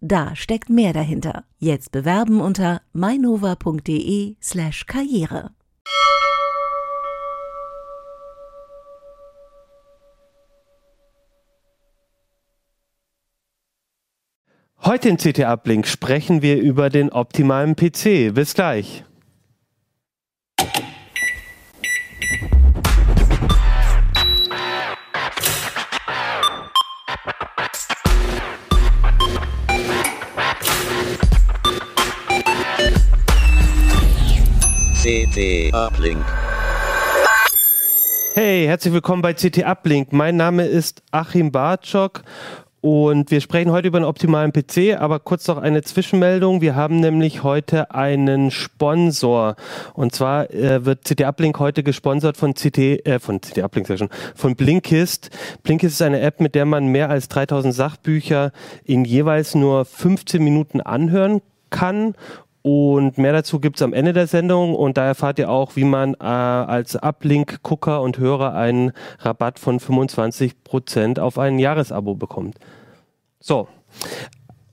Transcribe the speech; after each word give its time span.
Da 0.00 0.36
steckt 0.36 0.70
mehr 0.70 0.92
dahinter. 0.92 1.44
Jetzt 1.58 1.90
bewerben 1.90 2.40
unter 2.40 2.82
mainova.de/slash 2.92 4.86
karriere. 4.86 5.50
Heute 14.80 15.08
in 15.08 15.16
CT 15.16 15.40
Uplink 15.40 15.88
sprechen 15.88 16.40
wir 16.40 16.60
über 16.60 16.88
den 16.88 17.10
optimalen 17.10 17.74
PC. 17.74 18.32
Bis 18.32 18.54
gleich. 18.54 19.04
CT 35.08 35.72
Uplink. 35.72 36.22
Hey, 38.34 38.66
herzlich 38.66 38.92
willkommen 38.92 39.22
bei 39.22 39.32
CT 39.32 39.64
Uplink. 39.64 40.12
Mein 40.12 40.36
Name 40.36 40.66
ist 40.66 41.02
Achim 41.12 41.50
Bartschok 41.50 42.24
und 42.82 43.30
wir 43.30 43.40
sprechen 43.40 43.72
heute 43.72 43.88
über 43.88 43.96
einen 43.96 44.04
optimalen 44.04 44.52
PC, 44.52 45.00
aber 45.00 45.18
kurz 45.18 45.48
noch 45.48 45.56
eine 45.56 45.80
Zwischenmeldung. 45.80 46.60
Wir 46.60 46.76
haben 46.76 47.00
nämlich 47.00 47.42
heute 47.42 47.92
einen 47.92 48.50
Sponsor. 48.50 49.56
Und 49.94 50.14
zwar 50.14 50.50
äh, 50.50 50.84
wird 50.84 51.06
CT 51.06 51.22
Uplink 51.22 51.58
heute 51.58 51.82
gesponsert 51.82 52.36
von 52.36 52.52
CT, 52.52 53.06
äh, 53.06 53.18
von 53.18 53.40
CT 53.40 53.60
Uplink 53.62 53.88
ich 53.88 53.98
schon, 53.98 54.10
von 54.34 54.56
Blinkist. 54.56 55.30
Blinkist 55.62 55.94
ist 55.94 56.02
eine 56.02 56.20
App, 56.20 56.38
mit 56.38 56.54
der 56.54 56.66
man 56.66 56.88
mehr 56.88 57.08
als 57.08 57.28
3000 57.28 57.74
Sachbücher 57.74 58.52
in 58.84 59.06
jeweils 59.06 59.54
nur 59.54 59.86
15 59.86 60.44
Minuten 60.44 60.82
anhören 60.82 61.40
kann 61.70 62.14
und 62.70 63.16
mehr 63.16 63.32
dazu 63.32 63.60
gibt 63.60 63.76
es 63.76 63.82
am 63.82 63.94
Ende 63.94 64.12
der 64.12 64.26
Sendung 64.26 64.74
und 64.74 64.98
da 64.98 65.06
erfahrt 65.06 65.38
ihr 65.38 65.48
auch, 65.48 65.74
wie 65.74 65.84
man 65.84 66.12
äh, 66.12 66.16
als 66.26 66.96
Uplink-Gucker 66.96 68.02
und 68.02 68.18
Hörer 68.18 68.52
einen 68.52 68.92
Rabatt 69.20 69.58
von 69.58 69.80
25% 69.80 71.18
auf 71.18 71.38
ein 71.38 71.58
Jahresabo 71.58 72.14
bekommt. 72.14 72.56
So. 73.40 73.68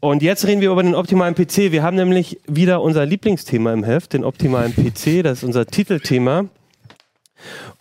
Und 0.02 0.24
jetzt 0.24 0.46
reden 0.46 0.60
wir 0.60 0.72
über 0.72 0.84
den 0.84 0.94
optimalen 0.94 1.36
PC. 1.36 1.72
Wir 1.72 1.84
haben 1.84 1.96
nämlich 1.96 2.42
wieder 2.48 2.82
unser 2.82 3.06
Lieblingsthema 3.06 3.72
im 3.72 3.86
Heft, 3.86 4.12
den 4.12 4.26
optimalen 4.26 4.74
PC. 4.76 5.24
Das 5.24 5.38
ist 5.38 5.44
unser 5.46 5.66
Titelthema. 5.66 6.50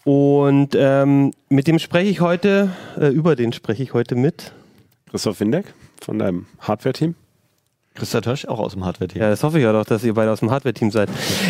Und 0.05 0.77
ähm, 0.77 1.33
mit 1.49 1.67
dem 1.67 1.81
spreche 1.81 2.09
ich 2.09 2.21
heute, 2.21 2.71
äh, 3.01 3.09
über 3.09 3.35
den 3.35 3.53
spreche 3.53 3.83
ich 3.83 3.95
heute 3.95 4.15
mit. 4.15 4.53
Christoph 5.11 5.41
Windeck 5.41 5.75
von 6.01 6.21
deinem 6.21 6.47
Hardware-Team. 6.61 7.17
Christa 7.97 8.21
Tösch, 8.21 8.45
auch 8.47 8.59
aus 8.59 8.73
dem 8.73 8.85
Hardware-Team. 8.85 9.23
Ja, 9.23 9.31
das 9.31 9.45
hoffe 9.45 9.59
ich 9.59 9.65
ja 9.65 9.73
doch, 9.73 9.85
dass 9.85 10.03
ihr 10.03 10.15
beide 10.15 10.33
aus 10.33 10.41
dem 10.41 10.51
Hardware-Team 10.51 10.91
seid. 10.91 11.09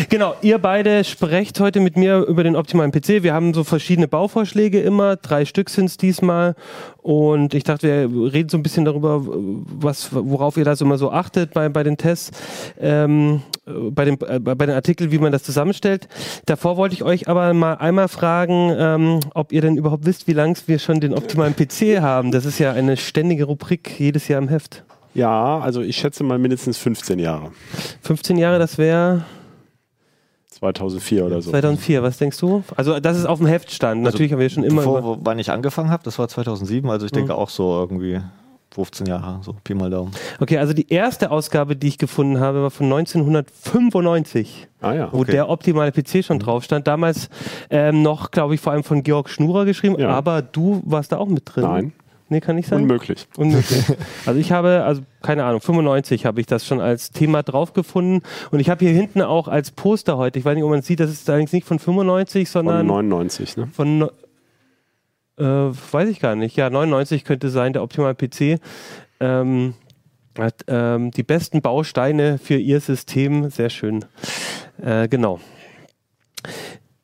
Genau, 0.09 0.35
ihr 0.43 0.59
beide 0.59 1.03
sprecht 1.03 1.59
heute 1.59 1.79
mit 1.79 1.97
mir 1.97 2.19
über 2.19 2.43
den 2.43 2.55
optimalen 2.55 2.91
PC. 2.91 3.23
Wir 3.23 3.33
haben 3.33 3.55
so 3.55 3.63
verschiedene 3.63 4.07
Bauvorschläge 4.07 4.79
immer, 4.79 5.15
drei 5.15 5.45
Stück 5.45 5.71
sind 5.71 5.85
es 5.85 5.97
diesmal. 5.97 6.53
Und 7.01 7.55
ich 7.55 7.63
dachte, 7.63 8.11
wir 8.11 8.31
reden 8.31 8.49
so 8.49 8.57
ein 8.57 8.63
bisschen 8.63 8.85
darüber, 8.85 9.21
was, 9.25 10.09
worauf 10.11 10.55
ihr 10.57 10.65
da 10.65 10.75
so 10.75 10.85
immer 10.85 10.99
so 10.99 11.11
achtet 11.11 11.51
bei, 11.51 11.67
bei 11.67 11.81
den 11.81 11.97
Tests, 11.97 12.29
ähm, 12.79 13.41
bei, 13.65 14.05
dem, 14.05 14.19
äh, 14.27 14.39
bei 14.39 14.67
den 14.67 14.75
Artikeln, 14.75 15.11
wie 15.11 15.17
man 15.17 15.31
das 15.31 15.41
zusammenstellt. 15.41 16.07
Davor 16.45 16.77
wollte 16.77 16.93
ich 16.93 17.01
euch 17.01 17.27
aber 17.27 17.55
mal 17.55 17.73
einmal 17.73 18.07
fragen, 18.07 18.71
ähm, 18.77 19.19
ob 19.33 19.51
ihr 19.51 19.61
denn 19.61 19.77
überhaupt 19.77 20.05
wisst, 20.05 20.27
wie 20.27 20.33
lang 20.33 20.55
wir 20.67 20.77
schon 20.77 20.99
den 20.99 21.15
optimalen 21.15 21.55
PC 21.55 22.01
haben. 22.01 22.31
Das 22.31 22.45
ist 22.45 22.59
ja 22.59 22.71
eine 22.71 22.97
ständige 22.97 23.45
Rubrik 23.45 23.99
jedes 23.99 24.27
Jahr 24.27 24.39
im 24.39 24.47
Heft. 24.47 24.83
Ja, 25.15 25.59
also 25.59 25.81
ich 25.81 25.95
schätze 25.97 26.23
mal 26.23 26.37
mindestens 26.37 26.77
15 26.77 27.17
Jahre. 27.19 27.51
15 28.01 28.37
Jahre, 28.37 28.59
das 28.59 28.77
wäre 28.77 29.23
2004 30.51 31.25
oder 31.25 31.41
so. 31.41 31.51
2004, 31.51 32.03
was 32.03 32.17
denkst 32.17 32.37
du? 32.39 32.63
Also 32.75 32.99
das 32.99 33.17
ist 33.17 33.25
auf 33.25 33.39
dem 33.39 33.47
Heft 33.47 33.71
stand. 33.71 34.03
Natürlich 34.03 34.31
haben 34.31 34.39
wir 34.39 34.49
schon 34.49 34.63
immer... 34.63 34.81
Bevor, 34.81 35.03
wo- 35.03 35.17
wann 35.21 35.39
ich 35.39 35.51
angefangen 35.51 35.89
habe, 35.89 36.03
das 36.03 36.17
war 36.19 36.27
2007, 36.27 36.89
also 36.89 37.05
ich 37.05 37.11
denke 37.11 37.35
auch 37.35 37.49
so 37.49 37.73
irgendwie 37.79 38.21
15 38.73 39.07
Jahre, 39.07 39.39
so 39.41 39.55
Pi 39.63 39.73
mal 39.73 39.89
Daumen. 39.89 40.11
Okay, 40.39 40.57
also 40.57 40.73
die 40.73 40.89
erste 40.89 41.31
Ausgabe, 41.31 41.75
die 41.75 41.87
ich 41.87 41.97
gefunden 41.97 42.39
habe, 42.39 42.61
war 42.61 42.71
von 42.71 42.85
1995, 42.87 44.67
Ah 44.81 44.93
ja. 44.93 45.09
wo 45.13 45.19
Okay. 45.21 45.31
der 45.31 45.49
optimale 45.49 45.91
PC 45.91 46.23
schon 46.25 46.39
drauf 46.39 46.63
stand. 46.63 46.87
Damals 46.87 47.29
ähm, 47.69 48.01
noch, 48.01 48.31
glaube 48.31 48.55
ich, 48.55 48.61
vor 48.61 48.73
allem 48.73 48.83
von 48.83 49.03
Georg 49.03 49.29
Schnurer 49.29 49.65
geschrieben, 49.65 49.97
Ja. 49.99 50.09
aber 50.09 50.41
du 50.41 50.81
warst 50.85 51.11
da 51.11 51.17
auch 51.17 51.27
mit 51.27 51.43
drin. 51.45 51.63
Nein, 51.63 51.93
Nee, 52.27 52.39
kann 52.39 52.55
nicht 52.55 52.69
sein? 52.69 52.81
unmöglich. 52.81 53.27
Unmöglich. 53.37 53.85
also 54.25 54.39
ich 54.39 54.51
habe, 54.51 54.83
also 54.83 55.03
keine 55.21 55.45
Ahnung, 55.45 55.61
95 55.61 56.25
habe 56.25 56.41
ich 56.41 56.47
das 56.47 56.65
schon 56.65 56.81
als 56.81 57.11
Thema 57.11 57.43
drauf 57.43 57.73
gefunden. 57.73 58.23
Und 58.51 58.59
ich 58.59 58.69
habe 58.69 58.83
hier 58.83 58.93
hinten 58.93 59.21
auch 59.21 59.47
als 59.47 59.71
Poster 59.71 60.17
heute, 60.17 60.39
ich 60.39 60.45
weiß 60.45 60.55
nicht, 60.55 60.63
ob 60.63 60.71
man 60.71 60.79
es 60.79 60.87
sieht, 60.87 60.99
das 60.99 61.11
ist 61.11 61.29
allerdings 61.29 61.53
nicht 61.53 61.67
von 61.67 61.77
95, 61.77 62.49
Von 62.49 62.65
sondern 62.65 62.87
99, 62.87 63.57
ne? 63.57 63.67
von, 63.71 64.09
äh, 65.37 65.43
weiß 65.43 66.09
ich 66.09 66.19
gar 66.19 66.35
nicht. 66.35 66.55
Ja, 66.55 66.69
99 66.69 67.25
könnte 67.25 67.49
sein, 67.49 67.73
der 67.73 67.83
optimale 67.83 68.15
PC. 68.15 68.59
Ähm, 69.19 69.75
hat 70.37 70.65
ähm, 70.67 71.11
die 71.11 71.23
besten 71.23 71.61
Bausteine 71.61 72.37
für 72.39 72.55
ihr 72.57 72.81
System. 72.81 73.49
Sehr 73.49 73.69
schön. 73.69 74.03
Äh, 74.81 75.07
genau. 75.07 75.39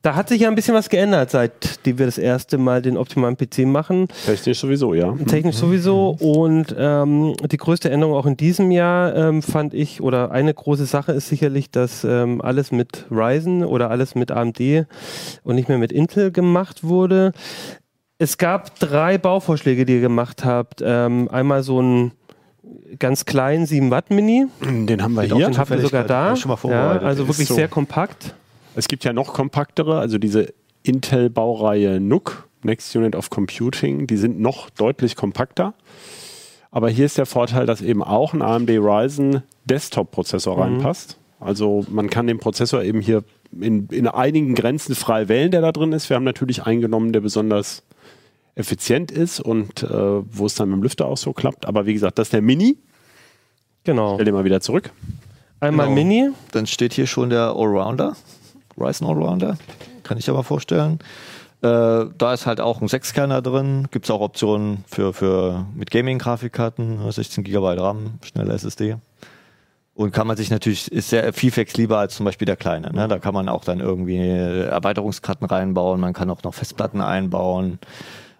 Da 0.01 0.15
hat 0.15 0.29
sich 0.29 0.41
ja 0.41 0.47
ein 0.47 0.55
bisschen 0.55 0.73
was 0.73 0.89
geändert, 0.89 1.29
seitdem 1.29 1.99
wir 1.99 2.07
das 2.07 2.17
erste 2.17 2.57
Mal 2.57 2.81
den 2.81 2.97
optimalen 2.97 3.37
PC 3.37 3.59
machen. 3.59 4.07
Technisch 4.25 4.59
sowieso, 4.59 4.95
ja. 4.95 5.13
Technisch 5.27 5.57
sowieso. 5.57 6.17
Und 6.19 6.75
ähm, 6.75 7.35
die 7.51 7.57
größte 7.57 7.91
Änderung 7.91 8.15
auch 8.15 8.25
in 8.25 8.35
diesem 8.35 8.71
Jahr 8.71 9.15
ähm, 9.15 9.43
fand 9.43 9.75
ich, 9.75 10.01
oder 10.01 10.31
eine 10.31 10.55
große 10.55 10.85
Sache 10.85 11.11
ist 11.11 11.27
sicherlich, 11.27 11.69
dass 11.69 12.03
ähm, 12.03 12.41
alles 12.41 12.71
mit 12.71 13.05
Ryzen 13.11 13.63
oder 13.63 13.91
alles 13.91 14.15
mit 14.15 14.31
AMD 14.31 14.87
und 15.43 15.55
nicht 15.55 15.69
mehr 15.69 15.77
mit 15.77 15.91
Intel 15.91 16.31
gemacht 16.31 16.83
wurde. 16.83 17.31
Es 18.17 18.39
gab 18.39 18.79
drei 18.79 19.19
Bauvorschläge, 19.19 19.85
die 19.85 19.95
ihr 19.95 20.01
gemacht 20.01 20.43
habt. 20.43 20.81
Ähm, 20.83 21.29
einmal 21.29 21.61
so 21.61 21.79
ein 21.79 22.11
ganz 22.97 23.25
kleinen 23.25 23.67
7 23.67 23.91
Watt 23.91 24.09
Mini. 24.09 24.47
Den 24.61 25.03
haben 25.03 25.13
wir 25.13 25.23
hier. 25.23 25.45
Den 25.45 25.57
habt 25.57 25.69
ihr 25.69 25.79
sogar 25.79 26.05
da. 26.05 26.29
Hab 26.29 26.35
ich 26.35 26.41
schon 26.41 26.51
mal 26.51 26.71
ja, 26.71 26.89
also 26.99 27.27
wirklich 27.27 27.47
so. 27.47 27.53
sehr 27.53 27.67
kompakt. 27.67 28.33
Es 28.75 28.87
gibt 28.87 29.03
ja 29.03 29.13
noch 29.13 29.33
kompaktere, 29.33 29.99
also 29.99 30.17
diese 30.17 30.53
Intel-Baureihe 30.83 31.99
NUC, 31.99 32.47
Next 32.63 32.95
Unit 32.95 33.15
of 33.15 33.29
Computing, 33.29 34.07
die 34.07 34.17
sind 34.17 34.39
noch 34.39 34.69
deutlich 34.69 35.15
kompakter. 35.15 35.73
Aber 36.71 36.89
hier 36.89 37.05
ist 37.05 37.17
der 37.17 37.25
Vorteil, 37.25 37.65
dass 37.65 37.81
eben 37.81 38.03
auch 38.03 38.33
ein 38.33 38.41
AMD 38.41 38.69
Ryzen 38.69 39.43
Desktop-Prozessor 39.65 40.57
reinpasst. 40.59 41.17
Also 41.39 41.85
man 41.89 42.09
kann 42.09 42.27
den 42.27 42.37
Prozessor 42.37 42.83
eben 42.83 43.01
hier 43.01 43.23
in, 43.59 43.87
in 43.87 44.07
einigen 44.07 44.55
Grenzen 44.55 44.95
frei 44.95 45.27
wählen, 45.27 45.51
der 45.51 45.61
da 45.61 45.71
drin 45.71 45.91
ist. 45.91 46.09
Wir 46.09 46.15
haben 46.15 46.23
natürlich 46.23 46.63
eingenommen, 46.63 47.11
der 47.11 47.19
besonders 47.19 47.83
effizient 48.55 49.11
ist 49.11 49.39
und 49.39 49.83
äh, 49.83 49.89
wo 49.89 50.45
es 50.45 50.55
dann 50.55 50.69
mit 50.69 50.77
dem 50.77 50.83
Lüfter 50.83 51.07
auch 51.07 51.17
so 51.17 51.33
klappt. 51.33 51.65
Aber 51.65 51.85
wie 51.85 51.93
gesagt, 51.93 52.19
das 52.19 52.27
ist 52.27 52.33
der 52.33 52.41
Mini. 52.41 52.77
Genau. 53.83 54.13
Stell 54.13 54.25
den 54.25 54.33
mal 54.35 54.45
wieder 54.45 54.61
zurück. 54.61 54.91
Einmal 55.59 55.87
Genau. 55.87 55.95
Mini. 55.95 56.29
Dann 56.51 56.67
steht 56.67 56.93
hier 56.93 57.07
schon 57.07 57.29
der 57.29 57.55
Allrounder, 57.55 58.15
Ryzen 58.81 59.07
Allrounder, 59.07 59.57
kann 60.03 60.17
ich 60.17 60.25
dir 60.25 60.33
mal 60.33 60.43
vorstellen. 60.43 60.99
Äh, 61.61 62.05
da 62.17 62.33
ist 62.33 62.47
halt 62.47 62.59
auch 62.59 62.81
ein 62.81 62.87
Sechskerner 62.87 63.41
drin, 63.41 63.87
gibt 63.91 64.05
es 64.05 64.11
auch 64.11 64.21
Optionen 64.21 64.83
für, 64.87 65.13
für 65.13 65.65
mit 65.75 65.91
Gaming-Grafikkarten, 65.91 67.11
16 67.11 67.43
GB 67.43 67.79
RAM, 67.79 68.19
schnelle 68.23 68.53
SSD. 68.53 68.97
Und 69.93 70.11
kann 70.11 70.25
man 70.25 70.37
sich 70.37 70.49
natürlich, 70.49 70.91
ist 70.91 71.09
sehr 71.09 71.31
viel 71.33 71.51
flexibler 71.51 71.97
als 71.97 72.15
zum 72.15 72.25
Beispiel 72.25 72.45
der 72.45 72.55
kleine. 72.55 72.91
Ne? 72.93 73.07
Da 73.07 73.19
kann 73.19 73.33
man 73.33 73.49
auch 73.49 73.63
dann 73.63 73.79
irgendwie 73.79 74.17
Erweiterungskarten 74.17 75.45
reinbauen, 75.45 75.99
man 75.99 76.13
kann 76.13 76.29
auch 76.31 76.41
noch 76.43 76.53
Festplatten 76.53 77.01
einbauen. 77.01 77.77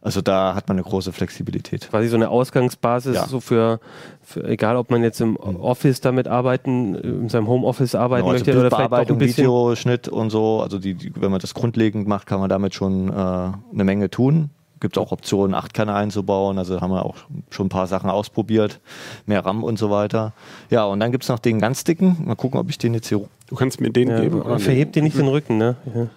Also 0.04 0.22
da 0.22 0.56
hat 0.56 0.68
man 0.68 0.78
eine 0.78 0.84
große 0.84 1.14
Flexibilität. 1.14 1.88
quasi 1.92 2.08
so 2.08 2.16
eine 2.16 2.30
Ausgangsbasis, 2.30 3.16
Ja. 3.16 3.28
so 3.28 3.40
für, 3.40 3.80
für, 4.24 4.44
egal 4.46 4.76
ob 4.76 4.90
man 4.90 5.04
jetzt 5.04 5.22
im 5.22 5.36
Office 5.38 6.02
damit 6.02 6.28
arbeiten, 6.28 6.96
in 6.96 7.30
seinem 7.30 7.48
Homeoffice 7.48 7.94
arbeiten 7.94 8.24
Genau, 8.24 8.32
also 8.34 8.46
möchte 8.46 8.60
oder 8.60 8.76
vielleicht 8.76 8.92
auch 8.92 9.10
ein 9.14 9.18
bisschen. 9.20 9.44
Videoschnitt 9.44 10.08
und 10.08 10.32
so. 10.32 10.62
Also 10.62 10.80
die, 10.80 10.96
die, 10.96 11.14
wenn 11.16 11.30
man 11.30 11.40
das 11.40 11.54
grundlegend 11.54 12.08
macht, 12.08 12.26
kann 12.26 12.40
man 12.40 12.50
damit 12.50 12.74
schon 12.74 13.10
äh, 13.10 13.12
eine 13.12 13.84
Menge 13.84 14.10
tun. 14.10 14.50
Gibt 14.80 14.98
es 14.98 15.04
auch 15.04 15.12
Optionen, 15.12 15.56
8-Kerner 15.56 15.94
einzubauen. 15.94 16.58
Also 16.58 16.82
haben 16.82 16.90
wir 16.90 17.06
auch 17.06 17.18
schon 17.52 17.68
ein 17.68 17.70
paar 17.70 17.86
Sachen 17.86 18.10
ausprobiert. 18.10 18.80
Mehr 19.28 19.46
RAM 19.46 19.64
und 19.64 19.78
so 19.78 19.92
weiter. 19.92 20.34
Ja, 20.72 20.86
und 20.86 21.00
dann 21.00 21.12
gibt 21.12 21.26
es 21.26 21.30
noch 21.30 21.38
den 21.38 21.60
ganz 21.60 21.84
dicken. 21.84 22.18
Mal 22.26 22.34
gucken, 22.34 22.60
ob 22.60 22.68
ich 22.72 22.80
den 22.80 22.96
jetzt 22.96 23.08
hier. 23.10 23.22
Du 23.46 23.56
kannst 23.56 23.80
mir 23.80 23.92
den 23.92 24.10
Ja, 24.10 24.20
geben. 24.20 24.42
aber 24.42 24.58
verhebt 24.58 24.96
dir 24.96 25.04
nicht 25.04 25.16
den 25.16 25.28
Rücken, 25.28 25.60
ne? 25.60 25.76
Ja. 25.94 26.08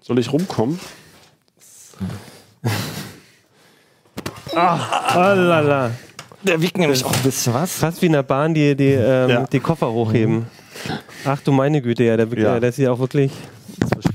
Soll 0.00 0.18
ich 0.18 0.32
rumkommen? 0.32 0.80
Ah, 4.54 5.32
lala. 5.34 5.90
Der 6.42 6.60
wiegt 6.62 6.78
nämlich 6.78 7.04
auch 7.04 7.12
ein 7.14 7.22
bisschen 7.22 7.54
was. 7.54 7.74
Fast 7.78 8.00
wie 8.02 8.06
in 8.06 8.12
der 8.12 8.22
Bahn, 8.22 8.54
die, 8.54 8.74
die, 8.74 8.92
ähm, 8.92 9.28
Ja. 9.30 9.46
die 9.46 9.60
Koffer 9.60 9.92
hochheben. 9.92 10.46
Ach 11.24 11.40
du 11.42 11.52
meine 11.52 11.82
Güte, 11.82 12.04
ja, 12.04 12.16
der, 12.16 12.26
Ja. 12.28 12.54
ja. 12.54 12.60
der 12.60 12.70
ist 12.70 12.78
ja 12.78 12.90
auch 12.90 12.98
wirklich. 12.98 13.32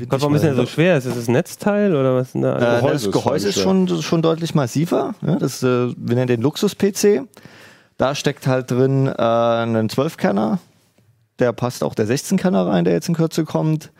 Gott, 0.09 0.21
warum 0.21 0.35
ist 0.35 0.43
der 0.43 0.55
so 0.55 0.65
schwer? 0.65 0.97
Ist 0.97 1.07
das 1.07 1.15
das 1.15 1.27
Netzteil 1.27 1.95
oder 1.95 2.15
was? 2.15 2.27
ist 2.27 2.33
denn 2.33 2.41
da? 2.41 2.55
Äh, 2.57 2.59
Gehäuse 2.81 2.91
das 2.93 3.03
ist 3.05 3.11
Gehäuse 3.11 3.49
ist 3.49 3.59
schon 3.61 3.87
schon, 3.87 4.01
schon 4.01 4.21
deutlich 4.21 4.55
massiver. 4.55 5.13
Ja, 5.25 5.35
das, 5.35 5.61
äh, 5.63 5.67
wir 5.95 6.15
nennen 6.15 6.27
den 6.27 6.41
Luxus-PC. 6.41 7.23
Da 7.97 8.15
steckt 8.15 8.47
halt 8.47 8.71
drin 8.71 9.07
äh, 9.07 9.11
ein 9.11 9.87
12-Kerner. 9.89 10.59
Der 11.39 11.53
passt 11.53 11.83
auch 11.83 11.95
der 11.95 12.07
16-Kerner 12.07 12.67
rein, 12.67 12.83
der 12.85 12.93
jetzt 12.93 13.07
in 13.07 13.15
Kürze 13.15 13.45
kommt. 13.45 13.91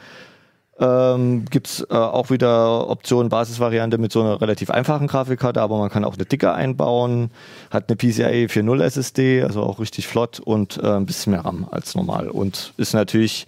Ähm, 0.78 1.46
Gibt 1.46 1.86
äh, 1.90 1.94
auch 1.94 2.30
wieder 2.30 2.90
Optionen, 2.90 3.30
Basisvariante 3.30 3.98
mit 3.98 4.12
so 4.12 4.22
einer 4.22 4.42
relativ 4.42 4.70
einfachen 4.70 5.08
Grafikkarte, 5.08 5.62
aber 5.62 5.78
man 5.78 5.90
kann 5.90 6.04
auch 6.04 6.16
eine 6.16 6.26
dicke 6.26 6.54
einbauen. 6.54 7.32
Hat 7.72 7.86
eine 7.88 7.96
PCIe 7.96 8.48
4.0 8.48 8.84
SSD, 8.84 9.44
also 9.44 9.64
auch 9.64 9.80
richtig 9.80 10.08
flott 10.08 10.40
und 10.40 10.78
äh, 10.84 10.88
ein 10.88 11.06
bisschen 11.06 11.32
mehr 11.32 11.46
RAM 11.46 11.68
als 11.72 11.96
normal. 11.96 12.30
Und 12.30 12.74
ist 12.76 12.94
natürlich 12.94 13.48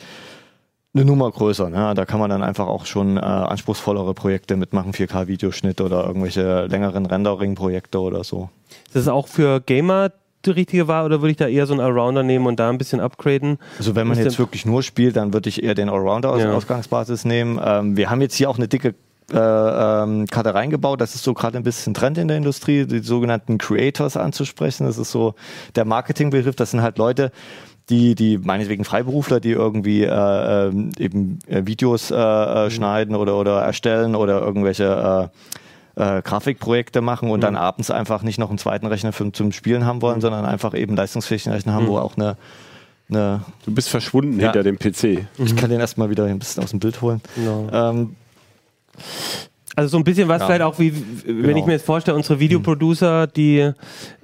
eine 0.94 1.04
Nummer 1.04 1.30
größer. 1.30 1.70
Ne? 1.70 1.94
Da 1.96 2.06
kann 2.06 2.20
man 2.20 2.30
dann 2.30 2.44
einfach 2.44 2.68
auch 2.68 2.86
schon 2.86 3.18
äh, 3.18 3.20
anspruchsvollere 3.20 4.14
Projekte 4.14 4.56
mitmachen, 4.56 4.94
4K-Videoschnitt 4.94 5.82
oder 5.82 6.06
irgendwelche 6.06 6.66
längeren 6.68 7.06
Rendering-Projekte 7.06 8.00
oder 8.00 8.24
so. 8.24 8.50
Ist 8.86 8.96
das 8.96 9.08
auch 9.10 9.28
für 9.28 9.60
Gamer 9.60 10.12
die 10.52 10.60
richtige 10.60 10.88
Wahl 10.88 11.06
oder 11.06 11.22
würde 11.22 11.32
ich 11.32 11.38
da 11.38 11.48
eher 11.48 11.66
so 11.66 11.74
einen 11.74 11.82
Allrounder 11.82 12.24
nehmen 12.24 12.46
und 12.46 12.60
da 12.60 12.70
ein 12.70 12.78
bisschen 12.78 13.00
upgraden? 13.00 13.58
Also 13.78 13.96
wenn 13.96 14.08
man 14.08 14.18
jetzt 14.18 14.40
wirklich 14.40 14.66
nur 14.66 14.84
spielt, 14.84 15.16
dann 15.16 15.34
würde 15.34 15.50
ich 15.50 15.64
eher 15.64 15.76
den 15.76 15.90
Allrounder 15.90 16.32
als 16.32 16.44
Ja. 16.44 16.54
Ausgangsbasis 16.54 17.26
nehmen. 17.26 17.60
Ähm, 17.64 17.98
wir 17.98 18.10
haben 18.10 18.22
jetzt 18.22 18.36
hier 18.36 18.50
auch 18.50 18.58
eine 18.58 18.68
dicke 18.68 18.96
äh, 19.32 19.38
ähm, 19.38 20.26
Karte 20.28 20.54
reingebaut. 20.54 21.02
Das 21.02 21.14
ist 21.16 21.24
so 21.24 21.34
gerade 21.34 21.58
ein 21.58 21.64
bisschen 21.64 21.94
Trend 21.94 22.18
in 22.18 22.28
der 22.30 22.38
Industrie, 22.38 22.86
die 22.86 23.00
sogenannten 23.00 23.58
Creators 23.58 24.16
anzusprechen. 24.16 24.86
Das 24.86 24.98
ist 24.98 25.12
so 25.12 25.36
der 25.76 25.86
Marketingbegriff. 25.86 26.56
Das 26.56 26.72
sind 26.72 26.82
halt 26.82 26.98
Leute, 26.98 27.32
die, 27.90 28.16
die 28.16 28.38
meinetwegen 28.38 28.84
Freiberufler, 28.84 29.40
die 29.40 29.52
irgendwie 29.52 30.04
äh, 30.04 30.68
ähm, 30.68 30.92
eben 30.98 31.40
äh, 31.48 31.66
Videos 31.66 32.12
äh, 32.12 32.16
äh, 32.16 32.70
schneiden 32.70 33.16
oder, 33.16 33.38
oder 33.38 33.62
erstellen 33.62 34.16
oder 34.16 34.42
irgendwelche 34.42 35.30
äh, 35.34 35.38
äh, 35.98 36.22
Grafikprojekte 36.22 37.02
machen 37.02 37.30
und 37.32 37.42
dann 37.42 37.56
abends 37.56 37.90
einfach 37.92 38.22
nicht 38.24 38.38
noch 38.40 38.50
einen 38.50 38.58
zweiten 38.60 38.86
Rechner 38.86 39.12
für, 39.14 39.32
zum 39.32 39.52
Spielen 39.52 39.86
haben 39.86 40.02
wollen, 40.02 40.22
sondern 40.22 40.46
einfach 40.46 40.74
eben 40.74 40.96
leistungsfähigen 40.96 41.52
Rechner 41.52 41.74
haben, 41.74 41.88
wo 41.88 41.98
auch 41.98 42.16
eine, 42.18 42.38
eine 43.10 43.42
Du 43.66 43.74
bist 43.74 43.90
verschwunden 43.90 44.40
Ja. 44.40 44.52
hinter 44.52 44.64
dem 44.64 44.78
PC. 44.78 45.26
ich 45.38 45.56
kann 45.56 45.70
den 45.70 45.80
erstmal 45.80 46.10
wieder 46.10 46.26
ein 46.26 46.40
bisschen 46.40 46.64
aus 46.64 46.70
dem 46.72 46.80
Bild 46.80 47.02
holen. 47.02 47.22
Genau. 47.36 47.68
Ähm, 47.74 48.16
Also 49.76 49.90
so 49.90 49.98
ein 49.98 50.04
bisschen 50.04 50.28
was 50.28 50.42
Ja. 50.42 50.48
vielleicht 50.48 50.62
auch 50.64 50.80
wie, 50.80 50.92
wenn 51.26 51.42
Genau. 51.44 51.58
ich 51.60 51.66
mir 51.66 51.74
jetzt 51.74 51.86
vorstelle, 51.86 52.18
unsere 52.18 52.40
Videoproducer, 52.40 53.28
die, 53.28 53.72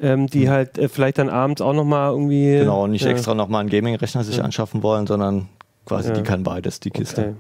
ähm, 0.02 0.26
die 0.28 0.50
halt 0.50 0.78
äh, 0.80 0.90
vielleicht 0.90 1.20
dann 1.20 1.30
abends 1.30 1.62
auch 1.62 1.74
nochmal 1.74 2.12
irgendwie. 2.12 2.58
genau, 2.58 2.88
nicht 2.88 3.06
äh, 3.06 3.10
extra 3.12 3.36
nochmal 3.36 3.62
einen 3.62 3.70
Gaming-Rechner 3.70 4.24
sich 4.24 4.44
anschaffen 4.44 4.82
wollen, 4.82 5.06
sondern 5.06 5.48
quasi 5.86 6.10
Ja. 6.10 6.16
die 6.16 6.24
kann 6.24 6.44
beides, 6.44 6.80
die 6.80 6.90
Kiste. 6.90 7.22
Okay. 7.22 7.34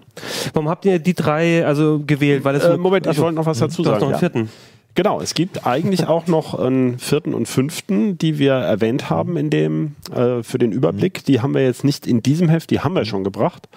Warum 0.53 0.69
habt 0.69 0.85
ihr 0.85 0.99
die 0.99 1.13
drei 1.13 1.65
also 1.65 2.01
gewählt? 2.05 2.43
Weil 2.43 2.55
es 2.55 2.63
Äh, 2.63 2.77
Moment, 2.77 3.07
ich 3.07 3.17
wollte 3.19 3.35
noch 3.35 3.45
was 3.45 3.59
dazu 3.59 3.83
du 3.83 3.89
hast 3.91 3.99
sagen. 3.99 4.11
noch 4.11 4.11
einen 4.11 4.19
vierten. 4.19 4.49
Genau, 4.95 5.19
es 5.21 5.33
gibt 5.33 5.65
eigentlich 5.65 6.05
auch 6.05 6.27
noch 6.27 6.53
einen 6.53 6.99
vierten 6.99 7.33
und 7.33 7.47
fünften, 7.47 8.17
die 8.19 8.37
wir 8.37 8.53
erwähnt 8.53 9.09
haben 9.09 9.37
in 9.37 9.49
dem, 9.49 9.95
äh, 10.15 10.43
für 10.43 10.59
den 10.59 10.71
Überblick. 10.71 11.25
Die 11.25 11.41
haben 11.41 11.55
wir 11.55 11.63
jetzt 11.63 11.83
nicht 11.83 12.05
in 12.05 12.21
diesem 12.21 12.47
Heft, 12.47 12.69
die 12.69 12.79
haben 12.81 12.93
wir 12.93 13.03
schon 13.05 13.23
gebracht. 13.23 13.67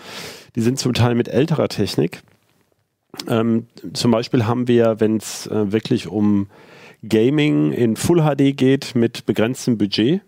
Die 0.57 0.61
sind 0.61 0.79
zum 0.79 0.93
Teil 0.93 1.15
mit 1.15 1.29
älterer 1.29 1.69
Technik. 1.69 2.23
Ähm, 3.29 3.67
zum 3.95 4.11
Beispiel 4.11 4.47
haben 4.47 4.69
wir, 4.69 5.01
wenn 5.01 5.17
es 5.17 5.47
äh, 5.47 5.73
wirklich 5.73 6.07
um 6.09 6.49
Gaming 7.07 7.73
in 7.73 7.97
Full 7.97 8.21
HD 8.23 8.55
geht 8.57 8.95
mit 8.95 9.25
begrenztem 9.27 9.79
Budget, 9.79 10.21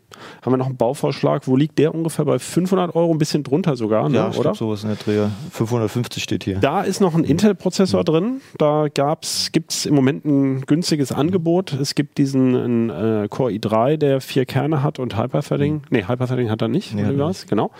haben 0.42 0.52
wir 0.52 0.56
noch 0.56 0.66
einen 0.66 0.76
Bauvorschlag. 0.76 1.46
Wo 1.46 1.56
liegt 1.56 1.78
der 1.78 1.94
ungefähr? 1.94 2.24
Bei 2.24 2.38
500 2.38 2.94
Euro, 2.94 3.12
ein 3.12 3.18
bisschen 3.18 3.42
drunter 3.42 3.76
sogar, 3.76 4.08
ne, 4.08 4.16
Ja, 4.16 4.28
oder? 4.28 4.40
glaub, 4.40 4.56
sowas 4.56 4.82
in 4.82 4.88
der 4.88 4.96
Dreh. 4.96 5.26
550 5.50 6.22
steht 6.22 6.44
hier. 6.44 6.58
Da 6.58 6.82
ist 6.82 7.00
noch 7.00 7.14
ein 7.14 7.24
Intel-Prozessor 7.24 8.04
drin. 8.04 8.40
Da 8.58 8.86
gibt 8.88 9.24
es 9.72 9.86
im 9.86 9.94
Moment 9.94 10.24
ein 10.24 10.62
günstiges 10.62 11.12
Angebot. 11.12 11.72
Es 11.72 11.94
gibt 11.94 12.18
diesen 12.18 12.56
einen, 12.56 12.90
äh, 12.90 13.28
Core 13.28 13.52
i3, 13.52 13.96
der 13.96 14.20
vier 14.20 14.44
Kerne 14.44 14.82
hat 14.82 14.98
und 14.98 15.16
Hyperthreading. 15.16 15.82
Nee, 15.90 16.04
Hyperthreading 16.06 16.50
hat 16.50 16.62
er 16.62 16.68
nicht. 16.68 16.94
Nee, 16.94 17.18
war's? 17.18 17.46
Genau. 17.46 17.70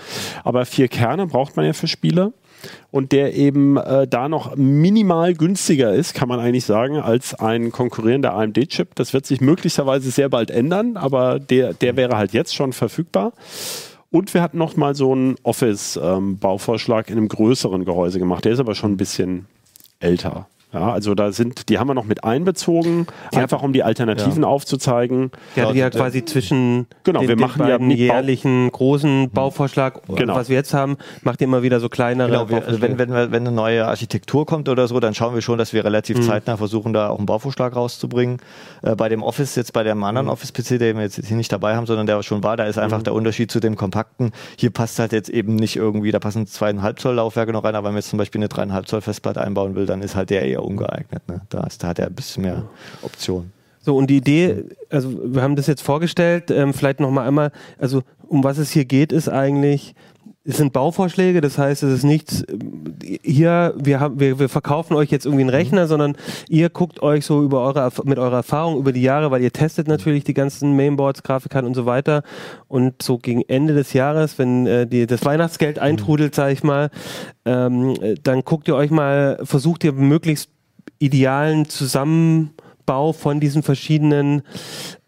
Aber 0.44 0.64
vier 0.64 0.88
Kerne 0.88 1.26
braucht 1.26 1.56
man 1.56 1.64
ja 1.66 1.72
für 1.72 1.86
Spiele. 1.88 2.32
Und 2.90 3.12
der 3.12 3.34
eben 3.34 3.76
äh, 3.76 4.06
da 4.06 4.28
noch 4.28 4.56
minimal 4.56 5.34
günstiger 5.34 5.92
ist, 5.92 6.14
kann 6.14 6.28
man 6.28 6.40
eigentlich 6.40 6.64
sagen, 6.64 6.96
als 6.96 7.34
ein 7.34 7.70
konkurrierender 7.72 8.34
AMD-Chip. 8.34 8.94
Das 8.94 9.12
wird 9.12 9.26
sich 9.26 9.40
möglicherweise 9.40 10.10
sehr 10.10 10.28
bald 10.28 10.50
ändern, 10.50 10.96
aber 10.96 11.38
der, 11.38 11.74
der 11.74 11.96
wäre 11.96 12.16
halt 12.16 12.32
jetzt 12.32 12.54
schon 12.54 12.72
verfügbar. 12.72 13.32
Und 14.10 14.32
wir 14.32 14.42
hatten 14.42 14.58
noch 14.58 14.76
mal 14.76 14.94
so 14.94 15.12
einen 15.12 15.36
Office-Bauvorschlag 15.42 17.10
in 17.10 17.18
einem 17.18 17.28
größeren 17.28 17.84
Gehäuse 17.84 18.18
gemacht. 18.18 18.44
Der 18.44 18.52
ist 18.52 18.60
aber 18.60 18.74
schon 18.74 18.92
ein 18.92 18.96
bisschen 18.96 19.46
älter. 20.00 20.46
Ja, 20.72 20.92
also 20.92 21.14
da 21.14 21.32
sind, 21.32 21.70
die 21.70 21.78
haben 21.78 21.88
wir 21.88 21.94
noch 21.94 22.04
mit 22.04 22.24
einbezogen, 22.24 23.06
einfach 23.34 23.62
um 23.62 23.72
die 23.72 23.82
Alternativen 23.82 24.44
aufzuzeigen. 24.44 25.30
Der 25.56 25.64
hatte 25.66 25.78
ja 25.78 25.84
Ja, 25.86 25.90
quasi 25.90 26.24
zwischen 26.26 26.86
Genau, 27.04 27.20
den, 27.20 27.28
wir 27.30 27.36
den 27.36 27.40
machen 27.40 27.60
ja 27.62 27.68
beiden 27.78 27.88
Bau- 27.88 27.94
jährlichen 27.94 28.70
großen 28.70 29.30
Bauvorschlag, 29.30 30.02
Genau. 30.14 30.34
was 30.34 30.50
wir 30.50 30.56
jetzt 30.56 30.74
haben, 30.74 30.98
macht 31.22 31.40
ihr 31.40 31.46
immer 31.46 31.62
wieder 31.62 31.80
so 31.80 31.88
kleinere 31.88 32.28
Genau, 32.28 32.50
wir, 32.50 32.66
also 32.66 32.82
wenn, 32.82 32.98
wenn, 32.98 33.10
wir- 33.14 33.30
wenn 33.32 33.46
eine 33.46 33.56
neue 33.56 33.86
Architektur 33.86 34.44
kommt 34.44 34.68
oder 34.68 34.86
so, 34.88 35.00
dann 35.00 35.14
schauen 35.14 35.34
wir 35.34 35.40
schon, 35.40 35.56
dass 35.56 35.72
wir 35.72 35.84
relativ 35.86 36.20
zeitnah 36.20 36.58
versuchen, 36.58 36.92
da 36.92 37.08
auch 37.08 37.16
einen 37.16 37.24
Bauvorschlag 37.26 37.74
rauszubringen. 37.74 38.36
Äh, 38.82 38.94
bei 38.94 39.08
dem 39.08 39.22
Office, 39.22 39.54
jetzt 39.56 39.72
bei 39.72 39.84
dem 39.84 40.04
anderen 40.04 40.28
Office-PC, 40.28 40.78
den 40.78 40.96
wir 40.96 41.04
jetzt 41.04 41.24
hier 41.24 41.36
nicht 41.38 41.50
dabei 41.50 41.76
haben, 41.76 41.86
sondern 41.86 42.06
der 42.06 42.22
schon 42.22 42.42
war, 42.42 42.58
da 42.58 42.64
ist 42.64 42.78
einfach 42.78 43.02
der 43.02 43.14
Unterschied 43.14 43.50
zu 43.50 43.60
dem 43.60 43.74
kompakten. 43.76 44.32
Hier 44.58 44.70
passt 44.70 44.98
halt 44.98 45.12
jetzt 45.12 45.30
eben 45.30 45.56
nicht 45.56 45.76
irgendwie, 45.76 46.10
da 46.10 46.18
passen 46.18 46.46
zweieinhalb 46.46 47.00
Zoll 47.00 47.14
Laufwerke 47.14 47.52
noch 47.52 47.64
rein, 47.64 47.74
aber 47.74 47.86
wenn 47.86 47.94
man 47.94 48.00
jetzt 48.00 48.10
zum 48.10 48.18
Beispiel 48.18 48.40
eine 48.40 48.48
dreieinhalb 48.48 48.86
Zoll 48.86 49.00
Festplatte 49.00 49.40
einbauen 49.40 49.74
will, 49.74 49.86
dann 49.86 50.02
ist 50.02 50.14
halt 50.14 50.28
der 50.30 50.57
eher 50.58 50.64
ungeeignet. 50.64 51.26
Ne? 51.28 51.40
Da, 51.48 51.64
ist, 51.64 51.82
da 51.82 51.88
hat 51.88 51.98
er 51.98 52.06
ein 52.06 52.14
bisschen 52.14 52.42
mehr 52.42 52.64
Optionen. 53.02 53.52
So, 53.80 53.96
und 53.96 54.08
die 54.08 54.18
Idee, 54.18 54.64
also 54.90 55.10
wir 55.32 55.40
haben 55.40 55.56
das 55.56 55.66
jetzt 55.66 55.82
vorgestellt, 55.82 56.50
ähm, 56.50 56.74
vielleicht 56.74 57.00
nochmal 57.00 57.26
einmal, 57.26 57.52
also 57.78 58.02
um 58.26 58.44
was 58.44 58.58
es 58.58 58.70
hier 58.70 58.84
geht, 58.84 59.12
ist 59.12 59.28
eigentlich, 59.28 59.94
es 60.44 60.56
sind 60.56 60.72
Bauvorschläge, 60.72 61.40
das 61.40 61.58
heißt, 61.58 61.82
es 61.82 61.94
ist 61.94 62.04
nichts, 62.04 62.44
ähm, 62.50 62.96
hier, 63.22 63.74
wir, 63.78 64.00
haben, 64.00 64.20
wir, 64.20 64.38
wir 64.38 64.48
verkaufen 64.48 64.94
euch 64.94 65.10
jetzt 65.10 65.24
irgendwie 65.24 65.42
einen 65.42 65.50
Rechner, 65.50 65.86
sondern 65.86 66.16
ihr 66.48 66.68
guckt 66.68 67.00
euch 67.02 67.24
so 67.24 67.42
über 67.42 67.62
eure, 67.62 67.90
mit 68.04 68.18
eurer 68.18 68.36
Erfahrung 68.36 68.78
über 68.78 68.92
die 68.92 69.00
Jahre, 69.00 69.30
weil 69.30 69.42
ihr 69.42 69.52
testet 69.52 69.88
natürlich 69.88 70.24
die 70.24 70.34
ganzen 70.34 70.76
Mainboards, 70.76 71.22
Grafikkarten 71.22 71.66
und 71.66 71.74
so 71.74 71.86
weiter 71.86 72.24
und 72.66 73.00
so 73.00 73.16
gegen 73.16 73.42
Ende 73.48 73.74
des 73.74 73.92
Jahres, 73.92 74.38
wenn 74.38 74.66
äh, 74.66 74.86
die, 74.86 75.06
das 75.06 75.24
Weihnachtsgeld 75.24 75.78
eintrudelt, 75.78 76.34
sage 76.34 76.52
ich 76.52 76.62
mal, 76.62 76.90
ähm, 77.46 77.94
äh, 78.02 78.16
dann 78.22 78.42
guckt 78.44 78.68
ihr 78.68 78.74
euch 78.74 78.90
mal, 78.90 79.38
versucht 79.44 79.84
ihr 79.84 79.92
möglichst 79.92 80.50
idealen 80.98 81.68
Zusammenbau 81.68 83.12
von 83.12 83.40
diesen 83.40 83.62
verschiedenen 83.62 84.42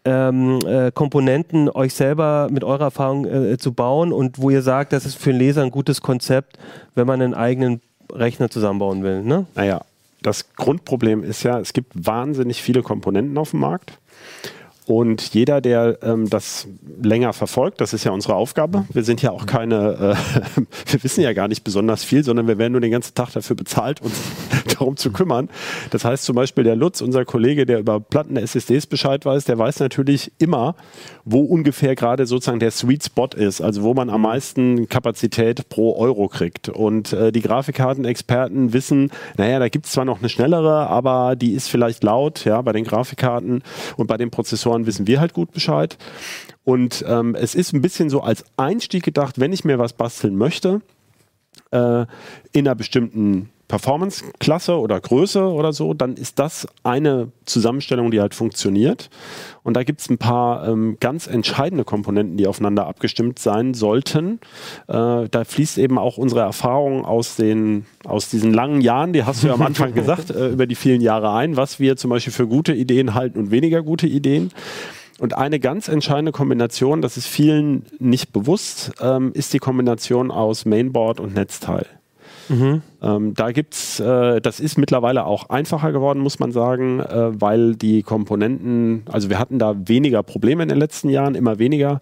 ähm, 0.05 0.59
äh, 0.65 0.91
Komponenten 0.91 1.69
euch 1.69 1.93
selber 1.93 2.47
mit 2.51 2.63
eurer 2.63 2.85
Erfahrung 2.85 3.25
äh, 3.25 3.57
zu 3.57 3.73
bauen 3.73 4.11
und 4.11 4.39
wo 4.39 4.49
ihr 4.49 4.61
sagt, 4.61 4.93
das 4.93 5.05
ist 5.05 5.15
für 5.15 5.29
einen 5.29 5.39
Leser 5.39 5.63
ein 5.63 5.71
gutes 5.71 6.01
Konzept, 6.01 6.57
wenn 6.95 7.07
man 7.07 7.21
einen 7.21 7.33
eigenen 7.33 7.81
Rechner 8.11 8.49
zusammenbauen 8.49 9.03
will. 9.03 9.21
Ne? 9.23 9.45
Naja, 9.55 9.81
das 10.21 10.53
Grundproblem 10.55 11.23
ist 11.23 11.43
ja, 11.43 11.59
es 11.59 11.73
gibt 11.73 11.93
wahnsinnig 11.93 12.61
viele 12.61 12.81
Komponenten 12.81 13.37
auf 13.37 13.51
dem 13.51 13.61
Markt. 13.61 13.99
Und 14.91 15.33
jeder, 15.33 15.61
der 15.61 15.99
ähm, 16.03 16.29
das 16.29 16.67
länger 17.01 17.31
verfolgt, 17.31 17.79
das 17.79 17.93
ist 17.93 18.03
ja 18.03 18.11
unsere 18.11 18.35
Aufgabe. 18.35 18.83
Wir 18.91 19.03
sind 19.03 19.21
ja 19.21 19.31
auch 19.31 19.45
keine, 19.45 20.17
äh, 20.17 20.61
wir 20.91 21.03
wissen 21.05 21.21
ja 21.21 21.31
gar 21.31 21.47
nicht 21.47 21.63
besonders 21.63 22.03
viel, 22.03 22.25
sondern 22.25 22.45
wir 22.49 22.57
werden 22.57 22.73
nur 22.73 22.81
den 22.81 22.91
ganzen 22.91 23.15
Tag 23.15 23.31
dafür 23.31 23.55
bezahlt, 23.55 24.01
uns 24.01 24.19
darum 24.77 24.97
zu 24.97 25.13
kümmern. 25.13 25.47
Das 25.91 26.03
heißt 26.03 26.25
zum 26.25 26.35
Beispiel 26.35 26.65
der 26.65 26.75
Lutz, 26.75 26.99
unser 26.99 27.23
Kollege, 27.23 27.65
der 27.65 27.79
über 27.79 28.01
Platten 28.01 28.35
SSDs 28.35 28.85
Bescheid 28.85 29.25
weiß, 29.25 29.45
der 29.45 29.57
weiß 29.57 29.79
natürlich 29.79 30.33
immer, 30.39 30.75
wo 31.23 31.39
ungefähr 31.39 31.95
gerade 31.95 32.25
sozusagen 32.25 32.59
der 32.59 32.71
Sweet 32.71 33.05
Spot 33.05 33.29
ist, 33.33 33.61
also 33.61 33.83
wo 33.83 33.93
man 33.93 34.09
am 34.09 34.23
meisten 34.23 34.89
Kapazität 34.89 35.69
pro 35.69 35.95
Euro 35.95 36.27
kriegt. 36.27 36.67
Und 36.67 37.13
äh, 37.13 37.31
die 37.31 37.41
Grafikkartenexperten 37.41 38.73
wissen, 38.73 39.09
naja, 39.37 39.59
da 39.59 39.69
gibt 39.69 39.85
es 39.85 39.93
zwar 39.93 40.03
noch 40.03 40.19
eine 40.19 40.27
schnellere, 40.27 40.87
aber 40.87 41.37
die 41.37 41.53
ist 41.53 41.69
vielleicht 41.69 42.03
laut, 42.03 42.43
ja, 42.43 42.61
bei 42.61 42.73
den 42.73 42.83
Grafikkarten 42.83 43.63
und 43.95 44.07
bei 44.07 44.17
den 44.17 44.31
Prozessoren 44.31 44.80
wissen 44.85 45.07
wir 45.07 45.19
halt 45.19 45.33
gut 45.33 45.51
Bescheid. 45.51 45.97
Und 46.63 47.03
ähm, 47.07 47.35
es 47.35 47.55
ist 47.55 47.73
ein 47.73 47.81
bisschen 47.81 48.09
so 48.09 48.21
als 48.21 48.45
Einstieg 48.57 49.03
gedacht, 49.03 49.39
wenn 49.39 49.53
ich 49.53 49.65
mir 49.65 49.79
was 49.79 49.93
basteln 49.93 50.35
möchte, 50.35 50.81
äh, 51.71 52.05
in 52.51 52.67
einer 52.67 52.75
bestimmten 52.75 53.49
Performance-Klasse 53.71 54.77
oder 54.77 54.99
Größe 54.99 55.45
oder 55.45 55.71
so, 55.71 55.93
dann 55.93 56.15
ist 56.15 56.39
das 56.39 56.67
eine 56.83 57.31
Zusammenstellung, 57.45 58.11
die 58.11 58.19
halt 58.19 58.35
funktioniert. 58.35 59.09
Und 59.63 59.77
da 59.77 59.83
gibt 59.83 60.01
es 60.01 60.09
ein 60.09 60.17
paar 60.17 60.67
ähm, 60.67 60.97
ganz 60.99 61.25
entscheidende 61.25 61.85
Komponenten, 61.85 62.35
die 62.35 62.47
aufeinander 62.47 62.85
abgestimmt 62.85 63.39
sein 63.39 63.73
sollten. 63.73 64.41
Äh, 64.89 65.29
da 65.29 65.43
fließt 65.45 65.77
eben 65.77 65.97
auch 65.97 66.17
unsere 66.17 66.41
Erfahrung 66.41 67.05
aus, 67.05 67.37
den, 67.37 67.85
aus 68.03 68.29
diesen 68.29 68.53
langen 68.53 68.81
Jahren, 68.81 69.13
die 69.13 69.23
hast 69.23 69.41
du 69.41 69.47
ja 69.47 69.53
am 69.53 69.61
Anfang 69.61 69.93
gesagt, 69.95 70.31
äh, 70.31 70.49
über 70.49 70.67
die 70.67 70.75
vielen 70.75 70.99
Jahre 70.99 71.31
ein, 71.31 71.55
was 71.55 71.79
wir 71.79 71.95
zum 71.95 72.09
Beispiel 72.09 72.33
für 72.33 72.47
gute 72.47 72.73
Ideen 72.73 73.13
halten 73.13 73.39
und 73.39 73.51
weniger 73.51 73.83
gute 73.83 74.05
Ideen. 74.05 74.51
Und 75.17 75.37
eine 75.37 75.61
ganz 75.61 75.87
entscheidende 75.87 76.33
Kombination, 76.33 77.01
das 77.01 77.15
ist 77.15 77.27
vielen 77.27 77.85
nicht 77.99 78.33
bewusst, 78.33 78.91
ähm, 78.99 79.31
ist 79.33 79.53
die 79.53 79.59
Kombination 79.59 80.29
aus 80.29 80.65
Mainboard 80.65 81.21
und 81.21 81.35
Netzteil. 81.35 81.85
Mhm. 82.49 82.81
Ähm, 83.01 83.33
da 83.33 83.51
gibt's, 83.51 83.99
äh, 83.99 84.41
das 84.41 84.59
ist 84.59 84.77
mittlerweile 84.77 85.25
auch 85.25 85.49
einfacher 85.49 85.91
geworden, 85.91 86.19
muss 86.19 86.39
man 86.39 86.51
sagen, 86.51 86.99
äh, 86.99 87.41
weil 87.41 87.75
die 87.75 88.03
Komponenten, 88.03 89.03
also 89.11 89.29
wir 89.29 89.39
hatten 89.39 89.59
da 89.59 89.75
weniger 89.87 90.23
Probleme 90.23 90.63
in 90.63 90.69
den 90.69 90.77
letzten 90.77 91.09
Jahren, 91.09 91.35
immer 91.35 91.59
weniger. 91.59 92.01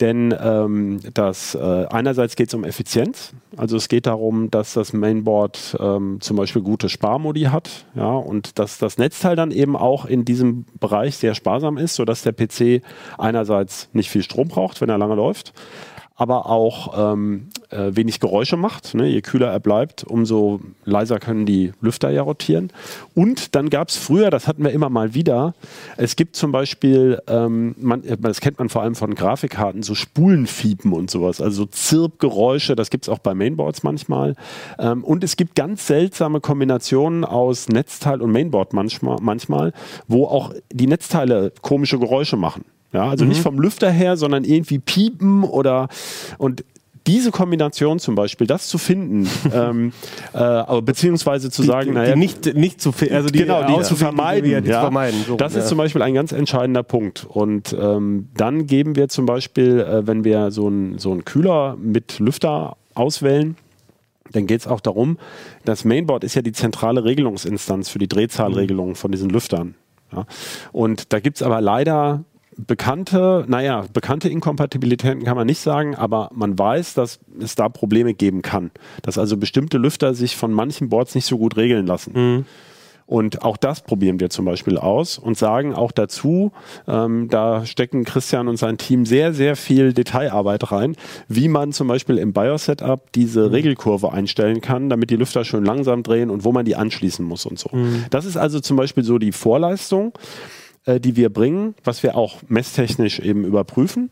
Denn 0.00 0.32
ähm, 0.40 1.00
das, 1.12 1.56
äh, 1.56 1.86
einerseits 1.90 2.36
geht 2.36 2.48
es 2.48 2.54
um 2.54 2.62
Effizienz. 2.62 3.32
Also 3.56 3.76
es 3.76 3.88
geht 3.88 4.06
darum, 4.06 4.48
dass 4.48 4.74
das 4.74 4.92
Mainboard 4.92 5.76
ähm, 5.80 6.18
zum 6.20 6.36
Beispiel 6.36 6.62
gute 6.62 6.88
Sparmodi 6.88 7.44
hat, 7.44 7.86
ja, 7.96 8.12
und 8.12 8.60
dass 8.60 8.78
das 8.78 8.98
Netzteil 8.98 9.34
dann 9.34 9.50
eben 9.50 9.74
auch 9.74 10.04
in 10.04 10.24
diesem 10.24 10.66
Bereich 10.78 11.16
sehr 11.16 11.34
sparsam 11.34 11.78
ist, 11.78 11.96
sodass 11.96 12.22
der 12.22 12.32
PC 12.32 12.82
einerseits 13.16 13.88
nicht 13.92 14.08
viel 14.08 14.22
Strom 14.22 14.46
braucht, 14.46 14.80
wenn 14.80 14.88
er 14.88 14.98
lange 14.98 15.16
läuft, 15.16 15.52
aber 16.18 16.46
auch 16.46 17.12
ähm, 17.12 17.46
äh, 17.70 17.92
wenig 17.94 18.18
Geräusche 18.18 18.56
macht. 18.56 18.94
Ne? 18.94 19.06
Je 19.06 19.20
kühler 19.22 19.52
er 19.52 19.60
bleibt, 19.60 20.02
umso 20.02 20.60
leiser 20.84 21.20
können 21.20 21.46
die 21.46 21.72
Lüfter 21.80 22.10
ja 22.10 22.22
rotieren. 22.22 22.72
Und 23.14 23.54
dann 23.54 23.70
gab 23.70 23.88
es 23.88 23.96
früher, 23.96 24.28
das 24.28 24.48
hatten 24.48 24.64
wir 24.64 24.72
immer 24.72 24.90
mal 24.90 25.14
wieder, 25.14 25.54
es 25.96 26.16
gibt 26.16 26.34
zum 26.34 26.50
Beispiel, 26.50 27.22
ähm, 27.28 27.76
man, 27.78 28.02
äh, 28.02 28.16
das 28.18 28.40
kennt 28.40 28.58
man 28.58 28.68
vor 28.68 28.82
allem 28.82 28.96
von 28.96 29.14
Grafikkarten, 29.14 29.84
so 29.84 29.94
Spulenfiepen 29.94 30.92
und 30.92 31.08
sowas, 31.08 31.40
also 31.40 31.62
so 31.62 31.66
Zirpgeräusche, 31.66 32.74
das 32.74 32.90
gibt 32.90 33.04
es 33.04 33.08
auch 33.08 33.20
bei 33.20 33.34
Mainboards 33.34 33.84
manchmal. 33.84 34.34
Ähm, 34.80 35.04
und 35.04 35.22
es 35.22 35.36
gibt 35.36 35.54
ganz 35.54 35.86
seltsame 35.86 36.40
Kombinationen 36.40 37.24
aus 37.24 37.68
Netzteil 37.68 38.20
und 38.20 38.32
Mainboard 38.32 38.72
manchmal, 38.72 39.18
manchmal 39.20 39.72
wo 40.08 40.26
auch 40.26 40.52
die 40.72 40.88
Netzteile 40.88 41.52
komische 41.62 42.00
Geräusche 42.00 42.36
machen. 42.36 42.64
Ja, 42.92 43.08
also 43.08 43.24
mhm. 43.24 43.30
nicht 43.30 43.42
vom 43.42 43.58
Lüfter 43.58 43.90
her, 43.90 44.16
sondern 44.16 44.44
irgendwie 44.44 44.78
piepen 44.78 45.44
oder 45.44 45.88
und 46.38 46.64
diese 47.08 47.30
Kombination 47.30 47.98
zum 47.98 48.14
Beispiel, 48.14 48.46
das 48.46 48.68
zu 48.68 48.76
finden, 48.76 49.28
ähm, 49.52 49.92
äh, 50.34 50.82
beziehungsweise 50.82 51.50
zu 51.50 51.62
die, 51.62 51.68
sagen, 51.68 51.94
naja, 51.94 52.14
nicht, 52.14 52.54
nicht 52.54 52.80
zu, 52.80 52.92
also 53.10 53.30
die, 53.30 53.38
genau, 53.38 53.78
die 53.78 53.82
zu 53.82 53.96
vermeiden, 53.96 54.50
die, 54.50 54.60
die 54.60 54.68
ja, 54.68 54.76
zu 54.76 54.80
vermeiden. 54.80 55.24
So, 55.26 55.36
das 55.36 55.54
ja. 55.54 55.60
ist 55.60 55.68
zum 55.68 55.78
Beispiel 55.78 56.02
ein 56.02 56.14
ganz 56.14 56.32
entscheidender 56.32 56.82
Punkt. 56.82 57.24
Und 57.24 57.74
ähm, 57.78 58.28
dann 58.36 58.66
geben 58.66 58.94
wir 58.94 59.08
zum 59.08 59.24
Beispiel, 59.24 59.80
äh, 59.80 60.06
wenn 60.06 60.22
wir 60.22 60.50
so 60.50 60.66
einen 60.66 60.98
so 60.98 61.16
Kühler 61.24 61.76
mit 61.80 62.18
Lüfter 62.18 62.76
auswählen, 62.94 63.56
dann 64.32 64.46
geht 64.46 64.60
es 64.60 64.66
auch 64.66 64.80
darum, 64.80 65.16
das 65.64 65.86
Mainboard 65.86 66.22
ist 66.22 66.34
ja 66.34 66.42
die 66.42 66.52
zentrale 66.52 67.04
Regelungsinstanz 67.04 67.88
für 67.88 67.98
die 67.98 68.08
Drehzahlregelung 68.08 68.94
von 68.94 69.10
diesen 69.10 69.30
Lüftern. 69.30 69.74
Ja. 70.12 70.26
Und 70.72 71.14
da 71.14 71.20
gibt 71.20 71.38
es 71.38 71.42
aber 71.42 71.62
leider 71.62 72.24
bekannte, 72.58 73.44
naja, 73.46 73.84
bekannte 73.92 74.28
Inkompatibilitäten 74.28 75.24
kann 75.24 75.36
man 75.36 75.46
nicht 75.46 75.60
sagen, 75.60 75.94
aber 75.94 76.30
man 76.34 76.58
weiß, 76.58 76.94
dass 76.94 77.20
es 77.40 77.54
da 77.54 77.68
Probleme 77.68 78.14
geben 78.14 78.42
kann. 78.42 78.70
Dass 79.02 79.16
also 79.16 79.36
bestimmte 79.36 79.78
Lüfter 79.78 80.14
sich 80.14 80.36
von 80.36 80.52
manchen 80.52 80.88
Boards 80.88 81.14
nicht 81.14 81.26
so 81.26 81.38
gut 81.38 81.56
regeln 81.56 81.86
lassen. 81.86 82.12
Mhm. 82.14 82.44
Und 83.06 83.42
auch 83.42 83.56
das 83.56 83.80
probieren 83.80 84.20
wir 84.20 84.28
zum 84.28 84.44
Beispiel 84.44 84.76
aus 84.76 85.16
und 85.16 85.38
sagen 85.38 85.74
auch 85.74 85.92
dazu, 85.92 86.52
ähm, 86.86 87.28
da 87.30 87.64
stecken 87.64 88.04
Christian 88.04 88.48
und 88.48 88.58
sein 88.58 88.76
Team 88.76 89.06
sehr, 89.06 89.32
sehr 89.32 89.56
viel 89.56 89.94
Detailarbeit 89.94 90.70
rein, 90.70 90.94
wie 91.26 91.48
man 91.48 91.72
zum 91.72 91.88
Beispiel 91.88 92.18
im 92.18 92.34
BIOS-Setup 92.34 93.10
diese 93.12 93.46
mhm. 93.46 93.54
Regelkurve 93.54 94.12
einstellen 94.12 94.60
kann, 94.60 94.90
damit 94.90 95.08
die 95.08 95.16
Lüfter 95.16 95.46
schön 95.46 95.64
langsam 95.64 96.02
drehen 96.02 96.28
und 96.28 96.44
wo 96.44 96.52
man 96.52 96.66
die 96.66 96.76
anschließen 96.76 97.24
muss 97.24 97.46
und 97.46 97.58
so. 97.58 97.70
Mhm. 97.72 98.04
Das 98.10 98.26
ist 98.26 98.36
also 98.36 98.60
zum 98.60 98.76
Beispiel 98.76 99.04
so 99.04 99.16
die 99.16 99.32
Vorleistung. 99.32 100.12
Äh, 100.84 101.00
die 101.00 101.16
wir 101.16 101.28
bringen, 101.28 101.74
was 101.84 102.02
wir 102.02 102.16
auch 102.16 102.38
messtechnisch 102.48 103.18
eben 103.18 103.44
überprüfen. 103.44 104.10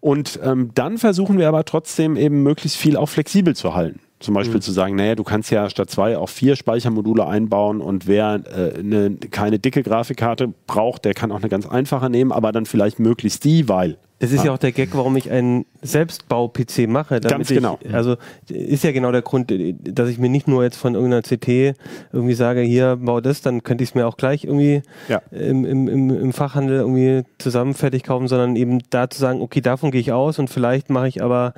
Und 0.00 0.38
ähm, 0.42 0.70
dann 0.74 0.98
versuchen 0.98 1.38
wir 1.38 1.48
aber 1.48 1.64
trotzdem 1.64 2.16
eben 2.16 2.42
möglichst 2.42 2.78
viel 2.78 2.96
auch 2.96 3.08
flexibel 3.08 3.54
zu 3.54 3.74
halten. 3.74 4.00
Zum 4.20 4.32
Beispiel 4.32 4.56
mhm. 4.56 4.62
zu 4.62 4.72
sagen, 4.72 4.96
naja, 4.96 5.16
du 5.16 5.24
kannst 5.24 5.50
ja 5.50 5.68
statt 5.68 5.90
zwei 5.90 6.16
auch 6.16 6.28
vier 6.28 6.56
Speichermodule 6.56 7.26
einbauen 7.26 7.80
und 7.80 8.06
wer 8.06 8.40
äh, 8.56 8.82
ne, 8.82 9.16
keine 9.30 9.58
dicke 9.58 9.82
Grafikkarte 9.82 10.54
braucht, 10.66 11.04
der 11.04 11.14
kann 11.14 11.30
auch 11.30 11.40
eine 11.40 11.48
ganz 11.48 11.66
einfache 11.66 12.08
nehmen, 12.08 12.32
aber 12.32 12.52
dann 12.52 12.64
vielleicht 12.64 12.98
möglichst 12.98 13.44
die, 13.44 13.68
weil 13.68 13.98
das 14.20 14.32
ist 14.32 14.40
ah. 14.40 14.44
ja 14.44 14.52
auch 14.52 14.58
der 14.58 14.72
Gag, 14.72 14.90
warum 14.94 15.16
ich 15.16 15.30
einen 15.30 15.66
Selbstbau-PC 15.82 16.88
mache. 16.88 17.20
Ganz 17.20 17.48
genau. 17.48 17.78
Ich, 17.82 17.92
also 17.92 18.16
ist 18.48 18.84
ja 18.84 18.92
genau 18.92 19.12
der 19.12 19.22
Grund, 19.22 19.52
dass 19.82 20.08
ich 20.08 20.18
mir 20.18 20.30
nicht 20.30 20.48
nur 20.48 20.62
jetzt 20.62 20.76
von 20.76 20.94
irgendeiner 20.94 21.22
CT 21.22 21.76
irgendwie 22.12 22.34
sage, 22.34 22.60
hier 22.60 22.96
bau 22.96 23.20
das, 23.20 23.42
dann 23.42 23.64
könnte 23.64 23.84
ich 23.84 23.90
es 23.90 23.94
mir 23.94 24.06
auch 24.06 24.16
gleich 24.16 24.44
irgendwie 24.44 24.82
ja. 25.08 25.20
im, 25.30 25.64
im, 25.64 25.88
im, 25.88 26.32
Fachhandel 26.32 26.78
irgendwie 26.78 27.24
zusammen 27.38 27.74
fertig 27.74 28.04
kaufen, 28.04 28.28
sondern 28.28 28.56
eben 28.56 28.78
da 28.88 29.10
zu 29.10 29.18
sagen, 29.18 29.42
okay, 29.42 29.60
davon 29.60 29.90
gehe 29.90 30.00
ich 30.00 30.12
aus 30.12 30.38
und 30.38 30.48
vielleicht 30.48 30.90
mache 30.90 31.08
ich 31.08 31.22
aber 31.22 31.52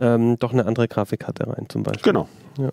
ähm, 0.00 0.38
doch 0.38 0.52
eine 0.52 0.66
andere 0.66 0.88
Grafikkarte 0.88 1.46
rein 1.46 1.66
zum 1.68 1.82
Beispiel. 1.82 2.12
Genau. 2.12 2.28
Ja. 2.58 2.70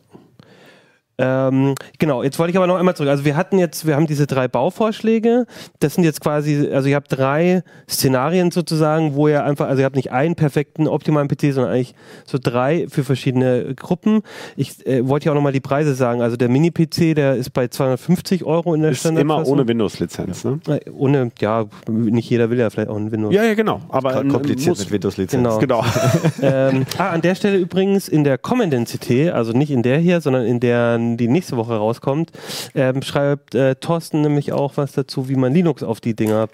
Ähm, 1.17 1.75
genau, 1.97 2.23
jetzt 2.23 2.39
wollte 2.39 2.51
ich 2.51 2.57
aber 2.57 2.67
noch 2.67 2.75
einmal 2.75 2.95
zurück. 2.95 3.09
Also 3.09 3.23
wir 3.23 3.37
hatten 3.37 3.57
jetzt, 3.57 3.87
wir 3.87 3.95
haben 3.95 4.05
diese 4.05 4.27
drei 4.27 4.47
Bauvorschläge. 4.47 5.45
Das 5.79 5.95
sind 5.95 6.03
jetzt 6.03 6.21
quasi, 6.21 6.69
also 6.71 6.89
ihr 6.89 6.95
habt 6.95 7.07
drei 7.09 7.63
Szenarien 7.89 8.51
sozusagen, 8.51 9.15
wo 9.15 9.27
ihr 9.27 9.43
einfach, 9.43 9.67
also 9.67 9.79
ihr 9.79 9.85
habt 9.85 9.95
nicht 9.95 10.11
einen 10.11 10.35
perfekten 10.35 10.87
optimalen 10.87 11.27
PC, 11.27 11.53
sondern 11.53 11.71
eigentlich 11.71 11.95
so 12.25 12.37
drei 12.41 12.87
für 12.89 13.03
verschiedene 13.03 13.75
Gruppen. 13.75 14.21
Ich 14.57 14.85
äh, 14.85 15.07
wollte 15.07 15.27
ja 15.27 15.31
auch 15.31 15.35
nochmal 15.35 15.53
die 15.53 15.61
Preise 15.61 15.95
sagen. 15.95 16.21
Also 16.21 16.35
der 16.35 16.49
Mini-PC, 16.49 17.15
der 17.15 17.35
ist 17.35 17.51
bei 17.51 17.67
250 17.67 18.43
Euro 18.43 18.73
in 18.73 18.81
der 18.81 18.91
ist 18.91 19.05
immer 19.05 19.47
ohne 19.47 19.67
Windows-Lizenz, 19.67 20.43
ne? 20.43 20.59
Äh, 20.67 20.89
ohne, 20.91 21.31
ja, 21.39 21.65
nicht 21.87 22.29
jeder 22.29 22.49
will 22.49 22.59
ja 22.59 22.69
vielleicht 22.69 22.89
auch 22.89 22.97
einen 22.97 23.11
Windows. 23.11 23.33
Ja, 23.33 23.43
ja, 23.43 23.53
genau. 23.53 23.81
Aber 23.89 24.23
kompliziert 24.25 24.77
mit 24.79 24.91
Windows-Lizenz. 24.91 25.59
Genau. 25.59 25.59
genau. 25.59 25.85
ähm, 26.41 26.85
ah, 26.97 27.11
an 27.11 27.21
der 27.21 27.35
Stelle 27.35 27.57
übrigens 27.57 28.09
in 28.09 28.23
der 28.23 28.37
kommenden 28.37 28.85
CT, 28.85 29.31
also 29.31 29.53
nicht 29.53 29.71
in 29.71 29.81
der 29.81 29.99
hier, 29.99 30.19
sondern 30.19 30.45
in 30.45 30.59
der 30.59 31.04
die 31.17 31.27
nächste 31.27 31.57
Woche 31.57 31.75
rauskommt, 31.75 32.31
ähm, 32.73 33.01
schreibt 33.01 33.55
äh, 33.55 33.75
Thorsten 33.75 34.21
nämlich 34.21 34.53
auch 34.53 34.77
was 34.77 34.93
dazu, 34.93 35.29
wie 35.29 35.35
man 35.35 35.53
Linux 35.53 35.83
auf 35.83 36.01
die 36.01 36.15
Dinger 36.15 36.47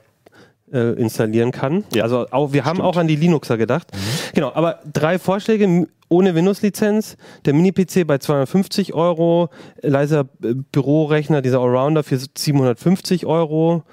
äh, 0.71 0.93
installieren 0.93 1.51
kann. 1.51 1.83
Ja, 1.93 2.03
also 2.03 2.27
auch, 2.31 2.53
wir 2.53 2.65
haben 2.65 2.77
Stimmt. 2.77 2.89
auch 2.89 2.97
an 2.97 3.07
die 3.07 3.15
Linuxer 3.15 3.57
gedacht. 3.57 3.87
Mhm. 3.93 4.35
Genau, 4.35 4.51
aber 4.53 4.79
drei 4.91 5.19
Vorschläge 5.19 5.87
ohne 6.09 6.35
Windows-Lizenz, 6.35 7.15
der 7.45 7.53
Mini-PC 7.53 8.05
bei 8.05 8.17
250 8.17 8.93
Euro, 8.93 9.49
leiser 9.81 10.27
äh, 10.43 10.53
Bürorechner, 10.71 11.41
dieser 11.41 11.59
Allrounder 11.59 12.03
für 12.03 12.17
750 12.17 13.25
Euro, 13.25 13.83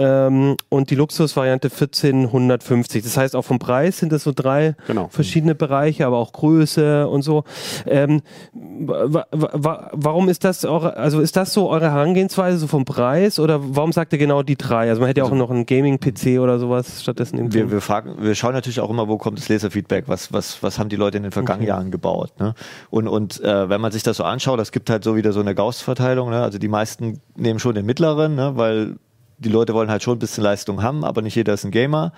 ähm, 0.00 0.56
und 0.70 0.90
die 0.90 0.94
Luxusvariante 0.94 1.68
1450. 1.68 3.02
Das 3.02 3.18
heißt, 3.18 3.36
auch 3.36 3.44
vom 3.44 3.58
Preis 3.58 3.98
sind 3.98 4.12
das 4.12 4.24
so 4.24 4.32
drei 4.34 4.74
genau. 4.86 5.08
verschiedene 5.08 5.54
Bereiche, 5.54 6.06
aber 6.06 6.16
auch 6.16 6.32
Größe 6.32 7.06
und 7.06 7.20
so. 7.20 7.44
Ähm, 7.86 8.22
wa 8.52 9.26
wa 9.30 9.90
warum 9.92 10.30
ist 10.30 10.44
das 10.44 10.64
eure, 10.64 10.96
also 10.96 11.20
ist 11.20 11.36
das 11.36 11.52
so 11.52 11.68
eure 11.68 11.90
Herangehensweise 11.90 12.56
so 12.56 12.66
vom 12.66 12.86
Preis 12.86 13.38
oder 13.38 13.60
warum 13.76 13.92
sagt 13.92 14.14
ihr 14.14 14.18
genau 14.18 14.42
die 14.42 14.56
drei? 14.56 14.88
Also 14.88 15.00
man 15.00 15.08
hätte 15.08 15.18
ja 15.18 15.24
auch 15.24 15.32
also, 15.32 15.42
noch 15.42 15.50
einen 15.50 15.66
Gaming-PC 15.66 16.40
oder 16.40 16.58
sowas 16.58 17.02
stattdessen. 17.02 17.38
Im 17.38 17.52
wir, 17.52 17.70
wir, 17.70 17.82
fragen, 17.82 18.14
wir 18.20 18.34
schauen 18.34 18.54
natürlich 18.54 18.80
auch 18.80 18.88
immer, 18.88 19.06
wo 19.06 19.18
kommt 19.18 19.38
das 19.38 19.50
Leserfeedback, 19.50 20.04
was, 20.08 20.32
was, 20.32 20.62
was 20.62 20.78
haben 20.78 20.88
die 20.88 20.96
Leute 20.96 21.18
in 21.18 21.24
den 21.24 21.32
vergangenen 21.32 21.68
okay. 21.68 21.76
Jahren 21.76 21.90
gebaut. 21.90 22.32
Ne? 22.40 22.54
Und, 22.88 23.06
und 23.06 23.40
äh, 23.42 23.68
wenn 23.68 23.82
man 23.82 23.92
sich 23.92 24.02
das 24.02 24.16
so 24.16 24.24
anschaut, 24.24 24.58
das 24.58 24.72
gibt 24.72 24.88
halt 24.88 25.04
so 25.04 25.14
wieder 25.14 25.32
so 25.32 25.40
eine 25.40 25.54
Gauss-Verteilung. 25.54 26.30
Ne? 26.30 26.40
Also 26.42 26.58
die 26.58 26.68
meisten 26.68 27.20
nehmen 27.36 27.58
schon 27.58 27.74
den 27.74 27.84
mittleren, 27.84 28.34
ne? 28.34 28.52
weil 28.54 28.96
die 29.40 29.48
Leute 29.48 29.74
wollen 29.74 29.90
halt 29.90 30.02
schon 30.02 30.16
ein 30.16 30.18
bisschen 30.20 30.44
Leistung 30.44 30.82
haben, 30.82 31.04
aber 31.04 31.22
nicht 31.22 31.34
jeder 31.34 31.54
ist 31.54 31.64
ein 31.64 31.70
Gamer. 31.70 32.12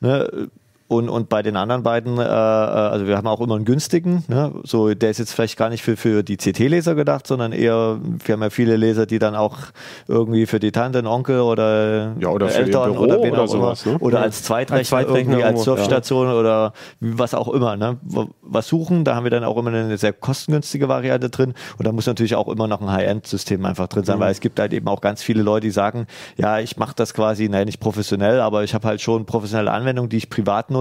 Ne? 0.00 0.48
Und, 0.90 1.08
und 1.08 1.28
bei 1.28 1.40
den 1.42 1.54
anderen 1.54 1.84
beiden, 1.84 2.18
äh, 2.18 2.22
äh, 2.22 2.26
also 2.26 3.06
wir 3.06 3.16
haben 3.16 3.28
auch 3.28 3.40
immer 3.40 3.54
einen 3.54 3.64
günstigen, 3.64 4.24
ne? 4.26 4.52
so 4.64 4.92
der 4.92 5.10
ist 5.10 5.18
jetzt 5.18 5.32
vielleicht 5.32 5.56
gar 5.56 5.68
nicht 5.68 5.84
für, 5.84 5.96
für 5.96 6.24
die 6.24 6.36
CT-Leser 6.36 6.96
gedacht, 6.96 7.28
sondern 7.28 7.52
eher, 7.52 8.00
wir 8.02 8.32
haben 8.32 8.42
ja 8.42 8.50
viele 8.50 8.76
Leser, 8.76 9.06
die 9.06 9.20
dann 9.20 9.36
auch 9.36 9.56
irgendwie 10.08 10.46
für 10.46 10.58
die 10.58 10.72
Tante, 10.72 11.00
den 11.00 11.06
Onkel 11.06 11.42
oder, 11.42 12.16
ja, 12.18 12.28
oder 12.30 12.52
Eltern 12.52 12.98
oder 12.98 13.22
wen 13.22 13.34
oder 13.34 13.46
sowas, 13.46 13.86
ne? 13.86 13.98
oder 14.00 14.18
ja. 14.18 14.24
als 14.24 14.42
Zweitrechner, 14.42 14.78
als, 14.78 14.88
Zweitrechner 14.88 15.34
irgendwie, 15.34 15.44
als 15.44 15.62
Surfstation 15.62 16.26
ja. 16.26 16.34
oder 16.34 16.72
was 16.98 17.34
auch 17.34 17.50
immer. 17.50 17.76
Ne? 17.76 17.96
was 18.42 18.66
suchen, 18.66 19.04
da 19.04 19.14
haben 19.14 19.22
wir 19.22 19.30
dann 19.30 19.44
auch 19.44 19.56
immer 19.58 19.70
eine 19.70 19.96
sehr 19.96 20.12
kostengünstige 20.12 20.88
Variante 20.88 21.30
drin 21.30 21.54
und 21.78 21.86
da 21.86 21.92
muss 21.92 22.06
natürlich 22.06 22.34
auch 22.34 22.48
immer 22.48 22.66
noch 22.66 22.80
ein 22.80 22.90
High-End-System 22.90 23.64
einfach 23.64 23.86
drin 23.86 24.02
sein, 24.02 24.16
mhm. 24.16 24.22
weil 24.22 24.32
es 24.32 24.40
gibt 24.40 24.58
halt 24.58 24.72
eben 24.72 24.88
auch 24.88 25.00
ganz 25.00 25.22
viele 25.22 25.44
Leute, 25.44 25.68
die 25.68 25.70
sagen, 25.70 26.08
ja, 26.36 26.58
ich 26.58 26.76
mache 26.78 26.94
das 26.96 27.14
quasi, 27.14 27.48
nein, 27.48 27.66
nicht 27.66 27.78
professionell, 27.78 28.40
aber 28.40 28.64
ich 28.64 28.74
habe 28.74 28.88
halt 28.88 29.00
schon 29.00 29.24
professionelle 29.24 29.70
Anwendungen, 29.70 30.08
die 30.08 30.16
ich 30.16 30.28
privat 30.28 30.72
nutze 30.72 30.79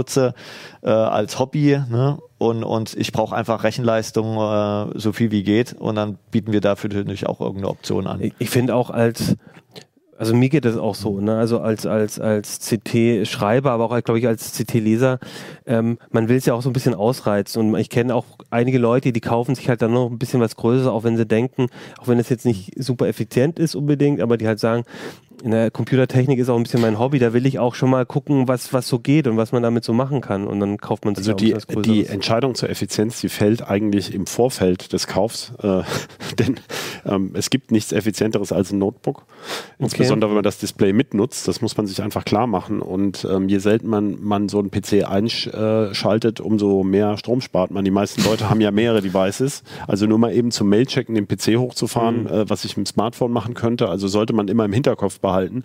äh, 0.81 0.89
als 0.89 1.39
Hobby 1.39 1.79
ne? 1.89 2.19
und, 2.37 2.63
und 2.63 2.95
ich 2.95 3.11
brauche 3.11 3.35
einfach 3.35 3.63
Rechenleistung 3.63 4.37
äh, 4.37 4.99
so 4.99 5.11
viel 5.11 5.31
wie 5.31 5.43
geht 5.43 5.73
und 5.73 5.95
dann 5.95 6.17
bieten 6.31 6.51
wir 6.51 6.61
dafür 6.61 6.89
natürlich 6.89 7.27
auch 7.27 7.39
irgendeine 7.41 7.69
Option 7.69 8.07
an. 8.07 8.21
Ich, 8.21 8.33
ich 8.39 8.49
finde 8.49 8.75
auch 8.75 8.89
als 8.89 9.35
also 10.19 10.35
mir 10.35 10.49
geht 10.49 10.65
das 10.65 10.75
auch 10.75 10.95
so, 10.95 11.21
ne? 11.21 11.37
Also 11.37 11.61
als 11.61 11.85
als 11.85 12.19
als 12.19 12.59
CT-Schreiber, 12.59 13.71
aber 13.71 13.85
auch 13.85 14.03
glaube 14.03 14.19
ich 14.19 14.27
als 14.27 14.51
CT-Leser, 14.51 15.17
ähm, 15.65 15.97
man 16.11 16.27
will 16.27 16.35
es 16.35 16.45
ja 16.45 16.53
auch 16.53 16.61
so 16.61 16.69
ein 16.69 16.73
bisschen 16.73 16.93
ausreizen 16.93 17.61
und 17.73 17.79
ich 17.79 17.89
kenne 17.89 18.13
auch 18.13 18.25
einige 18.49 18.79
Leute, 18.79 19.13
die 19.13 19.21
kaufen 19.21 19.55
sich 19.55 19.69
halt 19.69 19.81
dann 19.81 19.93
noch 19.93 20.11
ein 20.11 20.19
bisschen 20.19 20.41
was 20.41 20.57
Größeres, 20.57 20.87
auch 20.87 21.05
wenn 21.05 21.15
sie 21.15 21.25
denken, 21.25 21.67
auch 21.99 22.09
wenn 22.09 22.19
es 22.19 22.27
jetzt 22.27 22.45
nicht 22.45 22.73
super 22.75 23.07
effizient 23.07 23.59
ist 23.59 23.75
unbedingt, 23.75 24.19
aber 24.19 24.35
die 24.35 24.45
halt 24.45 24.59
sagen, 24.59 24.83
in 25.43 25.51
der 25.51 25.71
Computertechnik 25.71 26.39
ist 26.39 26.49
auch 26.49 26.57
ein 26.57 26.63
bisschen 26.63 26.81
mein 26.81 26.99
Hobby. 26.99 27.19
Da 27.19 27.33
will 27.33 27.45
ich 27.45 27.59
auch 27.59 27.75
schon 27.75 27.89
mal 27.89 28.05
gucken, 28.05 28.47
was, 28.47 28.73
was 28.73 28.87
so 28.87 28.99
geht 28.99 29.27
und 29.27 29.37
was 29.37 29.51
man 29.51 29.63
damit 29.63 29.83
so 29.83 29.93
machen 29.93 30.21
kann. 30.21 30.47
Und 30.47 30.59
dann 30.59 30.77
kauft 30.77 31.05
man 31.05 31.15
sich 31.15 31.27
also 31.27 31.37
die, 31.37 31.55
die 31.81 32.05
Entscheidung 32.07 32.55
zur 32.55 32.69
Effizienz, 32.69 33.21
die 33.21 33.29
fällt 33.29 33.67
eigentlich 33.67 34.13
im 34.13 34.25
Vorfeld 34.25 34.93
des 34.93 35.07
Kaufs. 35.07 35.53
Äh, 35.61 35.83
denn 36.39 36.59
ähm, 37.05 37.31
es 37.33 37.49
gibt 37.49 37.71
nichts 37.71 37.91
Effizienteres 37.91 38.51
als 38.51 38.71
ein 38.71 38.79
Notebook. 38.79 39.23
Insbesondere, 39.77 40.27
okay. 40.27 40.31
wenn 40.31 40.35
man 40.35 40.43
das 40.43 40.57
Display 40.59 40.93
mitnutzt. 40.93 41.47
Das 41.47 41.61
muss 41.61 41.77
man 41.77 41.87
sich 41.87 42.01
einfach 42.01 42.25
klar 42.25 42.47
machen. 42.47 42.81
Und 42.81 43.25
ähm, 43.29 43.47
je 43.49 43.59
selten 43.59 43.87
man, 43.87 44.21
man 44.21 44.49
so 44.49 44.59
einen 44.59 44.71
PC 44.71 45.09
einschaltet, 45.09 46.41
umso 46.41 46.83
mehr 46.83 47.17
Strom 47.17 47.41
spart 47.41 47.71
man. 47.71 47.85
Die 47.85 47.91
meisten 47.91 48.23
Leute 48.23 48.49
haben 48.49 48.61
ja 48.61 48.71
mehrere 48.71 49.01
Devices. 49.01 49.63
Also 49.87 50.05
nur 50.05 50.19
mal 50.19 50.33
eben 50.33 50.51
zum 50.51 50.69
Mailchecken 50.69 51.15
den 51.15 51.27
PC 51.27 51.57
hochzufahren, 51.57 52.23
mhm. 52.23 52.27
äh, 52.27 52.49
was 52.49 52.65
ich 52.65 52.75
mit 52.75 52.87
dem 52.87 52.91
Smartphone 52.91 53.31
machen 53.31 53.53
könnte. 53.53 53.87
Also 53.87 54.07
sollte 54.07 54.33
man 54.33 54.47
immer 54.49 54.65
im 54.65 54.73
Hinterkopf 54.73 55.19
behalten 55.19 55.28
behalten. 55.29 55.63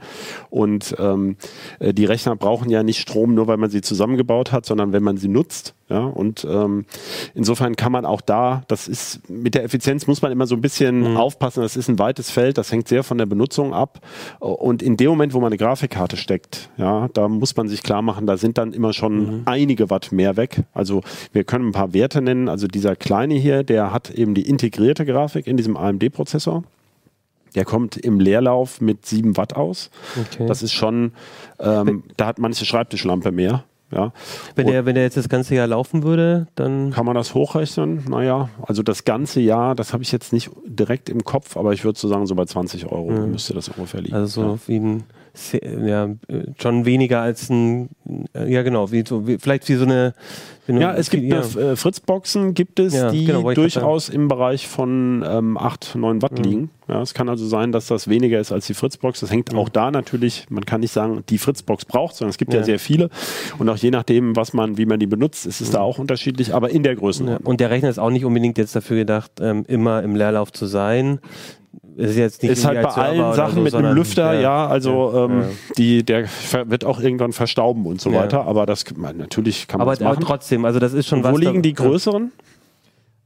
Und 0.51 0.95
ähm, 0.99 1.37
äh, 1.79 1.95
die 1.95 2.05
Rechner 2.05 2.37
brauchen 2.37 2.69
ja 2.69 2.83
nicht 2.83 3.01
Strom, 3.01 3.35
nur 3.35 3.47
weil 3.47 3.57
man 3.57 3.71
sie 3.71 3.81
zusammengebaut 3.81 4.53
hat, 4.53 4.67
sondern 4.67 4.93
wenn 4.93 5.03
man 5.03 5.17
sie 5.17 5.29
nutzt. 5.29 5.75
Ja, 5.91 6.01
und 6.07 6.47
ähm, 6.51 6.87
insofern 7.35 7.77
kann 7.77 7.93
man 7.93 8.07
auch 8.07 8.23
da, 8.23 8.63
das 8.69 8.89
ist 8.89 9.29
mit 9.29 9.55
der 9.55 9.65
Effizienz 9.65 10.07
muss 10.07 10.23
man 10.23 10.33
immer 10.33 10.47
so 10.47 10.55
ein 10.55 10.63
bisschen 10.63 11.13
mhm. 11.13 11.17
aufpassen. 11.19 11.63
Das 11.63 11.77
ist 11.77 11.89
ein 11.89 11.99
weites 11.99 12.31
Feld, 12.31 12.57
das 12.57 12.73
hängt 12.73 12.89
sehr 12.89 13.03
von 13.03 13.19
der 13.19 13.27
Benutzung 13.27 13.75
ab. 13.75 14.01
Und 14.41 14.83
in 14.83 14.97
dem 14.97 15.11
Moment, 15.11 15.35
wo 15.35 15.41
man 15.41 15.49
eine 15.49 15.59
Grafikkarte 15.59 16.17
steckt, 16.17 16.71
ja, 16.79 17.09
da 17.13 17.29
muss 17.29 17.55
man 17.57 17.69
sich 17.69 17.83
klar 17.83 18.01
machen, 18.01 18.27
da 18.27 18.39
sind 18.39 18.57
dann 18.57 18.73
immer 18.73 18.95
schon 18.95 19.17
mhm. 19.17 19.43
einige 19.45 19.91
Watt 19.91 20.11
mehr 20.11 20.39
weg. 20.39 20.63
Also 20.73 21.03
wir 21.33 21.45
können 21.45 21.69
ein 21.69 21.73
paar 21.73 21.93
Werte 21.93 22.23
nennen. 22.23 22.49
Also 22.49 22.67
dieser 22.67 22.97
kleine 22.97 23.35
hier, 23.35 23.63
der 23.63 23.93
hat 23.93 24.11
eben 24.11 24.35
die 24.35 24.49
integrierte 24.49 25.05
Grafik 25.05 25.47
in 25.47 25.59
diesem 25.59 25.77
AMD-Prozessor. 25.77 26.65
Der 27.55 27.65
kommt 27.65 27.97
im 27.97 28.21
Leerlauf 28.21 28.81
mit 28.81 29.07
7 29.07 29.37
Watt 29.37 29.55
aus. 29.57 29.91
Okay. 30.21 30.47
Das 30.47 30.63
ist 30.63 30.73
schon, 30.73 31.13
ähm, 31.59 32.05
da 32.17 32.27
hat 32.27 32.39
manche 32.39 32.65
Schreibtischlampe 32.65 33.33
mehr. 33.33 33.65
Ja. 33.93 34.13
Wenn, 34.57 34.67
der, 34.67 34.87
wenn 34.87 34.95
der 34.97 35.05
jetzt 35.05 35.17
das 35.17 35.29
ganze 35.29 35.55
Jahr 35.55 35.69
laufen 35.69 36.03
würde, 36.03 36.49
dann. 36.57 36.91
Kann 36.91 37.07
man 37.07 37.15
das 37.15 37.35
hochrechnen? 37.35 38.05
Naja, 38.09 38.49
also 38.63 38.83
das 38.83 39.05
ganze 39.05 39.41
Jahr, 39.41 39.75
das 39.77 39.93
habe 39.93 40.03
ich 40.03 40.11
jetzt 40.11 40.33
nicht 40.33 40.51
direkt 40.67 41.09
im 41.09 41.23
Kopf, 41.23 41.57
aber 41.57 41.73
ich 41.73 41.85
würde 41.85 41.99
so 41.99 42.09
sagen, 42.09 42.27
so 42.27 42.35
bei 42.35 42.45
20 42.45 42.87
Euro 42.87 43.13
ja. 43.13 43.27
müsste 43.27 43.55
das 43.55 43.69
ungefähr 43.69 44.01
liegen. 44.01 44.15
Also 44.15 44.43
so 44.43 44.49
ja. 44.49 44.59
wie 44.67 44.81
ein 44.81 45.05
ja, 45.53 46.11
schon 46.59 46.85
weniger 46.85 47.21
als 47.21 47.51
ein, 47.51 47.89
ja 48.35 48.63
genau, 48.63 48.93
wie 48.93 49.05
so, 49.07 49.27
wie, 49.27 49.39
vielleicht 49.39 49.69
wie 49.69 49.75
so 49.75 49.85
eine. 49.85 50.15
Wie 50.67 50.79
ja, 50.79 50.95
es 50.95 51.11
gibt 51.11 51.25
ja. 51.25 51.41
äh, 51.41 51.77
Fritzboxen, 51.77 52.55
gibt 52.55 52.79
es, 52.79 52.95
ja, 52.95 53.11
die 53.11 53.27
genau, 53.27 53.53
durchaus 53.53 54.09
im 54.09 54.29
Bereich 54.29 54.67
von 54.67 55.23
ähm, 55.29 55.59
8, 55.59 55.97
9 55.97 56.23
Watt 56.23 56.39
mhm. 56.39 56.45
liegen. 56.45 56.71
Ja, 56.89 57.03
es 57.03 57.15
kann 57.15 57.29
also 57.29 57.47
sein, 57.47 57.73
dass 57.73 57.87
das 57.87 58.09
weniger 58.09 58.39
ist 58.39 58.53
als 58.53 58.67
die 58.67 58.75
Fritzbox. 58.75 59.21
Das 59.21 59.31
hängt 59.31 59.53
mhm. 59.53 59.59
auch 59.59 59.69
da 59.69 59.91
natürlich, 59.91 60.47
man 60.49 60.65
kann 60.65 60.81
nicht 60.81 60.93
sagen, 60.93 61.23
die 61.29 61.39
Fritzbox 61.39 61.85
braucht, 61.85 62.15
sondern 62.15 62.31
es 62.31 62.39
gibt 62.39 62.53
ja, 62.53 62.61
ja 62.61 62.65
sehr 62.65 62.79
viele. 62.79 63.11
Und 63.59 63.69
auch 63.69 63.77
je 63.77 63.91
nachdem, 63.91 64.37
was 64.37 64.53
man, 64.55 64.79
wie 64.79 64.87
man 64.87 65.01
die 65.01 65.07
benutzt, 65.07 65.47
ist 65.47 65.61
es 65.61 65.69
mhm. 65.69 65.73
da 65.73 65.81
auch 65.81 65.99
unterschiedlich, 65.99 66.55
aber 66.55 66.71
in 66.71 66.83
der 66.83 66.95
Größenordnung. 66.95 67.47
Und 67.47 67.61
der 67.61 67.71
Rechner 67.71 67.91
ist 67.91 67.99
auch 67.99 68.11
nicht 68.11 68.25
unbedingt 68.25 68.57
jetzt 68.57 68.75
dafür 68.75 68.97
gedacht, 68.97 69.33
ähm, 69.41 69.65
immer 69.69 70.03
im 70.03 70.15
Leerlauf 70.15 70.53
zu 70.53 70.67
sein 70.67 71.19
ist 71.97 72.17
jetzt 72.17 72.43
nicht 72.43 72.53
ist 72.53 72.65
halt 72.65 72.83
bei 72.83 72.89
allen 72.91 73.35
Sachen 73.35 73.57
so, 73.57 73.61
mit 73.61 73.75
einem 73.75 73.95
Lüfter, 73.95 74.35
ja, 74.35 74.41
ja 74.41 74.67
also 74.67 75.13
ja, 75.13 75.25
ähm, 75.25 75.41
ja. 75.41 75.47
Die, 75.79 76.03
der 76.03 76.27
wird 76.67 76.85
auch 76.85 77.01
irgendwann 77.01 77.33
verstauben 77.33 77.87
und 77.87 78.01
so 78.01 78.13
weiter, 78.13 78.47
aber 78.47 78.67
das 78.67 78.85
natürlich 78.97 79.69
kann 79.69 79.79
man 79.79 79.89
aber, 79.89 79.93
das 79.93 80.01
machen. 80.01 80.17
Aber 80.17 80.27
trotzdem, 80.27 80.65
also 80.65 80.79
das 80.79 80.93
ist 80.93 81.07
schon 81.07 81.19
und 81.19 81.25
was. 81.25 81.33
Wo 81.33 81.39
liegen 81.39 81.63
die 81.63 81.75
größeren? 81.75 82.33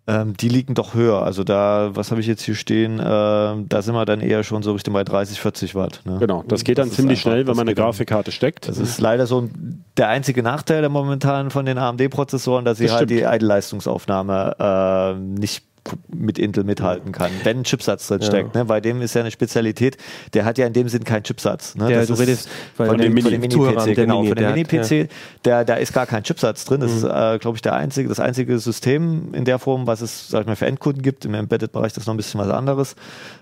Ähm, 0.09 0.35
die 0.39 0.49
liegen 0.49 0.73
doch 0.73 0.95
höher. 0.95 1.23
Also 1.23 1.45
da, 1.45 1.91
was 1.93 2.11
habe 2.11 2.23
ich 2.23 2.27
jetzt 2.27 2.43
hier 2.43 2.55
stehen? 2.55 2.99
Äh, 2.99 3.03
da 3.03 3.83
sind 3.83 3.95
wir 3.95 4.07
dann 4.07 4.21
eher 4.23 4.43
schon 4.43 4.63
so 4.63 4.73
Richtung 4.73 4.95
bei 4.95 5.05
30, 5.05 5.39
40 5.39 5.75
Watt. 5.75 6.01
Ne? 6.07 6.17
Genau, 6.19 6.43
das 6.49 6.65
geht 6.65 6.79
dann 6.79 6.89
das 6.89 6.97
ziemlich 6.97 7.19
einfach, 7.19 7.31
schnell, 7.31 7.47
wenn 7.47 7.57
man 7.57 7.69
eine 7.69 7.75
Grafikkarte 7.75 8.33
steckt. 8.33 8.69
Das 8.69 8.79
ist 8.79 9.03
leider 9.03 9.27
so 9.27 9.51
der 9.99 10.09
einzige 10.09 10.43
Nachteil 10.43 10.89
momentan 10.89 11.51
von 11.51 11.67
den 11.67 11.77
AMD-Prozessoren, 11.77 12.65
dass 12.65 12.79
sie 12.79 12.85
das 12.85 12.95
halt 12.95 13.11
stimmt. 13.11 13.21
die 13.21 13.37
Idle-Leistungsaufnahme 13.37 14.57
äh, 14.59 15.21
nicht 15.21 15.65
mit 16.09 16.39
Intel 16.39 16.65
mithalten 16.65 17.13
kann, 17.13 17.31
wenn 17.45 17.59
ein 17.59 17.65
Chipsatz 17.65 18.09
drin 18.09 18.23
steckt. 18.23 18.55
Ja. 18.55 18.63
Ne? 18.63 18.65
Bei 18.67 18.81
dem 18.81 19.03
ist 19.03 19.15
ja 19.15 19.21
eine 19.21 19.31
Spezialität, 19.31 19.97
der 20.35 20.45
hat 20.45 20.59
ja 20.59 20.67
in 20.67 20.73
dem 20.73 20.89
Sinn 20.89 21.05
keinen 21.05 21.23
Chipsatz. 21.23 21.75
Ne? 21.75 21.89
Der, 21.89 21.99
das 22.01 22.09
du 22.09 22.15
redest 22.15 22.49
von, 22.75 22.87
von 22.87 22.99
dem 22.99 23.15
Mini-PC, 23.15 23.95
genau, 23.95 24.23
Mini, 24.23 24.29
von 24.29 24.37
dem 24.37 24.55
Mini-PC, 24.55 24.91
ja. 24.91 25.05
der, 25.45 25.65
da 25.65 25.75
ist 25.75 25.93
gar 25.93 26.07
kein 26.07 26.23
Chipsatz 26.23 26.65
drin. 26.65 26.81
Das 26.81 26.91
mhm. 26.91 26.97
ist, 26.99 27.05
äh, 27.05 27.39
glaube 27.39 27.57
ich, 27.57 27.63
der 27.63 27.75
einzige, 27.75 28.09
das 28.09 28.21
einzige 28.21 28.59
System 28.59 29.35
in 29.35 29.45
der 29.45 29.59
Form, 29.59 29.87
was 29.87 30.01
es, 30.01 30.29
sag 30.29 30.43
ich 30.43 30.47
mal, 30.47 30.57
für 30.57 30.67
Endkunden 30.67 31.03
gibt. 31.03 31.25
Im 31.25 31.35
Embedded-Bereich 31.35 31.93
das 31.93 32.03
ist 32.03 32.07
noch 32.07 32.15
ein 32.15 32.19
bisschen 32.19 32.41
was 32.41 32.51
anderes, 32.51 32.97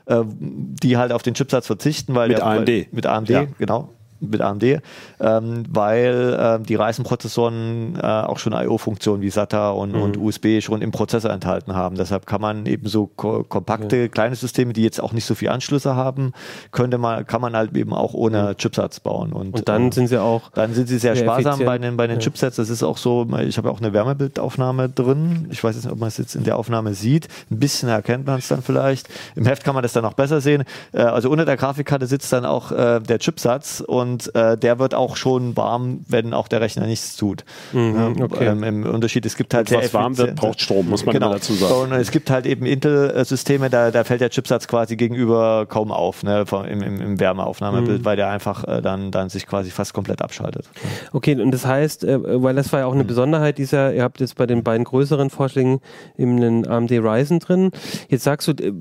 äh, 0.06 0.22
die 0.26 0.96
halt 0.96 1.12
auf 1.12 1.22
den 1.22 1.34
Chipsatz 1.34 1.66
verzichten, 1.66 2.14
weil 2.14 2.28
mit 2.28 2.38
der, 2.38 2.46
AMD. 2.46 2.68
Weil, 2.68 2.86
mit 2.92 3.06
AMD, 3.06 3.28
ja. 3.30 3.46
genau 3.58 3.95
mit 4.20 4.40
AMD, 4.40 4.80
ähm, 5.20 5.64
weil 5.68 6.36
ähm, 6.38 6.62
die 6.64 6.74
Ryzen-Prozessoren 6.74 7.96
äh, 7.96 8.06
auch 8.06 8.38
schon 8.38 8.52
I.O.-Funktionen 8.52 9.20
wie 9.20 9.30
SATA 9.30 9.70
und, 9.70 9.94
mhm. 9.94 10.02
und, 10.02 10.16
USB 10.16 10.60
schon 10.60 10.82
im 10.82 10.90
Prozessor 10.90 11.30
enthalten 11.30 11.74
haben. 11.74 11.96
Deshalb 11.96 12.26
kann 12.26 12.40
man 12.40 12.66
eben 12.66 12.88
so 12.88 13.06
ko 13.06 13.44
kompakte 13.48 13.96
ja. 13.96 14.08
kleine 14.08 14.34
Systeme, 14.34 14.72
die 14.72 14.82
jetzt 14.82 15.00
auch 15.00 15.12
nicht 15.12 15.24
so 15.24 15.34
viele 15.34 15.52
Anschlüsse 15.52 15.94
haben, 15.94 16.32
könnte 16.72 16.98
man, 16.98 17.26
kann 17.26 17.40
man 17.40 17.54
halt 17.54 17.76
eben 17.76 17.92
auch 17.92 18.14
ohne 18.14 18.42
mhm. 18.42 18.56
Chipsatz 18.56 19.00
bauen. 19.00 19.32
Und, 19.32 19.54
und 19.54 19.68
dann 19.68 19.84
ähm, 19.84 19.92
sind 19.92 20.08
sie 20.08 20.20
auch 20.20 20.50
dann 20.52 20.72
sind 20.72 20.88
sie 20.88 20.98
sehr, 20.98 21.14
sehr 21.14 21.24
sparsam 21.24 21.54
effizient. 21.54 21.66
bei 21.66 21.78
den, 21.78 21.96
bei 21.96 22.06
den 22.06 22.16
ja. 22.16 22.22
Chipsets. 22.22 22.56
Das 22.56 22.70
ist 22.70 22.82
auch 22.82 22.96
so, 22.96 23.26
ich 23.40 23.58
habe 23.58 23.70
auch 23.70 23.80
eine 23.80 23.92
Wärmebildaufnahme 23.92 24.88
drin. 24.88 25.48
Ich 25.50 25.62
weiß 25.62 25.74
jetzt 25.76 25.84
nicht, 25.84 25.92
ob 25.92 25.98
man 25.98 26.08
es 26.08 26.16
jetzt 26.16 26.34
in 26.34 26.44
der 26.44 26.56
Aufnahme 26.56 26.94
sieht. 26.94 27.28
Ein 27.50 27.58
bisschen 27.58 27.88
erkennt 27.88 28.26
man 28.26 28.38
es 28.38 28.48
dann 28.48 28.62
vielleicht. 28.62 29.08
Im 29.34 29.46
Heft 29.46 29.64
kann 29.64 29.74
man 29.74 29.82
das 29.82 29.92
dann 29.92 30.04
auch 30.04 30.14
besser 30.14 30.40
sehen. 30.40 30.64
Äh, 30.92 31.02
also 31.02 31.30
unter 31.30 31.44
der 31.44 31.56
Grafikkarte 31.56 32.06
sitzt 32.06 32.32
dann 32.32 32.44
auch 32.44 32.72
äh, 32.72 33.00
der 33.00 33.18
Chipsatz 33.18 33.82
und 33.86 34.05
und 34.06 34.34
äh, 34.34 34.56
der 34.56 34.78
wird 34.78 34.94
auch 34.94 35.16
schon 35.16 35.56
warm, 35.56 36.00
wenn 36.08 36.32
auch 36.32 36.48
der 36.48 36.60
Rechner 36.60 36.86
nichts 36.86 37.16
tut. 37.16 37.44
Mhm, 37.72 38.16
okay. 38.22 38.46
ähm, 38.46 38.62
Im 38.62 38.84
Unterschied, 38.84 39.26
es 39.26 39.36
gibt 39.36 39.52
halt 39.52 39.70
und 39.70 39.78
was 39.78 39.94
warm 39.94 40.16
wird, 40.16 40.36
braucht 40.36 40.60
Strom, 40.60 40.88
muss 40.88 41.04
man 41.04 41.12
genau. 41.12 41.32
dazu 41.32 41.54
sagen. 41.54 41.92
Und 41.92 41.92
es 41.92 42.10
gibt 42.10 42.30
halt 42.30 42.46
eben 42.46 42.66
Intel-Systeme, 42.66 43.68
da, 43.70 43.90
da 43.90 44.04
fällt 44.04 44.20
der 44.20 44.30
Chipsatz 44.30 44.68
quasi 44.68 44.96
gegenüber 44.96 45.66
kaum 45.66 45.90
auf, 45.90 46.22
ne, 46.22 46.44
im, 46.68 46.82
im, 46.82 47.00
im 47.00 47.20
Wärmeaufnahmebild, 47.20 48.00
mhm. 48.00 48.04
weil 48.04 48.16
der 48.16 48.28
einfach 48.28 48.64
äh, 48.64 48.80
dann, 48.80 49.10
dann 49.10 49.28
sich 49.28 49.46
quasi 49.46 49.70
fast 49.70 49.92
komplett 49.92 50.22
abschaltet. 50.22 50.68
Okay, 51.12 51.40
und 51.40 51.50
das 51.50 51.66
heißt, 51.66 52.04
äh, 52.04 52.42
weil 52.42 52.54
das 52.54 52.72
war 52.72 52.80
ja 52.80 52.86
auch 52.86 52.94
eine 52.94 53.02
mhm. 53.02 53.08
Besonderheit 53.08 53.58
dieser, 53.58 53.92
ihr 53.92 54.02
habt 54.02 54.20
jetzt 54.20 54.36
bei 54.36 54.46
den 54.46 54.62
beiden 54.62 54.84
größeren 54.84 55.30
Vorschlägen 55.30 55.80
eben 56.16 56.36
einen 56.36 56.66
AMD 56.66 56.92
Ryzen 56.92 57.40
drin. 57.40 57.70
Jetzt 58.08 58.24
sagst 58.24 58.48
du, 58.48 58.52
äh, 58.52 58.72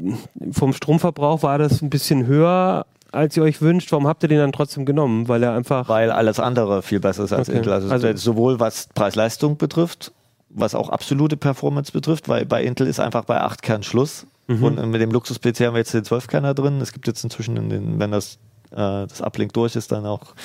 vom 0.52 0.74
Stromverbrauch 0.74 1.44
war 1.44 1.58
das 1.58 1.82
ein 1.82 1.90
bisschen 1.90 2.28
höher 2.28 2.86
als 3.16 3.36
ihr 3.38 3.44
euch 3.44 3.62
wünscht, 3.62 3.92
warum 3.92 4.08
habt 4.08 4.24
ihr 4.24 4.30
den 4.30 4.40
dann 4.40 4.52
trotzdem 4.52 4.86
genommen? 4.86 5.28
Weil 5.28 5.44
er 5.44 5.54
einfach. 5.54 5.90
Weil 5.90 6.12
alles 6.12 6.40
andere 6.40 6.82
viel 6.82 7.00
besser 7.00 7.24
ist 7.24 7.34
als 7.34 7.50
okay. 7.50 7.58
Intel. 7.58 7.74
Also, 7.74 7.90
also 7.90 8.16
sowohl 8.16 8.60
was 8.60 8.90
Preis-Leistung 8.94 9.58
betrifft, 9.58 10.12
was 10.50 10.76
auch 10.76 10.90
absolute 10.90 11.38
Performance 11.38 11.92
betrifft, 11.92 12.30
weil 12.30 12.46
bei 12.46 12.64
Intel 12.64 12.88
ist 12.88 13.00
einfach 13.00 13.26
bei 13.26 13.42
8 13.42 13.62
Kern 13.62 13.84
Schluss. 13.84 14.28
Mhm. 14.48 14.64
Und 14.64 14.92
mit 14.92 15.02
dem 15.02 15.12
Luxus-PC 15.12 15.62
haben 15.62 15.74
wir 15.74 15.80
jetzt 15.80 15.94
den 15.94 16.04
12-Kerner 16.04 16.54
drin. 16.54 16.80
Es 16.82 16.94
gibt 16.94 17.08
jetzt 17.08 17.24
inzwischen, 17.24 17.56
den, 17.70 18.00
wenn 18.00 18.12
das, 18.12 18.38
äh, 18.72 19.08
das 19.08 19.22
Uplink 19.22 19.54
durch 19.54 19.76
ist, 19.76 19.92
dann 19.92 20.06
auch 20.06 20.36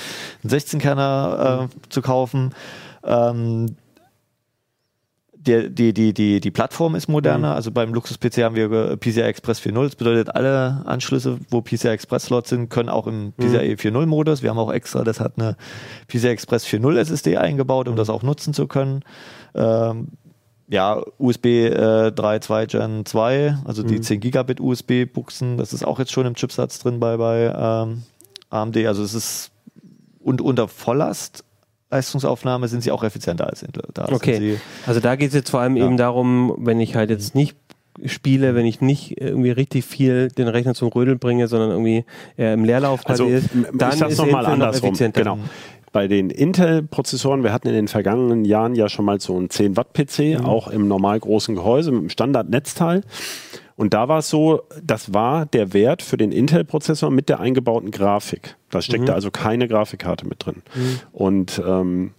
einen 0.42 0.52
16-Kerner 0.52 1.68
äh, 1.68 1.88
zu 1.90 2.00
kaufen. 2.00 2.54
Ähm, 3.04 3.76
die, 5.46 5.70
die, 5.70 5.94
die, 5.94 6.12
die, 6.12 6.40
die 6.40 6.50
Plattform 6.50 6.94
ist 6.94 7.08
moderner. 7.08 7.50
Mhm. 7.50 7.54
Also 7.54 7.70
beim 7.70 7.94
Luxus-PC 7.94 8.42
haben 8.42 8.56
wir 8.56 8.96
PCI 8.96 9.22
Express 9.22 9.60
4.0. 9.60 9.84
Das 9.84 9.96
bedeutet, 9.96 10.34
alle 10.34 10.82
Anschlüsse, 10.84 11.38
wo 11.48 11.62
PCI 11.62 11.88
Express-Slots 11.88 12.50
sind, 12.50 12.68
können 12.68 12.90
auch 12.90 13.06
im 13.06 13.32
PCI 13.32 13.70
mhm. 13.70 13.96
4.0-Modus. 13.96 14.42
Wir 14.42 14.50
haben 14.50 14.58
auch 14.58 14.72
extra, 14.72 15.02
das 15.02 15.18
hat 15.18 15.34
eine 15.38 15.56
PCI 16.08 16.28
Express 16.28 16.66
4.0 16.66 16.98
SSD 16.98 17.38
eingebaut, 17.38 17.88
um 17.88 17.94
mhm. 17.94 17.98
das 17.98 18.10
auch 18.10 18.22
nutzen 18.22 18.52
zu 18.52 18.66
können. 18.66 19.02
Ähm, 19.54 20.08
ja, 20.68 21.02
USB 21.18 21.46
äh, 21.46 22.12
3.2 22.14 22.66
Gen 22.66 23.06
2, 23.06 23.56
also 23.64 23.82
die 23.82 24.00
10 24.00 24.18
mhm. 24.18 24.20
Gigabit 24.20 24.60
USB-Buchsen, 24.60 25.56
das 25.56 25.72
ist 25.72 25.84
auch 25.84 25.98
jetzt 25.98 26.12
schon 26.12 26.26
im 26.26 26.34
Chipsatz 26.34 26.78
drin 26.78 27.00
bei, 27.00 27.16
bei 27.16 27.52
ähm, 27.56 28.02
AMD. 28.50 28.76
Also 28.86 29.02
es 29.02 29.14
ist 29.14 29.50
und 30.20 30.40
unter 30.40 30.68
Volllast 30.68 31.44
Leistungsaufnahme 31.90 32.68
sind 32.68 32.82
sie 32.82 32.90
auch 32.92 33.02
effizienter 33.04 33.46
als 33.48 33.62
Intel. 33.62 33.84
Da 33.94 34.06
sind 34.06 34.14
Okay. 34.14 34.38
sie- 34.38 34.60
Also 34.86 35.00
da 35.00 35.16
geht 35.16 35.28
es 35.28 35.34
jetzt 35.34 35.50
vor 35.50 35.60
allem 35.60 35.76
Ja. 35.76 35.86
eben 35.86 35.96
darum, 35.96 36.54
wenn 36.58 36.80
ich 36.80 36.94
halt 36.94 37.10
jetzt 37.10 37.34
nicht 37.34 37.56
spiele, 38.06 38.54
wenn 38.54 38.64
ich 38.66 38.80
nicht 38.80 39.20
irgendwie 39.20 39.50
richtig 39.50 39.84
viel 39.84 40.28
den 40.28 40.48
Rechner 40.48 40.74
zum 40.74 40.88
Rödeln 40.88 41.18
bringe, 41.18 41.48
sondern 41.48 41.70
irgendwie 41.70 42.04
eher 42.36 42.54
im 42.54 42.64
Leerlauf 42.64 43.06
Also 43.06 43.24
quasi 43.24 43.36
ist, 43.36 43.48
dann 43.74 43.90
ich 43.92 43.98
sag's 43.98 44.12
ist 44.12 44.18
nochmal 44.18 44.44
noch 44.44 44.50
andersrum. 44.50 44.90
effizienter. 44.90 45.20
Genau. 45.20 45.38
Bei 45.92 46.06
den 46.06 46.30
Intel-Prozessoren, 46.30 47.42
wir 47.42 47.52
hatten 47.52 47.66
in 47.66 47.74
den 47.74 47.88
vergangenen 47.88 48.44
Jahren 48.44 48.76
ja 48.76 48.88
schon 48.88 49.04
mal 49.04 49.20
so 49.20 49.36
einen 49.36 49.50
10 49.50 49.76
Watt 49.76 49.92
PC, 49.92 50.38
Mhm. 50.38 50.46
auch 50.46 50.68
im 50.68 50.86
normal 50.86 51.18
großen 51.18 51.56
Gehäuse 51.56 51.90
mit 51.90 51.98
einem 52.00 52.08
Standard-Netzteil. 52.10 53.02
Und 53.80 53.94
da 53.94 54.08
war 54.08 54.18
es 54.18 54.28
so, 54.28 54.60
das 54.84 55.14
war 55.14 55.46
der 55.46 55.72
Wert 55.72 56.02
für 56.02 56.18
den 56.18 56.32
Intel-Prozessor 56.32 57.10
mit 57.10 57.30
der 57.30 57.40
eingebauten 57.40 57.90
Grafik. 57.90 58.56
Da 58.68 58.82
steckte 58.82 59.14
also 59.14 59.30
keine 59.30 59.68
Grafikkarte 59.68 60.26
mit 60.26 60.44
drin. 60.44 60.56
Und 61.12 61.62
ähm, 61.66 62.10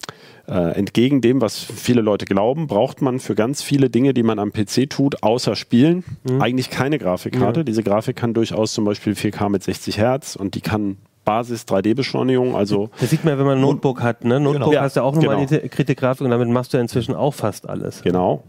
äh, 0.48 0.76
entgegen 0.76 1.22
dem, 1.22 1.40
was 1.40 1.60
viele 1.60 2.02
Leute 2.02 2.26
glauben, 2.26 2.66
braucht 2.66 3.04
man 3.04 3.20
für 3.20 3.36
ganz 3.36 3.62
viele 3.62 3.92
Dinge, 3.92 4.16
die 4.16 4.24
man 4.24 4.40
am 4.40 4.52
PC 4.52 4.90
tut, 4.90 5.22
außer 5.22 5.56
Spielen, 5.56 6.04
eigentlich 6.40 6.72
keine 6.72 6.98
Grafikkarte. 6.98 7.64
Diese 7.64 7.84
Grafik 7.84 8.16
kann 8.16 8.34
durchaus 8.34 8.74
zum 8.74 8.84
Beispiel 8.84 9.14
4K 9.14 9.50
mit 9.50 9.62
60 9.62 10.00
Hertz 10.00 10.36
und 10.36 10.56
die 10.56 10.62
kann 10.62 10.98
Basis 11.26 11.66
3D-Beschleunigung, 11.68 12.56
also 12.56 12.90
Das 13.00 13.12
sieht 13.12 13.24
man, 13.24 13.38
wenn 13.38 13.46
man 13.46 13.60
ein 13.60 13.62
Notebook 13.62 14.02
hat. 14.02 14.26
Ne? 14.26 14.40
Notebook 14.40 14.74
Ja, 14.74 14.82
hast 14.82 14.98
du 14.98 15.04
auch 15.04 15.14
nochmal 15.14 15.36
genau. 15.36 15.48
die 15.48 15.56
integrierte 15.58 15.94
Grafik 15.94 16.26
und 16.26 16.32
damit 16.32 16.50
machst 16.50 16.74
du 16.74 16.78
ja 16.78 16.82
inzwischen 16.82 17.14
auch 17.14 17.36
fast 17.36 17.70
alles. 17.70 18.02
Genau. 18.02 18.44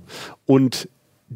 Und 0.47 0.89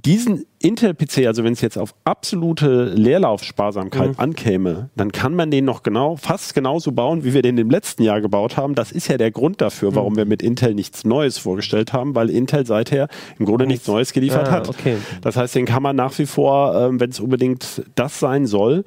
diesen 0.05 0.45
Intel-PC, 0.59 1.27
also 1.27 1.45
wenn 1.45 1.53
es 1.53 1.61
jetzt 1.61 1.79
auf 1.79 1.95
absolute 2.05 2.85
Leerlaufsparsamkeit 2.95 4.09
Mhm. 4.11 4.15
ankäme, 4.19 4.91
dann 4.97 5.13
kann 5.13 5.35
man 5.35 5.51
den 5.51 5.65
noch 5.65 5.83
genau, 5.83 6.17
fast 6.17 6.55
genauso 6.55 6.93
bauen, 6.93 7.25
wie 7.25 7.35
wir 7.35 7.43
den 7.43 7.57
im 7.59 7.71
letzten 7.71 8.03
Jahr 8.03 8.21
gebaut 8.21 8.57
haben. 8.57 8.75
Das 8.75 8.91
ist 8.93 9.09
ja 9.09 9.17
der 9.17 9.31
Grund 9.31 9.61
dafür, 9.61 9.95
warum 9.95 10.15
Mhm. 10.15 10.17
wir 10.19 10.25
mit 10.27 10.43
Intel 10.43 10.75
nichts 10.75 11.05
Neues 11.05 11.39
vorgestellt 11.39 11.93
haben, 11.93 12.15
weil 12.15 12.31
Intel 12.31 12.67
seither 12.67 13.09
im 13.39 13.47
Grunde 13.47 13.67
nichts 13.67 13.87
Neues 13.87 14.13
geliefert 14.13 14.49
Ah, 14.49 14.53
hat. 14.53 14.69
okay. 14.69 14.97
Das 15.23 15.37
heißt, 15.37 15.55
den 15.55 15.67
kann 15.67 15.83
man 15.83 15.97
nach 15.97 16.19
wie 16.19 16.27
vor, 16.27 16.75
ähm, 16.75 17.01
wenn 17.01 17.11
es 17.11 17.21
unbedingt 17.21 17.83
das 17.95 18.19
sein 18.21 18.47
soll, 18.47 18.85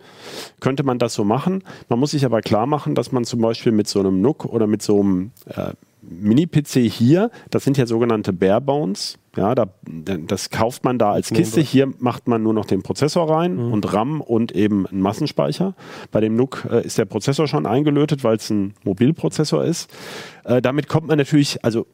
könnte 0.60 0.84
man 0.84 1.00
das 1.00 1.14
so 1.14 1.24
machen. 1.24 1.64
Man 1.88 2.00
muss 2.00 2.12
sich 2.12 2.26
aber 2.26 2.42
klar 2.42 2.66
machen, 2.66 2.94
dass 2.96 3.12
man 3.12 3.24
zum 3.26 3.42
Beispiel 3.42 3.72
mit 3.72 3.88
so 3.88 4.00
einem 4.00 4.22
NUC 4.22 4.46
oder 4.46 4.68
mit 4.68 4.82
so 4.82 5.00
einem 5.00 5.32
äh, 5.48 5.74
Mini-PC 6.02 6.90
hier, 6.90 7.30
das 7.52 7.64
sind 7.64 7.78
ja 7.78 7.86
sogenannte 7.86 8.34
Barebones, 8.34 9.18
ja, 9.40 9.56
da, 9.56 9.68
das 10.28 10.50
kauft 10.50 10.84
man 10.84 10.98
da 10.98 11.14
als 11.14 11.30
Kiste. 11.30 11.62
Hier 11.62 11.88
macht 12.00 12.28
man 12.28 12.44
nur 12.44 12.54
noch 12.54 12.66
den 12.66 12.84
Prozessor 12.84 13.30
rein 13.30 13.58
und 13.58 13.94
RAM 13.94 14.20
und 14.20 14.52
eben 14.52 14.86
einen 14.86 15.00
Massenspeicher. 15.00 15.76
Bei 16.12 16.20
dem 16.20 16.36
NUC 16.36 16.68
äh, 16.70 16.86
ist 16.86 16.98
der 16.98 17.06
Prozessor 17.06 17.48
schon 17.48 17.66
eingelötet, 17.66 18.26
weil 18.26 18.36
es 18.36 18.50
ein 18.50 18.74
Mobilprozessor 18.84 19.64
ist. 19.64 19.90
Äh, 20.44 20.62
damit 20.62 20.90
kommt 20.90 21.08
man 21.08 21.18
natürlich, 21.18 21.64
also 21.64 21.88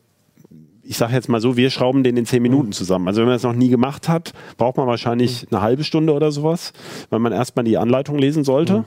ich 0.82 0.98
sage 0.98 1.14
jetzt 1.14 1.30
mal 1.30 1.40
so, 1.40 1.56
wir 1.56 1.70
schrauben 1.70 2.04
den 2.04 2.18
in 2.18 2.26
zehn 2.26 2.42
Minuten 2.42 2.72
zusammen. 2.72 3.08
Also 3.08 3.22
wenn 3.22 3.28
man 3.28 3.36
es 3.36 3.44
noch 3.44 3.54
nie 3.54 3.70
gemacht 3.70 4.10
hat, 4.10 4.34
braucht 4.58 4.78
man 4.78 4.88
wahrscheinlich 4.88 5.46
eine 5.52 5.62
halbe 5.62 5.84
Stunde 5.84 6.14
oder 6.14 6.32
sowas, 6.32 6.74
weil 7.12 7.20
man 7.20 7.32
erstmal 7.32 7.66
die 7.66 7.78
Anleitung 7.78 8.18
lesen 8.18 8.44
sollte. 8.44 8.86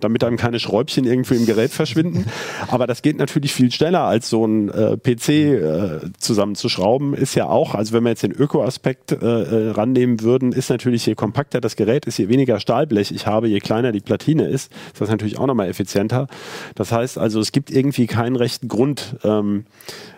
Damit 0.00 0.24
einem 0.24 0.36
keine 0.36 0.58
Schräubchen 0.58 1.04
irgendwie 1.04 1.36
im 1.36 1.46
Gerät 1.46 1.70
verschwinden. 1.70 2.26
Aber 2.68 2.86
das 2.86 3.02
geht 3.02 3.18
natürlich 3.18 3.52
viel 3.52 3.70
schneller, 3.70 4.02
als 4.02 4.30
so 4.30 4.44
ein 4.44 4.68
äh, 4.68 4.96
PC 4.96 5.28
äh, 5.28 6.00
zusammenzuschrauben. 6.18 7.14
Ist 7.14 7.34
ja 7.34 7.48
auch, 7.48 7.74
also 7.74 7.92
wenn 7.92 8.04
wir 8.04 8.10
jetzt 8.10 8.22
den 8.22 8.32
Öko-Aspekt 8.32 9.12
äh, 9.12 9.16
äh, 9.16 9.70
rannehmen 9.70 10.20
würden, 10.20 10.52
ist 10.52 10.70
natürlich, 10.70 11.06
je 11.06 11.14
kompakter 11.14 11.60
das 11.60 11.76
Gerät 11.76 12.06
ist, 12.06 12.18
je 12.18 12.28
weniger 12.28 12.60
Stahlblech 12.60 13.12
ich 13.12 13.26
habe, 13.26 13.48
je 13.48 13.60
kleiner 13.60 13.92
die 13.92 14.00
Platine 14.00 14.46
ist, 14.46 14.72
ist 14.92 15.00
das 15.00 15.08
natürlich 15.08 15.38
auch 15.38 15.46
nochmal 15.46 15.68
effizienter. 15.68 16.26
Das 16.74 16.92
heißt 16.92 17.18
also, 17.18 17.40
es 17.40 17.52
gibt 17.52 17.70
irgendwie 17.70 18.06
keinen 18.06 18.36
rechten 18.36 18.68
Grund, 18.68 19.16
ähm, 19.24 19.64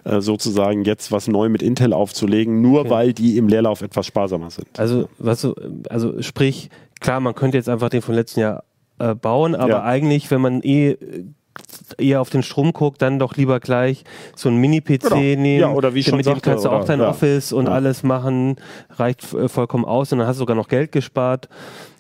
äh, 0.05 0.21
sozusagen 0.21 0.85
jetzt 0.85 1.12
was 1.12 1.29
neu 1.29 1.49
mit 1.49 1.62
Intel 1.62 1.93
aufzulegen, 1.93 2.61
nur 2.61 2.90
weil 2.90 3.12
die 3.12 3.38
im 3.38 3.49
Leerlauf 3.49 3.81
etwas 3.81 4.07
sparsamer 4.07 4.51
sind. 4.51 4.67
Also, 4.79 5.09
was 5.19 5.47
also 5.88 6.21
sprich, 6.23 6.69
klar, 7.01 7.21
man 7.21 7.35
könnte 7.35 7.57
jetzt 7.57 7.69
einfach 7.69 7.88
den 7.88 8.03
von 8.03 8.14
letzten 8.14 8.40
Jahr 8.40 8.64
äh, 8.99 9.15
bauen, 9.15 9.55
aber 9.55 9.69
Ja. 9.69 9.83
eigentlich, 9.85 10.31
wenn 10.31 10.41
man 10.41 10.61
eh 10.63 10.91
äh, 10.91 11.25
eher 11.99 12.21
auf 12.21 12.31
den 12.31 12.43
Strom 12.43 12.73
guckt, 12.73 13.01
dann 13.01 13.19
doch 13.21 13.37
lieber 13.37 13.61
gleich 13.61 14.03
so 14.35 14.49
ein 14.49 14.57
Mini-PC 14.57 15.03
Genau. 15.03 15.17
nehmen. 15.17 15.61
Ja, 15.61 15.73
oder 15.73 15.95
wie 15.95 16.01
ich 16.01 16.07
schon 16.07 16.17
mit 16.17 16.27
dem 16.27 16.35
sagte, 16.35 16.51
kannst 16.51 16.65
du 16.65 16.71
auch 16.71 16.85
dein 16.85 16.99
ja. 17.01 17.09
Office 17.09 17.53
und 17.53 17.67
Ja. 17.67 17.73
alles 17.73 18.03
machen, 18.03 18.57
reicht 18.91 19.33
äh, 19.35 19.49
vollkommen 19.49 19.85
aus 19.85 20.13
und 20.13 20.19
dann 20.19 20.27
hast 20.27 20.37
du 20.37 20.41
sogar 20.41 20.57
noch 20.57 20.69
Geld 20.69 20.91
gespart. 20.93 21.49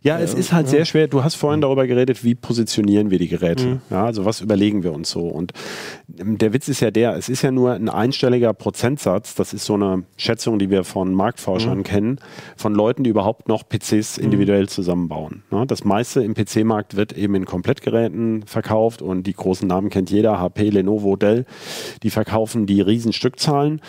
Ja, 0.04 0.18
es 0.18 0.34
ist 0.34 0.52
halt 0.52 0.68
sehr 0.68 0.84
schwer. 0.84 1.08
Du 1.08 1.24
hast 1.24 1.34
vorhin 1.34 1.62
darüber 1.62 1.86
geredet, 1.86 2.24
wie 2.24 2.34
positionieren 2.34 3.10
wir 3.10 3.18
die 3.18 3.28
Geräte. 3.28 3.80
Ja, 3.88 4.04
also 4.04 4.26
was 4.26 4.42
überlegen 4.42 4.82
wir 4.82 4.92
uns 4.92 5.08
so? 5.08 5.26
Und 5.26 5.52
ähm, 6.18 6.36
der 6.36 6.52
Witz 6.52 6.68
ist 6.68 6.80
ja 6.80 6.90
der, 6.90 7.16
es 7.16 7.30
ist 7.30 7.40
ja 7.40 7.50
nur 7.50 7.72
ein 7.72 7.88
einstelliger 7.88 8.52
Prozentsatz. 8.52 9.34
Das 9.34 9.54
ist 9.54 9.64
so 9.64 9.74
eine 9.74 10.04
Schätzung, 10.18 10.58
die 10.58 10.68
wir 10.68 10.84
von 10.84 11.14
Marktforschern 11.14 11.84
kennen, 11.84 12.18
von 12.54 12.74
Leuten, 12.74 13.02
die 13.02 13.08
überhaupt 13.08 13.48
noch 13.48 13.66
PCs 13.66 14.18
individuell 14.18 14.68
zusammenbauen. 14.68 15.42
Ja, 15.50 15.64
das 15.64 15.84
meiste 15.84 16.22
im 16.22 16.34
PC-Markt 16.34 16.96
wird 16.96 17.14
eben 17.14 17.34
in 17.34 17.46
Komplettgeräten 17.46 18.42
verkauft 18.44 19.00
und 19.00 19.26
die 19.26 19.32
großen 19.32 19.66
Namen 19.66 19.88
kennt 19.88 20.10
jeder, 20.10 20.38
HP, 20.38 20.68
Lenovo, 20.68 21.16
Dell. 21.16 21.46
Die 22.02 22.10
verkaufen 22.10 22.66
die 22.66 22.82
riesen 22.82 23.14
Stückzahlen. 23.14 23.80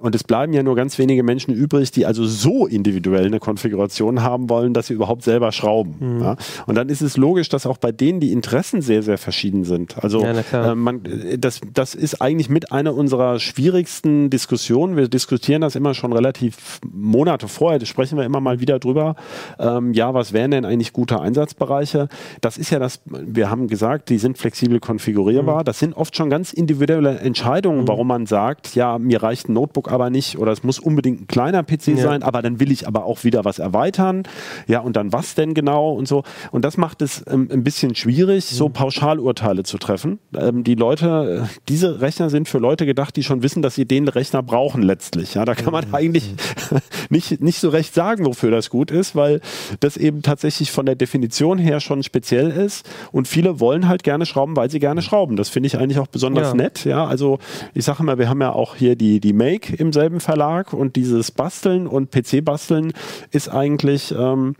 Und 0.00 0.14
es 0.14 0.24
bleiben 0.24 0.52
ja 0.52 0.62
nur 0.62 0.74
ganz 0.74 0.98
wenige 0.98 1.22
Menschen 1.22 1.54
übrig, 1.54 1.90
die 1.90 2.06
also 2.06 2.24
so 2.24 2.66
individuell 2.66 3.26
eine 3.26 3.38
Konfiguration 3.38 4.22
haben 4.22 4.48
wollen, 4.50 4.74
dass 4.74 4.86
sie 4.88 4.94
überhaupt 4.94 5.22
selber 5.22 5.52
schrauben. 5.52 5.96
Mhm. 6.00 6.22
Ja? 6.22 6.36
Und 6.66 6.74
dann 6.74 6.88
ist 6.88 7.02
es 7.02 7.16
logisch, 7.16 7.48
dass 7.48 7.66
auch 7.66 7.78
bei 7.78 7.92
denen 7.92 8.18
die 8.20 8.32
Interessen 8.32 8.82
sehr, 8.82 9.02
sehr 9.02 9.18
verschieden 9.18 9.64
sind. 9.64 10.02
Also 10.02 10.24
Ja, 10.24 10.70
äh, 10.70 10.74
man, 10.74 11.04
äh, 11.04 11.38
das, 11.38 11.60
das 11.72 11.94
ist 11.94 12.20
eigentlich 12.20 12.48
mit 12.48 12.72
einer 12.72 12.94
unserer 12.94 13.38
schwierigsten 13.38 14.30
Diskussionen. 14.30 14.96
Wir 14.96 15.08
diskutieren 15.08 15.60
das 15.60 15.76
immer 15.76 15.94
schon 15.94 16.12
relativ 16.12 16.80
Monate 16.90 17.46
vorher, 17.48 17.78
da 17.78 17.86
sprechen 17.86 18.16
wir 18.18 18.24
immer 18.24 18.40
mal 18.40 18.60
wieder 18.60 18.78
drüber. 18.78 19.16
Ähm, 19.58 19.92
ja, 19.92 20.14
was 20.14 20.32
wären 20.32 20.50
denn 20.50 20.64
eigentlich 20.64 20.92
gute 20.92 21.20
Einsatzbereiche? 21.20 22.08
Das 22.40 22.58
ist 22.58 22.70
ja 22.70 22.78
das, 22.78 23.00
wir 23.04 23.50
haben 23.50 23.68
gesagt, 23.68 24.08
die 24.08 24.18
sind 24.18 24.38
flexibel 24.38 24.76
Mhm. 24.76 24.80
konfigurierbar. 24.80 25.64
Das 25.64 25.78
sind 25.78 25.94
oft 25.96 26.16
schon 26.16 26.30
ganz 26.30 26.52
individuelle 26.52 27.18
Entscheidungen, 27.18 27.86
warum 27.86 28.06
man 28.06 28.26
sagt, 28.26 28.74
ja, 28.74 28.98
mir 28.98 29.22
reicht 29.22 29.48
ein 29.48 29.54
Notebook 29.54 29.89
aber 29.90 30.10
nicht 30.10 30.38
oder 30.38 30.52
es 30.52 30.62
muss 30.62 30.78
unbedingt 30.78 31.22
ein 31.22 31.26
kleiner 31.26 31.62
PC 31.62 31.88
Ja. 31.88 31.96
sein, 31.98 32.22
aber 32.22 32.42
dann 32.42 32.60
will 32.60 32.70
ich 32.70 32.86
aber 32.86 33.04
auch 33.04 33.24
wieder 33.24 33.44
was 33.44 33.58
erweitern. 33.58 34.22
Ja, 34.66 34.80
und 34.80 34.96
dann 34.96 35.12
was 35.12 35.34
denn 35.34 35.54
genau 35.54 35.92
und 35.92 36.06
so. 36.08 36.22
Und 36.52 36.64
das 36.64 36.76
macht 36.76 37.02
es 37.02 37.24
ähm, 37.28 37.48
ein 37.52 37.64
bisschen 37.64 37.94
schwierig, 37.94 38.44
so 38.46 38.68
Mhm. 38.68 38.72
Pauschalurteile 38.72 39.62
zu 39.64 39.78
treffen. 39.78 40.18
Ähm, 40.36 40.64
die 40.64 40.74
Leute, 40.74 41.44
äh, 41.46 41.58
diese 41.68 42.00
Rechner 42.00 42.30
sind 42.30 42.48
für 42.48 42.58
Leute 42.58 42.86
gedacht, 42.86 43.16
die 43.16 43.22
schon 43.22 43.42
wissen, 43.42 43.62
dass 43.62 43.74
sie 43.74 43.84
den 43.84 44.08
Rechner 44.08 44.42
brauchen 44.42 44.82
letztlich. 44.82 45.34
Ja, 45.34 45.44
da 45.44 45.54
kann 45.54 45.72
man 45.72 45.92
eigentlich 45.92 46.34
nicht, 47.10 47.40
nicht 47.40 47.58
so 47.60 47.68
recht 47.70 47.94
sagen, 47.94 48.24
wofür 48.26 48.50
das 48.50 48.70
gut 48.70 48.90
ist, 48.90 49.14
weil 49.16 49.40
das 49.80 49.96
eben 49.96 50.22
tatsächlich 50.22 50.70
von 50.70 50.86
der 50.86 50.94
Definition 50.94 51.58
her 51.58 51.80
schon 51.80 52.02
speziell 52.02 52.50
ist. 52.50 52.88
Und 53.12 53.28
viele 53.28 53.60
wollen 53.60 53.88
halt 53.88 54.02
gerne 54.02 54.26
schrauben, 54.26 54.56
weil 54.56 54.70
sie 54.70 54.78
gerne 54.78 55.02
schrauben. 55.02 55.36
Das 55.36 55.48
finde 55.48 55.66
ich 55.66 55.78
eigentlich 55.78 55.98
auch 55.98 56.06
besonders 56.06 56.48
Ja. 56.48 56.54
nett. 56.54 56.84
Ja, 56.84 57.06
also 57.06 57.38
ich 57.74 57.84
sage 57.84 58.02
immer, 58.02 58.18
wir 58.18 58.28
haben 58.28 58.40
ja 58.40 58.52
auch 58.52 58.76
hier 58.76 58.96
die, 58.96 59.20
die 59.20 59.32
Make 59.32 59.74
im 59.80 59.92
selben 59.92 60.20
Verlag 60.20 60.72
und 60.72 60.96
dieses 60.96 61.30
Basteln 61.30 61.86
und 61.86 62.10
PC-Basteln 62.10 62.92
ist 63.30 63.48
eigentlich 63.48 64.14
ähm, 64.16 64.54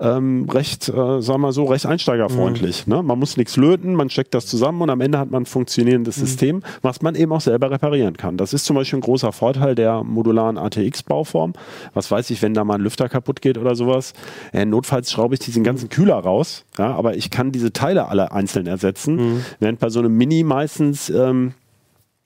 ähm, 0.00 0.48
recht, 0.50 0.88
äh, 0.88 1.20
sagen 1.20 1.40
wir 1.40 1.52
so, 1.52 1.64
recht 1.64 1.86
einsteigerfreundlich. 1.86 2.86
Ne? 2.86 3.02
Man 3.02 3.18
muss 3.18 3.36
nichts 3.36 3.56
löten, 3.56 3.94
man 3.94 4.10
steckt 4.10 4.34
das 4.34 4.46
zusammen 4.46 4.82
und 4.82 4.90
am 4.90 5.00
Ende 5.00 5.18
hat 5.18 5.30
man 5.30 5.42
ein 5.42 5.46
funktionierendes 5.46 6.16
System, 6.16 6.62
was 6.82 7.02
man 7.02 7.14
eben 7.14 7.32
auch 7.32 7.40
selber 7.40 7.70
reparieren 7.70 8.16
kann. 8.16 8.36
Das 8.36 8.52
ist 8.52 8.64
zum 8.64 8.76
Beispiel 8.76 8.98
ein 8.98 9.02
großer 9.02 9.32
Vorteil 9.32 9.74
der 9.74 10.04
modularen 10.04 10.58
ATX-Bauform. 10.58 11.54
Was 11.94 12.10
weiß 12.10 12.30
ich, 12.30 12.42
wenn 12.42 12.54
da 12.54 12.64
mal 12.64 12.74
ein 12.74 12.80
Lüfter 12.80 13.08
kaputt 13.08 13.40
geht 13.40 13.58
oder 13.58 13.74
sowas. 13.74 14.12
Äh, 14.52 14.64
notfalls 14.64 15.10
schraube 15.10 15.34
ich 15.34 15.40
diesen 15.40 15.64
ganzen 15.64 15.88
Kühler 15.88 16.16
raus, 16.16 16.64
ja, 16.78 16.94
aber 16.94 17.16
ich 17.16 17.30
kann 17.30 17.52
diese 17.52 17.72
Teile 17.72 18.08
alle 18.08 18.32
einzeln 18.32 18.66
ersetzen, 18.66 19.44
während 19.58 19.80
bei 19.80 19.88
so 19.88 20.00
einem 20.00 20.16
Mini 20.16 20.42
meistens 20.42 21.10
ähm, 21.10 21.54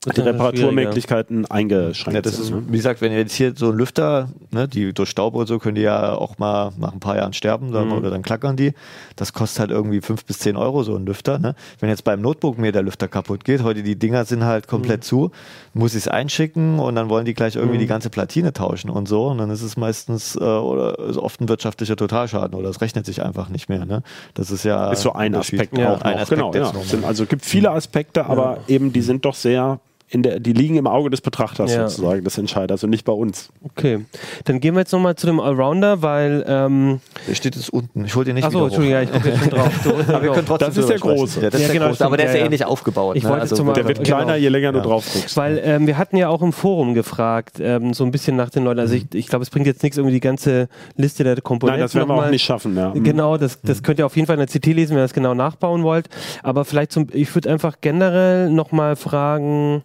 die 0.04 0.10
ist 0.10 0.26
Reparaturmöglichkeiten 0.26 1.48
eingeschränkt 1.50 2.14
Ja, 2.14 2.22
das 2.22 2.38
ist, 2.38 2.46
sind. 2.46 2.66
Ne? 2.66 2.72
wie 2.72 2.76
gesagt, 2.76 3.00
wenn 3.00 3.12
ihr 3.12 3.18
jetzt 3.18 3.34
hier 3.34 3.52
so 3.54 3.68
einen 3.68 3.78
Lüfter, 3.78 4.28
ne, 4.50 4.66
die 4.66 4.92
durch 4.92 5.10
Staub 5.10 5.34
und 5.34 5.46
so 5.46 5.58
können 5.58 5.76
die 5.76 5.82
ja 5.82 6.14
auch 6.14 6.38
mal 6.38 6.72
nach 6.78 6.92
ein 6.92 7.00
paar 7.00 7.16
Jahren 7.16 7.32
sterben 7.32 7.72
sagen 7.72 7.90
wir, 7.90 7.98
oder 7.98 8.10
dann 8.10 8.22
klackern 8.22 8.56
die. 8.56 8.72
Das 9.16 9.32
kostet 9.32 9.60
halt 9.60 9.70
irgendwie 9.70 10.00
fünf 10.00 10.24
bis 10.24 10.40
zehn 10.40 10.56
Euro 10.56 10.82
so 10.82 10.96
ein 10.96 11.06
Lüfter. 11.06 11.38
Ne? 11.38 11.54
Wenn 11.78 11.88
jetzt 11.88 12.02
beim 12.04 12.20
Notebook 12.20 12.58
mir 12.58 12.72
der 12.72 12.82
Lüfter 12.82 13.06
kaputt 13.08 13.44
geht, 13.44 13.62
heute 13.62 13.82
die 13.82 13.96
Dinger 13.96 14.24
sind 14.24 14.44
halt 14.44 14.66
komplett 14.66 15.04
zu, 15.04 15.30
muss 15.74 15.92
ich 15.92 15.98
es 15.98 16.08
einschicken 16.08 16.78
und 16.80 16.96
dann 16.96 17.08
wollen 17.08 17.24
die 17.24 17.34
gleich 17.34 17.54
irgendwie 17.54 17.78
die 17.78 17.86
ganze 17.86 18.10
Platine 18.10 18.52
tauschen 18.52 18.90
und 18.90 19.06
so. 19.06 19.28
Und 19.28 19.38
dann 19.38 19.50
ist 19.50 19.62
es 19.62 19.76
meistens 19.76 20.34
äh, 20.34 20.40
oder 20.40 20.98
ist 20.98 21.16
oft 21.16 21.40
ein 21.40 21.48
wirtschaftlicher 21.48 21.96
Totalschaden 21.96 22.58
oder 22.58 22.68
es 22.68 22.80
rechnet 22.80 23.06
sich 23.06 23.22
einfach 23.22 23.48
nicht 23.48 23.68
mehr. 23.68 23.86
Ne? 23.86 24.02
Das 24.34 24.50
ist 24.50 24.64
ja 24.64 24.90
ist 24.90 25.02
so 25.02 25.12
ein. 25.12 25.34
Aspekt 25.34 25.78
Ja, 25.78 25.94
auch 25.94 26.02
ein 26.02 26.14
noch. 26.14 26.22
Aspekt 26.22 26.40
genau, 26.52 26.54
ja. 26.54 26.72
Sind, 26.84 27.04
also 27.04 27.24
gibt 27.26 27.44
viele 27.44 27.70
Aspekte, 27.70 28.26
aber 28.26 28.58
eben 28.68 28.92
die 28.92 29.00
sind 29.02 29.24
doch 29.24 29.34
sehr 29.34 29.80
in 30.12 30.22
der, 30.22 30.40
die 30.40 30.52
liegen 30.52 30.76
im 30.76 30.86
Auge 30.86 31.08
des 31.08 31.22
Betrachters 31.22 31.72
Ja. 31.74 31.88
sozusagen, 31.88 32.22
des 32.22 32.36
Entscheiders 32.36 32.84
und 32.84 32.90
nicht 32.90 33.04
bei 33.06 33.12
uns. 33.14 33.48
Okay, 33.64 34.04
dann 34.44 34.60
gehen 34.60 34.74
wir 34.74 34.80
jetzt 34.80 34.92
nochmal 34.92 35.16
zu 35.16 35.26
dem 35.26 35.40
Allrounder, 35.40 36.02
weil 36.02 36.44
ähm, 36.46 37.00
Der 37.26 37.34
steht 37.34 37.56
jetzt 37.56 37.72
unten. 37.72 38.04
Ich 38.04 38.14
hole 38.14 38.26
den 38.26 38.34
nicht 38.34 38.44
Achso, 38.44 38.66
Entschuldigung, 38.66 38.92
ja, 38.92 39.02
ich 39.02 39.10
gucke 39.10 39.30
jetzt 39.30 39.38
schon 39.40 39.50
drauf. 39.50 39.72
Ihn 39.86 39.92
Aber 40.14 40.22
wir 40.22 40.32
können 40.32 40.46
trotzdem 40.46 40.68
Das 40.68 40.76
ist 40.76 40.88
der 40.90 40.98
große. 40.98 41.40
Ja, 41.40 41.48
das 41.50 41.60
Ja, 41.60 41.66
ist 41.66 41.72
der 41.72 41.78
genau, 41.80 41.88
große, 41.88 42.04
aber 42.04 42.16
der 42.18 42.26
ist 42.26 42.32
ja 42.34 42.40
ja, 42.40 42.44
ähnlich 42.44 42.64
aufgebaut. 42.66 43.16
Ich 43.16 43.24
ne? 43.24 43.30
wollte 43.30 43.46
zum 43.46 43.72
Der 43.72 43.88
wird 43.88 44.04
Genau. 44.04 44.18
kleiner, 44.18 44.36
je 44.36 44.48
länger 44.48 44.72
du 44.72 44.82
drauf 44.82 45.06
guckst. 45.10 45.34
Weil 45.36 45.58
ähm, 45.64 45.86
wir 45.86 45.96
hatten 45.96 46.16
ja 46.18 46.28
auch 46.28 46.42
im 46.42 46.52
Forum 46.52 46.92
gefragt, 46.92 47.56
ähm, 47.58 47.94
so 47.94 48.04
ein 48.04 48.10
bisschen 48.10 48.36
nach 48.36 48.50
den 48.50 48.64
Leuten. 48.64 48.80
Also 48.80 48.94
ich, 48.94 49.06
ich 49.14 49.28
glaube, 49.28 49.44
es 49.44 49.50
bringt 49.50 49.66
jetzt 49.66 49.82
nichts, 49.82 49.96
irgendwie 49.96 50.14
die 50.14 50.20
ganze 50.20 50.68
Liste 50.96 51.24
der 51.24 51.40
Komponenten. 51.40 51.80
Nein, 51.80 51.84
das 51.86 51.94
werden 51.94 52.08
wir 52.08 52.14
auch 52.14 52.30
nicht 52.30 52.44
schaffen. 52.44 52.76
Ja. 52.76 52.92
Genau, 52.94 53.38
das, 53.38 53.60
das 53.62 53.82
könnt 53.82 53.98
ihr 53.98 54.04
auf 54.06 54.14
jeden 54.16 54.26
Fall 54.26 54.38
in 54.38 54.46
der 54.46 54.48
CT 54.48 54.66
lesen, 54.66 54.90
wenn 54.90 54.98
ihr 54.98 55.04
das 55.04 55.14
genau 55.14 55.32
nachbauen 55.32 55.82
wollt. 55.82 56.10
Aber 56.42 56.64
vielleicht 56.66 56.92
zum, 56.92 57.06
ich 57.12 57.34
würde 57.34 57.50
einfach 57.50 57.76
generell 57.80 58.50
nochmal 58.50 58.96
fragen, 58.96 59.82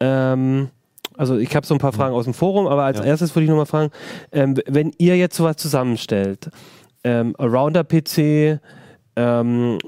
ähm, 0.00 0.68
also 1.16 1.36
ich 1.38 1.54
habe 1.56 1.66
so 1.66 1.74
ein 1.74 1.78
paar 1.78 1.92
Fragen 1.92 2.14
aus 2.14 2.24
dem 2.24 2.34
Forum, 2.34 2.66
aber 2.66 2.84
als 2.84 2.98
Ja. 2.98 3.04
erstes 3.04 3.34
würde 3.34 3.44
ich 3.44 3.50
nochmal 3.50 3.66
fragen, 3.66 3.90
ähm, 4.32 4.56
wenn 4.66 4.92
ihr 4.98 5.16
jetzt 5.16 5.36
sowas 5.36 5.56
zusammenstellt, 5.56 6.50
ähm, 7.04 7.34
Arounder-PC, 7.38 8.58
ähm, 9.18 9.78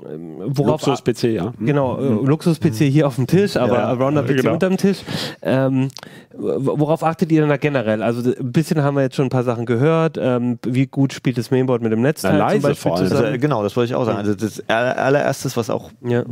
worauf 0.46 0.86
Luxus-PC, 0.86 1.24
ja. 1.34 1.52
Genau, 1.60 1.98
äh, 1.98 2.26
Luxus-PC 2.26 2.88
hier 2.88 3.06
auf 3.06 3.16
dem 3.16 3.26
Tisch, 3.26 3.58
aber 3.58 3.74
Ja, 3.74 3.84
Arounder-PC 3.88 4.36
genau. 4.36 4.52
unterm 4.54 4.78
Tisch. 4.78 5.00
Ähm, 5.42 5.88
worauf 6.34 7.02
achtet 7.04 7.30
ihr 7.30 7.42
denn 7.42 7.50
da 7.50 7.58
generell? 7.58 8.02
Also 8.02 8.30
ein 8.30 8.52
bisschen 8.52 8.82
haben 8.82 8.94
wir 8.96 9.02
jetzt 9.02 9.16
schon 9.16 9.26
ein 9.26 9.30
paar 9.30 9.44
Sachen 9.44 9.66
gehört. 9.66 10.16
Ähm, 10.18 10.58
wie 10.66 10.86
gut 10.86 11.12
spielt 11.12 11.36
das 11.36 11.50
Mainboard 11.50 11.82
mit 11.82 11.92
dem 11.92 12.00
Netzteil 12.00 12.38
Na, 12.38 12.46
leise 12.46 12.60
zum 12.62 12.70
Beispiel 12.70 12.90
vor 12.90 12.98
allem. 12.98 13.12
Also, 13.12 13.24
äh, 13.24 13.36
genau, 13.38 13.62
das 13.62 13.76
wollte 13.76 13.90
ich 13.90 13.94
auch 13.96 14.06
sagen. 14.06 14.16
Also 14.18 14.34
das 14.34 14.62
aller- 14.66 14.96
allererstes, 14.96 15.58
was 15.58 15.68
auch 15.68 15.90
Ja. 16.02 16.22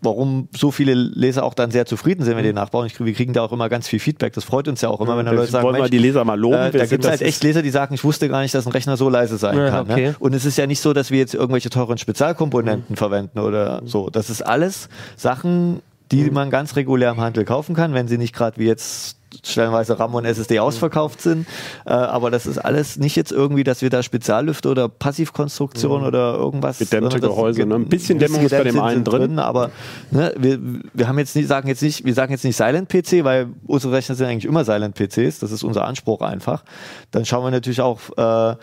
Warum 0.00 0.48
so 0.56 0.70
viele 0.70 0.94
Leser 0.94 1.44
auch 1.44 1.54
dann 1.54 1.70
sehr 1.70 1.86
zufrieden 1.86 2.24
sind, 2.24 2.36
wenn 2.36 2.44
die 2.44 2.52
nachbauen. 2.52 2.86
Ich, 2.86 2.98
wir 2.98 3.12
kriegen 3.12 3.32
da 3.32 3.42
auch 3.42 3.52
immer 3.52 3.68
ganz 3.68 3.88
viel 3.88 3.98
Feedback. 3.98 4.32
Das 4.32 4.44
freut 4.44 4.68
uns 4.68 4.80
ja 4.80 4.88
auch 4.88 5.00
immer, 5.00 5.16
wenn 5.18 5.26
da 5.26 5.32
Leute 5.32 5.50
sagen, 5.50 5.64
wollen 5.64 5.76
wir 5.76 5.80
Mensch, 5.82 5.90
die 5.90 5.98
Leser 5.98 6.24
mal 6.24 6.38
loben. 6.38 6.56
äh, 6.56 6.70
da 6.70 6.86
gibt 6.86 7.04
es 7.04 7.10
halt 7.10 7.22
echt 7.22 7.42
Leser, 7.42 7.62
die 7.62 7.70
sagen, 7.70 7.94
ich 7.94 8.04
wusste 8.04 8.28
gar 8.28 8.40
nicht, 8.42 8.54
dass 8.54 8.66
ein 8.66 8.72
Rechner 8.72 8.96
so 8.96 9.08
leise 9.08 9.36
sein 9.38 9.56
Ja, 9.58 9.70
kann. 9.70 9.90
okay. 9.90 10.06
Ne? 10.08 10.16
Und 10.18 10.34
es 10.34 10.44
ist 10.44 10.56
ja 10.58 10.66
nicht 10.66 10.80
so, 10.80 10.92
dass 10.92 11.10
wir 11.10 11.18
jetzt 11.18 11.34
irgendwelche 11.34 11.70
teuren 11.70 11.98
Spezialkomponenten 11.98 12.96
verwenden 12.96 13.38
oder 13.40 13.82
so. 13.84 14.08
Das 14.10 14.30
ist 14.30 14.42
alles 14.42 14.88
Sachen, 15.16 15.80
die 16.10 16.30
man 16.30 16.48
ganz 16.50 16.74
regulär 16.76 17.10
im 17.10 17.20
Handel 17.20 17.44
kaufen 17.44 17.74
kann, 17.74 17.92
wenn 17.92 18.08
sie 18.08 18.16
nicht 18.18 18.34
gerade 18.34 18.56
wie 18.58 18.64
jetzt 18.66 19.17
stellenweise 19.44 19.98
RAM 19.98 20.14
und 20.14 20.24
SSD 20.24 20.58
ausverkauft 20.58 21.20
sind. 21.20 21.46
Äh, 21.84 21.90
aber 21.90 22.30
das 22.30 22.46
ist 22.46 22.58
alles 22.58 22.96
nicht 22.98 23.16
jetzt 23.16 23.32
irgendwie, 23.32 23.64
dass 23.64 23.82
wir 23.82 23.90
da 23.90 24.02
Speziallüfte 24.02 24.68
oder 24.68 24.88
Passivkonstruktion 24.88 26.04
oder 26.04 26.34
irgendwas. 26.34 26.78
Gedämmte 26.78 27.20
Gehäuse, 27.20 27.66
ne? 27.66 27.76
Ein 27.76 27.88
bisschen 27.88 28.18
Dämmung 28.18 28.42
ist 28.42 28.50
bei 28.50 28.64
dem 28.64 28.80
einen 28.80 29.04
sind 29.04 29.04
drin. 29.04 29.38
aber 29.38 29.70
ne, 30.10 30.32
wir, 30.36 30.58
wir 30.92 31.08
haben 31.08 31.18
jetzt 31.18 31.36
nicht, 31.36 31.48
sagen 31.48 31.68
jetzt 31.68 31.82
nicht, 31.82 32.04
wir 32.04 32.14
sagen 32.14 32.32
jetzt 32.32 32.44
nicht 32.44 32.56
Silent 32.56 32.88
PC, 32.88 33.24
weil 33.24 33.48
unsere 33.66 33.94
Rechner 33.94 34.14
sind 34.14 34.26
eigentlich 34.26 34.44
immer 34.44 34.64
Silent 34.64 34.94
PCs. 34.94 35.38
Das 35.40 35.52
ist 35.52 35.62
unser 35.62 35.84
Anspruch 35.84 36.20
einfach. 36.20 36.64
Dann 37.10 37.24
schauen 37.24 37.44
wir 37.44 37.50
natürlich 37.50 37.80
auch 37.80 37.98
äh, 38.16 38.56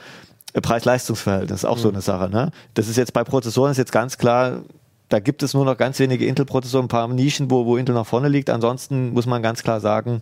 Preis-Leistungs-Verhältnis, 0.62 1.66
auch 1.66 1.78
so 1.78 1.90
eine 1.90 2.02
Sache. 2.02 2.30
Ne? 2.30 2.52
Das 2.74 2.88
ist 2.88 2.98
jetzt 2.98 3.14
bei 3.14 3.24
Prozessoren 3.24 3.72
ist 3.72 3.78
jetzt 3.78 3.92
ganz 3.92 4.18
klar. 4.18 4.62
Da 5.10 5.20
gibt 5.20 5.44
es 5.44 5.54
nur 5.54 5.66
noch 5.66 5.78
ganz 5.78 6.00
wenige 6.00 6.26
Intel-Prozessoren, 6.26 6.86
ein 6.86 6.90
paar 6.90 7.08
Nischen, 7.08 7.52
wo, 7.52 7.66
wo 7.66 7.78
Intel 7.78 7.94
nach 7.96 8.06
vorne 8.08 8.28
liegt. 8.28 8.50
Ansonsten 8.50 9.12
muss 9.14 9.26
man 9.26 9.42
ganz 9.44 9.62
klar 9.64 9.80
sagen, 9.80 10.22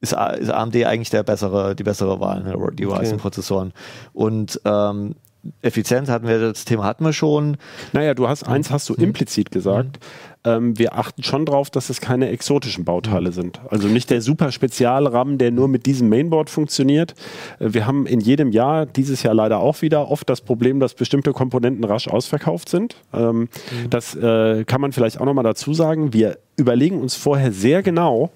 ist, 0.00 0.12
ist 0.12 0.50
AMD 0.50 0.76
eigentlich 0.84 1.10
der 1.10 1.22
bessere, 1.22 1.74
die 1.74 1.82
bessere 1.82 2.20
Wahl, 2.20 2.42
ne, 2.42 2.56
die 2.72 2.84
Ryzen-Prozessoren. 2.84 3.72
Und 4.12 4.60
ähm, 4.64 5.14
Effizienz 5.62 6.08
hatten 6.10 6.26
wir, 6.28 6.38
das 6.38 6.64
Thema 6.66 6.84
hatten 6.84 7.04
wir 7.04 7.12
schon. 7.14 7.56
Naja, 7.92 8.12
du 8.14 8.28
hast 8.28 8.46
eins 8.46 8.70
hast 8.70 8.88
du 8.88 8.94
Mhm. 8.94 9.04
implizit 9.04 9.50
gesagt. 9.50 9.98
Ähm, 10.44 10.78
wir 10.78 10.96
achten 10.96 11.22
schon 11.22 11.44
drauf, 11.44 11.68
dass 11.68 11.90
es 11.90 12.00
keine 12.00 12.30
exotischen 12.30 12.84
Bauteile 12.84 13.30
sind. 13.32 13.60
Also 13.68 13.88
nicht 13.88 14.08
der 14.08 14.22
super 14.22 14.52
Spezial-RAM, 14.52 15.36
der 15.36 15.50
nur 15.50 15.68
mit 15.68 15.84
diesem 15.84 16.08
Mainboard 16.08 16.48
funktioniert. 16.48 17.14
Äh, 17.58 17.74
Wir 17.74 17.86
haben 17.86 18.06
in 18.06 18.20
jedem 18.20 18.50
Jahr, 18.50 18.86
dieses 18.86 19.22
Jahr 19.22 19.34
leider 19.34 19.58
auch 19.58 19.82
wieder, 19.82 20.10
oft 20.10 20.30
das 20.30 20.40
Problem, 20.40 20.80
dass 20.80 20.94
bestimmte 20.94 21.32
Komponenten 21.32 21.84
rasch 21.84 22.08
ausverkauft 22.08 22.68
sind. 22.70 22.96
Ähm, 23.12 23.48
Das 23.90 24.14
äh, 24.14 24.64
kann 24.64 24.80
man 24.80 24.92
vielleicht 24.92 25.20
auch 25.20 25.26
nochmal 25.26 25.44
dazu 25.44 25.74
sagen. 25.74 26.12
Wir 26.12 26.38
überlegen 26.56 27.00
uns 27.00 27.14
vorher 27.16 27.52
sehr 27.52 27.82
genau, 27.82 28.30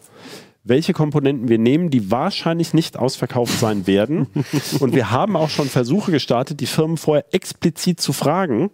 welche 0.65 0.95
Komponenten 0.95 1.49
wir 1.49 1.59
nehmen, 1.59 1.91
die 1.91 2.11
wahrscheinlich 2.11 2.73
nicht 2.73 2.99
ausverkauft 2.99 3.59
sein 3.59 3.87
werden. 3.87 4.27
Und 4.81 4.95
wir 4.95 5.11
haben 5.11 5.37
auch 5.37 5.51
schon 5.51 5.69
Versuche 5.69 6.11
gestartet, 6.11 6.61
die 6.61 6.67
Firmen 6.67 6.97
vorher 6.97 7.27
explizit 7.33 8.01
zu 8.01 8.13
fragen. 8.15 8.71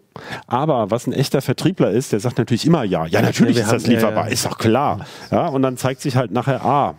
Aber 0.46 0.90
was 0.90 1.07
ein 1.09 1.12
echter 1.12 1.42
Vertriebler 1.42 1.90
ist, 1.90 2.12
der 2.12 2.20
sagt 2.20 2.38
natürlich 2.38 2.64
immer 2.64 2.85
ja. 2.85 3.07
Ja, 3.07 3.22
natürlich 3.22 3.57
Ja, 3.57 3.64
ist 3.64 3.72
das 3.72 3.83
haben- 3.85 3.90
ja, 3.90 3.96
lieferbar, 3.98 4.26
ja. 4.26 4.33
ist 4.33 4.46
doch 4.46 4.57
klar. 4.59 5.05
Ja, 5.33 5.48
und 5.48 5.62
dann 5.62 5.76
zeigt 5.76 6.00
sich 6.00 6.14
halt 6.16 6.31
nachher, 6.31 6.64
ah, 6.64 6.94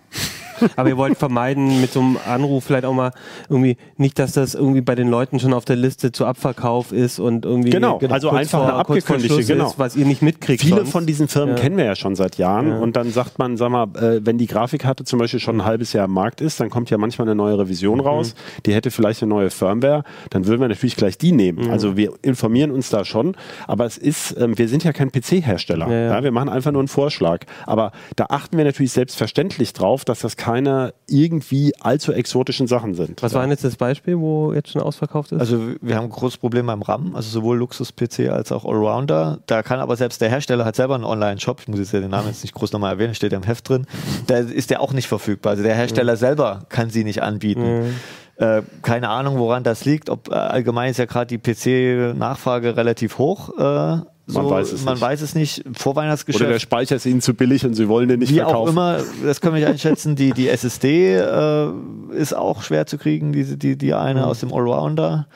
Aber 0.75 0.89
ihr 0.89 0.97
wollt 0.97 1.17
vermeiden 1.17 1.81
mit 1.81 1.91
so 1.93 1.99
einem 2.01 2.17
Anruf 2.27 2.63
vielleicht 2.65 2.85
auch 2.85 2.93
mal 2.93 3.11
irgendwie 3.49 3.77
nicht, 3.97 4.19
dass 4.19 4.33
das 4.33 4.55
irgendwie 4.55 4.81
bei 4.81 4.95
den 4.95 5.09
Leuten 5.09 5.39
schon 5.39 5.53
auf 5.53 5.65
der 5.65 5.75
Liste 5.75 6.11
zu 6.11 6.25
Abverkauf 6.25 6.91
ist 6.91 7.19
und 7.19 7.45
irgendwie 7.45 7.69
Genau, 7.69 7.99
also 8.09 8.29
kurz 8.29 8.39
einfach 8.41 8.59
vor- 8.59 8.67
eine 8.67 8.73
abgekündigte, 8.77 9.43
genau. 9.43 9.67
ist, 9.67 9.79
was 9.79 9.95
ihr 9.95 10.05
nicht 10.05 10.21
mitkriegt. 10.21 10.61
Viele 10.61 10.77
sonst. 10.77 10.91
von 10.91 11.05
diesen 11.05 11.27
Firmen 11.27 11.55
Ja. 11.55 11.61
kennen 11.61 11.77
wir 11.77 11.85
ja 11.85 11.95
schon 11.95 12.15
seit 12.15 12.37
Jahren 12.37 12.69
Ja. 12.69 12.77
und 12.79 12.95
dann 12.95 13.11
sagt 13.11 13.39
man, 13.39 13.57
sag 13.57 13.69
mal, 13.69 13.83
äh, 13.95 14.19
wenn 14.25 14.37
die 14.37 14.47
Grafikkarte 14.47 15.03
zum 15.03 15.19
Beispiel 15.19 15.39
schon 15.39 15.61
ein 15.61 15.65
halbes 15.65 15.93
Jahr 15.93 16.05
am 16.05 16.13
Markt 16.13 16.41
ist, 16.41 16.59
dann 16.59 16.69
kommt 16.69 16.89
ja 16.89 16.97
manchmal 16.97 17.27
eine 17.27 17.35
neue 17.35 17.57
Revision 17.57 17.99
Mhm. 17.99 18.05
raus, 18.05 18.35
die 18.65 18.73
hätte 18.73 18.91
vielleicht 18.91 19.21
eine 19.21 19.29
neue 19.29 19.49
Firmware, 19.49 20.03
dann 20.29 20.45
würden 20.47 20.61
wir 20.61 20.67
natürlich 20.67 20.95
gleich 20.95 21.17
die 21.17 21.31
nehmen. 21.31 21.65
Mhm. 21.65 21.71
Also 21.71 21.97
wir 21.97 22.13
informieren 22.21 22.71
uns 22.71 22.89
da 22.89 23.05
schon, 23.05 23.35
aber 23.67 23.85
es 23.85 23.97
ist, 23.97 24.35
ähm, 24.39 24.57
wir 24.57 24.67
sind 24.67 24.83
ja 24.83 24.93
kein 24.93 25.11
PC-Hersteller. 25.11 25.89
Ja, 25.91 26.23
wir 26.23 26.31
machen 26.31 26.49
einfach 26.49 26.71
nur 26.71 26.81
einen 26.81 26.87
Vorschlag. 26.87 27.45
Aber 27.65 27.91
da 28.15 28.27
achten 28.29 28.57
wir 28.57 28.65
natürlich 28.65 28.91
selbstverständlich 28.91 29.73
drauf, 29.73 30.05
dass 30.05 30.19
das 30.19 30.37
keine 30.51 30.93
irgendwie 31.07 31.73
allzu 31.79 32.13
exotischen 32.13 32.67
Sachen 32.67 32.93
sind. 32.93 33.21
Was 33.23 33.33
war 33.33 33.41
denn 33.41 33.51
jetzt 33.51 33.63
das 33.63 33.75
Beispiel, 33.75 34.17
wo 34.19 34.53
jetzt 34.53 34.69
schon 34.69 34.81
ausverkauft 34.81 35.31
ist? 35.31 35.39
Also 35.39 35.59
wir 35.81 35.95
haben 35.95 36.05
ein 36.05 36.09
großes 36.09 36.37
Problem 36.37 36.67
beim 36.67 36.81
RAM, 36.81 37.15
also 37.15 37.29
sowohl 37.29 37.57
Luxus-PC 37.57 38.29
als 38.29 38.51
auch 38.51 38.65
Allrounder. 38.65 39.39
Da 39.45 39.63
kann 39.63 39.79
aber 39.79 39.95
selbst 39.95 40.21
der 40.21 40.29
Hersteller 40.29 40.65
hat 40.65 40.75
selber 40.75 40.95
einen 40.95 41.05
Online-Shop, 41.05 41.59
ich 41.61 41.67
muss 41.67 41.79
jetzt 41.79 41.93
ja 41.93 41.99
den 41.99 42.11
Namen 42.11 42.27
jetzt 42.27 42.43
nicht 42.43 42.53
groß 42.53 42.71
nochmal 42.71 42.93
erwähnen, 42.93 43.15
steht 43.15 43.31
ja 43.31 43.37
im 43.37 43.43
Heft 43.43 43.69
drin, 43.69 43.85
da 44.27 44.37
ist 44.37 44.69
der 44.69 44.81
auch 44.81 44.93
nicht 44.93 45.07
verfügbar. 45.07 45.51
Also 45.51 45.63
der 45.63 45.75
Hersteller 45.75 46.17
selber 46.17 46.65
kann 46.69 46.89
sie 46.89 47.03
nicht 47.03 47.21
anbieten. 47.21 47.93
Äh, 48.37 48.63
keine 48.81 49.09
Ahnung, 49.09 49.37
woran 49.37 49.63
das 49.63 49.85
liegt. 49.85 50.09
Ob 50.09 50.29
äh, 50.29 50.33
allgemein 50.33 50.89
ist 50.89 50.97
ja 50.97 51.05
gerade 51.05 51.27
die 51.27 51.37
PC-Nachfrage 51.37 52.75
relativ 52.75 53.19
hoch. 53.19 53.49
Äh, 53.57 54.01
so, 54.33 54.49
weiß 54.49 54.71
es 54.71 54.83
man 54.83 54.95
nicht. 54.95 55.01
weiß 55.01 55.21
es 55.21 55.35
nicht. 55.35 55.63
Vorweihnachtsgeschäft. 55.73 56.41
Oder 56.43 56.53
der 56.53 56.59
Speicher 56.59 56.95
ist 56.95 57.05
ihnen 57.05 57.21
zu 57.21 57.33
billig 57.33 57.65
und 57.65 57.73
sie 57.73 57.87
wollen 57.87 58.07
den 58.07 58.19
nicht 58.19 58.31
Wie 58.31 58.35
verkaufen. 58.35 58.55
auch 58.55 58.67
immer, 58.67 58.99
das 59.23 59.41
können 59.41 59.55
wir 59.55 59.61
nicht 59.61 59.69
einschätzen. 59.69 60.15
Die, 60.15 60.31
die 60.31 60.49
SSD 60.49 61.15
äh, 61.15 61.69
ist 62.13 62.33
auch 62.33 62.63
schwer 62.63 62.85
zu 62.85 62.97
kriegen, 62.97 63.33
diese, 63.33 63.57
die, 63.57 63.77
die 63.77 63.93
eine 63.93 64.27
aus 64.27 64.39
dem 64.39 64.53
Allrounder. 64.53 65.27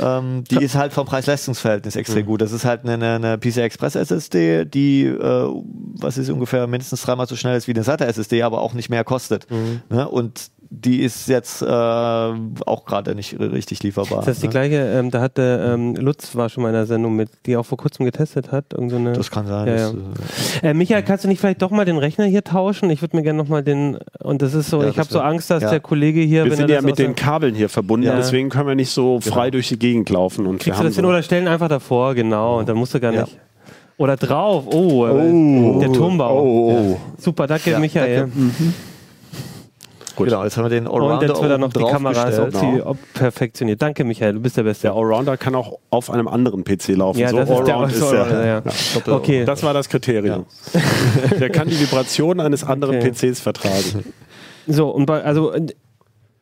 Ähm, 0.00 0.44
die 0.50 0.62
ist 0.62 0.74
halt 0.74 0.92
vom 0.92 1.06
Preis-Leistungs-Verhältnis 1.06 1.94
extrem 1.96 2.26
gut. 2.26 2.40
Das 2.40 2.52
ist 2.52 2.64
halt 2.64 2.84
eine, 2.84 3.14
eine 3.14 3.38
PCI 3.38 3.60
Express 3.60 3.94
SSD, 3.94 4.64
die, 4.64 5.04
äh, 5.04 5.48
was 6.00 6.18
ist 6.18 6.30
ungefähr 6.30 6.66
mindestens 6.66 7.02
dreimal 7.02 7.28
so 7.28 7.36
schnell 7.36 7.56
ist 7.56 7.68
wie 7.68 7.72
eine 7.72 7.84
SATA 7.84 8.06
SSD, 8.06 8.42
aber 8.42 8.60
auch 8.60 8.74
nicht 8.74 8.88
mehr 8.88 9.04
kostet. 9.04 9.46
Ne? 9.90 10.08
Und 10.08 10.50
die 10.70 11.02
ist 11.02 11.28
jetzt 11.28 11.62
äh, 11.62 11.66
auch 11.66 12.84
gerade 12.86 13.14
nicht 13.14 13.38
richtig 13.38 13.82
lieferbar. 13.82 14.20
ist 14.20 14.28
das 14.28 14.40
die 14.40 14.46
ne? 14.46 14.50
gleiche, 14.52 14.76
ähm, 14.76 15.10
da 15.10 15.20
hatte 15.20 15.72
ähm, 15.74 15.94
Lutz 15.96 16.34
war 16.34 16.48
schon 16.48 16.62
mal 16.62 16.70
in 16.70 16.74
einer 16.74 16.86
Sendung 16.86 17.14
mit, 17.16 17.28
die 17.46 17.56
auch 17.56 17.64
vor 17.66 17.78
kurzem 17.78 18.04
getestet 18.04 18.50
hat. 18.52 18.72
Irgend 18.72 18.90
so 18.90 18.96
eine, 18.96 19.12
Das 19.12 19.30
kann 19.30 19.46
sein. 19.46 19.66
Ja, 19.68 19.74
das, 19.74 19.92
ja. 20.62 20.68
äh, 20.68 20.70
Äh, 20.70 20.74
Michael, 20.74 21.02
kannst 21.02 21.24
du 21.24 21.28
nicht 21.28 21.40
vielleicht 21.40 21.62
doch 21.62 21.70
mal 21.70 21.84
den 21.84 21.98
Rechner 21.98 22.24
hier 22.24 22.42
tauschen? 22.44 22.90
Ich 22.90 23.02
würde 23.02 23.16
mir 23.16 23.22
gerne 23.22 23.38
nochmal 23.38 23.62
den, 23.62 23.98
und 24.20 24.42
das 24.42 24.54
ist 24.54 24.70
so, 24.70 24.82
Ja, 24.82 24.88
ich 24.88 24.98
habe 24.98 25.08
so 25.08 25.20
Angst, 25.20 25.50
dass 25.50 25.62
ja. 25.62 25.70
der 25.70 25.80
Kollege 25.80 26.20
hier, 26.20 26.44
Wir 26.44 26.50
wenn 26.52 26.58
sind 26.58 26.70
er 26.70 26.76
ja 26.76 26.82
mit 26.82 26.98
der- 26.98 27.06
den 27.06 27.14
Kabeln 27.14 27.54
hier 27.54 27.68
verbunden, 27.68 28.06
Ja. 28.06 28.16
deswegen 28.16 28.48
können 28.48 28.68
wir 28.68 28.74
nicht 28.74 28.90
so 28.90 29.20
frei 29.20 29.50
durch 29.50 29.68
die 29.68 29.78
Gegend 29.78 30.10
laufen. 30.10 30.46
Und 30.46 30.54
wir 30.54 30.58
Kriegst 30.58 30.68
du 30.68 30.78
haben 30.78 30.86
das 30.86 30.96
hin 30.96 31.04
so 31.04 31.08
oder 31.10 31.22
stellen 31.22 31.48
einfach 31.48 31.68
davor, 31.68 32.14
genau, 32.14 32.58
und 32.58 32.68
dann 32.68 32.76
musst 32.76 32.94
du 32.94 33.00
gar 33.00 33.12
Ja. 33.12 33.22
nicht. 33.22 33.38
Oder 33.96 34.16
drauf, 34.16 34.64
oh, 34.66 35.06
Oh. 35.06 35.78
der 35.80 35.92
Turmbau. 35.92 36.42
Oh, 36.42 36.70
oh. 36.72 37.00
Super, 37.16 37.46
danke 37.46 37.70
Ja, 37.70 37.78
Michael. 37.78 38.28
Gut. 40.16 40.28
Genau, 40.28 40.44
jetzt 40.44 40.56
haben 40.56 40.64
wir 40.64 40.70
den 40.70 40.86
Und 40.86 41.02
Allrounder 41.02 41.26
jetzt 41.26 41.40
wird 41.42 41.50
dann 41.50 41.60
noch 41.60 41.72
die 41.72 41.82
Kamera 41.82 42.28
op 42.84 42.98
perfektioniert. 43.14 43.82
Danke 43.82 44.04
Michael, 44.04 44.34
du 44.34 44.40
bist 44.40 44.56
der 44.56 44.62
Beste. 44.62 44.82
Der 44.88 44.92
Allrounder 44.94 45.36
kann 45.36 45.54
auch 45.54 45.78
auf 45.90 46.10
einem 46.10 46.28
anderen 46.28 46.62
PC 46.64 46.88
laufen. 46.96 47.18
ja, 47.18 47.30
so 47.30 47.36
das 47.38 47.50
ist 47.50 47.64
der 47.66 47.74
Allround 47.76 47.92
ist 47.92 48.10
der. 48.12 48.46
ja. 48.46 48.60
Doppel- 48.94 49.12
Okay, 49.14 49.44
Das 49.44 49.62
war 49.62 49.74
das 49.74 49.88
Kriterium. 49.88 50.46
Der 51.40 51.50
kann 51.50 51.68
die 51.68 51.80
Vibration 51.80 52.40
eines 52.40 52.62
anderen 52.64 52.96
Okay. 52.98 53.10
PCs 53.10 53.40
vertragen. 53.40 54.04
So, 54.66 54.88
und 54.88 55.06
bei, 55.06 55.22
also 55.22 55.52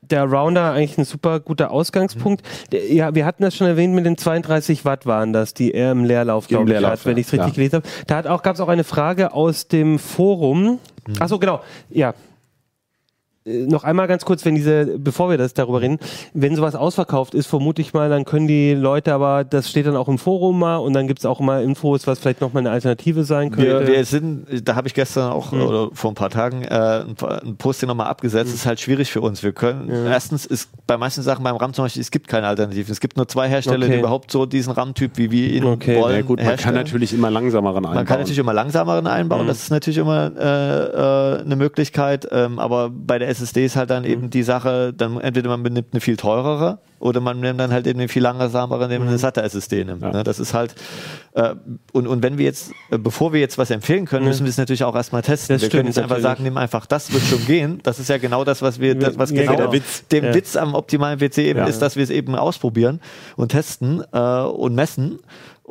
der 0.03 0.25
Rounder 0.25 0.73
eigentlich 0.73 0.99
ein 0.99 1.05
super 1.05 1.41
guter 1.41 1.71
Ausgangspunkt. 1.71 2.43
Der- 2.73 2.93
Ja, 2.93 3.15
wir 3.15 3.25
hatten 3.25 3.43
das 3.43 3.57
schon 3.57 3.67
erwähnt, 3.67 3.95
mit 3.95 4.05
den 4.05 4.19
32 4.19 4.85
Watt 4.85 5.07
waren 5.07 5.33
das, 5.33 5.55
die 5.55 5.73
er 5.73 5.93
im 5.93 6.05
Leerlauf, 6.05 6.49
glaube 6.49 6.65
ich, 6.65 6.71
Leerlauf, 6.71 6.91
hat, 6.91 7.07
wenn 7.07 7.17
ja. 7.17 7.21
ich 7.21 7.27
es 7.29 7.33
richtig 7.33 7.49
Ja. 7.49 7.55
gelesen 7.55 7.75
habe. 7.77 7.89
Da 8.07 8.17
hat 8.17 8.27
auch, 8.27 8.43
gab 8.43 8.55
es 8.55 8.61
auch 8.61 8.69
eine 8.69 8.85
Frage 8.85 9.33
aus 9.33 9.69
dem 9.69 9.99
Forum. 9.99 10.79
Achso, 11.19 11.39
genau, 11.39 11.61
ja. 11.91 12.13
Äh, 13.45 13.67
Noch 13.67 13.85
einmal 13.85 14.07
ganz 14.09 14.25
kurz, 14.25 14.45
wenn 14.45 14.55
diese, 14.55 14.99
bevor 14.99 15.31
wir 15.31 15.39
das 15.39 15.55
darüber 15.55 15.81
reden, 15.81 15.99
wenn 16.35 16.55
sowas 16.57 16.75
ausverkauft 16.75 17.35
ist, 17.35 17.47
vermute 17.47 17.83
ich 17.83 17.93
mal, 17.95 18.09
dann 18.09 18.25
können 18.25 18.47
die 18.47 18.73
Leute 18.75 19.13
aber, 19.15 19.45
das 19.45 19.69
steht 19.71 19.87
dann 19.87 19.97
auch 19.97 20.09
im 20.09 20.19
Forum 20.19 20.59
mal 20.59 20.77
und 20.77 20.93
dann 20.93 21.07
gibt 21.09 21.21
es 21.21 21.27
auch 21.27 21.41
mal 21.41 21.63
Infos, 21.63 22.07
was 22.07 22.19
vielleicht 22.19 22.41
nochmal 22.41 22.61
eine 22.63 22.71
Alternative 22.71 23.25
sein 23.25 23.51
könnte. 23.51 23.81
Wir, 23.81 23.87
wir 23.87 24.05
sind, 24.05 24.47
da 24.69 24.75
habe 24.77 24.89
ich 24.89 24.95
gestern 24.95 25.33
auch 25.33 25.53
Mhm. 25.53 25.63
oder 25.63 25.89
vor 25.93 26.11
ein 26.11 26.15
paar 26.15 26.31
Tagen 26.31 26.63
äh, 26.63 26.69
ein, 26.69 27.15
ein 27.45 27.57
Posting 27.57 27.89
nochmal 27.89 28.07
abgesetzt. 28.07 28.55
Ist 28.55 28.65
halt 28.67 28.81
schwierig 28.81 29.11
für 29.11 29.21
uns. 29.21 29.43
Wir 29.43 29.53
können 29.53 29.91
erstens 30.07 30.47
ist 30.47 30.71
bei 30.87 30.97
manchen 30.97 31.23
Sachen 31.23 31.43
beim 31.45 31.57
RAM 31.57 31.75
zum 31.75 31.85
Beispiel, 31.85 32.01
es 32.03 32.11
gibt 32.11 32.29
keine 32.29 32.47
Alternativen. 32.47 32.93
Es 32.93 33.01
gibt 33.01 33.17
nur 33.17 33.27
zwei 33.29 33.49
Hersteller, 33.49 33.85
Okay. 33.87 33.93
die 33.95 33.99
überhaupt 33.99 34.31
so 34.31 34.47
diesen 34.47 34.73
RAM-Typ, 34.73 35.13
wie 35.17 35.31
wir 35.31 35.51
ihn 35.53 35.65
Okay. 35.65 36.01
wollen, 36.01 36.17
Ja 36.17 36.23
gut, 36.23 36.43
man 36.43 36.57
kann 36.57 36.75
natürlich 36.75 37.13
immer 37.13 37.31
langsameren 37.31 37.77
einbauen. 37.79 37.95
Man 37.97 38.07
kann 38.07 38.19
natürlich 38.19 38.39
immer 38.39 38.53
langsameren 38.55 39.07
einbauen, 39.07 39.45
Mhm. 39.45 39.49
das 39.49 39.63
ist 39.65 39.71
natürlich 39.71 39.99
immer 39.99 40.31
äh, 40.39 41.39
äh, 41.39 41.41
eine 41.43 41.57
Möglichkeit, 41.57 42.29
ähm, 42.31 42.59
aber 42.59 42.91
bei 42.91 43.19
der 43.19 43.32
SSD 43.33 43.65
ist 43.65 43.77
halt 43.77 43.91
dann 43.91 44.05
Mhm. 44.05 44.09
eben 44.11 44.31
die 44.31 44.43
Sache, 44.43 44.93
dann 44.93 45.21
entweder 45.21 45.49
man 45.51 45.63
nimmt 45.63 45.89
eine 45.93 46.01
viel 46.01 46.17
teurere 46.17 46.79
oder 47.01 47.21
man 47.21 47.41
nimmt 47.41 47.59
dann 47.59 47.73
halt 47.73 47.87
eben 47.87 47.99
eine 47.99 48.09
viel 48.09 48.23
langsamere, 48.23 48.85
indem 48.85 48.99
man 49.01 49.07
Mhm. 49.09 49.13
eine 49.13 49.19
satte 49.19 49.43
SSD 49.43 49.85
nimmt. 49.85 50.03
Ja. 50.03 50.11
Ne? 50.13 50.23
Das 50.25 50.39
ist 50.39 50.55
halt, 50.55 50.75
äh, 51.35 51.55
und, 51.93 52.07
und 52.07 52.23
wenn 52.23 52.39
wir 52.39 52.45
jetzt, 52.45 52.71
äh, 52.91 52.99
bevor 52.99 53.33
wir 53.33 53.41
jetzt 53.41 53.59
was 53.59 53.71
empfehlen 53.71 54.07
können, 54.07 54.25
müssen 54.27 54.45
wir 54.45 54.51
es 54.51 54.59
natürlich 54.59 54.85
auch 54.85 54.95
erstmal 54.95 55.23
testen. 55.23 55.55
Das 55.57 55.63
wir 55.63 55.69
können 55.71 55.87
jetzt 55.89 55.99
einfach 55.99 56.11
natürlich. 56.19 56.23
sagen, 56.23 56.43
nimm 56.45 56.57
einfach 56.57 56.87
das, 56.87 57.13
wird 57.13 57.23
schon 57.25 57.45
gehen. 57.47 57.81
Das 57.83 57.99
ist 57.99 58.09
ja 58.09 58.19
genau 58.19 58.45
das, 58.45 58.63
was 58.63 58.79
wir, 58.81 58.95
das, 58.95 59.19
was 59.19 59.31
genau 59.33 59.57
genau. 59.57 59.73
Witz. 59.73 60.07
dem 60.09 60.25
Ja. 60.27 60.35
Witz 60.35 60.55
am 60.57 60.75
optimalen 60.75 61.19
PC 61.19 61.39
eben 61.39 61.59
Ja. 61.59 61.67
ist, 61.67 61.81
dass 61.83 61.97
wir 61.97 62.05
es 62.05 62.11
eben 62.11 62.35
ausprobieren 62.37 63.01
und 63.37 63.49
testen 63.51 64.03
äh, 64.13 64.19
und 64.43 64.75
messen. 64.75 65.19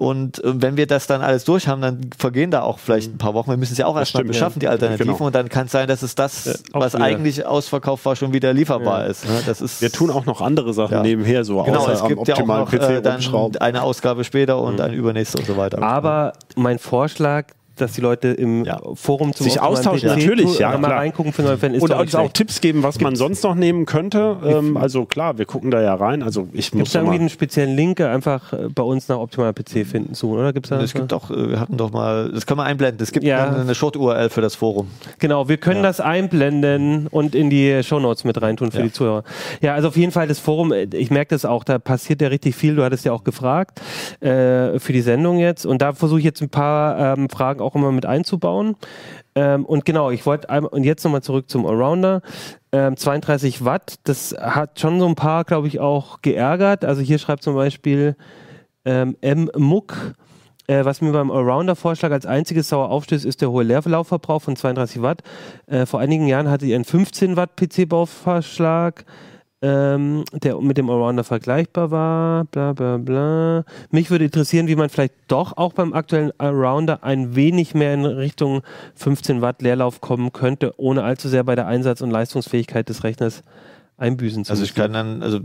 Und 0.02 0.44
äh, 0.44 0.60
wenn 0.60 0.78
wir 0.78 0.88
das 0.88 1.06
dann 1.06 1.22
alles 1.22 1.44
durch 1.44 1.68
haben, 1.68 1.80
dann 1.80 2.02
vergehen 2.18 2.50
da 2.50 2.64
auch 2.64 2.80
vielleicht 2.80 3.14
ein 3.14 3.20
paar 3.20 3.36
Wochen. 3.36 3.52
Wir 3.52 3.58
müssen 3.58 3.74
es 3.74 3.78
ja 3.78 3.86
auch 3.86 3.96
erstmal 3.96 4.24
beschaffen, 4.24 4.56
ja. 4.56 4.62
die 4.62 4.68
Alternativen. 4.70 5.14
Genau. 5.14 5.28
Und 5.28 5.36
dann 5.36 5.48
kann 5.48 5.68
es 5.68 5.74
sein, 5.74 5.88
dass 5.88 6.02
es 6.02 6.16
das, 6.16 6.64
auch 6.74 6.80
was 6.80 6.96
wieder. 6.96 7.06
eigentlich 7.06 7.46
ausverkauft 7.46 8.04
war, 8.06 8.16
schon 8.16 8.34
wieder 8.34 8.52
lieferbar 8.52 9.06
ist. 9.06 9.26
Ne? 9.26 9.44
Das 9.46 9.62
ist 9.62 9.80
Wir 9.80 9.92
tun 9.92 10.10
auch 10.10 10.26
noch 10.26 10.42
andere 10.42 10.74
Sachen 10.74 10.96
Ja. 10.96 11.04
nebenher, 11.04 11.44
so 11.44 11.62
Genau, 11.62 11.82
außer 11.82 11.94
es 11.94 12.02
am 12.02 12.08
gibt 12.08 12.28
ja 12.28 12.34
auch 12.34 12.40
optimalen 12.40 12.66
noch 12.66 12.72
PC 12.72 12.90
äh, 12.90 13.02
dann 13.04 13.22
eine 13.60 13.84
Ausgabe 13.84 14.24
später 14.24 14.60
und 14.60 14.82
eine 14.82 14.96
übernächste 14.96 15.38
und 15.38 15.46
so 15.46 15.56
weiter. 15.56 15.84
Aber 15.84 16.34
mein 16.56 16.80
Vorschlag, 16.80 17.46
dass 17.82 17.94
die 17.94 18.02
Leute 18.02 18.30
im 18.30 18.64
Ja. 18.66 18.80
Forum 18.96 19.34
zum 19.34 19.44
Sich 19.46 19.60
austauschen, 19.60 20.10
PC 20.10 20.18
natürlich, 20.18 20.60
ja, 20.60 20.78
mal 20.78 20.88
klar. 20.88 21.00
reingucken 21.00 21.34
für 21.34 21.42
neue 21.42 21.58
Fans 21.58 21.76
ist 21.78 21.82
Und 21.84 21.92
doch 21.92 22.00
uns 22.00 22.16
auch. 22.16 22.32
Tipps 22.32 22.62
geben, 22.62 22.84
was 22.84 23.00
man 23.00 23.16
sonst 23.16 23.44
noch 23.44 23.56
nehmen 23.56 23.86
könnte. 23.86 24.38
Ähm, 24.46 24.78
also 24.78 25.06
klar, 25.06 25.38
wir 25.38 25.46
gucken 25.46 25.72
da 25.72 25.82
ja 25.82 25.94
rein. 25.96 26.24
Also 26.24 26.48
ich 26.54 26.72
Gibt 26.72 26.80
muss 26.80 26.90
es 26.90 26.94
da 26.94 27.00
irgendwie 27.00 27.20
einen 27.20 27.30
speziellen 27.30 27.76
Link 27.76 28.00
äh, 28.00 28.06
einfach 28.06 28.54
äh, 28.54 28.68
bei 28.74 28.84
uns 28.84 29.08
nach 29.08 29.18
optimaler 29.18 29.54
PC 29.54 29.86
finden 29.86 30.14
zu, 30.14 30.30
oder? 30.32 30.54
Gibt's 30.54 30.70
da 30.70 30.80
es 30.82 30.94
gibt 30.94 31.12
auch, 31.14 31.30
äh, 31.32 31.50
wir 31.52 31.60
hatten 31.60 31.78
doch 31.78 31.92
mal, 31.92 32.32
das 32.32 32.46
können 32.46 32.60
wir 32.60 32.66
einblenden. 32.66 33.02
Es 33.04 33.12
gibt 33.12 33.26
Ja. 33.26 33.48
eine, 33.48 33.58
eine 33.62 33.76
Short-URL 33.76 34.30
für 34.30 34.42
das 34.42 34.56
Forum. 34.56 34.88
Genau, 35.20 35.50
wir 35.50 35.58
können 35.58 35.84
das 35.84 36.00
einblenden 36.00 37.08
und 37.08 37.36
in 37.36 37.50
die 37.50 37.84
Shownotes 37.84 38.24
mit 38.24 38.42
reintun 38.42 38.72
für 38.72 38.80
Ja. 38.80 38.84
die 38.84 38.92
Zuhörer. 38.92 39.24
Ja, 39.62 39.74
also 39.74 39.90
auf 39.90 39.98
jeden 39.98 40.12
Fall 40.12 40.28
das 40.28 40.40
Forum, 40.40 40.74
ich 40.74 41.12
merke 41.12 41.36
das 41.36 41.46
auch, 41.46 41.64
da 41.64 41.80
passiert 41.80 42.22
ja 42.22 42.28
richtig 42.30 42.56
viel. 42.56 42.76
Du 42.76 42.84
hattest 42.84 43.06
ja 43.06 43.12
auch 43.12 43.24
gefragt 43.24 43.82
äh, 44.22 44.80
für 44.80 44.94
die 44.94 45.02
Sendung 45.02 45.40
jetzt 45.40 45.66
und 45.66 45.82
da 45.82 45.94
versuche 45.94 46.20
ich 46.20 46.26
jetzt 46.26 46.42
ein 46.42 46.50
paar 46.50 47.18
ähm, 47.18 47.30
Fragen 47.30 47.62
auch 47.62 47.71
immer 47.76 47.92
mit 47.92 48.06
einzubauen. 48.06 48.76
Ähm, 49.36 49.66
und 49.66 49.86
genau, 49.86 50.12
ich 50.12 50.26
wollte 50.26 50.50
einmal, 50.50 50.72
und 50.72 50.84
jetzt 50.84 51.04
nochmal 51.04 51.24
zurück 51.24 51.50
zum 51.50 51.66
Allrounder. 51.66 52.22
Ähm, 52.72 52.98
32 52.98 53.66
Watt, 53.66 53.96
das 54.04 54.36
hat 54.40 54.80
schon 54.80 55.00
so 55.00 55.08
ein 55.08 55.16
paar, 55.16 55.44
glaube 55.44 55.68
ich, 55.68 55.80
auch 55.80 56.22
geärgert. 56.22 56.86
Also 56.86 57.02
hier 57.02 57.18
schreibt 57.18 57.44
zum 57.44 57.56
Beispiel 57.56 58.16
ähm, 58.86 59.16
M. 59.22 59.50
Muck, 59.58 60.16
äh, 60.68 60.86
was 60.86 61.02
mir 61.02 61.12
beim 61.12 61.32
Allrounder-Vorschlag 61.32 62.12
als 62.12 62.26
einziges 62.26 62.70
sauer 62.70 62.90
aufstößt, 62.90 63.26
ist 63.26 63.42
der 63.42 63.52
hohe 63.52 63.64
Leerlaufverbrauch 63.64 64.42
von 64.42 64.56
32 64.56 65.02
Watt. 65.02 65.22
Äh, 65.68 65.86
vor 65.86 66.00
einigen 66.00 66.28
Jahren 66.28 66.50
hatte 66.50 66.66
ich 66.66 66.74
einen 66.74 66.86
15 66.86 67.36
Watt 67.36 67.58
PC-Bauvorschlag, 67.58 69.06
ähm, 69.62 70.24
der 70.34 70.60
mit 70.60 70.78
dem 70.78 70.90
Allrounder 70.90 71.24
vergleichbar 71.24 71.92
war. 71.92 72.46
Bla 72.46 72.74
bla 72.74 72.98
bla. 72.98 73.64
Mich 73.92 74.10
würde 74.10 74.26
interessieren, 74.26 74.68
wie 74.68 74.76
man 74.76 74.90
vielleicht 74.90 75.14
doch 75.28 75.56
auch 75.58 75.74
beim 75.74 75.94
aktuellen 75.94 76.32
Allrounder 76.40 77.04
ein 77.04 77.36
wenig 77.36 77.76
mehr 77.76 77.94
in 77.94 78.06
Richtung 78.06 78.62
15 78.96 79.42
Watt 79.42 79.62
Leerlauf 79.62 80.02
kommen 80.02 80.32
könnte, 80.34 80.74
ohne 80.78 81.04
allzu 81.04 81.30
sehr 81.30 81.44
bei 81.44 81.56
der 81.56 81.68
Einsatz- 81.68 82.02
und 82.02 82.10
Leistungsfähigkeit 82.12 82.90
des 82.90 83.04
Rechners 83.04 83.44
einbüßen 83.98 84.46
zu 84.46 84.52
Also 84.52 84.62
müssen. 84.62 84.72
ich 84.72 84.76
kann 84.76 84.94
dann, 84.94 85.22
also 85.22 85.40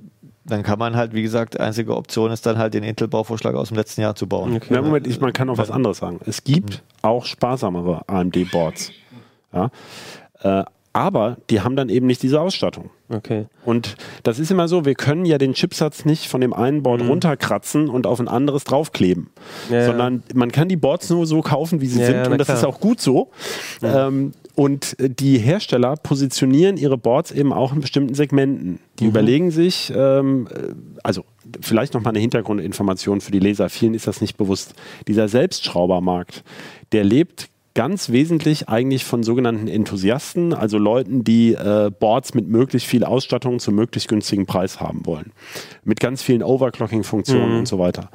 dann 0.45 0.63
kann 0.63 0.79
man 0.79 0.97
halt, 0.97 1.13
wie 1.13 1.23
gesagt, 1.23 1.59
einzige 1.61 1.95
Option 1.97 2.31
ist 2.31 2.47
dann 2.47 2.57
halt 2.57 2.73
den 2.73 2.85
Intel-Bauvorschlag 2.85 3.55
aus 3.55 3.69
dem 3.69 3.77
letzten 3.77 4.01
Jahr 4.01 4.15
zu 4.15 4.27
bauen. 4.29 4.55
Okay. 4.57 4.69
Na, 4.71 4.81
Moment, 4.81 5.07
ich, 5.07 5.21
man 5.21 5.33
kann 5.33 5.49
noch 5.49 5.59
was 5.59 5.71
anderes 5.71 5.99
sagen. 5.99 6.21
Es 6.25 6.45
gibt 6.45 6.83
auch 7.03 7.25
sparsamere 7.27 8.09
AMD-Boards. 8.09 8.93
Ja? 9.53 9.71
Äh, 10.41 10.65
aber 10.93 11.37
die 11.51 11.61
haben 11.61 11.77
dann 11.77 11.89
eben 11.89 12.07
nicht 12.07 12.23
diese 12.23 12.41
Ausstattung. 12.41 12.91
Okay. 13.09 13.47
Und 13.65 13.95
das 14.25 14.39
ist 14.41 14.51
immer 14.51 14.67
so, 14.69 14.85
wir 14.85 14.95
können 14.97 15.25
ja 15.27 15.39
den 15.39 15.53
Chipsatz 15.55 16.05
nicht 16.05 16.27
von 16.27 16.41
dem 16.41 16.53
einen 16.53 16.83
Board 16.83 17.03
runterkratzen 17.03 17.89
und 17.89 18.07
auf 18.07 18.19
ein 18.19 18.27
anderes 18.29 18.65
draufkleben. 18.65 19.29
Mhm. 19.69 19.75
Ja, 19.75 19.87
sondern 19.87 20.23
man 20.35 20.51
kann 20.51 20.69
die 20.69 20.77
Boards 20.77 21.09
nur 21.11 21.27
so 21.27 21.41
kaufen, 21.41 21.81
wie 21.81 21.87
sie 21.87 22.01
Ja, 22.01 22.07
sind. 22.07 22.17
ja, 22.17 22.31
und 22.31 22.39
das 22.39 22.47
klar. 22.47 22.59
ist 22.59 22.65
auch 22.65 22.81
gut 22.81 23.01
so. 23.01 23.31
Ähm, 23.83 24.33
und 24.57 24.97
die 24.99 25.39
Hersteller 25.39 25.97
positionieren 25.97 26.79
ihre 26.79 26.97
Boards 26.99 27.31
eben 27.31 27.53
auch 27.53 27.73
in 27.73 27.81
bestimmten 27.81 28.15
Segmenten. 28.15 28.81
Die 28.99 29.05
Mhm. 29.05 29.11
überlegen 29.11 29.51
sich, 29.51 29.93
ähm, 29.95 30.49
äh, 30.53 30.73
also 31.05 31.25
vielleicht 31.61 31.95
nochmal 31.95 32.11
eine 32.13 32.21
Hintergrundinformation 32.21 33.21
für 33.21 33.31
die 33.31 33.39
Leser. 33.39 33.69
Vielen 33.69 33.95
ist 33.95 34.07
das 34.07 34.21
nicht 34.21 34.37
bewusst. 34.37 34.75
Dieser 35.07 35.29
Selbstschraubermarkt, 35.29 36.43
der 36.93 37.05
lebt 37.05 37.51
ganz 37.77 38.09
wesentlich 38.09 38.71
eigentlich 38.71 39.05
von 39.05 39.23
sogenannten 39.23 39.69
Enthusiasten, 39.69 40.55
also 40.55 40.79
Leuten, 40.79 41.25
die 41.25 41.53
äh, 41.53 41.91
Boards 41.91 42.33
mit 42.33 42.49
möglichst 42.49 42.89
viel 42.89 43.05
Ausstattung 43.05 43.59
zum 43.61 43.75
möglichst 43.75 44.09
günstigen 44.09 44.47
Preis 44.47 44.81
haben 44.81 45.05
wollen. 45.05 45.31
Mit 45.85 46.01
ganz 46.01 46.23
vielen 46.23 46.43
Overclocking-Funktionen 46.43 47.59
und 47.59 47.69
so 47.69 47.79
weiter. 47.79 48.09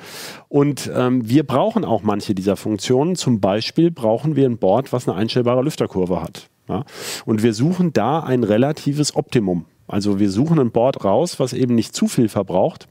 Und 0.50 0.92
ähm, 0.94 1.30
wir 1.30 1.44
brauchen 1.44 1.86
auch 1.86 2.02
manche 2.02 2.34
dieser 2.34 2.56
Funktionen. 2.56 3.16
Zum 3.16 3.40
Beispiel 3.40 3.92
brauchen 3.92 4.36
wir 4.36 4.50
ein 4.50 4.58
Board, 4.58 4.92
was 4.92 5.08
eine 5.08 5.16
einstellbare 5.16 5.62
Lüfterkurve 5.62 6.24
hat. 6.24 6.50
Ja? 6.68 6.84
Und 7.26 7.44
wir 7.44 7.54
suchen 7.54 7.94
da 7.94 8.20
ein 8.20 8.44
relatives 8.44 9.16
Optimum. 9.16 9.66
Also 9.88 10.20
wir 10.20 10.32
suchen 10.32 10.58
ein 10.60 10.72
Board 10.72 11.06
raus, 11.06 11.40
was 11.40 11.54
eben 11.54 11.76
nicht 11.76 11.96
zu 11.96 12.08
viel 12.08 12.30
verbraucht 12.30 12.88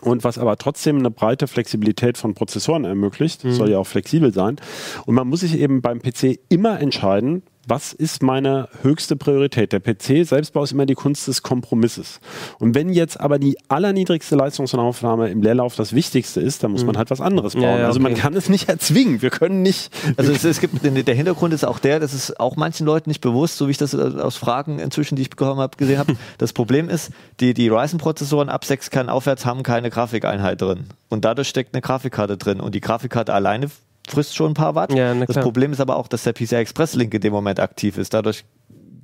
und 0.00 0.24
was 0.24 0.38
aber 0.38 0.56
trotzdem 0.56 0.98
eine 0.98 1.10
breite 1.10 1.46
Flexibilität 1.46 2.18
von 2.18 2.34
Prozessoren 2.34 2.84
ermöglicht. 2.84 3.44
Das 3.44 3.56
soll 3.56 3.70
ja 3.70 3.78
auch 3.78 3.86
flexibel 3.86 4.32
sein. 4.32 4.56
Und 5.04 5.14
man 5.14 5.28
muss 5.28 5.40
sich 5.40 5.58
eben 5.58 5.82
beim 5.82 6.00
PC 6.00 6.38
immer 6.48 6.80
entscheiden, 6.80 7.42
was 7.66 7.92
ist 7.92 8.22
meine 8.22 8.68
höchste 8.82 9.16
Priorität? 9.16 9.72
Der 9.72 9.80
PC-Selbstbau 9.80 10.62
ist 10.62 10.72
immer 10.72 10.86
die 10.86 10.94
Kunst 10.94 11.26
des 11.26 11.42
Kompromisses. 11.42 12.20
Und 12.60 12.76
wenn 12.76 12.90
jetzt 12.90 13.18
aber 13.18 13.40
die 13.40 13.58
allerniedrigste 13.68 14.36
Leistungsaufnahme 14.36 15.28
im 15.30 15.42
Leerlauf 15.42 15.74
das 15.74 15.92
Wichtigste 15.92 16.40
ist, 16.40 16.62
dann 16.62 16.70
muss 16.70 16.84
man 16.84 16.96
halt 16.96 17.10
was 17.10 17.20
anderes 17.20 17.54
bauen. 17.54 17.64
Ja, 17.64 17.78
ja, 17.80 17.86
Also 17.86 17.98
man 17.98 18.12
okay. 18.12 18.20
kann 18.20 18.34
es 18.34 18.48
nicht 18.48 18.68
erzwingen. 18.68 19.20
Wir 19.20 19.30
können 19.30 19.62
nicht. 19.62 19.90
Also 20.16 20.32
es, 20.32 20.44
es 20.44 20.60
gibt 20.60 20.76
der 20.84 21.14
Hintergrund 21.14 21.52
ist 21.52 21.64
auch 21.64 21.80
der, 21.80 21.98
das 21.98 22.14
ist 22.14 22.38
auch 22.38 22.54
manchen 22.54 22.86
Leuten 22.86 23.10
nicht 23.10 23.20
bewusst, 23.20 23.56
so 23.56 23.66
wie 23.66 23.72
ich 23.72 23.78
das 23.78 23.94
äh, 23.94 23.98
aus 23.98 24.36
Fragen 24.36 24.78
inzwischen, 24.78 25.16
die 25.16 25.22
ich 25.22 25.30
bekommen 25.30 25.60
habe, 25.60 25.76
gesehen 25.76 25.98
habe. 25.98 26.16
Das 26.38 26.52
Problem 26.52 26.88
ist, 26.88 27.10
die, 27.40 27.54
die 27.54 27.68
Ryzen-Prozessoren 27.68 28.48
ab 28.48 28.64
6 28.64 28.90
Kern 28.90 29.08
aufwärts 29.08 29.46
haben 29.46 29.62
keine 29.62 29.90
Grafikeinheit 29.90 30.60
drin. 30.60 30.86
Und 31.08 31.24
dadurch 31.24 31.48
steckt 31.48 31.74
eine 31.74 31.80
Grafikkarte 31.80 32.36
drin. 32.36 32.60
Und 32.60 32.74
die 32.74 32.80
Grafikkarte 32.80 33.32
alleine 33.32 33.70
frisst 34.10 34.34
schon 34.34 34.52
ein 34.52 34.54
paar 34.54 34.74
Watt. 34.74 34.92
Ja, 34.92 35.14
das. 35.14 35.36
Problem 35.36 35.72
ist 35.72 35.80
aber 35.80 35.96
auch, 35.96 36.08
dass 36.08 36.24
der 36.24 36.32
PCI 36.32 36.56
Express 36.56 36.94
Link 36.94 37.12
in 37.14 37.20
dem 37.20 37.32
Moment 37.32 37.60
aktiv 37.60 37.98
ist. 37.98 38.14
Dadurch 38.14 38.44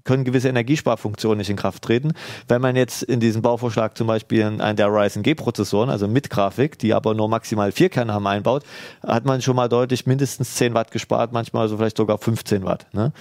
können 0.04 0.24
gewisse 0.24 0.48
Energiesparfunktionen 0.48 1.38
nicht 1.38 1.50
in 1.50 1.56
Kraft 1.56 1.82
treten. 1.82 2.12
Wenn 2.48 2.60
man 2.60 2.76
jetzt 2.76 3.02
in 3.02 3.20
diesem 3.20 3.42
Bauvorschlag 3.42 3.96
zum 3.96 4.06
Beispiel 4.06 4.44
einen 4.44 4.76
der 4.76 4.88
Ryzen 4.88 5.22
G-Prozessoren, 5.22 5.90
also 5.90 6.08
mit 6.08 6.30
Grafik, 6.30 6.78
die 6.78 6.92
aber 6.92 7.14
nur 7.14 7.28
maximal 7.28 7.72
vier 7.72 7.88
Kerne 7.88 8.12
haben, 8.12 8.26
einbaut, 8.26 8.64
hat 9.06 9.24
man 9.24 9.42
schon 9.42 9.56
mal 9.56 9.68
deutlich 9.68 10.06
mindestens 10.06 10.54
10 10.54 10.74
Watt 10.74 10.90
gespart, 10.90 11.32
manchmal 11.32 11.68
so 11.68 11.76
vielleicht 11.76 11.96
sogar 11.96 12.18
15 12.18 12.64
Watt. 12.64 12.86
Ne? 12.92 13.12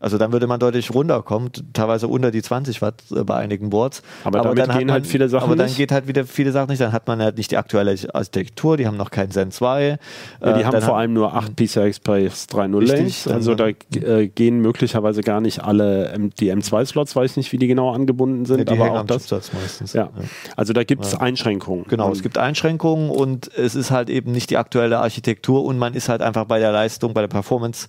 Also 0.00 0.16
dann 0.18 0.32
würde 0.32 0.46
man 0.46 0.60
deutlich 0.60 0.92
runterkommen, 0.94 1.50
teilweise 1.72 2.06
unter 2.08 2.30
die 2.30 2.42
20 2.42 2.80
Watt 2.82 3.02
äh, 3.14 3.24
bei 3.24 3.36
einigen 3.36 3.70
Boards. 3.70 4.02
Aber 4.24 4.38
damit 4.40 4.58
dann 4.58 4.78
gehen 4.78 4.86
man, 4.86 4.92
halt 4.94 5.06
viele 5.06 5.28
Sachen 5.28 5.44
Aber 5.46 5.56
dann 5.56 5.66
nicht. 5.66 5.76
geht 5.76 5.90
halt 5.92 6.06
wieder 6.06 6.24
viele 6.24 6.52
Sachen 6.52 6.70
nicht. 6.70 6.80
Dann 6.80 6.92
hat 6.92 7.06
man 7.08 7.20
halt 7.20 7.36
nicht 7.36 7.50
die 7.50 7.56
aktuelle 7.56 7.96
Architektur, 8.14 8.76
die 8.76 8.86
haben 8.86 8.96
noch 8.96 9.10
kein 9.10 9.30
Zen 9.30 9.50
2. 9.50 9.98
Ja, 10.40 10.52
die 10.52 10.60
Äh, 10.60 10.64
haben 10.64 10.80
vor 10.82 10.96
allem 10.96 11.12
nur 11.12 11.34
8 11.34 11.56
PCI 11.56 11.80
Express 11.80 12.46
3.0 12.50 12.78
Richtig, 12.80 13.24
Lanes. 13.24 13.28
Also 13.28 13.54
da 13.54 13.68
äh, 13.68 14.28
gehen 14.28 14.60
möglicherweise 14.60 15.22
gar 15.22 15.40
nicht 15.40 15.64
alle 15.64 16.08
M 16.08 16.30
die 16.38 16.52
M2-Slots, 16.52 17.16
weiß 17.16 17.36
nicht, 17.36 17.50
wie 17.52 17.58
die 17.58 17.66
genau 17.66 17.92
angebunden 17.92 18.44
sind, 18.44 18.58
Ja, 18.58 18.64
die 18.64 18.72
aber 18.80 18.92
auch 18.92 18.96
am 19.00 19.06
das. 19.06 19.28
Meistens. 19.30 19.92
Ja. 19.92 20.10
Also 20.56 20.72
da 20.72 20.84
gibt 20.84 21.04
es 21.04 21.14
Einschränkungen. 21.14 21.84
Genau, 21.88 22.10
es 22.12 22.22
gibt 22.22 22.38
Einschränkungen 22.38 23.10
und 23.10 23.50
es 23.56 23.74
ist 23.74 23.90
halt 23.90 24.10
eben 24.10 24.32
nicht 24.32 24.50
die 24.50 24.56
aktuelle 24.56 24.98
Architektur 24.98 25.64
und 25.64 25.78
man 25.78 25.94
ist 25.94 26.08
halt 26.08 26.22
einfach 26.22 26.44
bei 26.44 26.58
der 26.58 26.72
Leistung, 26.72 27.14
bei 27.14 27.20
der 27.20 27.28
Performance 27.28 27.88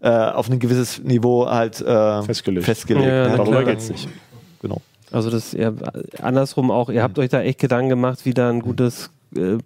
äh, 0.00 0.08
auf 0.08 0.48
ein 0.50 0.58
gewisses 0.58 1.02
Niveau 1.02 1.46
halt 1.46 1.80
äh, 1.80 2.22
Festgelegt. 2.22 2.64
festgelegt 2.66 3.06
Ja, 3.06 3.24
ne? 3.24 3.28
na 3.30 3.36
Darüber 3.36 3.62
klar. 3.62 3.74
geht's 3.74 3.88
nicht. 3.90 4.08
Genau. 4.62 4.80
Also 5.12 5.30
das 5.30 5.46
ist 5.46 5.54
eher 5.54 5.74
andersrum 6.22 6.70
auch. 6.70 6.88
Ihr 6.88 7.02
habt 7.02 7.18
euch 7.18 7.30
da 7.30 7.42
echt 7.42 7.58
Gedanken 7.58 7.88
gemacht, 7.90 8.20
wie 8.24 8.34
da 8.34 8.48
ein 8.48 8.60
gutes 8.60 9.10
äh, 9.36 9.58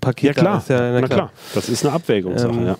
Paket 0.00 0.28
Ja 0.28 0.32
klar, 0.34 0.52
da 0.54 0.58
ist. 0.58 0.68
Ja, 0.68 1.00
na, 1.00 1.08
klar. 1.08 1.32
Das 1.54 1.68
ist 1.68 1.84
eine 1.84 1.94
Abwägungssache, 1.94 2.52
Ähm, 2.52 2.66
ja. 2.66 2.78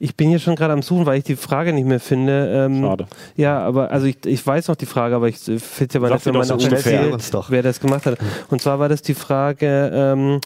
Ich 0.00 0.16
bin 0.16 0.28
hier 0.28 0.38
schon 0.38 0.54
gerade 0.54 0.72
am 0.72 0.82
Suchen, 0.82 1.06
weil 1.06 1.18
ich 1.18 1.24
die 1.24 1.34
Frage 1.34 1.72
nicht 1.72 1.86
mehr 1.86 1.98
finde. 1.98 2.66
Ähm, 2.66 2.82
Schade. 2.82 3.06
Ja, 3.34 3.58
aber 3.60 3.90
also 3.90 4.06
ich, 4.06 4.24
ich 4.26 4.46
weiß 4.46 4.68
noch 4.68 4.76
die 4.76 4.86
Frage, 4.86 5.16
aber 5.16 5.28
ich 5.28 5.48
äh, 5.48 5.58
finde 5.58 5.94
ja 5.94 6.00
mal 6.00 6.18
sie 6.18 6.26
wenn 6.26 6.34
man 6.34 6.44
so 6.44 6.56
wer 7.48 7.62
das 7.62 7.80
gemacht 7.80 8.06
hat. 8.06 8.18
Und 8.48 8.60
zwar 8.62 8.78
war 8.78 8.88
das 8.88 9.02
die 9.02 9.14
Frage, 9.14 9.90
ähm, 9.92 10.40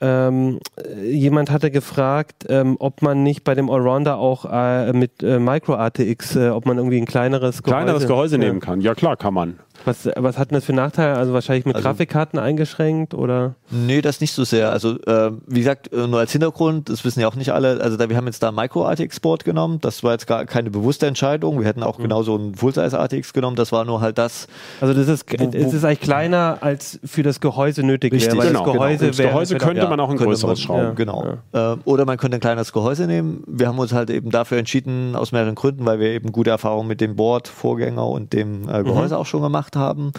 ähm, 0.00 0.60
äh, 0.76 1.10
jemand 1.10 1.50
hatte 1.50 1.70
gefragt, 1.70 2.46
ähm, 2.48 2.76
ob 2.78 3.02
man 3.02 3.22
nicht 3.22 3.44
bei 3.44 3.54
dem 3.54 3.70
Allrounder 3.70 4.18
auch 4.18 4.44
äh, 4.50 4.92
mit 4.92 5.22
äh, 5.22 5.38
Micro 5.38 5.74
ATX, 5.74 6.36
äh, 6.36 6.48
ob 6.48 6.66
man 6.66 6.78
irgendwie 6.78 6.98
ein 6.98 7.06
kleineres 7.06 7.62
Gehäuse, 7.62 7.84
Kleineres 7.84 8.06
Gehäuse 8.06 8.38
nehmen 8.38 8.60
kann. 8.60 8.80
Ja 8.80 8.94
klar, 8.94 9.16
kann 9.16 9.34
man. 9.34 9.58
Was, 9.84 10.08
was 10.16 10.36
hat 10.38 10.50
denn 10.50 10.56
das 10.56 10.64
für 10.64 10.72
Nachteile? 10.72 11.16
Also 11.16 11.32
wahrscheinlich 11.32 11.64
mit 11.64 11.74
Also- 11.76 11.88
Grafikkarten 11.88 12.38
eingeschränkt 12.38 13.14
oder? 13.14 13.54
Nee, 13.70 14.02
das 14.02 14.20
nicht 14.20 14.32
so 14.32 14.44
sehr. 14.44 14.70
Also 14.72 15.00
äh, 15.02 15.32
wie 15.46 15.60
gesagt, 15.60 15.92
äh, 15.92 16.06
nur 16.06 16.18
als 16.18 16.32
Hintergrund, 16.32 16.88
das 16.88 17.04
wissen 17.04 17.20
ja 17.20 17.28
auch 17.28 17.34
nicht 17.34 17.50
alle, 17.52 17.80
also 17.80 17.96
da, 17.96 18.08
wir 18.08 18.16
haben 18.16 18.26
jetzt 18.26 18.42
da 18.42 18.52
Micro-ATX-Board 18.52 19.44
genommen, 19.44 19.78
das 19.80 20.02
war 20.04 20.12
jetzt 20.12 20.26
gar 20.26 20.44
keine 20.44 20.70
bewusste 20.70 21.06
Entscheidung. 21.06 21.58
Wir 21.60 21.66
hätten 21.66 21.82
auch 21.82 21.98
genauso 21.98 22.36
ein 22.36 22.54
Full-Size-ATX 22.54 23.32
genommen, 23.32 23.56
das 23.56 23.72
war 23.72 23.84
nur 23.84 24.00
halt 24.00 24.18
das, 24.18 24.48
Also 24.80 24.92
das 24.94 25.08
ist, 25.08 25.24
Wo- 25.40 25.46
wo- 25.52 25.56
es 25.56 25.72
ist 25.72 25.84
eigentlich 25.84 26.00
kleiner 26.00 26.58
als 26.60 26.98
für 27.04 27.22
das 27.22 27.40
Gehäuse 27.40 27.82
nötig 27.82 28.12
Richtig, 28.12 28.32
wäre. 28.32 28.38
weil 28.38 28.48
genau, 28.48 28.64
das 28.64 28.72
Gehäuse 28.74 28.98
genau. 28.98 29.08
Das 29.10 29.16
Gehäuse 29.18 29.54
wäre- 29.54 29.64
könnte 29.64 29.82
Ja, 29.82 29.88
man 29.88 30.00
auch 30.00 30.10
ein 30.10 30.16
größeres 30.16 30.60
schrauben. 30.60 30.82
Ja. 30.82 30.90
Genau. 30.90 31.34
Ähm, 31.54 31.80
oder 31.84 32.04
man 32.04 32.18
könnte 32.18 32.36
ein 32.36 32.40
kleineres 32.40 32.72
Gehäuse 32.72 33.06
nehmen. 33.06 33.42
Wir 33.46 33.68
haben 33.68 33.78
uns 33.78 33.92
halt 33.92 34.10
eben 34.10 34.30
dafür 34.30 34.58
entschieden, 34.58 35.16
aus 35.16 35.32
mehreren 35.32 35.54
Gründen, 35.54 35.86
weil 35.86 36.00
wir 36.00 36.08
eben 36.10 36.32
gute 36.32 36.50
Erfahrungen 36.50 36.88
mit 36.88 37.00
dem 37.00 37.16
Board, 37.16 37.48
Vorgänger 37.48 38.06
und 38.06 38.32
dem 38.32 38.68
äh, 38.68 38.82
Gehäuse 38.82 39.16
auch 39.16 39.26
schon 39.26 39.42
gemacht 39.42 39.69
haben. 39.76 40.12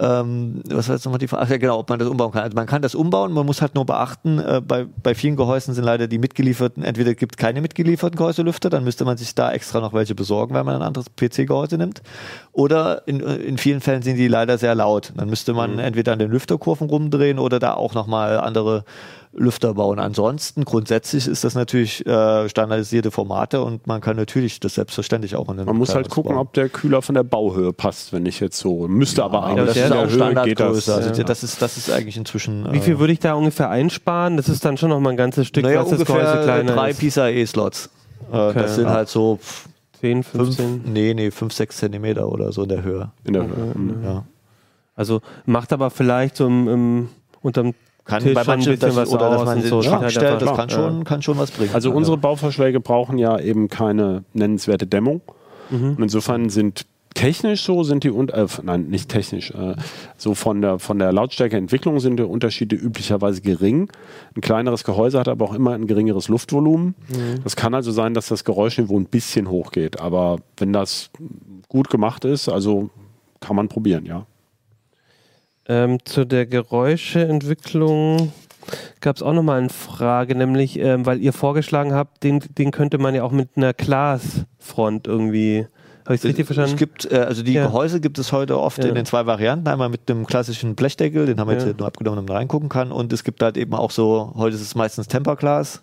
Ähm, 0.00 0.62
was 0.68 0.88
war 0.88 0.94
jetzt 0.94 1.04
nochmal 1.04 1.18
die 1.18 1.26
Frage? 1.26 1.42
Ach 1.42 1.50
ja, 1.50 1.56
genau, 1.56 1.78
ob 1.80 1.88
man 1.88 1.98
das 1.98 2.06
umbauen 2.06 2.30
kann. 2.30 2.44
Also 2.44 2.54
man 2.54 2.66
kann 2.66 2.82
das 2.82 2.94
umbauen, 2.94 3.32
man 3.32 3.44
muss 3.44 3.60
halt 3.60 3.74
nur 3.74 3.84
beachten, 3.84 4.38
äh, 4.38 4.62
bei, 4.64 4.86
bei 5.02 5.16
vielen 5.16 5.34
Gehäusen 5.34 5.74
sind 5.74 5.82
leider 5.82 6.06
die 6.06 6.18
mitgelieferten, 6.18 6.84
entweder 6.84 7.14
gibt 7.14 7.34
es 7.34 7.36
keine 7.36 7.60
mitgelieferten 7.60 8.16
Gehäuselüfter, 8.16 8.70
dann 8.70 8.84
müsste 8.84 9.04
man 9.04 9.16
sich 9.16 9.34
da 9.34 9.50
extra 9.50 9.80
noch 9.80 9.92
welche 9.92 10.14
besorgen, 10.14 10.54
wenn 10.54 10.64
man 10.64 10.76
ein 10.76 10.82
anderes 10.82 11.06
PC-Gehäuse 11.16 11.78
nimmt. 11.78 12.02
Oder 12.52 13.08
in, 13.08 13.18
in 13.18 13.58
vielen 13.58 13.80
Fällen 13.80 14.02
sind 14.02 14.16
die 14.16 14.28
leider 14.28 14.56
sehr 14.56 14.76
laut. 14.76 15.12
Dann 15.16 15.28
müsste 15.28 15.52
man 15.52 15.80
entweder 15.80 16.12
an 16.12 16.20
den 16.20 16.30
Lüfterkurven 16.30 16.88
rumdrehen 16.88 17.40
oder 17.40 17.58
da 17.58 17.74
auch 17.74 17.94
nochmal 17.94 18.38
andere 18.38 18.84
Lüfter 19.32 19.74
bauen. 19.74 19.98
Ansonsten 19.98 20.64
grundsätzlich 20.64 21.26
ist 21.28 21.44
das 21.44 21.54
natürlich 21.54 22.04
äh, 22.06 22.48
standardisierte 22.48 23.10
Formate 23.10 23.62
und 23.62 23.86
man 23.86 24.00
kann 24.00 24.16
natürlich 24.16 24.58
das 24.60 24.74
selbstverständlich 24.74 25.36
auch 25.36 25.48
in 25.50 25.58
den 25.58 25.66
Man 25.66 25.76
muss 25.76 25.94
halt 25.94 26.08
gucken, 26.08 26.30
bauen. 26.32 26.40
ob 26.40 26.52
der 26.54 26.68
Kühler 26.68 27.02
von 27.02 27.14
der 27.14 27.22
Bauhöhe 27.24 27.72
passt, 27.72 28.12
wenn 28.12 28.24
ich 28.26 28.40
jetzt 28.40 28.58
so. 28.58 28.88
Müsste 28.88 29.22
aber 29.24 29.42
aber 29.44 29.46
eigentlich 29.48 29.66
das 29.66 29.76
ist 29.76 29.92
auch 29.92 29.96
Höhe 29.96 30.04
geht 30.06 30.12
Standardgröße. 30.14 30.90
das. 30.92 31.06
Also 31.06 31.20
Ja. 31.20 31.24
das 31.26 31.42
ist 31.44 31.60
das 31.62 31.76
ist 31.76 31.90
eigentlich 31.90 32.16
inzwischen. 32.16 32.66
Wie 32.72 32.80
viel 32.80 32.94
äh, 32.94 32.98
würde 32.98 33.12
ich 33.12 33.18
da 33.20 33.34
ungefähr 33.34 33.68
einsparen? 33.70 34.36
Das 34.36 34.48
ist 34.48 34.64
dann 34.64 34.76
schon 34.76 34.88
noch 34.88 35.00
mal 35.00 35.10
ein 35.10 35.16
ganzes 35.16 35.46
Stück, 35.46 35.62
naja, 35.64 35.82
was 35.82 35.90
das 35.90 36.04
Gehäuse 36.04 36.24
ungefähr 36.24 36.42
kleiner 36.44 36.72
drei. 36.74 36.92
PCIe-Slots. 36.92 37.86
Äh, 38.32 38.36
Okay. 38.36 38.58
Das 38.60 38.74
sind 38.74 38.84
Ja. 38.86 38.92
halt 38.92 39.08
so 39.08 39.36
pff, 39.40 39.68
10, 40.00 40.22
fünf, 40.22 40.46
15. 40.56 40.82
nee, 40.92 41.14
nee, 41.14 41.30
fünf, 41.30 41.52
sechs 41.52 41.76
Zentimeter 41.78 42.28
oder 42.28 42.52
so 42.52 42.62
in 42.64 42.68
der 42.68 42.82
Höhe. 42.82 43.10
In 43.24 43.32
der 43.34 43.42
Höhe. 43.44 43.72
Mhm. 43.74 44.04
Ja. 44.04 44.24
Also 44.96 45.20
macht 45.46 45.72
aber 45.72 45.90
vielleicht 45.90 46.36
so 46.36 46.46
im, 46.46 46.68
im, 46.68 47.08
unterm 47.40 47.74
Kann 48.08 48.24
bei 48.24 48.30
schon 48.30 48.38
ein 48.38 48.46
manchen 48.46 48.72
bisschen 48.72 48.88
das, 48.88 48.96
was 48.96 49.10
oder 49.10 49.30
dass 49.30 49.44
man 49.44 49.62
so. 49.62 49.82
Schrank 49.82 50.02
Halt 50.02 50.12
stellt, 50.12 50.42
das 50.42 50.56
kann 50.56 50.70
schon, 50.70 51.04
kann 51.04 51.20
schon 51.20 51.38
was 51.38 51.50
bringen. 51.50 51.70
Also 51.74 51.92
unsere 51.92 52.16
Bauvorschläge 52.16 52.80
brauchen 52.80 53.18
ja 53.18 53.38
eben 53.38 53.68
keine 53.68 54.24
nennenswerte 54.32 54.86
Dämmung. 54.86 55.20
Mhm. 55.70 55.90
Und 55.96 56.02
insofern 56.02 56.48
sind 56.48 56.86
technisch 57.14 57.64
so 57.64 57.82
sind 57.82 58.04
die 58.04 58.10
und 58.10 58.30
äh, 58.32 58.46
nein 58.62 58.88
nicht 58.88 59.08
technisch 59.08 59.50
äh, 59.50 59.74
so 60.16 60.34
von 60.34 60.62
der 60.62 60.78
von 60.78 60.98
der 60.98 61.12
Lautstärkeentwicklung 61.12 62.00
sind 62.00 62.16
die 62.16 62.22
Unterschiede 62.22 62.76
üblicherweise 62.76 63.40
gering. 63.40 63.90
Ein 64.36 64.40
kleineres 64.40 64.84
Gehäuse 64.84 65.18
hat 65.18 65.28
aber 65.28 65.44
auch 65.46 65.54
immer 65.54 65.72
ein 65.72 65.86
geringeres 65.86 66.28
Luftvolumen. 66.28 66.94
Mhm. 67.08 67.42
Das 67.44 67.56
kann 67.56 67.74
also 67.74 67.92
sein, 67.92 68.14
dass 68.14 68.28
das 68.28 68.44
Geräuschniveau 68.44 68.98
ein 68.98 69.06
bisschen 69.06 69.50
hochgeht, 69.50 70.00
aber 70.00 70.38
wenn 70.56 70.72
das 70.72 71.10
gut 71.68 71.90
gemacht 71.90 72.24
ist, 72.24 72.48
also 72.48 72.88
kann 73.40 73.56
man 73.56 73.68
probieren, 73.68 74.06
ja. 74.06 74.26
Ähm, 75.68 75.98
zu 76.04 76.24
der 76.24 76.46
Geräuscheentwicklung 76.46 78.32
gab 79.00 79.16
es 79.16 79.22
auch 79.22 79.32
nochmal 79.32 79.58
eine 79.60 79.68
Frage, 79.68 80.34
nämlich, 80.34 80.78
ähm, 80.78 81.06
weil 81.06 81.20
ihr 81.20 81.32
vorgeschlagen 81.32 81.92
habt, 81.94 82.22
den, 82.22 82.40
den 82.56 82.70
könnte 82.70 82.98
man 82.98 83.14
ja 83.14 83.22
auch 83.22 83.32
mit 83.32 83.50
einer 83.56 83.72
Glasfront 83.74 85.06
irgendwie. 85.06 85.66
Habe 86.04 86.14
ich 86.14 86.20
es 86.22 86.24
richtig 86.24 86.46
verstanden? 86.46 86.72
Es 86.72 86.78
gibt, 86.78 87.12
äh, 87.12 87.16
also 87.18 87.42
die 87.42 87.52
Ja. 87.52 87.66
Gehäuse 87.66 88.00
gibt 88.00 88.18
es 88.18 88.32
heute 88.32 88.58
oft 88.58 88.78
Ja. 88.82 88.88
in 88.88 88.94
den 88.94 89.04
zwei 89.04 89.26
Varianten. 89.26 89.68
Einmal 89.68 89.90
mit 89.90 90.08
dem 90.08 90.26
klassischen 90.26 90.74
Blechdeckel, 90.74 91.26
den 91.26 91.38
haben 91.38 91.48
wir 91.50 91.58
Ja. 91.58 91.66
jetzt 91.66 91.78
nur 91.78 91.86
abgenommen, 91.86 92.16
damit 92.16 92.28
man 92.30 92.36
reingucken 92.38 92.68
kann. 92.70 92.90
Und 92.92 93.12
es 93.12 93.24
gibt 93.24 93.42
halt 93.42 93.58
eben 93.58 93.74
auch 93.74 93.90
so, 93.90 94.32
heute 94.36 94.56
ist 94.56 94.62
es 94.62 94.74
meistens 94.74 95.06
Temperglas. 95.06 95.82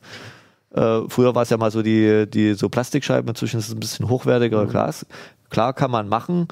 Äh, 0.73 1.01
früher 1.09 1.35
war 1.35 1.43
es 1.43 1.51
ja 1.51 1.57
mal 1.57 1.69
so 1.71 1.83
die, 1.83 2.25
die 2.27 2.55
so 2.55 2.69
Plastikscheiben, 2.69 3.29
inzwischen 3.29 3.59
ist 3.59 3.67
es 3.67 3.73
ein 3.73 3.79
bisschen 3.79 4.09
hochwertiger 4.09 4.65
Glas. 4.65 5.05
Klar 5.51 5.73
kann 5.73 5.91
man 5.91 6.09
machen. 6.09 6.47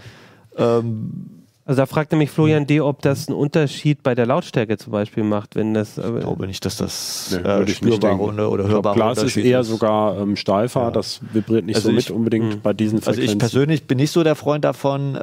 Ähm, 0.56 1.43
also 1.66 1.82
da 1.82 1.86
fragt 1.86 2.12
nämlich 2.12 2.30
Florian 2.30 2.68
D., 2.68 2.82
ob 2.82 3.02
das 3.02 3.28
einen 3.28 3.38
Unterschied 3.38 4.04
bei 4.04 4.16
der 4.16 4.26
Lautstärke 4.26 4.78
zum 4.78 4.92
Beispiel 4.92 5.24
macht, 5.24 5.56
wenn 5.56 5.74
das. 5.74 5.98
ich 5.98 6.04
glaube 6.04 6.46
nicht, 6.48 6.66
dass 6.66 6.78
das 6.78 7.40
Nee, 7.44 7.50
äh, 7.50 7.68
spürbare 7.68 8.18
oder, 8.20 8.52
oder 8.52 8.68
hörbare 8.68 8.96
Glas 8.96 9.24
ist 9.24 9.38
eher 9.38 9.64
sogar 9.64 10.18
ähm, 10.20 10.36
steifer, 10.36 10.84
Ja. 10.84 10.92
das 10.92 11.22
vibriert 11.32 11.66
nicht 11.66 11.76
Also 11.78 11.90
so 11.92 11.98
ich- 11.98 12.10
mit 12.10 12.16
unbedingt 12.16 12.64
bei 12.64 12.74
diesen 12.74 12.98
Also 13.00 13.12
Frequenzen. 13.12 13.32
ich 13.34 13.40
persönlich 13.40 13.88
bin 13.88 13.98
nicht 13.98 14.12
so 14.12 14.24
der 14.24 14.36
Freund 14.36 14.66
davon, 14.66 15.16
äh, 15.16 15.22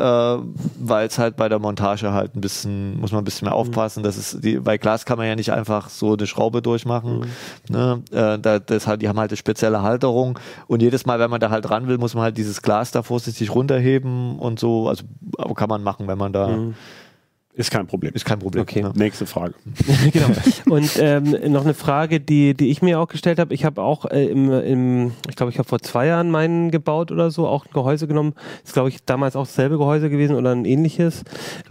weil 0.79 1.07
es 1.07 1.19
halt 1.19 1.37
bei 1.37 1.49
der 1.49 1.59
Montage 1.59 2.13
halt 2.13 2.35
ein 2.37 2.41
bisschen, 2.41 2.99
muss 3.01 3.13
man 3.13 3.21
ein 3.21 3.25
bisschen 3.25 3.47
mehr 3.47 3.55
aufpassen. 3.55 4.03
Das 4.03 4.17
ist 4.17 4.43
die, 4.43 4.59
bei 4.59 4.79
Glas 4.79 5.05
kann 5.05 5.19
man 5.19 5.27
ja 5.27 5.37
nicht 5.37 5.53
einfach 5.53 5.89
so 5.91 6.15
eine 6.15 6.27
Schraube 6.27 6.63
durchmachen. 6.63 7.27
Ne? 7.69 8.03
Äh, 8.13 8.39
da, 8.39 8.59
das 8.59 8.87
halt, 8.87 9.03
die 9.03 9.09
haben 9.09 9.19
halt 9.19 9.31
eine 9.31 9.37
spezielle 9.37 9.83
Halterung 9.83 10.39
und 10.69 10.81
jedes 10.81 11.05
Mal, 11.07 11.19
wenn 11.19 11.31
man 11.31 11.41
da 11.41 11.51
halt 11.51 11.69
ran 11.71 11.87
will, 11.87 11.99
muss 11.99 12.15
man 12.15 12.25
halt 12.25 12.37
dieses 12.39 12.63
Glas 12.63 12.91
da 12.93 13.03
vorsichtig 13.03 13.55
runterheben 13.55 14.39
und 14.39 14.59
so. 14.59 14.89
Also 14.89 15.05
aber 15.39 15.55
kann 15.55 15.69
man 15.69 15.83
machen, 15.83 16.09
wenn 16.09 16.19
man 16.31 16.75
da 16.75 16.75
ist 17.61 17.71
kein 17.71 17.87
Problem. 17.87 18.13
ist 18.15 18.25
kein 18.25 18.39
Problem. 18.39 18.63
Okay. 18.63 18.83
Ne? 18.83 18.93
Nächste 18.95 19.27
Frage. 19.27 19.55
genau. 20.13 20.27
Und 20.69 20.91
ähm, 20.99 21.37
noch 21.53 21.65
eine 21.65 21.75
Frage, 21.75 22.21
die, 22.21 22.55
die 22.55 22.71
ich 22.71 22.83
mir 22.83 22.99
auch 23.01 23.09
gestellt 23.09 23.39
habe. 23.39 23.55
Ich 23.55 23.65
habe 23.65 23.83
auch 23.83 24.05
äh, 24.07 24.27
im, 24.27 24.51
im, 24.53 25.13
ich 25.29 25.37
glaube, 25.37 25.53
ich 25.53 25.59
habe 25.59 25.69
vor 25.69 25.79
zwei 25.81 26.07
Jahren 26.07 26.31
meinen 26.31 26.71
gebaut 26.71 27.13
oder 27.13 27.31
so, 27.31 27.47
auch 27.47 27.67
ein 27.67 27.71
Gehäuse 27.73 28.07
genommen. 28.07 28.35
Ist, 28.65 28.73
glaube 28.75 28.89
ich, 28.89 29.05
damals 29.05 29.37
auch 29.37 29.45
dasselbe 29.47 29.79
Gehäuse 29.79 30.11
gewesen 30.11 30.35
oder 30.37 30.53
ein 30.53 30.65
ähnliches. 30.65 31.23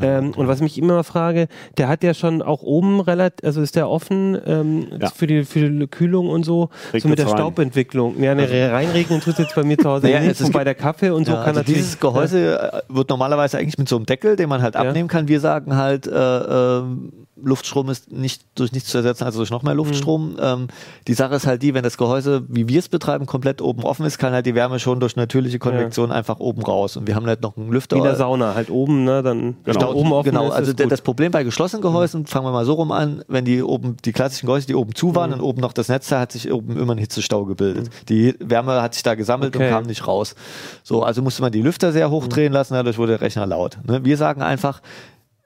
Ähm, 0.02 0.32
und 0.36 0.48
was 0.48 0.62
mich 0.62 0.78
immer 0.78 1.04
frage, 1.04 1.48
der 1.78 1.88
hat 1.88 2.04
ja 2.04 2.14
schon 2.14 2.42
auch 2.42 2.62
oben 2.62 3.00
relativ, 3.02 3.46
also 3.46 3.62
ist 3.62 3.76
der 3.76 3.90
offen 3.90 4.38
ähm, 4.46 4.88
Ja. 5.00 5.10
für, 5.10 5.28
die, 5.28 5.44
für 5.44 5.70
die 5.70 5.88
Kühlung 5.88 6.30
und 6.30 6.44
so, 6.44 6.50
so 6.50 6.70
Regnet's 6.94 7.06
mit 7.06 7.20
der 7.20 7.26
rein? 7.28 7.34
Staubentwicklung. 7.38 8.22
Ja, 8.22 8.32
eine 8.32 8.50
reinregnen 8.72 9.22
tut 9.22 9.38
jetzt 9.40 9.56
bei 9.56 9.64
mir 9.64 9.78
zu 9.78 9.90
Hause 9.90 10.06
Naja, 10.08 10.20
nicht. 10.20 10.32
es- 10.32 10.40
es 10.42 10.48
Wobei 10.48 10.60
gibt- 10.60 10.68
der 10.68 10.76
Kaffee 10.76 11.10
und 11.10 11.26
so 11.26 11.32
Ja, 11.32 11.38
kann 11.40 11.48
also 11.50 11.60
natürlich. 11.62 11.80
dieses 11.82 12.00
Gehäuse 12.00 12.60
äh, 12.60 12.82
wird 12.90 13.10
normalerweise 13.10 13.58
eigentlich 13.58 13.78
mit 13.78 13.90
so 13.90 13.96
einem 13.96 14.06
Deckel, 14.06 14.36
den 14.36 14.50
man 14.50 14.62
halt 14.62 14.76
Ja. 14.76 14.82
abnehmen 14.82 15.08
kann. 15.10 15.28
Wir 15.28 15.40
sagen 15.40 15.76
halt, 15.80 16.06
äh, 16.06 16.12
ähm, 16.14 17.12
Luftstrom 17.42 17.90
ist 17.90 18.12
nicht 18.12 18.42
durch 18.56 18.74
nichts 18.74 18.90
zu 18.90 18.98
ersetzen, 18.98 19.24
also 19.24 19.40
durch 19.40 19.50
noch 19.50 19.64
mehr 19.64 19.74
Luftstrom. 19.74 20.32
Mhm. 20.34 20.38
Ähm, 20.42 20.68
die 21.08 21.14
Sache 21.14 21.36
ist 21.36 21.48
halt 21.48 21.64
die, 21.64 21.74
wenn 21.74 21.84
das 21.84 21.98
Gehäuse, 21.98 22.44
wie 22.50 22.68
wir 22.68 22.80
es 22.80 22.90
betreiben, 22.90 23.26
komplett 23.26 23.62
oben 23.62 23.84
offen 23.84 24.06
ist, 24.06 24.18
kann 24.18 24.34
halt 24.34 24.46
die 24.46 24.56
Wärme 24.56 24.78
schon 24.78 25.00
durch 25.00 25.16
natürliche 25.16 25.58
Konvektion 25.58 26.12
einfach 26.12 26.42
oben 26.42 26.62
raus. 26.62 26.98
Und 26.98 27.08
wir 27.08 27.16
haben 27.16 27.26
halt 27.28 27.42
noch 27.42 27.56
einen 27.56 27.72
Lüfter. 27.72 27.96
wie 27.96 28.00
in 28.00 28.04
der 28.04 28.18
Sauna, 28.18 28.56
halt 28.56 28.70
oben, 28.70 29.06
ne? 29.06 29.24
Dann 29.24 29.56
Genau. 29.64 29.80
da 29.80 29.88
oben 29.88 30.12
offen 30.12 30.32
genau, 30.32 30.48
ist, 30.50 30.52
also 30.54 30.72
ist 30.74 30.92
das 30.92 31.02
Problem 31.02 31.32
bei 31.32 31.46
geschlossenen 31.46 31.82
Gehäusen, 31.82 32.26
fangen 32.26 32.46
wir 32.46 32.52
mal 32.52 32.66
so 32.66 32.74
rum 32.74 32.92
an, 32.92 33.24
wenn 33.30 33.46
die 33.46 33.64
oben, 33.64 33.96
die 34.04 34.12
klassischen 34.12 34.48
Gehäuse, 34.48 34.68
die 34.68 34.76
oben 34.76 34.94
zu 34.94 35.08
Mhm. 35.08 35.16
waren 35.16 35.34
und 35.34 35.40
oben 35.42 35.62
noch 35.62 35.72
das 35.72 35.88
Netz, 35.88 36.10
da 36.10 36.20
hat 36.20 36.34
sich 36.34 36.52
oben 36.52 36.78
immer 36.78 36.94
ein 36.94 36.98
Hitzestau 36.98 37.46
gebildet. 37.46 37.90
Die 38.10 38.36
Wärme 38.42 38.82
hat 38.82 38.96
sich 38.96 39.04
da 39.04 39.16
gesammelt 39.16 39.56
Okay. 39.56 39.68
und 39.68 39.72
kam 39.74 39.84
nicht 39.86 40.06
raus. 40.06 40.36
So, 40.84 41.04
also 41.04 41.22
musste 41.22 41.42
man 41.42 41.54
die 41.54 41.62
Lüfter 41.62 41.94
sehr 41.94 42.10
hoch 42.12 42.28
drehen 42.28 42.52
lassen, 42.52 42.74
dadurch 42.74 42.98
wurde 42.98 43.14
der 43.14 43.22
Rechner 43.22 43.46
laut. 43.46 43.78
Ne? 43.88 44.04
Wir 44.04 44.18
sagen 44.18 44.42
einfach, 44.42 44.82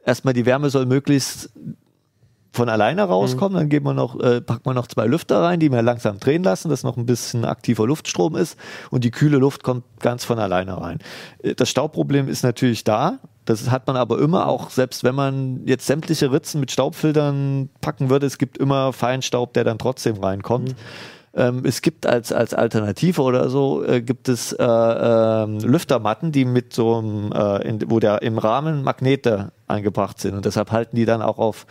erstmal 0.06 0.34
die 0.34 0.46
Wärme 0.46 0.70
soll 0.70 0.86
möglichst 0.86 1.50
von 2.54 2.70
alleine 2.70 3.04
rauskommen, 3.04 3.58
dann 3.58 3.68
geht 3.68 3.84
man 3.84 3.96
noch, 3.96 4.20
äh, 4.20 4.40
packt 4.40 4.66
man 4.66 4.76
noch 4.76 4.86
zwei 4.86 5.08
Lüfter 5.08 5.42
rein, 5.42 5.60
die 5.60 5.70
man 5.70 5.84
langsam 5.84 6.20
drehen 6.20 6.44
lassen, 6.44 6.70
dass 6.70 6.84
noch 6.84 6.98
ein 6.98 7.08
bisschen 7.08 7.46
aktiver 7.46 7.88
Luftstrom 7.88 8.36
ist 8.36 8.58
und 8.92 9.04
die 9.04 9.10
kühle 9.10 9.38
Luft 9.38 9.64
kommt 9.64 9.84
ganz 10.00 10.24
von 10.24 10.38
alleine 10.38 10.80
rein. 10.80 11.00
Äh, 11.42 11.56
Das 11.56 11.70
Staubproblem 11.70 12.28
ist 12.28 12.44
natürlich 12.44 12.84
da. 12.84 13.20
Das 13.46 13.72
hat 13.72 13.88
man 13.88 13.98
aber 13.98 14.20
immer 14.20 14.48
auch, 14.48 14.70
selbst 14.70 15.04
wenn 15.04 15.16
man 15.16 15.66
jetzt 15.66 15.88
sämtliche 15.88 16.32
Ritzen 16.32 16.60
mit 16.60 16.72
Staubfiltern 16.72 17.70
packen 17.82 18.10
würde, 18.10 18.28
es 18.28 18.38
gibt 18.38 18.58
immer 18.58 18.94
Feinstaub, 18.94 19.54
der 19.54 19.64
dann 19.64 19.80
trotzdem 19.80 20.18
reinkommt. 20.18 20.76
Ähm, 21.36 21.64
es 21.66 21.82
gibt 21.82 22.06
als, 22.06 22.32
als 22.32 22.54
Alternative 22.54 23.22
oder 23.24 23.50
so, 23.50 23.84
äh, 23.84 24.02
gibt 24.02 24.30
es 24.30 24.54
äh, 24.54 24.64
ähm, 24.64 25.58
Lüftermatten, 25.60 26.32
die 26.32 26.46
mit 26.46 26.74
so 26.74 26.98
einem, 26.98 27.32
äh, 27.32 27.68
in, 27.68 27.80
wo 27.90 28.00
der 28.00 28.22
im 28.22 28.38
Rahmen 28.38 28.84
Magnete 28.84 29.52
eingebracht 29.68 30.20
sind 30.20 30.36
und 30.36 30.46
deshalb 30.46 30.72
halten 30.72 30.96
die 30.96 31.06
dann 31.06 31.24
auch 31.24 31.40
auf 31.40 31.66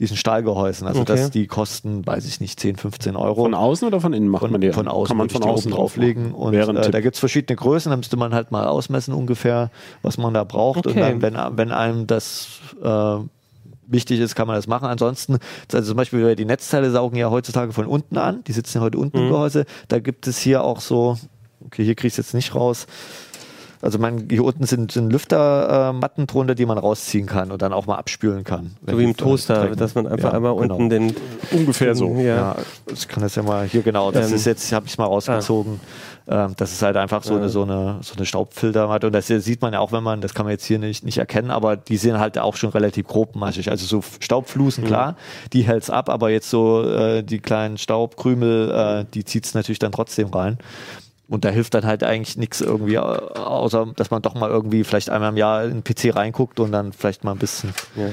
diesen 0.00 0.16
Stahlgehäusen. 0.16 0.88
Also 0.88 1.02
Okay. 1.02 1.12
das, 1.12 1.30
die 1.30 1.46
kosten, 1.46 2.04
weiß 2.04 2.26
ich 2.26 2.40
nicht, 2.40 2.58
10, 2.58 2.74
15 2.74 3.14
Euro. 3.14 3.42
Von 3.44 3.54
außen 3.54 3.86
oder 3.86 4.00
von 4.00 4.12
innen 4.12 4.28
macht 4.28 4.40
Von, 4.42 4.50
man 4.50 4.60
die? 4.60 4.72
von 4.72 4.88
außen 4.88 5.06
Kann 5.08 5.16
man 5.16 5.28
von 5.30 5.44
außen 5.44 5.70
drauflegen. 5.70 6.32
Und 6.32 6.54
äh, 6.54 6.90
da 6.90 7.00
gibt 7.00 7.14
es 7.14 7.20
verschiedene 7.20 7.54
Größen, 7.54 7.90
da 7.90 7.96
müsste 7.96 8.16
man 8.16 8.34
halt 8.34 8.50
mal 8.50 8.66
ausmessen 8.66 9.14
ungefähr, 9.14 9.70
was 10.02 10.18
man 10.18 10.34
da 10.34 10.42
braucht. 10.42 10.88
Okay. 10.88 10.90
Und 10.90 11.00
dann, 11.00 11.22
wenn, 11.22 11.56
wenn 11.56 11.70
einem 11.70 12.08
das 12.08 12.48
äh, 12.82 13.18
wichtig 13.86 14.20
ist, 14.20 14.34
kann 14.34 14.46
man 14.46 14.56
das 14.56 14.66
machen. 14.66 14.86
Ansonsten, 14.86 15.38
also 15.72 15.88
zum 15.88 15.96
Beispiel 15.96 16.34
die 16.36 16.44
Netzteile 16.44 16.90
saugen 16.90 17.16
ja 17.16 17.30
heutzutage 17.30 17.72
von 17.72 17.86
unten 17.86 18.18
an, 18.18 18.42
die 18.44 18.52
sitzen 18.52 18.78
ja 18.78 18.82
heute 18.82 18.98
unten 18.98 19.18
Mhm. 19.18 19.24
im 19.24 19.30
Gehäuse. 19.30 19.64
Da 19.88 19.98
gibt 20.00 20.26
es 20.26 20.38
hier 20.38 20.62
auch 20.62 20.80
so, 20.80 21.18
okay, 21.66 21.84
hier 21.84 21.94
kriege 21.94 22.08
ich 22.08 22.12
es 22.14 22.18
jetzt 22.18 22.34
nicht 22.34 22.54
raus, 22.54 22.86
Also 23.84 23.98
man, 23.98 24.28
hier 24.30 24.42
unten 24.44 24.64
sind, 24.64 24.92
sind 24.92 25.12
Lüftermatten 25.12 26.26
drunter, 26.26 26.54
die 26.54 26.64
man 26.64 26.78
rausziehen 26.78 27.26
kann 27.26 27.52
und 27.52 27.60
dann 27.60 27.74
auch 27.74 27.86
mal 27.86 27.96
abspülen 27.96 28.42
kann. 28.42 28.76
So 28.86 28.98
wie 28.98 29.04
im 29.04 29.14
Toaster, 29.16 29.76
dass 29.76 29.94
man 29.94 30.06
einfach 30.06 30.30
Ja, 30.30 30.36
einmal 30.36 30.56
genau. 30.56 30.76
unten 30.76 30.88
den. 30.88 31.14
Ungefähr 31.52 31.94
so. 31.94 32.14
Ja. 32.14 32.22
Ja, 32.22 32.56
ich 32.90 33.06
kann 33.08 33.22
das 33.22 33.34
ja 33.34 33.42
mal 33.42 33.66
hier 33.66 33.82
genau. 33.82 34.10
Das 34.10 34.30
Ähm, 34.30 34.36
ist 34.36 34.46
jetzt, 34.46 34.72
habe 34.72 34.86
ich 34.86 34.96
mal 34.96 35.04
rausgezogen. 35.04 35.80
Ähm, 36.26 36.54
das 36.56 36.72
ist 36.72 36.80
halt 36.80 36.96
einfach 36.96 37.22
so 37.22 37.34
eine 37.34 37.50
so 37.50 37.62
eine 37.64 37.98
so 38.00 38.14
eine 38.16 38.24
Staubfiltermatte 38.24 39.06
und 39.08 39.12
das 39.12 39.26
sieht 39.26 39.60
man 39.60 39.74
ja 39.74 39.80
auch, 39.80 39.92
wenn 39.92 40.02
man, 40.02 40.22
das 40.22 40.32
kann 40.32 40.46
man 40.46 40.52
jetzt 40.52 40.64
hier 40.64 40.78
nicht 40.78 41.04
nicht 41.04 41.18
erkennen, 41.18 41.50
aber 41.50 41.76
die 41.76 41.98
sind 41.98 42.18
halt 42.18 42.38
auch 42.38 42.56
schon 42.56 42.70
relativ 42.70 43.06
grobmaschig. 43.06 43.70
Also 43.70 43.84
so 43.84 44.02
Staubflusen 44.20 44.84
klar, 44.84 45.16
die 45.52 45.64
hält's 45.64 45.90
ab, 45.90 46.08
aber 46.08 46.30
jetzt 46.30 46.48
so 46.48 46.82
äh, 46.82 47.22
die 47.22 47.40
kleinen 47.40 47.76
Staubkrümel, 47.76 48.70
äh, 48.70 49.04
die 49.12 49.26
zieht's 49.26 49.52
natürlich 49.52 49.78
dann 49.78 49.92
trotzdem 49.92 50.28
rein. 50.28 50.56
Und 51.28 51.44
da 51.44 51.48
hilft 51.48 51.74
dann 51.74 51.86
halt 51.86 52.02
eigentlich 52.02 52.36
nichts 52.36 52.60
irgendwie, 52.60 52.98
außer 52.98 53.86
dass 53.96 54.10
man 54.10 54.20
doch 54.22 54.34
mal 54.34 54.50
irgendwie 54.50 54.84
vielleicht 54.84 55.08
einmal 55.08 55.30
im 55.30 55.36
Jahr 55.36 55.64
in 55.64 55.82
den 55.82 55.84
PC 55.84 56.14
reinguckt 56.14 56.60
und 56.60 56.72
dann 56.72 56.92
vielleicht 56.92 57.24
mal 57.24 57.32
ein 57.32 57.38
bisschen. 57.38 57.72
Ja. 57.96 58.08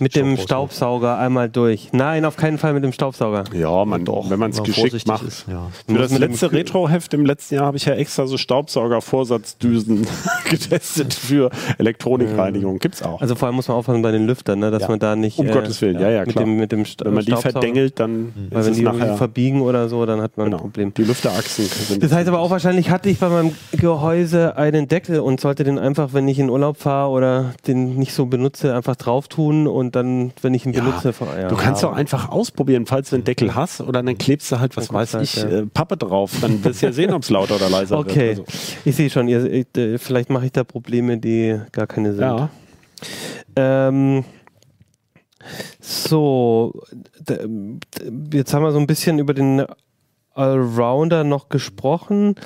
Mit 0.00 0.14
dem 0.16 0.36
Staub 0.36 0.48
Staubsauger 0.72 1.18
einmal 1.18 1.48
durch. 1.48 1.88
Nein, 1.92 2.24
auf 2.24 2.36
keinen 2.36 2.58
Fall 2.58 2.72
mit 2.74 2.84
dem 2.84 2.92
Staubsauger. 2.92 3.44
Ja, 3.52 3.84
man, 3.84 4.04
Doch, 4.04 4.30
wenn 4.30 4.38
man 4.38 4.50
es 4.50 4.62
geschickt 4.62 5.06
macht. 5.06 5.22
ist, 5.24 5.46
ja. 5.48 5.68
Für 5.86 5.98
das 5.98 6.10
mit 6.12 6.20
letzte 6.20 6.52
Retro-Heft 6.52 7.14
im 7.14 7.24
letzten 7.26 7.56
Jahr 7.56 7.66
habe 7.66 7.76
ich 7.76 7.84
ja 7.84 7.94
extra 7.94 8.26
so 8.26 8.36
Staubsauger-Vorsatzdüsen 8.36 10.06
getestet 10.50 11.14
für 11.14 11.50
Elektronikreinigung. 11.78 12.78
Gibt's 12.78 13.02
auch. 13.02 13.20
Also 13.20 13.34
vor 13.34 13.46
allem 13.46 13.56
muss 13.56 13.68
man 13.68 13.76
aufpassen 13.76 14.02
bei 14.02 14.12
den 14.12 14.26
Lüftern, 14.26 14.58
ne, 14.58 14.70
dass 14.70 14.82
Ja. 14.82 14.88
man 14.88 14.98
da 14.98 15.16
nicht. 15.16 15.38
um 15.38 15.46
Gottes 15.48 15.80
Willen, 15.82 15.98
ja, 16.00 16.10
ja, 16.10 16.20
mit 16.20 16.30
klar. 16.30 16.44
dem, 16.44 16.56
mit 16.56 16.72
dem 16.72 16.84
Sta 16.84 17.04
wenn 17.04 17.14
man 17.14 17.24
die 17.24 17.34
verdengelt, 17.36 17.98
dann 18.00 18.32
Weil 18.50 18.60
ist 18.60 18.66
wenn 18.66 18.72
es 18.72 18.78
die 18.78 18.84
nachher 18.84 19.16
verbiegen 19.16 19.62
oder 19.62 19.88
so, 19.88 20.04
dann 20.06 20.20
hat 20.20 20.36
man 20.36 20.46
genau, 20.46 20.56
ein 20.58 20.60
Problem. 20.62 20.94
Die 20.94 21.04
Lüfterachsen 21.04 21.64
sind. 21.66 22.02
Das 22.02 22.12
heißt 22.12 22.28
aber 22.28 22.40
auch 22.40 22.50
wahrscheinlich 22.50 22.90
hatte 22.90 23.08
ich 23.08 23.18
bei 23.18 23.28
meinem 23.28 23.52
Gehäuse 23.72 24.56
einen 24.56 24.88
Deckel 24.88 25.20
und 25.20 25.40
sollte 25.40 25.64
den 25.64 25.78
einfach, 25.78 26.12
wenn 26.12 26.28
ich 26.28 26.38
in 26.38 26.50
Urlaub 26.50 26.76
fahre 26.76 27.10
oder 27.10 27.54
den 27.66 27.96
nicht 27.96 28.12
so 28.12 28.26
benutze, 28.26 28.74
einfach 28.74 28.96
drauf 28.96 29.28
tun 29.28 29.66
und 29.66 29.87
dann, 29.90 30.32
wenn 30.42 30.54
ich 30.54 30.66
ihn 30.66 30.72
Ja, 30.72 30.82
benutze, 30.82 31.14
ja. 31.40 31.48
Du 31.48 31.56
kannst 31.56 31.82
doch 31.82 31.92
einfach 31.92 32.28
ausprobieren, 32.28 32.86
falls 32.86 33.10
du 33.10 33.16
einen 33.16 33.24
Deckel 33.24 33.54
hast 33.54 33.80
oder 33.80 34.02
dann 34.02 34.18
klebst 34.18 34.50
du 34.52 34.60
halt, 34.60 34.76
was 34.76 34.92
weiß 34.92 35.12
guckst 35.12 35.36
ich, 35.36 35.42
halt, 35.42 35.52
ja. 35.52 35.58
äh, 35.60 35.66
Pappe 35.66 35.96
drauf. 35.96 36.32
Dann 36.40 36.62
wirst 36.64 36.82
du 36.82 36.86
ja 36.86 36.92
sehen, 36.92 37.12
ob 37.12 37.22
es 37.22 37.30
lauter 37.30 37.56
oder 37.56 37.70
leiser 37.70 37.98
Okay, 37.98 38.36
wird. 38.36 38.48
ich 38.84 38.96
sehe 38.96 39.10
schon, 39.10 39.28
ihr, 39.28 39.44
ich, 39.44 39.66
äh, 39.76 39.98
vielleicht 39.98 40.30
mache 40.30 40.46
ich 40.46 40.52
da 40.52 40.64
Probleme, 40.64 41.18
die 41.18 41.60
gar 41.72 41.86
keine 41.86 42.12
sind. 42.12 42.22
Ja. 42.22 42.50
Ähm, 43.56 44.24
so, 45.80 46.82
jetzt 48.32 48.54
haben 48.54 48.62
wir 48.62 48.72
so 48.72 48.78
ein 48.78 48.86
bisschen 48.86 49.18
über 49.18 49.34
den 49.34 49.64
Allrounder 50.34 51.24
noch 51.24 51.48
gesprochen. 51.48 52.36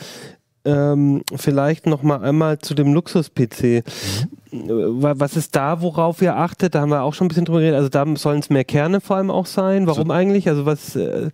Ähm, 0.64 1.22
vielleicht 1.34 1.86
noch 1.86 2.02
mal 2.04 2.22
einmal 2.22 2.58
zu 2.58 2.74
dem 2.74 2.94
Luxus-PC. 2.94 3.64
Äh, 3.64 3.82
wa- 4.52 5.14
Was 5.16 5.36
ist 5.36 5.56
da, 5.56 5.80
worauf 5.82 6.22
ihr 6.22 6.36
achtet? 6.36 6.74
Da 6.76 6.82
haben 6.82 6.90
wir 6.90 7.02
auch 7.02 7.14
schon 7.14 7.24
ein 7.24 7.28
bisschen 7.28 7.46
drüber 7.46 7.58
geredet. 7.60 7.76
Also 7.78 7.88
da 7.88 8.04
sollen 8.16 8.38
es 8.40 8.48
mehr 8.50 8.62
Kerne 8.64 9.00
vor 9.00 9.16
allem 9.16 9.30
auch 9.30 9.46
sein. 9.46 9.86
Warum 9.88 10.10
eigentlich? 10.12 10.48
Also 10.48 10.64
was 10.66 10.94
äh, 10.94 11.00
äh, 11.02 11.30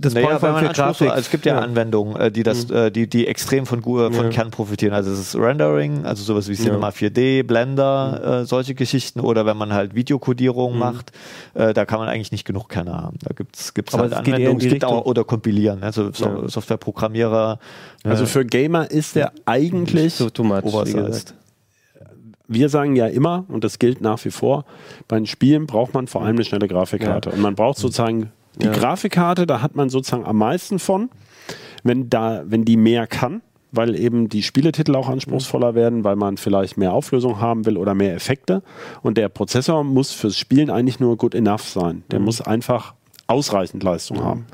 das 0.00 0.12
Naja, 0.12 0.38
man 0.42 0.52
man 0.52 0.66
für 0.66 0.72
Grafik. 0.72 1.08
also 1.08 1.20
es 1.20 1.30
gibt 1.30 1.46
ja, 1.46 1.60
Anwendungen, 1.60 2.16
äh, 2.16 2.30
die 2.30 2.42
das, 2.42 2.70
äh, 2.70 2.90
die, 2.90 3.08
die 3.08 3.26
extrem 3.26 3.64
von, 3.64 3.82
von 3.82 4.12
Ja. 4.12 4.28
Kern 4.28 4.50
profitieren. 4.50 4.92
Also 4.92 5.10
es 5.12 5.18
ist 5.20 5.36
Rendering, 5.36 6.04
also 6.04 6.22
sowas 6.24 6.46
wie 6.48 6.54
Cinema 6.56 6.90
4D, 6.90 7.42
Blender, 7.44 8.40
äh, 8.42 8.44
solche 8.44 8.74
Geschichten. 8.74 9.20
Oder 9.20 9.46
wenn 9.46 9.56
man 9.56 9.72
halt 9.72 9.94
Videokodierung 9.94 10.76
macht, 10.78 11.12
äh, 11.54 11.72
da 11.72 11.86
kann 11.86 12.00
man 12.00 12.08
eigentlich 12.08 12.32
nicht 12.32 12.44
genug 12.44 12.68
Kerne 12.68 12.92
haben. 12.92 13.16
Da 13.22 13.32
gibt's 13.34 13.72
gibt's 13.72 13.94
Aber 13.94 14.02
halt 14.02 14.12
es 14.12 14.18
in 14.18 14.24
Anwendungen. 14.34 14.58
die 14.58 14.66
Es 14.66 14.72
gibt 14.72 14.84
auch, 14.84 15.06
oder 15.06 15.24
kompilieren, 15.24 15.82
also 15.82 16.10
so, 16.12 16.24
Ja. 16.26 16.48
Softwareprogrammierer. 16.48 17.58
Also 18.04 18.26
für 18.26 18.44
Gamer 18.44 18.90
ist 18.90 19.16
der 19.16 19.32
eigentlich 19.44 20.14
so 20.14 20.30
too 20.30 20.44
much, 20.44 20.62
Oversized. 20.62 21.34
wir 22.46 22.68
sagen 22.68 22.96
ja 22.96 23.06
immer, 23.06 23.44
und 23.48 23.64
das 23.64 23.78
gilt 23.78 24.00
nach 24.00 24.24
wie 24.24 24.30
vor, 24.30 24.64
bei 25.08 25.16
den 25.16 25.26
Spielen 25.26 25.66
braucht 25.66 25.94
man 25.94 26.06
vor 26.06 26.22
allem 26.22 26.36
eine 26.36 26.44
schnelle 26.44 26.68
Grafikkarte. 26.68 27.30
Und 27.30 27.40
man 27.40 27.54
braucht 27.54 27.78
sozusagen 27.78 28.32
die 28.60 28.66
Ja. 28.66 28.72
Grafikkarte, 28.72 29.46
da 29.46 29.60
hat 29.60 29.76
man 29.76 29.90
sozusagen 29.90 30.24
am 30.24 30.36
meisten 30.38 30.78
von, 30.78 31.10
wenn, 31.82 32.08
da, 32.08 32.42
wenn 32.46 32.64
die 32.64 32.76
mehr 32.76 33.06
kann, 33.06 33.42
weil 33.70 33.94
eben 33.98 34.30
die 34.30 34.42
Spieletitel 34.42 34.96
auch 34.96 35.08
anspruchsvoller 35.08 35.74
werden, 35.74 36.02
weil 36.02 36.16
man 36.16 36.38
vielleicht 36.38 36.78
mehr 36.78 36.92
Auflösung 36.94 37.38
haben 37.40 37.66
will 37.66 37.76
oder 37.76 37.94
mehr 37.94 38.14
Effekte. 38.14 38.62
Und 39.02 39.18
der 39.18 39.28
Prozessor 39.28 39.84
muss 39.84 40.12
fürs 40.12 40.36
Spielen 40.36 40.70
eigentlich 40.70 41.00
nur 41.00 41.18
good 41.18 41.34
enough 41.34 41.68
sein. 41.68 42.02
Der 42.10 42.18
muss 42.20 42.40
einfach 42.40 42.94
ausreichend 43.26 43.82
Leistung 43.82 44.24
haben. 44.24 44.46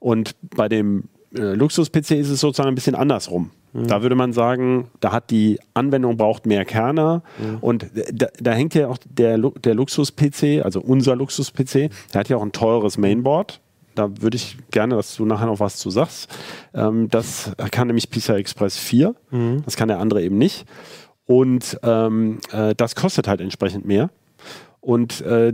Und 0.00 0.34
bei 0.56 0.70
dem 0.70 1.04
Luxus-PC 1.34 2.12
ist 2.12 2.30
es 2.30 2.40
sozusagen 2.40 2.68
ein 2.68 2.74
bisschen 2.74 2.94
andersrum. 2.94 3.50
Da 3.72 4.02
würde 4.02 4.14
man 4.14 4.32
sagen, 4.32 4.88
da 5.00 5.10
hat 5.10 5.30
die 5.30 5.58
Anwendung 5.74 6.16
braucht 6.16 6.46
mehr 6.46 6.64
Kerne 6.64 7.22
und 7.60 7.86
da, 8.12 8.28
da 8.38 8.52
hängt 8.52 8.74
ja 8.74 8.86
auch 8.86 8.98
der, 9.04 9.36
der 9.36 9.74
Luxus-PC, 9.74 10.64
also 10.64 10.80
unser 10.80 11.16
Luxus-PC, 11.16 11.90
der 12.12 12.20
hat 12.20 12.28
ja 12.28 12.36
auch 12.36 12.42
ein 12.42 12.52
teures 12.52 12.98
Mainboard. 12.98 13.60
Da 13.96 14.10
würde 14.20 14.36
ich 14.36 14.56
gerne, 14.70 14.94
dass 14.94 15.16
du 15.16 15.24
nachher 15.24 15.46
noch 15.46 15.58
was 15.58 15.76
zu 15.76 15.90
sagst. 15.90 16.28
Ähm, 16.72 17.08
das 17.10 17.50
kann 17.72 17.88
nämlich 17.88 18.10
PCI 18.10 18.34
Express 18.34 18.76
4, 18.76 19.14
das 19.64 19.76
kann 19.76 19.88
der 19.88 19.98
andere 19.98 20.22
eben 20.22 20.38
nicht. 20.38 20.66
Und 21.26 21.78
ähm, 21.82 22.38
äh, 22.52 22.74
das 22.76 22.94
kostet 22.94 23.26
halt 23.26 23.40
entsprechend 23.40 23.86
mehr. 23.86 24.10
Und 24.80 25.20
äh, 25.22 25.52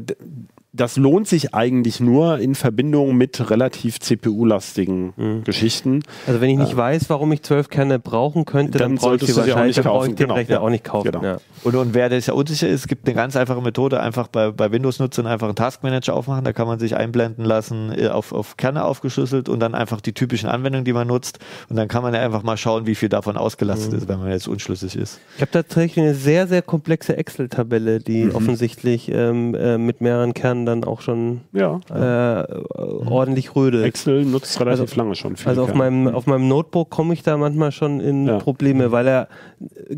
das 0.72 0.96
lohnt 0.96 1.26
sich 1.28 1.54
eigentlich 1.54 2.00
nur 2.00 2.38
in 2.38 2.54
Verbindung 2.54 3.16
mit 3.16 3.50
relativ 3.50 3.98
CPU-lastigen 4.00 5.42
Geschichten. 5.44 6.02
Also 6.26 6.40
wenn 6.40 6.50
ich 6.50 6.58
nicht 6.58 6.76
weiß, 6.76 7.10
warum 7.10 7.32
ich 7.32 7.42
zwölf 7.42 7.68
Kerne 7.68 7.98
brauchen 7.98 8.44
könnte, 8.44 8.78
dann, 8.78 8.90
Dann 8.92 8.98
brauche 8.98 9.16
ich 9.16 9.20
solltest 9.22 9.34
sie 9.34 9.40
du 9.40 9.44
sie 9.46 9.52
auch 9.52 9.56
wahrscheinlich, 9.56 9.76
nicht 9.76 9.84
kaufen. 9.86 10.08
den 10.10 10.16
Genau. 10.16 10.34
Rechner 10.34 10.54
Ja. 10.56 10.60
auch 10.60 10.70
nicht 10.70 10.84
kaufen. 10.84 11.10
Genau. 11.12 11.24
Ja. 11.24 11.36
Und, 11.64 11.74
und 11.74 11.94
wer 11.94 12.08
das 12.08 12.26
ja 12.26 12.34
unsicher 12.34 12.68
ist, 12.68 12.88
gibt 12.88 13.06
eine 13.06 13.14
ganz 13.14 13.36
einfache 13.36 13.60
Methode, 13.60 14.00
einfach 14.00 14.28
bei, 14.28 14.50
bei 14.50 14.70
Windows-Nutzern 14.72 15.26
einfach 15.26 15.46
einen 15.48 15.56
Taskmanager 15.56 16.14
aufmachen, 16.14 16.44
da 16.44 16.52
kann 16.52 16.66
man 16.66 16.78
sich 16.78 16.96
einblenden 16.96 17.44
lassen, 17.44 17.92
äh, 17.96 18.08
auf, 18.08 18.32
auf 18.32 18.56
Kerne 18.56 18.84
aufgeschlüsselt 18.84 19.48
und 19.48 19.60
dann 19.60 19.74
einfach 19.74 20.00
die 20.00 20.12
typischen 20.12 20.48
Anwendungen, 20.48 20.84
die 20.84 20.92
man 20.92 21.08
nutzt 21.08 21.38
und 21.68 21.76
dann 21.76 21.88
kann 21.88 22.02
man 22.02 22.14
ja 22.14 22.20
einfach 22.20 22.42
mal 22.42 22.56
schauen, 22.56 22.86
wie 22.86 22.94
viel 22.94 23.08
davon 23.08 23.36
ausgelastet 23.36 23.92
ist, 23.92 24.08
wenn 24.08 24.18
man 24.18 24.30
jetzt 24.30 24.48
unschlüssig 24.48 24.96
ist. 24.96 25.20
Ich 25.36 25.42
habe 25.42 25.50
tatsächlich 25.50 26.04
eine 26.04 26.14
sehr, 26.14 26.46
sehr 26.46 26.62
komplexe 26.62 27.16
Excel-Tabelle, 27.16 27.98
die 28.00 28.24
Mhm. 28.24 28.34
offensichtlich 28.34 29.10
ähm, 29.10 29.54
äh, 29.54 29.78
mit 29.78 30.00
mehreren 30.00 30.34
Kernen 30.34 30.59
dann 30.66 30.84
auch 30.84 31.00
schon 31.00 31.40
Ja. 31.52 31.80
äh, 31.92 32.46
ordentlich 33.06 33.54
rödelt. 33.56 33.84
Excel 33.84 34.24
nutzt 34.24 34.58
relativ 34.60 34.80
Also- 34.82 34.96
lange 34.96 35.14
schon. 35.14 35.34
Also 35.44 35.62
auf 35.64 35.74
meinem, 35.74 36.08
auf 36.08 36.26
meinem 36.26 36.48
Notebook 36.48 36.90
komme 36.90 37.14
ich 37.14 37.22
da 37.22 37.36
manchmal 37.36 37.72
schon 37.72 38.00
in 38.00 38.26
Ja. 38.26 38.38
Probleme, 38.38 38.92
weil 38.92 39.06
er 39.06 39.28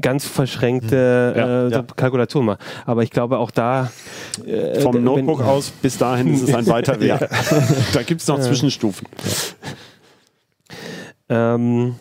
ganz 0.00 0.24
verschränkte 0.26 1.34
Ja, 1.36 1.66
äh, 1.66 1.70
so. 1.74 1.82
Kalkulationen 1.96 2.46
macht. 2.46 2.60
Aber 2.86 3.02
ich 3.02 3.10
glaube 3.10 3.38
auch 3.38 3.50
da 3.50 3.90
äh, 4.46 4.80
Vom 4.80 4.94
wenn- 4.94 5.04
Notebook 5.04 5.40
aus 5.42 5.70
bis 5.70 5.98
dahin 5.98 6.32
ist 6.34 6.42
es 6.48 6.54
ein 6.54 6.66
weiter 6.66 6.98
Weg. 7.00 7.18
da 7.92 8.02
gibt 8.02 8.20
es 8.22 8.28
noch 8.28 8.40
Zwischenstufen. 8.40 9.06
Ähm, 11.28 11.94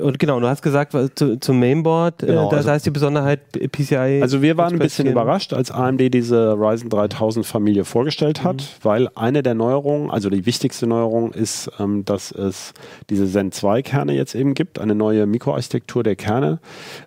und 0.00 0.18
genau, 0.18 0.40
du 0.40 0.46
hast 0.48 0.62
gesagt, 0.62 0.92
zu, 1.18 1.38
zum 1.40 1.58
Mainboard, 1.58 2.18
Genau, 2.18 2.46
äh, 2.46 2.50
das 2.50 2.58
also- 2.58 2.70
heißt 2.70 2.86
die 2.86 2.90
Besonderheit 2.90 3.40
äh, 3.56 3.68
PCI. 3.68 4.20
Also 4.22 4.42
wir 4.42 4.56
waren 4.56 4.72
ein 4.74 4.78
bisschen 4.78 5.04
4. 5.06 5.12
überrascht, 5.12 5.52
als 5.52 5.70
AMD 5.70 6.10
diese 6.12 6.52
Ryzen 6.52 6.88
3000 6.90 7.44
Familie 7.46 7.84
vorgestellt 7.84 8.42
hat, 8.44 8.56
Mhm. 8.56 8.84
weil 8.84 9.08
eine 9.14 9.42
der 9.42 9.54
Neuerungen, 9.54 10.10
also 10.10 10.30
die 10.30 10.46
wichtigste 10.46 10.86
Neuerung 10.86 11.32
ist, 11.32 11.70
ähm, 11.78 12.04
dass 12.04 12.32
es 12.32 12.72
diese 13.10 13.26
Zen 13.30 13.52
2 13.52 13.82
Kerne 13.82 14.12
jetzt 14.14 14.34
eben 14.34 14.54
gibt, 14.54 14.78
eine 14.78 14.94
neue 14.94 15.26
Mikroarchitektur 15.26 16.02
der 16.02 16.16
Kerne 16.16 16.58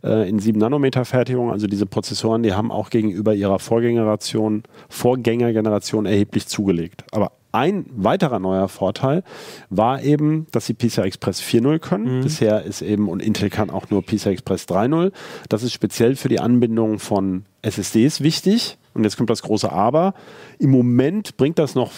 äh, 0.03 0.29
in 0.29 0.39
7 0.39 0.59
Nanometer 0.59 1.05
Fertigung. 1.05 1.51
Also 1.51 1.67
diese 1.67 1.85
Prozessoren, 1.85 2.43
die 2.43 2.53
haben 2.53 2.71
auch 2.71 2.89
gegenüber 2.89 3.33
ihrer 3.33 3.59
Vorgängeration, 3.59 4.63
Vorgängergeneration 4.89 6.05
erheblich 6.05 6.47
zugelegt. 6.47 7.03
Aber 7.11 7.31
ein 7.52 7.86
weiterer 7.95 8.39
neuer 8.39 8.68
Vorteil 8.68 9.24
war 9.70 10.02
eben, 10.02 10.47
dass 10.52 10.66
sie 10.66 10.74
PCI 10.74 11.02
Express 11.02 11.41
4.0 11.41 11.80
können. 11.80 12.22
Bisher 12.24 12.64
ist 12.64 12.82
eben, 12.82 13.10
und 13.10 13.22
Intel 13.22 13.49
kann 13.49 13.70
auch 13.70 13.89
nur 13.89 14.04
PCI 14.06 14.30
Express 14.30 14.66
3.0. 14.68 15.12
Das 15.49 15.64
ist 15.64 15.74
speziell 15.74 16.16
für 16.16 16.30
die 16.30 16.39
Anbindung 16.39 16.99
von 16.99 17.45
SSDs 17.62 18.22
wichtig. 18.22 18.78
Und 18.93 19.04
jetzt 19.04 19.18
kommt 19.18 19.30
das 19.30 19.41
große 19.41 19.72
Aber. 19.72 20.14
Im 20.60 20.72
Moment 20.72 21.38
bringt 21.38 21.60
das 21.60 21.76
noch 21.76 21.91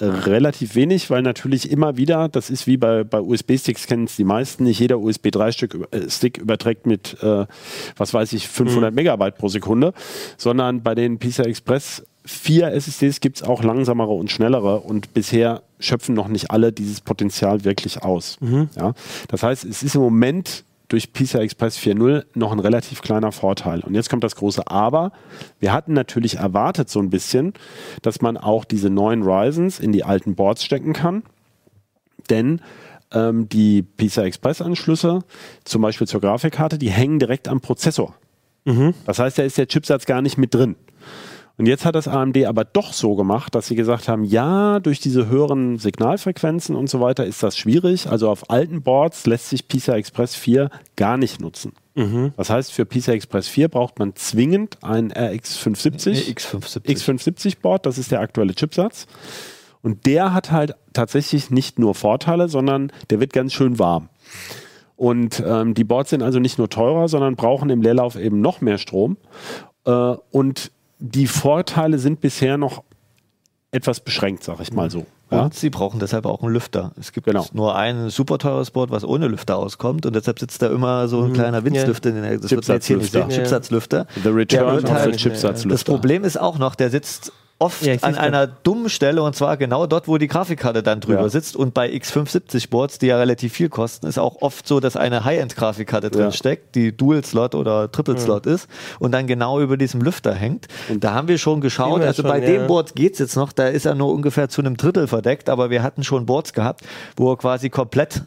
relativ 0.00 0.74
wenig, 0.74 1.08
weil 1.10 1.22
natürlich 1.22 1.70
immer 1.70 1.96
wieder, 1.96 2.28
das 2.28 2.50
ist 2.50 2.66
wie 2.66 2.76
bei, 2.76 3.04
bei 3.04 3.20
USB-Sticks, 3.20 3.86
kennen 3.86 4.04
es 4.04 4.16
die 4.16 4.24
meisten, 4.24 4.64
nicht 4.64 4.80
jeder 4.80 4.98
USB 4.98 5.28
3-Stick 5.28 5.76
äh, 5.92 6.10
Stick 6.10 6.38
überträgt 6.38 6.86
mit, 6.86 7.16
äh, 7.22 7.46
was 7.96 8.12
weiß 8.12 8.32
ich, 8.32 8.48
500 8.48 8.92
Megabyte 8.92 9.38
pro 9.38 9.48
Sekunde, 9.48 9.92
sondern 10.36 10.82
bei 10.82 10.96
den 10.96 11.18
PCI 11.18 11.42
Express 11.42 12.04
4 12.26 12.72
SSDs 12.72 13.20
gibt 13.20 13.36
es 13.36 13.42
auch 13.42 13.62
langsamere 13.62 14.12
und 14.12 14.30
schnellere 14.30 14.80
und 14.80 15.12
bisher 15.12 15.62
schöpfen 15.78 16.14
noch 16.14 16.28
nicht 16.28 16.50
alle 16.50 16.72
dieses 16.72 17.00
Potenzial 17.00 17.64
wirklich 17.64 18.02
aus. 18.02 18.38
Ja? 18.76 18.94
Das 19.28 19.42
heißt, 19.42 19.64
es 19.64 19.82
ist 19.82 19.94
im 19.94 20.00
Moment 20.00 20.64
durch 20.88 21.12
PCI 21.12 21.38
Express 21.38 21.78
4.0 21.78 22.24
noch 22.34 22.52
ein 22.52 22.60
relativ 22.60 23.02
kleiner 23.02 23.32
Vorteil. 23.32 23.80
Und 23.80 23.94
jetzt 23.94 24.10
kommt 24.10 24.24
das 24.24 24.36
große 24.36 24.68
Aber. 24.68 25.12
Wir 25.58 25.72
hatten 25.72 25.92
natürlich 25.92 26.36
erwartet 26.36 26.88
so 26.88 27.00
ein 27.00 27.10
bisschen, 27.10 27.52
dass 28.02 28.20
man 28.20 28.36
auch 28.36 28.64
diese 28.64 28.90
neuen 28.90 29.22
Ryzens 29.22 29.80
in 29.80 29.92
die 29.92 30.04
alten 30.04 30.34
Boards 30.34 30.64
stecken 30.64 30.92
kann. 30.92 31.22
Denn 32.30 32.60
ähm, 33.12 33.48
die 33.48 33.82
PCI 33.82 34.22
Express 34.22 34.62
Anschlüsse, 34.62 35.20
zum 35.64 35.82
Beispiel 35.82 36.06
zur 36.06 36.20
Grafikkarte, 36.20 36.78
die 36.78 36.90
hängen 36.90 37.18
direkt 37.18 37.48
am 37.48 37.60
Prozessor. 37.60 38.14
Mhm. 38.64 38.94
Das 39.06 39.18
heißt, 39.18 39.38
da 39.38 39.42
ist 39.42 39.58
der 39.58 39.68
Chipsatz 39.68 40.06
gar 40.06 40.22
nicht 40.22 40.38
mit 40.38 40.54
drin. 40.54 40.76
Und 41.56 41.66
jetzt 41.66 41.84
hat 41.84 41.94
das 41.94 42.08
AMD 42.08 42.46
aber 42.46 42.64
doch 42.64 42.92
so 42.92 43.14
gemacht, 43.14 43.54
dass 43.54 43.68
sie 43.68 43.76
gesagt 43.76 44.08
haben, 44.08 44.24
ja, 44.24 44.80
durch 44.80 44.98
diese 44.98 45.28
höheren 45.28 45.78
Signalfrequenzen 45.78 46.74
und 46.74 46.90
so 46.90 47.00
weiter 47.00 47.24
ist 47.24 47.42
das 47.44 47.56
schwierig. 47.56 48.08
Also 48.08 48.28
auf 48.28 48.50
alten 48.50 48.82
Boards 48.82 49.26
lässt 49.26 49.50
sich 49.50 49.68
PCI 49.68 49.92
Express 49.92 50.34
4 50.34 50.68
gar 50.96 51.16
nicht 51.16 51.40
nutzen. 51.40 51.72
Mhm. 51.94 52.32
Das 52.36 52.50
heißt, 52.50 52.72
für 52.72 52.84
PCI 52.84 53.12
Express 53.12 53.46
4 53.46 53.68
braucht 53.68 54.00
man 54.00 54.16
zwingend 54.16 54.78
ein 54.82 55.12
RX 55.12 55.56
570. 55.58 56.26
Nee, 56.26 56.32
X570. 56.32 56.86
X570 56.86 57.60
Board, 57.62 57.86
das 57.86 57.98
ist 57.98 58.10
der 58.10 58.20
aktuelle 58.20 58.54
Chipsatz. 58.54 59.06
Und 59.80 60.06
der 60.06 60.34
hat 60.34 60.50
halt 60.50 60.74
tatsächlich 60.92 61.50
nicht 61.50 61.78
nur 61.78 61.94
Vorteile, 61.94 62.48
sondern 62.48 62.90
der 63.10 63.20
wird 63.20 63.32
ganz 63.32 63.52
schön 63.52 63.78
warm. 63.78 64.08
Und 64.96 65.42
ähm, 65.46 65.74
die 65.74 65.84
Boards 65.84 66.10
sind 66.10 66.22
also 66.22 66.40
nicht 66.40 66.58
nur 66.58 66.68
teurer, 66.68 67.06
sondern 67.06 67.36
brauchen 67.36 67.70
im 67.70 67.82
Leerlauf 67.82 68.16
eben 68.16 68.40
noch 68.40 68.60
mehr 68.60 68.78
Strom. 68.78 69.18
Äh, 69.84 69.90
und 70.30 70.72
die 71.06 71.26
Vorteile 71.26 71.98
sind 71.98 72.20
bisher 72.20 72.56
noch 72.56 72.82
etwas 73.70 74.00
beschränkt, 74.00 74.44
sag 74.44 74.60
ich 74.60 74.72
mal 74.72 74.90
so. 74.90 75.04
Ja? 75.30 75.42
Und 75.42 75.54
sie 75.54 75.68
brauchen 75.68 75.98
deshalb 76.00 76.26
auch 76.26 76.42
einen 76.42 76.52
Lüfter. 76.52 76.92
Es 76.98 77.12
gibt 77.12 77.26
Genau. 77.26 77.44
nur 77.52 77.74
ein 77.76 78.08
super 78.08 78.38
teures 78.38 78.70
Board, 78.70 78.90
was 78.90 79.04
ohne 79.04 79.26
Lüfter 79.26 79.56
auskommt 79.56 80.06
und 80.06 80.14
deshalb 80.14 80.38
sitzt 80.38 80.62
da 80.62 80.68
immer 80.68 81.08
so 81.08 81.22
ein 81.22 81.32
kleiner 81.32 81.64
Windslüfter 81.64 82.10
in 82.10 82.22
der 82.22 82.38
das 82.38 82.50
wird 82.50 82.66
man 82.68 82.76
jetzt 82.76 82.86
hier 82.86 82.96
nicht 82.98 83.06
Chipsatzlüfter. 83.12 83.30
sehen, 83.34 83.42
Chipsatzlüfter. 83.42 84.06
The 84.22 84.28
Return 84.28 84.74
wird 84.76 84.84
of 84.84 84.90
halt- 84.92 85.14
the 85.14 85.20
Chipsatzlüfter. 85.20 85.68
Das 85.74 85.84
Problem 85.84 86.24
ist 86.24 86.40
auch 86.40 86.58
noch, 86.58 86.74
der 86.74 86.90
sitzt 86.90 87.32
oft 87.58 87.82
Ja, 87.82 87.94
an 88.02 88.16
einer 88.16 88.46
dummen 88.46 88.88
Stelle 88.88 89.22
und 89.22 89.34
zwar 89.36 89.56
genau 89.56 89.86
dort, 89.86 90.08
wo 90.08 90.18
die 90.18 90.26
Grafikkarte 90.26 90.82
dann 90.82 91.00
drüber 91.00 91.22
Ja. 91.22 91.28
sitzt. 91.28 91.56
Und 91.56 91.72
bei 91.72 91.88
X570 91.90 92.68
Boards, 92.70 92.98
die 92.98 93.06
ja 93.06 93.16
relativ 93.16 93.52
viel 93.52 93.68
kosten, 93.68 94.06
ist 94.06 94.18
auch 94.18 94.42
oft 94.42 94.66
so, 94.66 94.80
dass 94.80 94.96
eine 94.96 95.24
High-End-Grafikkarte 95.24 96.10
drin 96.10 96.32
steckt, 96.32 96.74
die 96.74 96.96
Dual-Slot 96.96 97.54
oder 97.54 97.90
Triple-Slot 97.90 98.46
ist 98.46 98.68
und 98.98 99.12
dann 99.12 99.26
genau 99.26 99.60
über 99.60 99.76
diesem 99.76 100.00
Lüfter 100.00 100.34
hängt. 100.34 100.66
Und 100.88 101.04
da 101.04 101.14
haben 101.14 101.28
wir 101.28 101.38
schon 101.38 101.60
geschaut, 101.60 102.02
also 102.02 102.22
schon, 102.22 102.30
bei 102.30 102.40
dem 102.40 102.66
Board 102.66 102.94
geht's 102.94 103.18
jetzt 103.18 103.36
noch, 103.36 103.52
da 103.52 103.68
ist 103.68 103.86
er 103.86 103.94
nur 103.94 104.12
ungefähr 104.12 104.48
zu 104.48 104.60
einem 104.60 104.76
Drittel 104.76 105.06
verdeckt, 105.06 105.48
aber 105.48 105.70
wir 105.70 105.82
hatten 105.82 106.02
schon 106.04 106.26
Boards 106.26 106.52
gehabt, 106.52 106.82
wo 107.16 107.30
er 107.32 107.36
quasi 107.36 107.70
komplett 107.70 108.22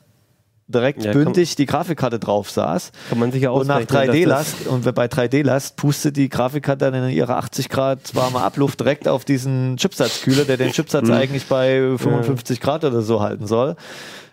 direkt 0.67 1.03
Ja, 1.03 1.13
bündig 1.13 1.55
die 1.55 1.65
Grafikkarte 1.65 2.19
drauf 2.19 2.49
saß. 2.49 2.91
Kann 3.09 3.19
man 3.19 3.31
sich 3.31 3.43
ja 3.43 3.51
Und 3.51 3.67
nach 3.67 3.81
ausrechnen, 3.81 4.29
dass 4.29 4.55
3D-Last, 4.55 4.67
und 4.67 4.95
bei 4.95 5.05
3D-Last 5.05 5.77
pustet 5.77 6.17
die 6.17 6.29
Grafikkarte 6.29 6.91
dann 6.91 7.03
in 7.05 7.09
ihrer 7.09 7.37
80 7.37 7.69
Grad 7.69 8.15
warme 8.15 8.41
Abluft 8.41 8.79
direkt 8.79 9.07
auf 9.07 9.23
diesen 9.25 9.77
Chipsatzkühler, 9.77 10.45
der 10.45 10.57
den 10.57 10.71
Chipsatz 10.71 11.09
eigentlich 11.09 11.45
bei 11.45 11.79
55 11.97 12.59
Grad 12.59 12.83
oder 12.83 13.01
so 13.01 13.21
halten 13.21 13.47
soll. 13.47 13.75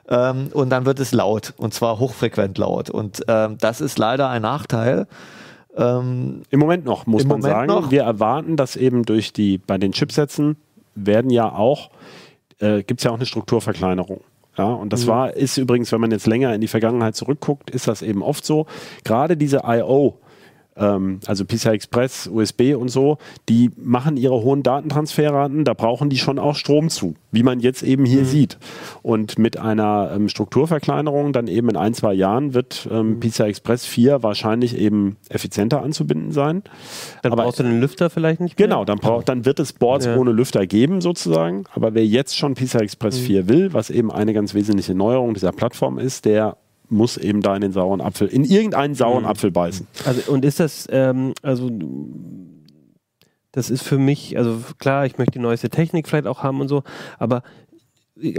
Ähm, 0.09 0.49
und 0.53 0.71
dann 0.71 0.85
wird 0.85 1.01
es 1.01 1.13
laut, 1.13 1.55
und 1.57 1.73
zwar 1.73 1.99
hochfrequent 1.99 2.59
laut. 2.59 2.91
Und 2.91 3.23
ähm, 3.29 3.57
das 3.59 3.81
ist 3.81 3.99
leider 3.99 4.29
ein 4.29 4.43
Nachteil. 4.43 5.07
Ähm, 5.77 6.43
Im 6.51 6.61
Moment 6.61 6.85
noch, 6.85 7.07
muss 7.07 7.25
man 7.25 7.41
Moment 7.41 7.55
sagen. 7.55 7.67
noch. 7.69 7.91
Wir 7.91 8.03
erwarten, 8.03 8.57
dass 8.57 8.77
eben 8.77 9.05
durch 9.05 9.33
die, 9.33 9.59
bei 9.59 9.79
den 9.79 9.93
Chipsätzen 9.93 10.57
werden 10.95 11.31
ja 11.31 11.51
auch, 11.51 11.91
äh, 12.59 12.83
gibt 12.83 13.01
es 13.01 13.05
ja 13.05 13.11
auch 13.11 13.17
eine 13.17 13.27
Strukturverkleinerung. 13.27 14.21
Ja, 14.57 14.67
und 14.67 14.87
Mhm. 14.87 14.89
das 14.91 15.07
war, 15.07 15.35
ist 15.35 15.57
übrigens, 15.57 15.91
wenn 15.93 16.01
man 16.01 16.11
jetzt 16.11 16.27
länger 16.27 16.55
in 16.55 16.61
die 16.61 16.69
Vergangenheit 16.69 17.17
zurückguckt, 17.17 17.71
ist 17.71 17.89
das 17.89 18.03
eben 18.03 18.23
oft 18.23 18.45
so. 18.45 18.67
Gerade 19.05 19.37
diese 19.37 19.63
I.O., 19.67 20.15
ähm, 20.77 21.21
also 21.27 21.45
PCI 21.45 21.69
Express, 21.71 22.27
USB 22.27 22.75
und 22.77 22.89
so, 22.89 23.19
die 23.49 23.71
machen 23.77 24.17
ihre 24.17 24.35
hohen 24.43 24.63
Datentransferraten, 24.63 25.65
da 25.65 25.75
brauchen 25.75 26.11
die 26.11 26.19
schon 26.19 26.39
auch 26.39 26.57
Strom 26.57 26.89
zu, 26.89 27.15
wie 27.31 27.43
man 27.43 27.61
jetzt 27.61 27.83
eben 27.83 28.03
Mhm. 28.03 28.07
hier 28.07 28.25
sieht. 28.25 28.59
Und 29.03 29.39
mit 29.39 29.59
einer 29.59 30.11
ähm, 30.15 30.29
Strukturverkleinerung 30.29 31.33
dann 31.33 31.47
eben 31.49 31.69
in 31.69 31.77
ein, 31.77 31.95
zwei 31.95 32.15
Jahren 32.15 32.55
wird 32.55 32.89
Mhm. 32.91 32.97
ähm, 32.97 33.21
PCI 33.21 33.45
Express 33.45 33.87
4 33.87 34.23
wahrscheinlich 34.23 34.77
eben 34.79 35.17
effizienter 35.29 35.83
anzubinden 35.83 36.33
sein. 36.33 36.63
Dann 37.23 37.33
Aber- 37.33 37.45
brauchst 37.45 37.59
du 37.59 37.63
den 37.63 37.81
Lüfter 37.81 38.11
vielleicht 38.11 38.41
nicht 38.41 38.59
mehr. 38.59 38.67
Genau, 38.69 38.85
dann, 38.85 38.99
braucht, 38.99 39.29
dann 39.29 39.45
wird 39.45 39.61
es 39.61 39.73
Boards 39.73 40.07
Ja. 40.07 40.17
ohne 40.17 40.33
Lüfter 40.33 40.67
geben 40.67 41.01
sozusagen. 41.01 41.65
Aber 41.75 41.95
wer 41.95 42.07
jetzt 42.07 42.37
schon 42.37 42.55
PCI 42.55 42.79
Express 42.83 43.21
Mhm. 43.21 43.25
4 43.25 43.49
will, 43.49 43.73
was 43.73 43.91
eben 43.91 44.11
eine 44.11 44.33
ganz 44.35 44.55
wesentliche 44.55 44.95
Neuerung 44.95 45.35
dieser 45.35 45.53
Plattform 45.53 45.99
ist, 45.99 46.25
der 46.25 46.57
muss 46.95 47.17
eben 47.17 47.41
da 47.43 47.55
in 47.55 47.61
den 47.61 47.73
sauren 47.73 48.01
Apfel, 48.01 48.29
in 48.29 48.45
irgendeinen 48.45 48.95
sauren 48.95 49.25
Mhm. 49.25 49.29
Apfel 49.29 49.51
beißen. 49.51 49.87
Also, 50.07 50.33
und 50.33 50.45
ist 50.45 50.61
das, 50.61 50.87
ähm, 50.91 51.35
also, 51.43 51.71
das 53.53 53.71
ist 53.71 53.83
für 53.83 53.99
mich, 53.99 54.37
also 54.37 54.59
klar, 54.79 55.07
ich 55.07 55.19
möchte 55.19 55.33
die 55.33 55.39
neueste 55.39 55.71
Technik 55.71 56.09
vielleicht 56.09 56.27
auch 56.27 56.43
haben 56.43 56.61
und 56.61 56.69
so, 56.69 56.83
aber 57.19 57.43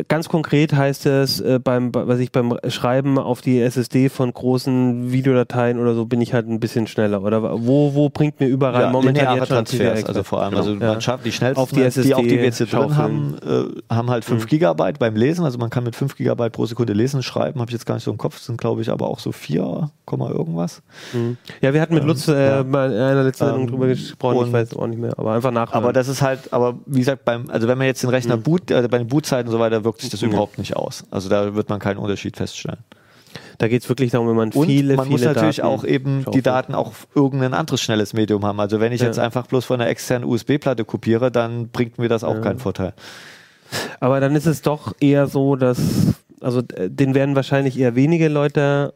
ganz 0.07 0.29
konkret 0.29 0.73
heißt 0.73 1.05
es, 1.05 1.39
äh, 1.41 1.59
beim, 1.63 1.93
was 1.93 2.19
ich 2.19 2.31
beim 2.31 2.57
Schreiben 2.67 3.17
auf 3.17 3.41
die 3.41 3.59
SSD 3.61 4.09
von 4.09 4.33
großen 4.33 5.11
Videodateien 5.11 5.79
oder 5.79 5.93
so 5.95 6.05
bin 6.05 6.21
ich 6.21 6.33
halt 6.33 6.47
ein 6.47 6.59
bisschen 6.59 6.87
schneller. 6.87 7.21
Oder 7.23 7.41
wo, 7.65 7.93
wo 7.93 8.09
bringt 8.09 8.39
mir 8.39 8.47
überall 8.47 8.83
ja, 8.83 8.89
momentan 8.91 9.37
jetzt 9.37 9.47
schon 9.47 9.57
Transfers, 9.57 10.03
also 10.05 10.23
vor 10.23 10.41
allem. 10.41 10.51
Genau. 10.51 10.61
Also 10.61 10.73
Ja. 10.75 10.87
man 10.93 11.01
schafft 11.01 11.25
die 11.25 11.31
schnellsten, 11.31 11.61
Auf 11.61 11.71
die 11.71 11.81
SSD 11.81 12.07
die 12.09 12.15
auch 12.15 12.21
die 12.21 12.29
wir 12.31 12.43
jetzt 12.43 12.57
hier 12.57 12.67
drin 12.67 12.97
haben, 12.97 13.35
äh, 13.45 13.93
haben 13.93 14.09
halt 14.09 14.25
5 14.25 14.47
Gigabyte 14.47 14.99
beim 14.99 15.15
Lesen. 15.15 15.45
Also 15.45 15.57
man 15.57 15.69
kann 15.69 15.83
mit 15.83 15.95
5 15.95 16.15
Gigabyte 16.15 16.51
pro 16.53 16.65
Sekunde 16.65 16.93
lesen, 16.93 17.21
schreiben, 17.23 17.59
habe 17.59 17.69
ich 17.69 17.73
jetzt 17.73 17.85
gar 17.85 17.95
nicht 17.95 18.03
so 18.03 18.11
im 18.11 18.17
Kopf, 18.17 18.39
sind 18.39 18.59
glaube 18.59 18.81
ich 18.81 18.89
aber 18.89 19.07
auch 19.07 19.19
so 19.19 19.31
4, 19.31 19.89
irgendwas. 20.09 20.81
Mhm. 21.13 21.37
Ja, 21.61 21.73
wir 21.73 21.81
hatten 21.81 21.93
mit 21.93 22.03
Lutz 22.03 22.27
äh, 22.27 22.57
ja. 22.57 22.63
mal 22.63 22.91
in 22.91 22.97
einer 22.99 23.23
letzten 23.23 23.45
Sendung 23.45 23.63
Ähm, 23.63 23.67
drüber 23.69 23.87
gesprochen, 23.87 24.35
ich 24.37 24.41
und- 24.43 24.53
weiß 24.53 24.75
auch 24.77 24.87
nicht 24.87 24.99
mehr, 24.99 25.13
aber 25.17 25.33
einfach 25.33 25.51
nach. 25.51 25.73
Aber 25.73 25.91
das 25.93 26.07
ist 26.07 26.21
halt, 26.21 26.53
aber 26.53 26.79
wie 26.85 26.99
gesagt, 26.99 27.25
beim, 27.25 27.49
also 27.49 27.67
wenn 27.67 27.77
man 27.77 27.87
jetzt 27.87 28.01
den 28.03 28.09
Mhm. 28.09 28.15
Rechner 28.15 28.37
boot, 28.37 28.71
also 28.71 28.87
bei 28.87 28.97
den 28.97 29.07
Bootzeiten 29.07 29.47
und 29.47 29.51
so 29.53 29.59
weiter, 29.59 29.74
wirkt 29.83 30.01
sich 30.01 30.09
das 30.09 30.21
überhaupt 30.21 30.57
nicht 30.57 30.75
aus. 30.75 31.03
Also 31.11 31.27
da 31.29 31.55
wird 31.55 31.69
man 31.69 31.79
keinen 31.79 31.97
Unterschied 31.97 32.37
feststellen. 32.37 32.79
da 33.57 33.67
geht 33.67 33.83
es 33.83 33.89
wirklich 33.89 34.11
darum, 34.11 34.27
wenn 34.29 34.35
man 34.35 34.51
Und 34.51 34.65
viele, 34.67 34.95
man 34.95 35.05
viele 35.07 35.11
muss 35.17 35.25
natürlich 35.25 35.57
Daten 35.57 35.67
auch 35.67 35.83
eben 35.83 36.19
die 36.19 36.23
schaufelt. 36.25 36.45
Daten 36.45 36.75
auch 36.75 36.87
auf 36.87 37.07
irgendein 37.15 37.53
anderes 37.53 37.81
schnelles 37.81 38.13
Medium 38.13 38.45
haben. 38.45 38.59
Also 38.59 38.79
wenn 38.79 38.91
ich 38.91 39.01
Ja. 39.01 39.07
jetzt 39.07 39.19
einfach 39.19 39.47
bloß 39.47 39.65
von 39.65 39.79
einer 39.81 39.89
externen 39.89 40.27
USB-Platte 40.29 40.85
kopiere, 40.85 41.31
dann 41.31 41.69
bringt 41.69 41.97
mir 41.97 42.07
das 42.09 42.23
auch 42.23 42.39
keinen 42.41 42.59
Vorteil. 42.59 42.93
Aber 43.99 44.19
dann 44.19 44.35
ist 44.35 44.45
es 44.45 44.61
doch 44.61 44.93
eher 44.99 45.27
so, 45.27 45.55
dass, 45.55 45.79
also 46.41 46.59
äh, 46.75 46.89
den 46.89 47.13
werden 47.15 47.35
wahrscheinlich 47.35 47.77
eher 47.79 47.95
wenige 47.95 48.27
Leute. 48.27 48.93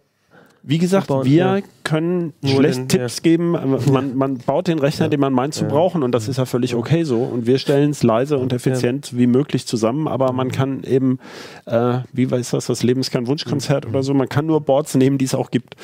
Wie 0.62 0.78
gesagt, 0.78 1.08
Bauen, 1.08 1.26
wir 1.26 1.36
ja. 1.58 1.60
Können 1.90 2.34
Nur 2.42 2.56
schlecht 2.58 2.78
den- 2.78 2.88
Tipps 2.88 3.22
geben. 3.24 3.56
Man, 3.92 4.16
man 4.16 4.38
baut 4.38 4.68
den 4.68 4.78
Rechner, 4.78 5.10
den 5.10 5.20
man 5.20 5.34
meint 5.34 5.56
zu 5.56 5.66
brauchen 5.66 6.04
und 6.04 6.12
das 6.12 6.28
ist 6.28 6.38
ja 6.38 6.46
völlig 6.46 6.76
okay 6.76 7.04
so. 7.04 7.24
Und 7.24 7.48
wir 7.48 7.58
stellen 7.58 7.90
es 7.90 8.04
leise 8.04 8.38
und 8.38 8.54
effizient 8.54 9.18
wie 9.18 9.26
möglich 9.26 9.66
zusammen, 9.66 10.08
aber 10.08 10.32
man 10.32 10.52
kann 10.52 10.84
eben, 10.84 11.18
äh, 11.66 12.00
wie 12.14 12.30
weiß 12.30 12.52
das, 12.52 12.68
das 12.68 12.84
Leben 12.84 13.00
ist 13.00 13.10
kein 13.12 13.26
Wunschkonzert 13.26 13.88
oder 13.88 14.04
so, 14.04 14.14
man 14.14 14.30
kann 14.30 14.46
nur 14.46 14.62
Boards 14.62 14.94
nehmen, 14.94 15.18
die 15.18 15.26
es 15.26 15.34
auch 15.34 15.50
gibt. 15.50 15.76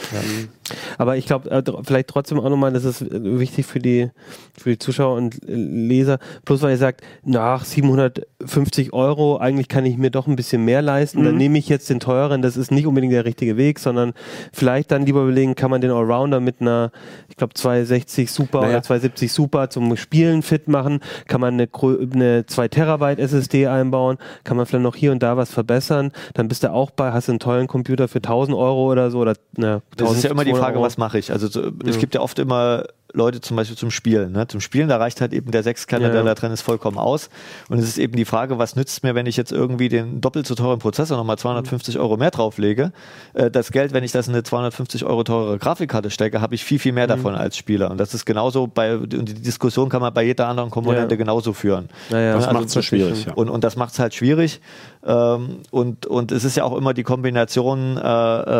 Aber 0.97 1.17
ich 1.17 1.25
glaube, 1.25 1.49
äh, 1.49 1.63
vielleicht 1.83 2.07
trotzdem 2.07 2.39
auch 2.39 2.49
nochmal, 2.49 2.71
das 2.73 2.85
ist 2.85 3.01
äh, 3.01 3.39
wichtig 3.39 3.65
für 3.65 3.79
die, 3.79 4.09
für 4.57 4.71
die 4.71 4.77
Zuschauer 4.79 5.15
und 5.17 5.35
äh, 5.47 5.53
Leser. 5.55 6.19
Bloß 6.45 6.61
weil 6.61 6.71
ihr 6.71 6.77
sagt, 6.77 7.01
nach 7.23 7.65
750 7.65 8.93
Euro, 8.93 9.37
eigentlich 9.37 9.67
kann 9.67 9.85
ich 9.85 9.97
mir 9.97 10.11
doch 10.11 10.27
ein 10.27 10.35
bisschen 10.35 10.63
mehr 10.65 10.81
leisten, 10.81 11.23
dann 11.23 11.37
nehme 11.37 11.57
ich 11.57 11.69
jetzt 11.69 11.89
den 11.89 11.99
teuren. 11.99 12.41
Das 12.41 12.57
ist 12.57 12.71
nicht 12.71 12.87
unbedingt 12.87 13.13
der 13.13 13.25
richtige 13.25 13.57
Weg, 13.57 13.79
sondern 13.79 14.13
vielleicht 14.53 14.91
dann 14.91 15.05
lieber 15.05 15.23
überlegen, 15.23 15.55
kann 15.55 15.71
man 15.71 15.81
den 15.81 15.91
Allrounder 15.95 16.39
mit 16.39 16.61
einer, 16.61 16.91
ich 17.29 17.37
glaube, 17.37 17.53
260 17.53 18.31
Super 18.31 18.61
Naja. 18.61 18.69
oder 18.73 18.83
270 18.83 19.31
Super 19.31 19.69
zum 19.69 19.95
Spielen 19.97 20.41
fit 20.41 20.67
machen? 20.67 20.99
Kann 21.27 21.41
man 21.41 21.53
eine, 21.55 21.65
grö- 21.65 22.11
eine 22.13 22.45
2 22.45 22.67
Terabyte 22.67 23.19
SSD 23.19 23.67
einbauen? 23.67 24.17
Kann 24.43 24.57
man 24.57 24.65
vielleicht 24.65 24.83
noch 24.83 24.95
hier 24.95 25.11
und 25.11 25.23
da 25.23 25.37
was 25.37 25.51
verbessern? 25.51 26.11
Dann 26.33 26.47
bist 26.47 26.63
du 26.63 26.71
auch 26.71 26.91
bei, 26.91 27.11
hast 27.11 27.27
du 27.27 27.31
einen 27.33 27.39
tollen 27.39 27.67
Computer 27.67 28.07
für 28.07 28.19
1000 28.19 28.55
Euro 28.57 28.91
oder 28.91 29.09
so 29.11 29.19
oder 29.19 29.33
na, 29.57 29.81
Das 29.97 30.11
ist 30.11 30.23
ja 30.23 30.31
immer 30.31 30.43
die 30.43 30.51
1200 30.51 30.57
Frage, 30.63 30.75
Euro. 30.77 30.85
was 30.85 30.97
mache 30.97 31.17
ich? 31.19 31.31
Also 31.31 31.47
so, 31.47 31.71
es 31.85 31.97
gibt 31.97 32.13
ja 32.15 32.21
oft 32.21 32.37
immer 32.39 32.83
Leute 33.15 33.41
zum 33.41 33.57
Beispiel 33.57 33.77
zum 33.77 33.89
Spielen. 33.91 34.31
Ne? 34.33 34.47
Zum 34.47 34.59
Spielen, 34.61 34.87
da 34.89 34.97
reicht 34.97 35.21
halt 35.21 35.33
eben 35.33 35.49
der 35.51 35.63
Sechskerner, 35.63 36.07
Ja. 36.07 36.11
der 36.11 36.23
da 36.23 36.33
drin 36.35 36.51
ist, 36.51 36.61
vollkommen 36.61 36.97
aus. 36.97 37.29
Und 37.69 37.79
es 37.79 37.85
ist 37.87 37.97
eben 37.97 38.15
die 38.15 38.25
Frage, 38.25 38.57
was 38.59 38.75
nützt 38.75 39.03
mir, 39.03 39.15
wenn 39.15 39.25
ich 39.25 39.37
jetzt 39.37 39.51
irgendwie 39.51 39.89
den 39.89 40.21
doppelt 40.21 40.45
so 40.45 40.55
teuren 40.55 40.79
Prozessor 40.79 41.17
nochmal 41.17 41.37
250 41.37 41.97
Euro 41.97 42.17
mehr 42.17 42.31
drauflege? 42.31 42.91
Äh, 43.33 43.49
das 43.49 43.71
Geld, 43.71 43.93
wenn 43.93 44.03
ich 44.03 44.11
das 44.11 44.27
in 44.27 44.33
eine 44.33 44.43
250 44.43 45.05
Euro 45.05 45.23
teure 45.23 45.57
Grafikkarte 45.57 46.09
stecke, 46.11 46.41
habe 46.41 46.53
ich 46.55 46.63
viel, 46.63 46.79
viel 46.79 46.91
mehr 46.93 47.07
davon 47.07 47.35
als 47.35 47.57
Spieler. 47.57 47.89
Und 47.91 47.97
das 47.99 48.13
ist 48.13 48.25
genauso 48.25 48.67
bei, 48.67 48.95
und 48.97 49.11
die 49.11 49.33
Diskussion 49.33 49.89
kann 49.89 50.01
man 50.01 50.13
bei 50.13 50.23
jeder 50.23 50.47
anderen 50.47 50.69
Komponente 50.69 51.15
Ja. 51.15 51.17
genauso 51.17 51.53
führen. 51.53 51.89
Naja, 52.09 52.33
Das 52.33 52.45
also 52.47 52.53
macht 52.59 52.67
es 52.67 52.73
so 52.73 52.81
schwierig. 52.81 53.27
Und, 53.35 53.49
und 53.49 53.63
das 53.63 53.75
macht 53.75 53.93
es 53.93 53.99
halt 53.99 54.13
schwierig. 54.13 54.59
Ähm, 55.05 55.59
und, 55.71 56.05
und 56.05 56.31
es 56.31 56.43
ist 56.43 56.57
ja 56.57 56.63
auch 56.63 56.75
immer 56.77 56.93
die 56.93 57.03
Kombination 57.03 57.97
äh, 57.97 58.01
äh, 58.01 58.03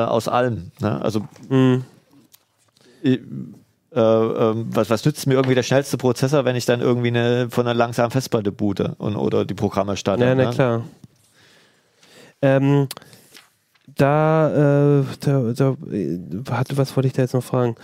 aus 0.05 0.27
allem. 0.27 0.71
Ne? 0.79 1.01
Also 1.01 1.21
Mhm. 1.49 1.83
Äh, 3.95 3.99
ähm, 3.99 4.67
was, 4.71 4.89
was 4.89 5.05
nützt 5.05 5.25
mir 5.25 5.35
irgendwie 5.35 5.55
der 5.55 5.63
schnellste 5.63 5.97
Prozessor, 5.97 6.43
wenn 6.43 6.55
ich 6.55 6.65
dann 6.65 6.81
irgendwie 6.81 7.07
eine, 7.07 7.49
von 7.49 7.65
einer 7.65 7.73
langsamen 7.73 8.11
Festplatte 8.11 8.51
boote 8.51 8.95
und, 8.97 9.15
oder 9.15 9.45
die 9.45 9.53
Programme 9.53 9.95
starte? 9.95 10.25
Ja, 10.25 10.35
na 10.35 10.45
ne? 10.45 10.49
klar. 10.51 10.83
Ähm, 12.41 12.87
da, 13.87 14.99
äh, 14.99 15.05
da, 15.21 15.53
da 15.53 15.77
äh, 15.91 16.19
hatte, 16.51 16.77
was 16.77 16.95
wollte 16.95 17.07
ich 17.07 17.13
da 17.13 17.21
jetzt 17.21 17.33
noch 17.33 17.43
fragen? 17.43 17.75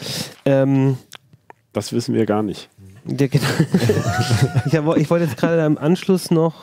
Ähm, 0.43 0.97
Das 1.71 1.93
wissen 1.93 2.13
wir 2.13 2.25
gar 2.25 2.43
nicht. 2.43 2.69
der, 3.05 3.27
ich, 4.65 4.75
hab, 4.75 4.97
ich 4.97 5.09
wollte 5.09 5.25
jetzt 5.25 5.37
gerade 5.37 5.65
im 5.65 5.77
Anschluss 5.77 6.29
noch. 6.29 6.53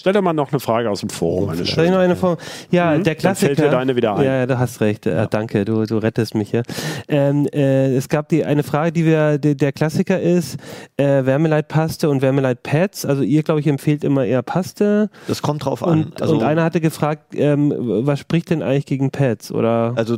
Stell 0.00 0.14
dir 0.14 0.22
mal 0.22 0.32
noch 0.32 0.50
eine 0.50 0.60
Frage 0.60 0.88
aus 0.88 1.00
dem 1.00 1.10
Forum. 1.10 1.48
Meine 1.48 1.62
Soll 1.66 1.84
ich 1.84 1.90
noch 1.90 1.98
eine 1.98 2.16
Form? 2.16 2.38
Ja, 2.70 2.92
Mhm, 2.92 3.04
der 3.04 3.14
dann 3.14 3.20
Klassiker. 3.20 3.54
fällt 3.54 3.58
dir 3.58 3.70
deine 3.70 3.96
wieder 3.96 4.16
ein. 4.16 4.24
Ja, 4.24 4.36
ja, 4.38 4.46
du 4.46 4.58
hast 4.58 4.80
recht. 4.80 5.04
Äh, 5.04 5.26
danke, 5.30 5.66
du, 5.66 5.84
du 5.84 5.98
rettest 5.98 6.34
mich 6.34 6.50
hier. 6.50 6.62
Ähm, 7.06 7.46
äh, 7.52 7.94
es 7.94 8.08
gab 8.08 8.30
die 8.30 8.46
eine 8.46 8.62
Frage, 8.62 8.92
die 8.92 9.04
wir, 9.04 9.36
die, 9.36 9.54
der 9.54 9.72
Klassiker 9.72 10.18
ist, 10.18 10.56
äh, 10.96 11.26
Wärmeleitpaste 11.26 12.08
und 12.08 12.22
Wärmeleitpads. 12.22 13.04
Also 13.04 13.22
ihr, 13.22 13.42
glaube 13.42 13.60
ich, 13.60 13.66
empfehlt 13.66 14.02
immer 14.02 14.24
eher 14.24 14.40
Paste. 14.42 15.10
Das 15.28 15.42
kommt 15.42 15.66
drauf 15.66 15.82
an. 15.86 16.12
Und, 16.18 16.22
und 16.22 16.42
einer 16.42 16.64
hatte 16.64 16.80
gefragt, 16.80 17.34
ähm, 17.34 17.74
was 18.06 18.20
spricht 18.20 18.48
denn 18.48 18.62
eigentlich 18.62 18.86
gegen 18.86 19.10
Pads? 19.10 19.52
Oder 19.52 19.92
Also 19.96 20.14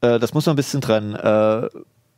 äh, 0.00 0.18
das 0.18 0.32
muss 0.32 0.46
man 0.46 0.54
ein 0.54 0.56
bisschen 0.56 0.80
trennen. 0.80 1.14
Äh, 1.14 1.68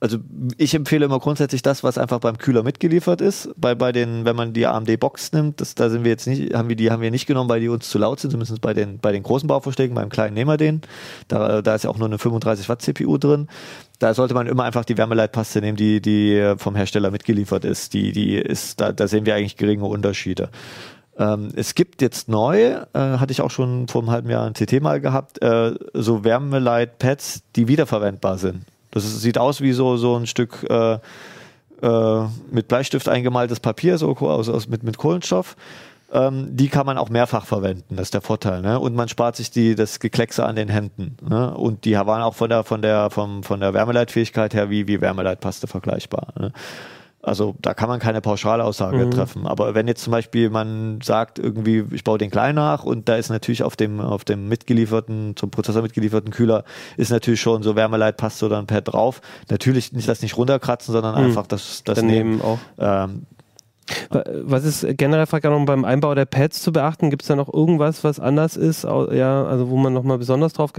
also 0.00 0.16
ich 0.56 0.74
empfehle 0.74 1.04
immer 1.04 1.18
grundsätzlich 1.18 1.60
das, 1.60 1.84
was 1.84 1.98
einfach 1.98 2.20
beim 2.20 2.38
Kühler 2.38 2.62
mitgeliefert 2.62 3.20
ist. 3.20 3.50
Bei, 3.56 3.74
bei 3.74 3.92
den, 3.92 4.24
wenn 4.24 4.34
man 4.34 4.54
die 4.54 4.66
AMD 4.66 4.98
Box 4.98 5.32
nimmt, 5.32 5.60
das, 5.60 5.74
da 5.74 5.90
sind 5.90 6.04
wir 6.04 6.10
jetzt 6.10 6.26
nicht, 6.26 6.54
haben 6.54 6.70
wir 6.70 6.76
die 6.76 6.90
haben 6.90 7.02
wir 7.02 7.10
nicht 7.10 7.26
genommen, 7.26 7.50
weil 7.50 7.60
die 7.60 7.68
uns 7.68 7.90
zu 7.90 7.98
laut 7.98 8.18
sind, 8.18 8.30
zumindest 8.30 8.62
bei 8.62 8.72
den, 8.72 8.98
bei 8.98 9.12
den 9.12 9.22
großen 9.22 9.46
Bauvorschlägen, 9.46 9.94
beim 9.94 10.08
kleinen 10.08 10.32
nehmen 10.32 10.50
wir 10.50 10.56
den. 10.56 10.80
Da, 11.28 11.60
da 11.60 11.74
ist 11.74 11.84
ja 11.84 11.90
auch 11.90 11.98
nur 11.98 12.08
eine 12.08 12.18
35 12.18 12.68
Watt 12.70 12.80
CPU 12.80 13.18
drin. 13.18 13.48
Da 13.98 14.14
sollte 14.14 14.32
man 14.32 14.46
immer 14.46 14.64
einfach 14.64 14.86
die 14.86 14.96
Wärmeleitpaste 14.96 15.60
nehmen, 15.60 15.76
die, 15.76 16.00
die 16.00 16.54
vom 16.56 16.74
Hersteller 16.74 17.10
mitgeliefert 17.10 17.66
ist. 17.66 17.92
Die, 17.92 18.12
die 18.12 18.36
ist, 18.36 18.80
da, 18.80 18.92
da 18.92 19.06
sehen 19.06 19.26
wir 19.26 19.34
eigentlich 19.34 19.58
geringe 19.58 19.84
Unterschiede. 19.84 20.48
Ähm, 21.18 21.48
es 21.54 21.74
gibt 21.74 22.00
jetzt 22.00 22.30
neu, 22.30 22.58
äh, 22.58 22.84
hatte 22.94 23.32
ich 23.32 23.42
auch 23.42 23.50
schon 23.50 23.86
vor 23.88 24.00
einem 24.00 24.10
halben 24.10 24.30
Jahr 24.30 24.46
ein 24.46 24.54
CT 24.54 24.80
mal 24.80 25.02
gehabt, 25.02 25.42
äh, 25.42 25.74
so 25.92 26.24
Wärmeleitpads, 26.24 27.42
die 27.54 27.68
wiederverwendbar 27.68 28.38
sind. 28.38 28.64
Das 28.90 29.04
ist, 29.04 29.20
sieht 29.20 29.38
aus 29.38 29.60
wie 29.60 29.72
so, 29.72 29.96
so 29.96 30.16
ein 30.16 30.26
Stück 30.26 30.66
äh, 30.68 30.98
äh, 31.82 32.26
mit 32.50 32.68
Bleistift 32.68 33.08
eingemaltes 33.08 33.60
Papier, 33.60 33.98
so 33.98 34.16
aus, 34.16 34.48
aus, 34.48 34.68
mit, 34.68 34.82
mit 34.82 34.98
Kohlenstoff. 34.98 35.56
Ähm, 36.12 36.48
die 36.50 36.68
kann 36.68 36.86
man 36.86 36.98
auch 36.98 37.08
mehrfach 37.08 37.46
verwenden, 37.46 37.96
das 37.96 38.08
ist 38.08 38.14
der 38.14 38.20
Vorteil. 38.20 38.62
Ne? 38.62 38.80
Und 38.80 38.96
man 38.96 39.08
spart 39.08 39.36
sich 39.36 39.50
die, 39.50 39.76
das 39.76 40.00
Gekleckse 40.00 40.44
an 40.44 40.56
den 40.56 40.68
Händen. 40.68 41.16
Ne? 41.26 41.54
Und 41.54 41.84
die 41.84 41.94
waren 41.94 42.22
auch 42.22 42.34
von 42.34 42.50
der, 42.50 42.64
von 42.64 42.82
der, 42.82 43.10
vom, 43.10 43.44
von 43.44 43.60
der 43.60 43.74
Wärmeleitfähigkeit 43.74 44.52
her 44.52 44.70
wie, 44.70 44.88
wie 44.88 45.00
Wärmeleitpaste 45.00 45.68
vergleichbar. 45.68 46.28
Ne? 46.38 46.52
Also 47.22 47.54
da 47.60 47.74
kann 47.74 47.88
man 47.88 48.00
keine 48.00 48.22
Pauschalaussage 48.22 49.04
Mhm. 49.04 49.10
treffen. 49.10 49.46
Aber 49.46 49.74
wenn 49.74 49.86
jetzt 49.86 50.02
zum 50.02 50.10
Beispiel 50.10 50.48
man 50.48 51.00
sagt, 51.02 51.38
irgendwie, 51.38 51.84
ich 51.90 52.02
baue 52.02 52.16
den 52.16 52.30
klein 52.30 52.54
nach 52.54 52.82
und 52.84 53.10
da 53.10 53.16
ist 53.16 53.28
natürlich 53.28 53.62
auf 53.62 53.76
dem, 53.76 54.00
auf 54.00 54.24
dem 54.24 54.48
mitgelieferten, 54.48 55.36
zum 55.36 55.50
Prozessor 55.50 55.82
mitgelieferten 55.82 56.30
Kühler, 56.30 56.64
ist 56.96 57.10
natürlich 57.10 57.40
schon 57.42 57.62
so 57.62 57.76
Wärmeleitpaste 57.76 58.46
oder 58.46 58.58
ein 58.58 58.66
Pad 58.66 58.88
drauf. 58.92 59.20
Natürlich 59.50 59.92
nicht 59.92 60.08
das 60.08 60.22
nicht 60.22 60.36
runterkratzen, 60.38 60.92
sondern 60.92 61.14
Mhm. 61.14 61.24
einfach 61.26 61.46
das, 61.46 61.82
das 61.84 61.96
daneben 62.00 62.30
nehmen. 62.30 62.40
auch? 62.42 62.58
Ähm, 62.78 63.26
Wa- 64.10 64.24
Was 64.44 64.64
ist 64.64 64.86
generell 64.96 65.26
noch 65.26 65.66
beim 65.66 65.84
Einbau 65.84 66.14
der 66.14 66.24
Pads 66.24 66.62
zu 66.62 66.72
beachten? 66.72 67.10
Gibt 67.10 67.22
es 67.22 67.28
da 67.28 67.34
noch 67.36 67.52
irgendwas, 67.52 68.04
was 68.04 68.20
anders 68.20 68.56
ist? 68.56 68.84
Ja, 68.84 69.44
also 69.44 69.68
wo 69.68 69.76
man 69.76 69.92
nochmal 69.92 70.16
besonders 70.16 70.52
drauf 70.52 70.72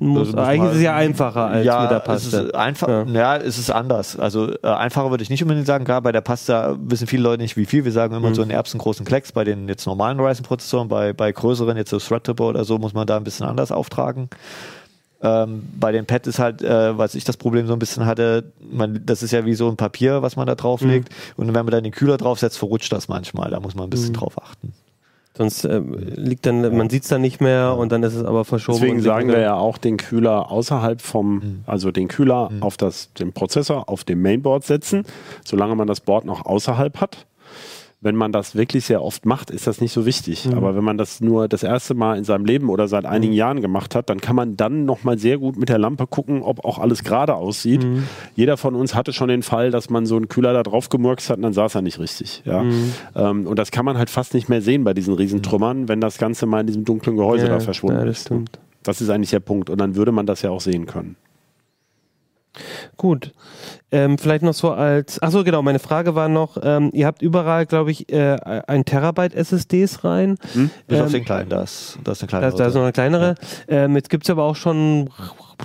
geachten 0.00 0.08
muss? 0.08 0.28
Also 0.34 0.38
Eigentlich 0.38 0.70
ist 0.72 0.76
es 0.78 0.82
ja 0.82 0.94
einfacher 0.96 1.44
als 1.46 1.64
ja, 1.66 1.82
mit 1.82 1.90
der 1.90 1.98
Es 1.98 2.04
Paste. 2.04 2.36
ist 2.38 2.54
einfach, 2.54 2.88
Ja. 2.88 3.04
ja. 3.04 3.36
es 3.36 3.58
ist 3.58 3.70
anders. 3.70 4.18
Also 4.18 4.52
äh, 4.62 4.66
einfacher 4.66 5.10
würde 5.10 5.22
ich 5.22 5.30
nicht 5.30 5.42
unbedingt 5.42 5.66
sagen. 5.66 5.84
Klar, 5.84 6.02
bei 6.02 6.12
der 6.12 6.20
Pasta 6.20 6.76
wissen 6.80 7.06
viele 7.06 7.22
Leute 7.22 7.42
nicht, 7.42 7.56
wie 7.56 7.66
viel. 7.66 7.84
Wir 7.84 7.92
sagen 7.92 8.14
immer 8.14 8.30
Mhm. 8.30 8.34
so 8.34 8.42
einen 8.42 8.50
erbsengroßen 8.50 9.04
Klecks 9.06 9.32
bei 9.32 9.44
den 9.44 9.68
jetzt 9.68 9.86
normalen 9.86 10.18
Ryzen-Prozessoren. 10.20 10.88
Bei, 10.88 11.12
bei 11.12 11.30
größeren, 11.32 11.76
jetzt 11.76 11.90
so 11.90 11.98
Threadripper 11.98 12.44
oder 12.44 12.64
so, 12.64 12.78
muss 12.78 12.94
man 12.94 13.06
da 13.06 13.16
ein 13.16 13.24
bisschen 13.24 13.46
anders 13.46 13.70
auftragen. 13.72 14.28
Ähm, 15.22 15.68
bei 15.78 15.92
den 15.92 16.06
Pad 16.06 16.26
ist 16.26 16.38
halt, 16.38 16.62
äh, 16.62 16.96
was 16.96 17.14
ich 17.14 17.24
das 17.24 17.36
Problem 17.36 17.66
so 17.66 17.74
ein 17.74 17.78
bisschen 17.78 18.06
hatte, 18.06 18.52
man, 18.72 19.02
das 19.04 19.22
ist 19.22 19.32
ja 19.32 19.44
wie 19.44 19.52
so 19.54 19.68
ein 19.68 19.76
Papier, 19.76 20.22
was 20.22 20.36
man 20.36 20.46
da 20.46 20.54
drauflegt. 20.54 21.10
Mhm. 21.10 21.14
Und 21.36 21.46
wenn 21.48 21.64
man 21.64 21.66
dann 21.72 21.84
den 21.84 21.92
Kühler 21.92 22.16
draufsetzt, 22.16 22.56
verrutscht 22.56 22.90
das 22.90 23.08
manchmal. 23.08 23.50
Da 23.50 23.60
muss 23.60 23.74
man 23.74 23.84
ein 23.84 23.90
bisschen 23.90 24.14
drauf 24.14 24.40
achten. 24.42 24.72
Sonst 25.36 25.64
äh, 25.64 25.78
liegt 25.78 26.44
dann, 26.44 26.76
man 26.76 26.90
sieht 26.90 27.04
es 27.04 27.08
dann 27.08 27.20
nicht 27.20 27.40
mehr 27.40 27.76
und 27.76 27.92
dann 27.92 28.02
ist 28.02 28.14
es 28.14 28.24
aber 28.24 28.44
verschoben. 28.44 28.78
Deswegen 28.78 28.96
und 28.96 29.02
sagen 29.02 29.28
wir 29.28 29.40
ja 29.40 29.54
auch 29.54 29.78
den 29.78 29.96
Kühler 29.96 30.50
außerhalb 30.50 31.00
vom, 31.00 31.62
also 31.66 31.92
den 31.92 32.08
Kühler 32.08 32.50
auf 32.60 32.76
das, 32.76 33.12
den 33.14 33.32
Prozessor 33.32 33.88
auf 33.88 34.04
dem 34.04 34.22
Mainboard 34.22 34.64
setzen, 34.64 35.04
solange 35.44 35.76
man 35.76 35.86
das 35.86 36.00
Board 36.00 36.24
noch 36.24 36.44
außerhalb 36.46 37.00
hat. 37.00 37.26
Wenn 38.02 38.16
man 38.16 38.32
das 38.32 38.54
wirklich 38.54 38.86
sehr 38.86 39.02
oft 39.02 39.26
macht, 39.26 39.50
ist 39.50 39.66
das 39.66 39.82
nicht 39.82 39.92
so 39.92 40.06
wichtig. 40.06 40.48
Aber 40.56 40.74
wenn 40.74 40.82
man 40.82 40.96
das 40.96 41.20
nur 41.20 41.48
das 41.48 41.62
erste 41.62 41.92
Mal 41.92 42.16
in 42.16 42.24
seinem 42.24 42.46
Leben 42.46 42.70
oder 42.70 42.88
seit 42.88 43.04
einigen 43.04 43.34
Jahren 43.34 43.60
gemacht 43.60 43.94
hat, 43.94 44.08
dann 44.08 44.22
kann 44.22 44.34
man 44.34 44.56
dann 44.56 44.86
nochmal 44.86 45.18
sehr 45.18 45.36
gut 45.36 45.58
mit 45.58 45.68
der 45.68 45.76
Lampe 45.76 46.06
gucken, 46.06 46.40
ob 46.42 46.64
auch 46.64 46.78
alles 46.78 47.04
gerade 47.04 47.34
aussieht. 47.34 47.86
Jeder 48.34 48.56
von 48.56 48.74
uns 48.74 48.94
hatte 48.94 49.12
schon 49.12 49.28
den 49.28 49.42
Fall, 49.42 49.70
dass 49.70 49.90
man 49.90 50.06
so 50.06 50.16
einen 50.16 50.28
Kühler 50.28 50.54
da 50.54 50.62
drauf 50.62 50.88
gemurkst 50.88 51.28
hat 51.28 51.36
und 51.36 51.42
dann 51.42 51.52
saß 51.52 51.74
er 51.74 51.82
nicht 51.82 51.98
richtig. 51.98 52.42
Ja? 52.46 52.64
Ähm, 53.14 53.46
und 53.46 53.58
das 53.58 53.70
kann 53.70 53.84
man 53.84 53.98
halt 53.98 54.08
fast 54.08 54.32
nicht 54.32 54.48
mehr 54.48 54.62
sehen 54.62 54.82
bei 54.82 54.94
diesen 54.94 55.12
Riesentrümmern, 55.12 55.88
wenn 55.88 56.00
das 56.00 56.16
Ganze 56.16 56.46
mal 56.46 56.60
in 56.60 56.68
diesem 56.68 56.86
dunklen 56.86 57.18
Gehäuse 57.18 57.48
Ja, 57.48 57.50
da 57.52 57.60
verschwunden 57.60 57.98
ja, 57.98 58.06
das 58.06 58.20
ist. 58.20 58.30
ne? 58.30 58.36
stimmt. 58.36 58.58
Das 58.82 59.02
ist 59.02 59.10
eigentlich 59.10 59.30
der 59.30 59.40
Punkt. 59.40 59.68
Und 59.68 59.78
dann 59.78 59.94
würde 59.94 60.10
man 60.10 60.24
das 60.24 60.40
ja 60.40 60.48
auch 60.48 60.62
sehen 60.62 60.86
können. 60.86 61.16
Gut. 62.96 63.32
Ähm, 63.92 64.18
vielleicht 64.18 64.42
noch 64.42 64.54
so 64.54 64.70
als, 64.72 65.20
achso 65.22 65.44
genau, 65.44 65.62
meine 65.62 65.78
Frage 65.78 66.14
war 66.14 66.28
noch, 66.28 66.56
ähm, 66.62 66.90
ihr 66.92 67.06
habt 67.06 67.22
überall, 67.22 67.66
glaube 67.66 67.90
ich, 67.90 68.12
äh, 68.12 68.36
ein 68.66 68.84
Terabyte 68.84 69.34
SSDs 69.34 70.04
rein. 70.04 70.36
Bis 70.86 71.00
auf 71.00 71.06
Ähm, 71.06 71.12
den 71.12 71.24
kleinen, 71.24 71.48
das, 71.48 71.98
das 72.04 72.18
ist 72.18 72.22
eine 72.24 72.28
kleine 72.28 72.50
Da, 72.50 72.56
da 72.56 72.66
ist 72.66 72.74
noch 72.74 72.82
eine 72.82 72.92
kleinere. 72.92 73.34
Ähm, 73.68 73.94
jetzt 73.96 74.10
gibt 74.10 74.24
es 74.24 74.30
aber 74.30 74.44
auch 74.44 74.56
schon 74.56 75.10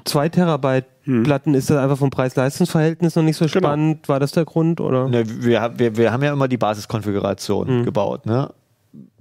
zwei 0.06 0.30
Terabyte 0.30 0.86
Platten. 1.24 1.54
Ist 1.54 1.70
das 1.70 1.78
einfach 1.78 1.98
vom 2.00 2.10
Preis-Leistungs-Verhältnis 2.10 3.16
noch 3.16 3.22
nicht 3.24 3.38
so 3.38 3.46
Genau. 3.46 3.58
spannend? 3.68 4.10
War 4.10 4.20
das 4.20 4.32
der 4.32 4.46
Grund? 4.46 4.82
Oder? 4.82 5.08
Ne, 5.08 5.24
wir, 5.44 5.62
haben- 5.62 5.78
wir, 5.78 5.96
wir 5.98 6.12
haben 6.12 6.24
ja 6.24 6.34
immer 6.34 6.48
die 6.48 6.58
Basiskonfiguration 6.58 7.80
Mhm. 7.82 7.84
gebaut. 7.86 8.26
Ne? 8.26 8.50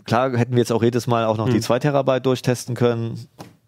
Klar 0.06 0.34
hätten 0.36 0.52
wir 0.52 0.60
jetzt 0.60 0.72
auch 0.72 0.82
jedes 0.82 1.06
Mal 1.06 1.26
auch 1.26 1.36
noch 1.36 1.48
die 1.48 1.60
2 1.60 1.78
Terabyte 1.78 2.24
durchtesten 2.24 2.74
können. 2.74 3.18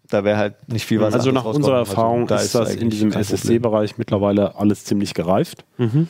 Da 0.09 0.23
wäre 0.23 0.37
halt 0.37 0.69
nicht 0.71 0.85
viel 0.85 0.99
was 0.99 1.13
Also 1.13 1.31
nach 1.31 1.45
unserer 1.45 1.79
rausgekommen. 1.79 2.21
Erfahrung 2.21 2.31
Also 2.31 2.35
da 2.35 2.41
ist 2.41 2.55
das 2.55 2.75
in 2.75 2.89
diesem. 2.89 3.11
SSD-Bereich 3.11 3.97
mittlerweile 3.97 4.55
alles 4.55 4.85
ziemlich 4.85 5.13
gereift. 5.13 5.65
Mhm. 5.77 6.07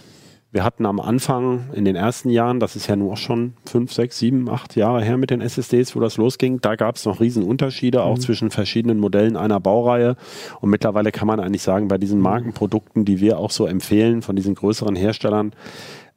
Wir 0.49 0.63
hatten 0.63 0.85
am 0.85 1.01
Anfang 1.01 1.69
in 1.73 1.83
den 1.83 1.97
ersten 1.97 2.29
Jahren, 2.29 2.61
das 2.61 2.77
ist 2.77 2.87
ja 2.87 2.95
nur 2.95 3.13
auch 3.13 3.17
schon 3.17 3.53
fünf, 3.65 3.91
sechs, 3.91 4.17
sieben, 4.17 4.49
acht 4.49 4.77
Jahre 4.77 5.03
her 5.03 5.17
mit 5.17 5.29
den 5.29 5.41
SSDs, 5.41 5.93
wo 5.93 5.99
das 5.99 6.15
losging, 6.15 6.61
da 6.61 6.75
gab 6.75 6.95
es 6.95 7.05
noch 7.05 7.19
Riesenunterschiede, 7.19 8.01
auch 8.01 8.17
zwischen 8.17 8.49
verschiedenen 8.49 8.97
Modellen 8.97 9.35
einer 9.35 9.59
Baureihe. 9.59 10.15
Und 10.61 10.69
mittlerweile 10.69 11.11
kann 11.11 11.27
man 11.27 11.41
eigentlich 11.41 11.63
sagen, 11.63 11.89
bei 11.89 11.97
diesen 11.97 12.21
Markenprodukten, 12.21 13.03
die 13.03 13.19
wir 13.19 13.39
auch 13.39 13.51
so 13.51 13.67
empfehlen, 13.67 14.21
von 14.21 14.37
diesen 14.37 14.55
größeren 14.55 14.95
Herstellern, 14.95 15.51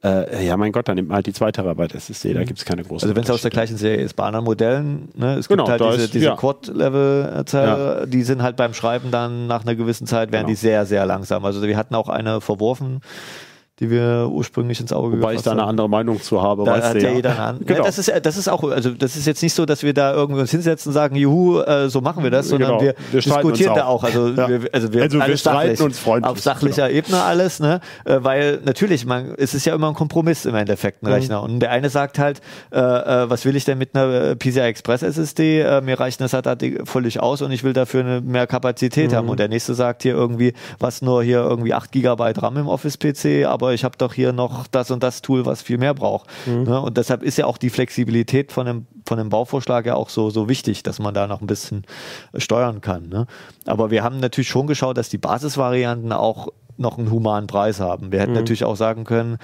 äh, 0.02 0.46
ja 0.46 0.56
mein 0.56 0.72
Gott, 0.72 0.88
dann 0.88 0.96
nimmt 0.96 1.08
man 1.08 1.16
halt 1.16 1.26
die 1.26 1.32
2 1.32 1.52
Terabyte 1.52 1.94
SSD, 1.94 2.32
da 2.34 2.44
gibt 2.44 2.58
es 2.58 2.64
keine 2.64 2.82
großen 2.82 3.06
Also 3.08 3.16
wenn 3.16 3.24
es 3.24 3.30
aus 3.30 3.42
der 3.42 3.50
gleichen 3.50 3.76
Serie 3.76 4.02
ist, 4.04 4.14
bei 4.16 4.24
anderen 4.24 4.44
Modellen, 4.46 5.08
ne, 5.14 5.34
es 5.36 5.46
Genau, 5.48 5.64
gibt 5.64 5.70
halt 5.72 5.80
da 5.80 5.90
diese, 5.92 6.04
ist- 6.04 6.14
diese 6.14 6.24
ja. 6.26 6.36
Quad-Level-Zelle, 6.36 8.06
die 8.08 8.22
sind 8.22 8.42
halt 8.42 8.56
beim 8.56 8.74
Schreiben 8.74 9.10
dann 9.10 9.46
nach 9.46 9.62
einer 9.62 9.74
gewissen 9.74 10.06
Zeit, 10.06 10.32
werden 10.32 10.42
Genau. 10.46 10.48
die 10.50 10.54
sehr, 10.56 10.86
sehr 10.86 11.04
langsam. 11.06 11.44
Also 11.44 11.62
wir 11.62 11.76
hatten 11.76 11.94
auch 11.94 12.08
eine 12.08 12.40
verworfen, 12.40 13.00
die 13.80 13.90
wir 13.90 14.28
ursprünglich 14.30 14.78
ins 14.80 14.92
Auge 14.92 15.16
Wobei 15.18 15.32
ich 15.32 15.38
gefasst 15.38 15.46
da 15.46 15.50
eine 15.52 15.62
haben. 15.62 15.68
andere 15.70 15.88
Meinung 15.88 16.20
zu 16.20 16.42
habe, 16.42 16.64
Da 16.64 16.80
hat 16.82 17.00
ja 17.02 17.10
jeder 17.10 17.30
eine. 17.48 17.58
Genau. 17.64 17.84
Das, 17.84 17.98
ist, 17.98 18.12
das 18.22 18.36
ist 18.36 18.48
auch, 18.48 18.62
also 18.64 18.90
das 18.90 19.16
ist 19.16 19.26
jetzt 19.26 19.42
nicht 19.42 19.54
so, 19.54 19.64
dass 19.66 19.82
wir 19.82 19.94
da 19.94 20.12
irgendwie 20.14 20.40
uns 20.42 20.50
hinsetzen 20.50 20.90
und 20.90 20.94
sagen, 20.94 21.16
juhu, 21.16 21.60
äh, 21.60 21.88
so 21.88 22.00
machen 22.00 22.22
wir 22.22 22.30
das, 22.30 22.48
sondern 22.48 22.70
Genau. 22.78 22.82
wir, 22.82 22.94
Wir 23.10 23.20
diskutieren 23.20 23.74
da 23.74 23.84
auch. 23.86 24.02
auch. 24.02 24.04
Also, 24.04 24.28
Ja. 24.28 24.48
wir, 24.48 24.60
also 24.72 24.92
wir, 24.92 25.02
Also 25.02 25.18
wir 25.18 25.36
streiten 25.36 25.82
uns 25.82 25.98
freundlich, 25.98 26.22
genau. 26.24 26.32
Auf 26.32 26.40
sachlicher 26.40 26.90
Ebene 26.90 27.22
alles, 27.22 27.60
ne? 27.60 27.80
Äh, 28.04 28.18
weil 28.22 28.60
natürlich, 28.64 29.06
man, 29.06 29.34
es 29.38 29.54
ist 29.54 29.64
ja 29.64 29.74
immer 29.74 29.88
ein 29.88 29.94
Kompromiss 29.94 30.44
im 30.44 30.54
Endeffekt, 30.54 31.02
Mhm. 31.02 31.08
ein 31.08 31.14
Rechner. 31.14 31.42
Und 31.42 31.60
der 31.60 31.70
eine 31.70 31.88
sagt 31.90 32.18
halt, 32.18 32.40
äh, 32.72 32.78
äh, 32.78 33.30
was 33.30 33.44
will 33.44 33.56
ich 33.56 33.64
denn 33.64 33.78
mit 33.78 33.94
einer 33.94 34.12
äh, 34.12 34.36
PCI 34.36 34.60
Express 34.60 35.02
SSD? 35.02 35.80
Mir 35.82 35.98
reicht 35.98 36.20
eine 36.20 36.28
SATA 36.28 36.56
völlig 36.84 37.20
aus 37.20 37.42
und 37.42 37.50
ich 37.52 37.64
will 37.64 37.72
dafür 37.72 38.00
eine, 38.00 38.20
mehr 38.20 38.46
Kapazität 38.46 39.12
Mhm. 39.12 39.16
haben. 39.16 39.28
Und 39.28 39.40
der 39.40 39.48
nächste 39.48 39.74
sagt 39.74 40.02
hier 40.02 40.14
irgendwie, 40.14 40.52
was 40.78 41.00
nur 41.02 41.22
hier 41.22 41.38
irgendwie 41.40 41.72
8 41.74 41.92
GB 41.92 42.32
RAM 42.36 42.56
im 42.58 42.68
Office-PC, 42.68 43.46
aber 43.46 43.69
ich 43.72 43.84
habe 43.84 43.96
doch 43.98 44.12
hier 44.12 44.32
noch 44.32 44.66
das 44.66 44.90
und 44.90 45.02
das 45.02 45.22
Tool, 45.22 45.46
was 45.46 45.62
viel 45.62 45.78
mehr 45.78 45.94
braucht. 45.94 46.28
Ne? 46.64 46.80
Und 46.80 46.96
deshalb 46.96 47.22
ist 47.22 47.38
ja 47.38 47.46
auch 47.46 47.58
die 47.58 47.70
Flexibilität 47.70 48.52
von 48.52 48.66
dem, 48.66 48.86
von 49.06 49.18
dem 49.18 49.28
Bauvorschlag 49.28 49.86
ja 49.86 49.94
auch 49.94 50.08
so, 50.08 50.30
so 50.30 50.48
wichtig, 50.48 50.82
dass 50.82 50.98
man 50.98 51.14
da 51.14 51.26
noch 51.26 51.40
ein 51.40 51.46
bisschen 51.46 51.84
äh, 52.32 52.40
steuern 52.40 52.80
kann. 52.80 53.08
Ne? 53.08 53.26
Aber 53.66 53.90
wir 53.90 54.02
haben 54.02 54.20
natürlich 54.20 54.48
schon 54.48 54.66
geschaut, 54.66 54.98
dass 54.98 55.08
die 55.08 55.18
Basisvarianten 55.18 56.12
auch 56.12 56.48
noch 56.76 56.98
einen 56.98 57.10
humanen 57.10 57.46
Preis 57.46 57.78
haben. 57.78 58.10
Wir 58.10 58.20
hätten 58.20 58.32
natürlich 58.32 58.64
auch 58.64 58.76
sagen 58.76 59.04
können, 59.04 59.38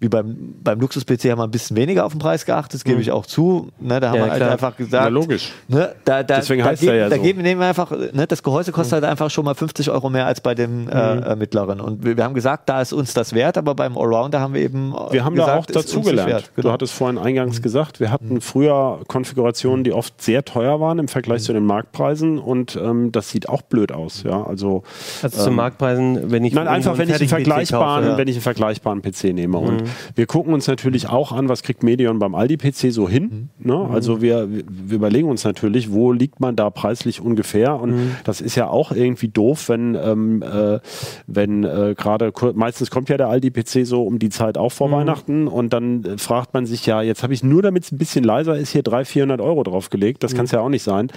wie 0.00 0.08
beim, 0.08 0.54
beim 0.64 0.80
Luxus-PC 0.80 1.24
haben 1.30 1.38
wir 1.38 1.44
ein 1.44 1.50
bisschen 1.50 1.76
weniger 1.76 2.06
auf 2.06 2.12
den 2.12 2.18
Preis 2.20 2.46
geachtet, 2.46 2.74
das 2.74 2.84
gebe 2.84 3.00
ich 3.02 3.10
auch 3.10 3.26
zu. 3.26 3.68
Ne, 3.80 4.00
da 4.00 4.08
haben 4.08 4.16
Ja, 4.18 4.24
wir 4.24 4.30
halt 4.32 4.42
einfach 4.42 4.74
gesagt, 4.76 5.04
Ja, 5.04 5.08
logisch. 5.08 5.52
Ne, 5.68 5.94
da, 6.06 6.22
da, 6.22 6.36
Deswegen 6.36 6.62
da 6.62 6.70
heißt 6.70 6.80
geben, 6.80 6.92
er 6.94 6.98
ja 6.98 7.08
da 7.10 7.16
so. 7.16 7.22
geben, 7.22 7.42
nehmen 7.42 7.60
wir 7.60 7.68
einfach, 7.68 7.90
ne, 7.90 8.26
das 8.26 8.42
Gehäuse 8.42 8.72
kostet 8.72 8.94
halt 8.94 9.04
einfach 9.04 9.28
schon 9.30 9.44
mal 9.44 9.54
50 9.54 9.90
Euro 9.90 10.08
mehr 10.08 10.24
als 10.26 10.40
bei 10.40 10.54
dem 10.54 10.88
äh, 10.88 11.16
äh, 11.16 11.36
mittleren. 11.36 11.80
Und 11.80 12.02
wir, 12.04 12.16
wir 12.16 12.24
haben 12.24 12.32
gesagt, 12.34 12.68
da 12.70 12.80
ist 12.80 12.92
uns 12.94 13.12
das 13.12 13.34
wert, 13.34 13.58
aber 13.58 13.74
beim 13.74 13.98
Allrounder 13.98 14.40
haben 14.40 14.54
wir 14.54 14.62
eben 14.62 14.94
äh, 14.94 15.12
Wir 15.12 15.24
haben 15.24 15.34
gesagt, 15.34 15.50
da 15.50 15.58
auch 15.58 15.66
dazugelernt. 15.82 16.50
Genau. 16.56 16.68
Du 16.68 16.72
hattest 16.72 16.94
vorhin 16.94 17.18
eingangs 17.18 17.60
gesagt, 17.60 18.00
wir 18.00 18.10
hatten 18.10 18.40
früher 18.40 19.00
Konfigurationen, 19.06 19.84
die 19.84 19.92
oft 19.92 20.22
sehr 20.22 20.44
teuer 20.46 20.80
waren 20.80 20.98
im 20.98 21.08
Vergleich 21.08 21.42
zu 21.42 21.52
den 21.52 21.66
Marktpreisen 21.66 22.38
und 22.38 22.74
ähm, 22.76 23.12
das 23.12 23.28
sieht 23.28 23.50
auch 23.50 23.60
blöd 23.62 23.92
aus. 23.92 24.22
Ja, 24.22 24.44
also 24.44 24.82
Also 25.22 25.44
zu 25.44 25.50
Marktpreisen, 25.50 26.30
wenn 26.30 26.44
ich 26.44 26.54
Nein, 26.54 26.68
einfach 26.68 26.96
wenn 26.96 27.08
ich, 27.10 27.20
einen 27.20 27.28
vergleichbaren, 27.28 28.04
kaufe. 28.06 28.16
wenn 28.18 28.28
ich 28.28 28.36
einen 28.36 28.42
vergleichbaren 28.42 29.02
PC 29.02 29.24
nehme. 29.34 29.58
Und 29.58 29.82
Wir 30.14 30.26
gucken 30.26 30.52
uns 30.54 30.66
natürlich 30.66 31.08
auch 31.08 31.32
an, 31.32 31.48
was 31.48 31.62
kriegt 31.62 31.82
Medion 31.82 32.18
beim 32.18 32.34
Aldi-PC 32.34 32.92
so 32.92 33.08
hin. 33.08 33.50
Mhm. 33.62 33.66
Ne? 33.70 33.88
Also 33.92 34.20
wir, 34.22 34.48
wir 34.50 34.96
überlegen 34.96 35.28
uns 35.28 35.44
natürlich, 35.44 35.92
wo 35.92 36.12
liegt 36.12 36.40
man 36.40 36.56
da 36.56 36.70
preislich 36.70 37.20
ungefähr. 37.20 37.80
Und 37.80 37.90
Mhm. 37.90 38.16
das 38.24 38.40
ist 38.40 38.54
ja 38.54 38.68
auch 38.68 38.92
irgendwie 38.92 39.28
doof, 39.28 39.68
wenn, 39.68 39.94
ähm, 39.94 40.42
äh, 40.42 40.78
wenn 41.26 41.64
äh, 41.64 41.94
gerade, 41.96 42.32
meistens 42.54 42.90
kommt 42.90 43.08
ja 43.08 43.16
der 43.16 43.28
Aldi-PC 43.28 43.84
so 43.86 44.02
um 44.02 44.18
die 44.18 44.28
Zeit 44.30 44.56
auch 44.58 44.72
vor 44.72 44.88
Mhm. 44.88 44.92
Weihnachten 44.92 45.48
und 45.48 45.72
dann 45.72 46.04
äh, 46.04 46.18
fragt 46.18 46.54
man 46.54 46.66
sich 46.66 46.86
ja, 46.86 47.02
jetzt 47.02 47.22
habe 47.22 47.34
ich 47.34 47.42
nur, 47.42 47.62
damit 47.62 47.84
es 47.84 47.92
ein 47.92 47.98
bisschen 47.98 48.24
leiser 48.24 48.56
ist, 48.56 48.70
hier 48.72 48.82
300, 48.82 49.06
400 49.08 49.40
Euro 49.40 49.62
draufgelegt. 49.62 50.22
Das 50.22 50.34
kann 50.34 50.44
es 50.44 50.50
ja 50.50 50.60
auch 50.60 50.68
nicht 50.68 50.82
sein. 50.82 51.08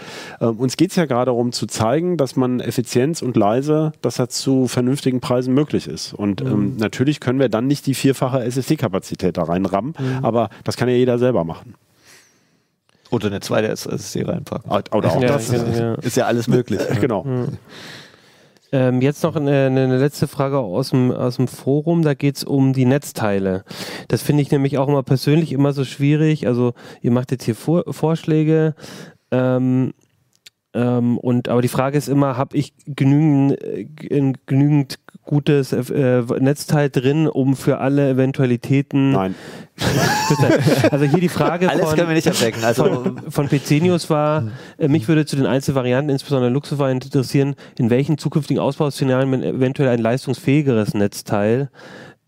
Ähm, 0.41 0.57
uns 0.57 0.78
geht 0.78 0.89
es 0.91 0.95
ja 0.95 1.05
gerade 1.05 1.26
darum 1.28 1.51
zu 1.51 1.65
zeigen, 1.67 2.17
dass 2.17 2.36
man 2.36 2.59
Effizienz 2.59 3.21
und 3.21 3.36
leise, 3.38 3.91
dass 4.01 4.15
das 4.15 4.30
zu 4.30 4.67
vernünftigen 4.67 5.19
Preisen 5.19 5.53
möglich 5.53 5.88
ist. 5.88 6.13
Und 6.13 6.41
ähm, 6.41 6.76
natürlich 6.78 7.19
können 7.19 7.39
wir 7.39 7.49
dann 7.49 7.67
nicht 7.67 7.86
die 7.86 7.93
vierfache 7.93 8.41
SSD-Kapazität 8.64 9.38
da 9.38 9.43
reinrammen, 9.43 9.93
aber 10.22 10.49
das 10.64 10.78
kann 10.78 10.89
ja 10.89 10.95
jeder 10.95 11.20
selber 11.20 11.43
machen. 11.43 11.76
Oder 13.11 13.28
eine 13.28 13.41
zweite 13.41 13.68
SSD 13.68 14.24
reinpacken. 14.24 14.72
Oder 14.72 15.11
auch 15.11 15.22
Ja, 15.22 15.28
das. 15.28 15.51
genau, 15.51 15.78
ja. 15.78 15.93
Ist 15.95 16.18
ja 16.18 16.26
alles 16.26 16.47
möglich. 16.47 16.82
Genau. 17.01 17.26
Ähm, 18.72 19.01
jetzt 19.01 19.22
noch 19.22 19.36
eine, 19.36 19.68
eine 19.68 19.99
letzte 19.99 20.28
Frage 20.28 20.57
aus 20.57 20.89
dem, 20.89 21.11
aus 21.11 21.36
dem 21.36 21.47
Forum. 21.47 22.01
Da 22.01 22.16
geht 22.16 22.38
es 22.38 22.43
um 22.43 22.74
die 22.74 22.86
Netzteile. 22.86 23.66
Das 24.07 24.24
finde 24.24 24.41
ich 24.41 24.49
nämlich 24.49 24.80
auch 24.80 24.88
immer 24.88 25.03
persönlich 25.03 25.51
immer 25.51 25.74
so 25.74 25.86
schwierig. 25.86 26.47
Also 26.47 26.74
ihr 27.01 27.11
macht 27.11 27.30
jetzt 27.30 27.43
hier 27.43 27.53
Vor 27.53 27.84
Vorschläge. 27.93 28.74
Ähm, 29.30 29.93
ähm, 30.74 31.17
und 31.19 31.49
aber 31.49 31.61
die 31.61 31.67
Frage 31.67 31.97
ist 31.97 32.07
immer, 32.07 32.36
habe 32.38 32.57
ich 32.57 32.74
genügend, 32.86 33.61
äh, 33.61 33.86
genügend 34.45 34.99
gutes 35.24 35.71
äh, 35.71 36.21
Netzteil 36.39 36.89
drin, 36.89 37.28
um 37.28 37.55
für 37.55 37.78
alle 37.80 38.09
Eventualitäten. 38.09 39.11
Nein. 39.11 39.36
Also 40.91 41.05
hier 41.05 41.19
die 41.19 41.30
Frage 41.30 41.69
Alles 41.69 41.86
von, 41.86 41.95
können 41.95 42.07
wir 42.07 42.15
nicht 42.15 42.28
abdecken. 42.28 42.63
Also 42.63 42.86
von, 42.86 43.32
von 43.32 43.47
PC 43.47 43.82
News 43.82 44.09
war, 44.09 44.49
äh, 44.78 44.88
mich 44.88 45.07
würde 45.07 45.26
zu 45.26 45.36
den 45.36 45.45
Einzelvarianten, 45.45 46.11
insbesondere 46.11 46.51
Luxusvarianten 46.51 47.07
interessieren, 47.07 47.55
in 47.78 47.89
welchen 47.89 48.17
zukünftigen 48.17 48.61
Ausbauszenarien 48.61 49.30
man 49.30 49.43
eventuell 49.43 49.89
ein 49.89 49.99
leistungsfähigeres 49.99 50.93
Netzteil, 50.93 51.69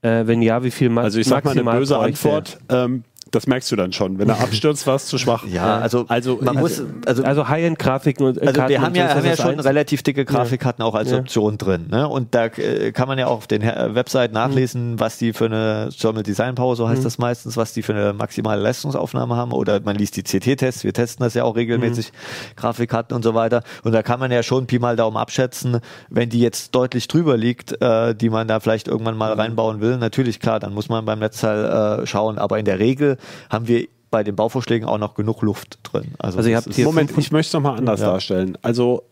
äh, 0.02 0.26
wenn 0.26 0.42
ja, 0.42 0.64
wie 0.64 0.72
viel 0.72 0.90
ma 0.90 1.02
Also 1.02 1.20
ich 1.20 1.28
sag 1.28 1.46
mal 1.46 1.52
eine 1.52 1.64
böse. 1.64 1.98
Antwort. 1.98 2.58
Ähm, 2.70 3.04
das 3.32 3.48
merkst 3.48 3.72
du 3.72 3.76
dann 3.76 3.92
schon. 3.92 4.18
Wenn 4.20 4.30
er 4.30 4.40
abstürzt, 4.42 4.86
war 4.88 4.96
es 4.96 5.08
zu 5.08 5.18
schwach. 5.18 5.46
ja, 5.46 5.80
also, 5.80 6.06
Also, 6.08 6.40
man 6.42 6.56
muss, 6.58 6.82
also 7.06 7.24
Also 7.24 7.48
High-End-Grafiken 7.50 8.26
und 8.26 8.38
äh, 8.38 8.42
Also 8.48 8.54
Karten 8.54 8.70
wir 8.70 8.82
haben 8.82 8.88
und 8.92 8.96
ja, 8.98 9.10
so, 9.10 9.16
haben 9.16 9.26
ja 9.26 9.36
schon 9.36 9.56
eins? 9.56 9.66
relativ 9.66 10.04
dicke 10.04 10.24
Grafikkarten 10.26 10.84
auch 10.84 10.96
als 10.96 11.12
Ja. 11.12 11.18
Option 11.18 11.58
drin. 11.58 11.88
Ne? 11.90 12.08
Und 12.08 12.34
da 12.36 12.46
äh, 12.46 12.92
kann 12.92 13.08
man 13.08 13.18
ja 13.20 13.28
auch 13.28 13.38
auf 13.38 13.48
den 13.48 13.62
Her- 13.62 13.94
Website 13.96 14.32
nachlesen, 14.32 15.00
was 15.00 15.18
die 15.18 15.34
für 15.34 15.46
eine 15.46 15.90
Thermal 15.98 16.24
Design 16.24 16.56
Power, 16.56 16.76
so 16.76 16.88
heißt 16.88 17.04
das 17.04 17.18
meistens, 17.18 17.58
was 17.58 17.74
die 17.74 17.82
für 17.82 17.94
eine 17.94 18.14
maximale 18.14 18.62
Leistungsaufnahme 18.62 19.36
haben. 19.36 19.52
Oder 19.52 19.82
man 19.82 19.96
liest 19.96 20.16
die 20.18 20.24
CT-Tests, 20.24 20.84
wir 20.84 20.94
testen 20.94 21.24
das 21.24 21.34
ja 21.34 21.44
auch 21.44 21.56
regelmäßig, 21.56 22.12
Grafikkarten 22.56 23.16
und 23.16 23.24
so 23.24 23.34
weiter. 23.34 23.64
Und 23.84 23.92
da 23.92 24.04
kann 24.04 24.20
man 24.20 24.32
ja 24.32 24.44
schon 24.44 24.66
Pi 24.68 24.80
mal 24.80 24.96
Daumen 24.96 25.18
abschätzen, 25.18 25.80
wenn 26.10 26.30
die 26.30 26.40
jetzt 26.40 26.74
deutlich 26.76 27.08
drüber 27.08 27.38
liegt, 27.38 27.82
äh, 27.82 28.16
die 28.16 28.30
man 28.30 28.48
da 28.48 28.60
vielleicht 28.60 28.88
irgendwann 28.88 29.18
mal 29.18 29.34
reinbauen 29.34 29.82
will. 29.82 29.98
Natürlich, 29.98 30.40
klar, 30.40 30.60
dann 30.60 30.74
muss 30.74 30.90
man 30.90 31.06
beim 31.06 31.20
Netzteil 31.20 32.02
äh, 32.04 32.06
schauen. 32.08 32.38
Aber 32.38 32.60
in 32.60 32.66
der 32.66 32.80
Regel 32.80 33.18
haben 33.50 33.68
wir 33.68 33.88
bei 34.12 34.24
den 34.24 34.36
Bauvorschlägen 34.36 34.88
auch 34.88 34.98
noch 34.98 35.16
genug 35.16 35.42
Luft 35.42 35.80
drin. 35.84 36.14
Also 36.20 36.40
ihr 36.42 36.56
das 36.56 36.66
habt 36.66 36.76
hier 36.76 36.86
Moment, 36.86 37.10
500 37.10 37.26
ich 37.26 37.32
möchte 37.32 37.50
es 37.50 37.54
nochmal 37.54 37.78
anders 37.78 38.00
Ja. 38.00 38.08
darstellen. 38.08 38.58
Also 38.62 39.04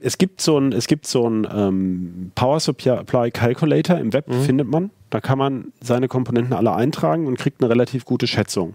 es 0.00 0.18
gibt 0.18 0.40
so 0.40 0.58
ein, 0.58 0.72
es 0.72 0.86
gibt 0.86 1.06
so 1.06 1.26
ein 1.28 1.48
ähm, 1.50 2.32
Power 2.34 2.60
Supply 2.60 3.30
Calculator 3.30 3.98
im 3.98 4.12
Web, 4.12 4.26
findet 4.44 4.68
man. 4.68 4.90
Da 5.10 5.20
kann 5.20 5.38
man 5.38 5.72
seine 5.80 6.08
Komponenten 6.08 6.52
alle 6.52 6.74
eintragen 6.74 7.26
und 7.26 7.38
kriegt 7.38 7.62
eine 7.62 7.70
relativ 7.70 8.04
gute 8.04 8.26
Schätzung. 8.26 8.74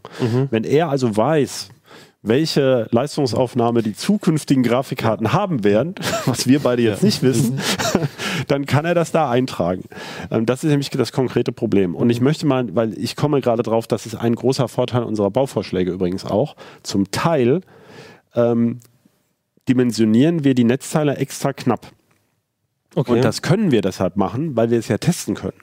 Wenn 0.49 0.63
er 0.63 0.89
also 0.89 1.15
weiß, 1.15 1.69
welche 2.21 2.87
Leistungsaufnahme 2.91 3.81
die 3.81 3.95
zukünftigen 3.95 4.63
Grafikkarten 4.63 5.31
haben 5.31 5.63
werden, 5.63 5.95
was 6.25 6.47
wir 6.47 6.59
beide 6.59 6.81
jetzt 6.81 7.03
nicht 7.03 7.23
wissen, 7.23 7.59
dann 8.47 8.65
kann 8.65 8.85
er 8.85 8.93
das 8.93 9.11
da 9.11 9.29
eintragen. 9.29 9.83
Ähm, 10.29 10.45
das 10.45 10.63
ist 10.63 10.69
nämlich 10.69 10.89
das 10.89 11.11
konkrete 11.11 11.51
Problem. 11.51 11.95
Und 11.95 12.09
ich 12.09 12.19
möchte 12.19 12.45
mal, 12.45 12.75
weil 12.75 12.97
ich 12.97 13.15
komme 13.15 13.41
gerade 13.41 13.63
drauf, 13.63 13.87
das 13.87 14.05
ist 14.05 14.15
ein 14.15 14.35
großer 14.35 14.67
Vorteil 14.67 15.03
unserer 15.03 15.31
Bauvorschläge 15.31 15.91
übrigens 15.91 16.25
auch, 16.25 16.55
zum 16.83 17.11
Teil 17.11 17.61
ähm, 18.35 18.79
dimensionieren 19.69 20.43
wir 20.43 20.55
die 20.55 20.65
Netzteile 20.65 21.17
extra 21.17 21.53
knapp. 21.53 21.87
Okay. 22.95 23.11
Und 23.11 23.23
das 23.23 23.41
können 23.41 23.71
wir 23.71 23.81
deshalb 23.81 24.17
machen, 24.17 24.55
weil 24.55 24.71
wir 24.71 24.79
es 24.79 24.87
ja 24.87 24.97
testen 24.97 25.35
können. 25.35 25.57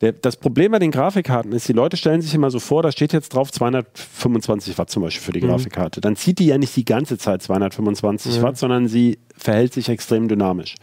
Der, 0.00 0.12
das 0.12 0.36
Problem 0.36 0.72
bei 0.72 0.78
den 0.78 0.90
Grafikkarten 0.90 1.52
ist, 1.52 1.68
die 1.68 1.72
Leute 1.72 1.96
stellen 1.96 2.20
sich 2.20 2.34
immer 2.34 2.50
so 2.50 2.58
vor, 2.58 2.82
da 2.82 2.90
steht 2.90 3.12
jetzt 3.12 3.32
drauf 3.32 3.52
225 3.52 4.76
Watt 4.76 4.90
zum 4.90 5.02
Beispiel 5.02 5.22
für 5.22 5.32
die 5.32 5.40
Grafikkarte. 5.40 6.00
Dann 6.00 6.16
zieht 6.16 6.40
die 6.40 6.46
ja 6.46 6.58
nicht 6.58 6.74
die 6.76 6.84
ganze 6.84 7.16
Zeit 7.16 7.42
225 7.42 8.42
Watt, 8.42 8.58
sondern 8.58 8.88
sie 8.88 9.18
verhält 9.36 9.72
sich 9.72 9.88
extrem 9.88 10.28
dynamisch. 10.28 10.74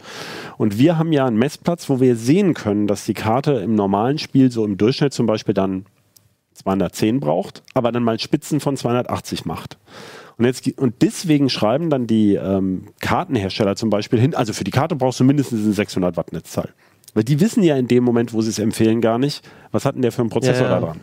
Und 0.56 0.78
wir 0.78 0.98
haben 0.98 1.12
ja 1.12 1.26
einen 1.26 1.36
Messplatz, 1.36 1.88
wo 1.90 2.00
wir 2.00 2.16
sehen 2.16 2.54
können, 2.54 2.86
dass 2.86 3.04
die 3.04 3.14
Karte 3.14 3.52
im 3.52 3.74
normalen 3.74 4.18
Spiel 4.18 4.50
so 4.50 4.64
im 4.64 4.78
Durchschnitt 4.78 5.12
zum 5.12 5.26
Beispiel 5.26 5.54
dann 5.54 5.84
210 6.54 7.20
braucht, 7.20 7.62
aber 7.74 7.92
dann 7.92 8.02
mal 8.02 8.18
Spitzen 8.18 8.60
von 8.60 8.76
280 8.76 9.44
macht. 9.44 9.78
Und, 10.38 10.46
jetzt, 10.46 10.66
und 10.78 11.02
deswegen 11.02 11.50
schreiben 11.50 11.90
dann 11.90 12.06
die 12.06 12.34
ähm, 12.34 12.88
Kartenhersteller 13.00 13.76
zum 13.76 13.90
Beispiel 13.90 14.18
hin, 14.18 14.34
also 14.34 14.52
für 14.52 14.64
die 14.64 14.70
Karte 14.70 14.96
brauchst 14.96 15.20
du 15.20 15.24
mindestens 15.24 15.64
ein 15.64 15.72
600 15.72 16.16
Watt 16.16 16.32
Netzteil. 16.32 16.70
Weil 17.14 17.24
die 17.24 17.40
wissen 17.40 17.62
ja 17.62 17.76
in 17.76 17.88
dem 17.88 18.04
Moment, 18.04 18.32
wo 18.32 18.40
sie 18.40 18.48
es 18.48 18.58
empfehlen, 18.58 19.00
gar 19.00 19.18
nicht, 19.18 19.46
was 19.70 19.84
hat 19.84 19.94
denn 19.94 20.02
der 20.02 20.12
für 20.12 20.22
einen 20.22 20.30
Prozessor 20.30 20.66
Ja, 20.66 20.72
ja. 20.72 20.80
da 20.80 20.86
dran. 20.86 21.00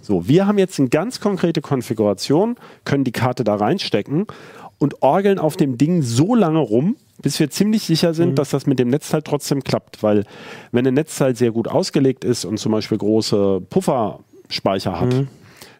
So, 0.00 0.28
wir 0.28 0.46
haben 0.46 0.58
jetzt 0.58 0.78
eine 0.78 0.88
ganz 0.88 1.20
konkrete 1.20 1.60
Konfiguration, 1.60 2.56
können 2.84 3.04
die 3.04 3.12
Karte 3.12 3.42
da 3.42 3.56
reinstecken 3.56 4.26
und 4.78 5.02
orgeln 5.02 5.38
auf 5.38 5.56
dem 5.56 5.76
Ding 5.76 6.02
so 6.02 6.34
lange 6.34 6.60
rum, 6.60 6.96
bis 7.20 7.38
wir 7.40 7.50
ziemlich 7.50 7.82
sicher 7.82 8.14
sind, 8.14 8.38
dass 8.38 8.50
das 8.50 8.66
mit 8.66 8.78
dem 8.78 8.88
Netzteil 8.88 9.22
trotzdem 9.22 9.62
klappt. 9.62 10.02
Weil 10.02 10.24
wenn 10.72 10.86
ein 10.86 10.94
Netzteil 10.94 11.36
sehr 11.36 11.50
gut 11.50 11.68
ausgelegt 11.68 12.24
ist 12.24 12.44
und 12.44 12.58
zum 12.58 12.72
Beispiel 12.72 12.96
große 12.96 13.60
Pufferspeicher 13.68 15.00
hat, 15.00 15.26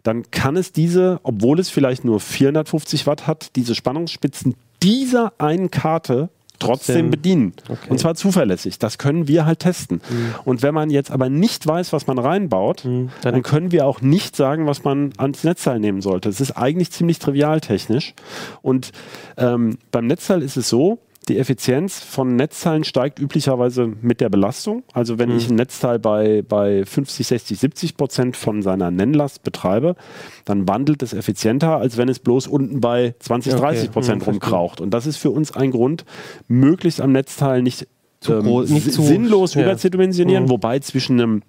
dann 0.02 0.30
kann 0.30 0.56
es 0.56 0.72
diese, 0.72 1.20
obwohl 1.22 1.60
es 1.60 1.70
vielleicht 1.70 2.04
nur 2.04 2.20
450 2.20 3.06
Watt 3.06 3.26
hat, 3.26 3.56
diese 3.56 3.74
Spannungsspitzen 3.74 4.54
dieser 4.82 5.32
einen 5.38 5.70
Karte 5.70 6.30
trotzdem 6.60 7.10
bedienen. 7.10 7.52
Okay. 7.68 7.88
Und 7.88 7.98
zwar 7.98 8.14
zuverlässig. 8.14 8.78
Das 8.78 8.98
können 8.98 9.26
wir 9.26 9.44
halt 9.46 9.58
testen. 9.60 10.00
Und 10.44 10.62
wenn 10.62 10.72
man 10.74 10.90
jetzt 10.90 11.10
aber 11.10 11.28
nicht 11.28 11.66
weiß, 11.66 11.92
was 11.92 12.06
man 12.06 12.18
reinbaut, 12.18 12.84
dann- 12.84 13.10
dann, 13.22 13.42
können 13.42 13.72
wir 13.72 13.86
auch 13.86 14.00
nicht 14.00 14.36
sagen, 14.36 14.66
was 14.66 14.84
man 14.84 15.12
ans 15.16 15.42
Netzteil 15.42 15.80
nehmen 15.80 16.00
sollte. 16.02 16.28
Es 16.28 16.40
ist 16.40 16.52
eigentlich 16.52 16.90
ziemlich 16.92 17.18
trivial 17.18 17.60
technisch. 17.60 18.14
Und 18.62 18.92
ähm, 19.36 19.78
beim 19.90 20.06
Netzteil 20.06 20.42
ist 20.42 20.56
es 20.56 20.68
so, 20.68 20.98
die 21.28 21.38
Effizienz 21.38 22.00
von 22.00 22.34
Netzteilen 22.34 22.82
steigt 22.82 23.18
üblicherweise 23.20 23.92
mit 24.00 24.20
der 24.20 24.30
Belastung. 24.30 24.82
Also 24.94 25.18
wenn 25.18 25.36
ich 25.36 25.48
ein 25.48 25.54
Netzteil 25.54 25.98
bei, 25.98 26.42
bei 26.42 26.84
50, 26.84 27.26
60, 27.26 27.58
70 27.58 27.96
Prozent 27.96 28.36
von 28.36 28.62
seiner 28.62 28.90
Nennlast 28.90 29.42
betreibe, 29.42 29.96
dann 30.44 30.66
wandelt 30.66 31.02
es 31.02 31.12
effizienter, 31.12 31.76
als 31.76 31.96
wenn 31.98 32.08
es 32.08 32.18
bloß 32.18 32.46
unten 32.48 32.80
bei 32.80 33.14
20, 33.20 33.52
Okay. 33.52 33.60
30 33.62 33.92
Prozent 33.92 34.22
Hm, 34.22 34.24
verstehe. 34.24 34.32
rumkraucht. 34.50 34.80
Und 34.80 34.90
das 34.92 35.06
ist 35.06 35.18
für 35.18 35.30
uns 35.30 35.52
ein 35.54 35.70
Grund, 35.70 36.04
möglichst 36.48 37.00
am 37.00 37.12
Netzteil 37.12 37.62
nicht, 37.62 37.86
Zu 38.20 38.32
ähm, 38.34 38.46
groß- 38.46 38.72
nicht 38.72 38.90
zu- 38.92 39.02
sinnlos 39.02 39.54
ja. 39.54 39.62
überzudimensionieren, 39.62 40.44
Mhm. 40.44 40.50
wobei 40.50 40.78
zwischen 40.80 41.20
einem 41.20 41.42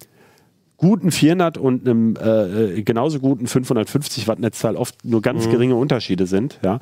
guten 0.81 1.11
400 1.11 1.57
und 1.59 1.87
einem 1.87 2.15
äh, 2.15 2.79
äh, 2.79 2.81
genauso 2.81 3.19
guten 3.19 3.45
550 3.47 4.27
Watt 4.27 4.39
Netzteil 4.39 4.75
oft 4.75 5.05
nur 5.05 5.21
ganz 5.21 5.45
Mhm. 5.45 5.51
geringe 5.51 5.75
Unterschiede 5.75 6.25
sind. 6.25 6.59
Ja. 6.63 6.79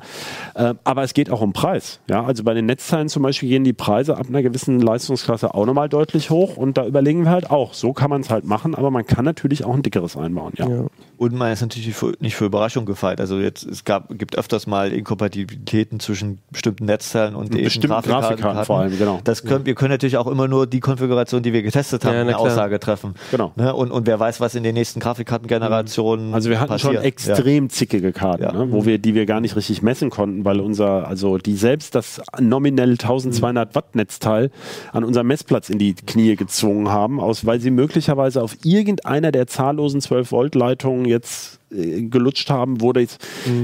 Äh, 0.54 0.74
aber 0.84 1.02
es 1.02 1.12
geht 1.14 1.30
auch 1.30 1.42
um 1.42 1.52
Preis. 1.52 2.00
Ja. 2.08 2.24
Also 2.24 2.42
bei 2.42 2.54
den 2.54 2.64
Netzteilen 2.66 3.08
zum 3.10 3.22
Beispiel 3.22 3.48
gehen 3.50 3.62
die 3.64 3.74
Preise 3.74 4.16
ab 4.16 4.26
einer 4.28 4.42
gewissen 4.42 4.80
Leistungsklasse 4.80 5.54
auch 5.54 5.66
nochmal 5.66 5.88
deutlich 5.90 6.30
hoch 6.30 6.56
und 6.56 6.78
da 6.78 6.86
überlegen 6.86 7.24
wir 7.24 7.30
halt 7.30 7.50
auch, 7.50 7.74
so 7.74 7.92
kann 7.92 8.08
man 8.10 8.22
es 8.22 8.30
halt 8.30 8.44
machen, 8.46 8.74
aber 8.74 8.90
man 8.90 9.04
kann 9.06 9.24
natürlich 9.26 9.64
auch 9.64 9.74
ein 9.74 9.82
dickeres 9.82 10.16
einbauen. 10.16 10.54
Ja. 10.56 10.66
Ja. 10.68 10.86
Und 11.20 11.34
man 11.34 11.52
ist 11.52 11.60
natürlich 11.60 11.94
für, 11.94 12.14
nicht 12.20 12.34
für 12.34 12.46
Überraschung 12.46 12.86
gefeit. 12.86 13.20
Also 13.20 13.38
jetzt, 13.40 13.66
es 13.66 13.84
gab, 13.84 14.08
gibt 14.18 14.38
öfters 14.38 14.66
mal 14.66 14.90
Inkompatibilitäten 14.90 16.00
zwischen 16.00 16.38
bestimmten 16.50 16.86
Netzteilen 16.86 17.34
und 17.34 17.54
eben 17.54 17.64
bestimmten 17.64 17.88
Grafikkarten. 17.88 18.26
Grafikkarten 18.38 18.64
vor 18.64 18.78
allem, 18.78 18.96
genau. 18.98 19.20
Das 19.24 19.44
können, 19.44 19.66
wir 19.66 19.74
können 19.74 19.90
natürlich 19.90 20.16
auch 20.16 20.26
immer 20.26 20.48
nur 20.48 20.66
die 20.66 20.80
Konfiguration, 20.80 21.42
die 21.42 21.52
wir 21.52 21.62
getestet 21.62 22.06
haben, 22.06 22.14
Ja, 22.14 22.20
eine 22.22 22.30
klar. 22.30 22.40
Aussage 22.40 22.80
treffen. 22.80 23.16
Genau. 23.30 23.52
Ne? 23.56 23.74
Und, 23.74 23.90
und 23.90 24.06
wer 24.06 24.18
weiß, 24.18 24.40
was 24.40 24.54
in 24.54 24.62
den 24.62 24.72
nächsten 24.72 24.98
Grafikkartengenerationen 24.98 26.32
Also 26.32 26.48
wir 26.48 26.58
hatten 26.58 26.70
passiert. 26.70 26.94
schon 26.94 27.04
extrem 27.04 27.68
zickige 27.68 28.12
Karten, 28.12 28.42
Ja. 28.42 28.52
ne, 28.52 28.72
wo 28.72 28.86
wir, 28.86 28.96
die 28.98 29.14
wir 29.14 29.26
gar 29.26 29.40
nicht 29.42 29.56
richtig 29.56 29.82
messen 29.82 30.08
konnten, 30.08 30.46
weil 30.46 30.58
unser, 30.58 31.06
also 31.06 31.36
die 31.36 31.54
selbst 31.54 31.94
das 31.94 32.22
nominell 32.40 32.92
1200 32.92 33.74
Watt 33.74 33.94
Netzteil 33.94 34.50
an 34.92 35.04
unserem 35.04 35.26
Messplatz 35.26 35.68
in 35.68 35.78
die 35.78 35.92
Knie 35.94 36.36
gezwungen 36.36 36.88
haben, 36.88 37.20
aus, 37.20 37.44
weil 37.44 37.60
sie 37.60 37.70
möglicherweise 37.70 38.42
auf 38.42 38.56
irgendeiner 38.64 39.32
der 39.32 39.46
zahllosen 39.46 40.00
12 40.00 40.32
Volt 40.32 40.54
Leitungen 40.54 41.09
jetzt 41.10 41.58
äh, 41.70 42.02
gelutscht 42.02 42.48
haben, 42.50 42.80
wo 42.80 42.92
das, 42.92 43.18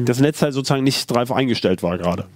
das 0.05 0.21
Netzteil 0.21 0.53
sozusagen 0.53 0.85
nicht 0.85 1.11
drauf 1.11 1.33
eingestellt 1.33 1.83
war 1.83 1.97
gerade. 1.99 2.27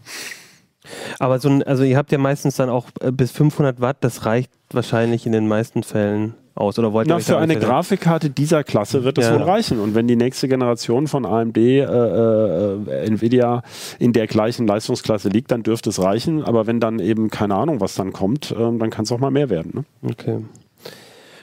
Aber 1.19 1.39
so 1.39 1.49
ein, 1.49 1.63
also 1.63 1.85
ihr 1.85 1.97
habt 1.97 2.11
ja 2.11 2.19
meistens 2.19 2.57
dann 2.57 2.71
auch 2.71 2.87
äh, 3.01 3.13
bis 3.13 3.31
500 3.33 3.81
Watt, 3.81 3.99
das 4.01 4.25
reicht 4.27 4.51
wahrscheinlich 4.73 5.27
in 5.27 5.33
den 5.33 5.47
meisten 5.47 5.83
Fällen 5.83 6.35
aus. 6.55 6.79
Oder 6.79 6.93
wollt 6.93 7.07
ihr 7.09 7.15
Na, 7.15 7.21
für 7.21 7.39
eine 7.39 7.55
nicht- 7.55 7.65
Grafikkarte 7.67 8.31
dieser 8.31 8.65
Klasse 8.65 9.05
wird 9.05 9.19
es 9.19 9.27
Ja. 9.27 9.35
wohl 9.35 9.43
reichen. 9.43 9.79
Und 9.79 9.95
wenn 9.95 10.09
die 10.09 10.17
nächste 10.17 10.49
Generation 10.49 11.07
von 11.07 11.27
AMD, 11.27 11.57
äh, 11.59 11.83
äh, 11.85 13.07
Nvidia 13.07 13.63
in 13.99 14.13
der 14.13 14.27
gleichen 14.27 14.67
Leistungsklasse 14.67 15.29
liegt, 15.29 15.51
dann 15.53 15.63
dürfte 15.63 15.91
es 15.91 16.01
reichen. 16.03 16.43
Aber 16.45 16.67
wenn 16.67 16.81
dann 16.81 16.99
eben 16.99 17.31
keine 17.31 17.55
Ahnung, 17.55 17.81
was 17.81 17.95
dann 17.95 18.13
kommt, 18.13 18.55
ähm, 18.59 18.79
dann 18.79 18.91
kann 18.91 19.05
es 19.05 19.13
auch 19.13 19.19
mal 19.19 19.31
mehr 19.31 19.51
werden. 19.51 19.85
Ne? 20.03 20.11
Okay. 20.11 20.39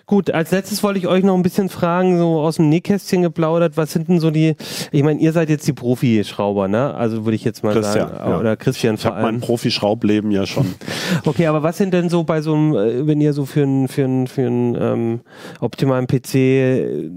Gut, 0.07 0.31
als 0.31 0.51
letztes 0.51 0.83
wollte 0.83 0.99
ich 0.99 1.07
euch 1.07 1.25
noch 1.25 1.35
ein 1.35 1.43
bisschen 1.43 1.67
fragen, 1.67 2.17
so 2.17 2.39
aus 2.39 2.55
dem 2.55 2.69
Nähkästchen 2.69 3.23
geplaudert, 3.23 3.75
was 3.75 3.91
sind 3.91 4.07
denn 4.07 4.21
so 4.21 4.31
die, 4.31 4.55
ich 4.93 5.03
meine, 5.03 5.19
ihr 5.19 5.33
seid 5.33 5.49
jetzt 5.49 5.67
die 5.67 5.73
Profi-Schrauber, 5.73 6.69
ne? 6.69 6.93
Also 6.95 7.25
würde 7.25 7.35
ich 7.35 7.43
jetzt 7.43 7.61
mal 7.61 7.73
Christian, 7.73 8.07
sagen, 8.11 8.29
ja. 8.31 8.39
oder 8.39 8.55
Christian 8.55 8.95
Ich 8.95 9.05
habe 9.05 9.21
mein. 9.21 9.41
Profi-Schraubleben 9.41 10.31
ja 10.31 10.45
schon. 10.45 10.75
Okay, 11.25 11.47
aber 11.47 11.61
was 11.63 11.77
sind 11.77 11.93
denn 11.93 12.09
so 12.09 12.23
bei 12.23 12.41
so 12.41 12.53
einem, 12.53 12.73
äh, 12.73 13.05
wenn 13.05 13.19
ihr 13.19 13.33
so 13.33 13.45
für 13.45 13.63
einen 13.63 13.87
für 13.89 14.05
einen 14.05 14.27
für 14.27 14.45
einen 14.45 14.75
ähm, 14.79 15.19
optimalen 15.59 16.07
PC 16.07 16.35
äh, 16.35 17.09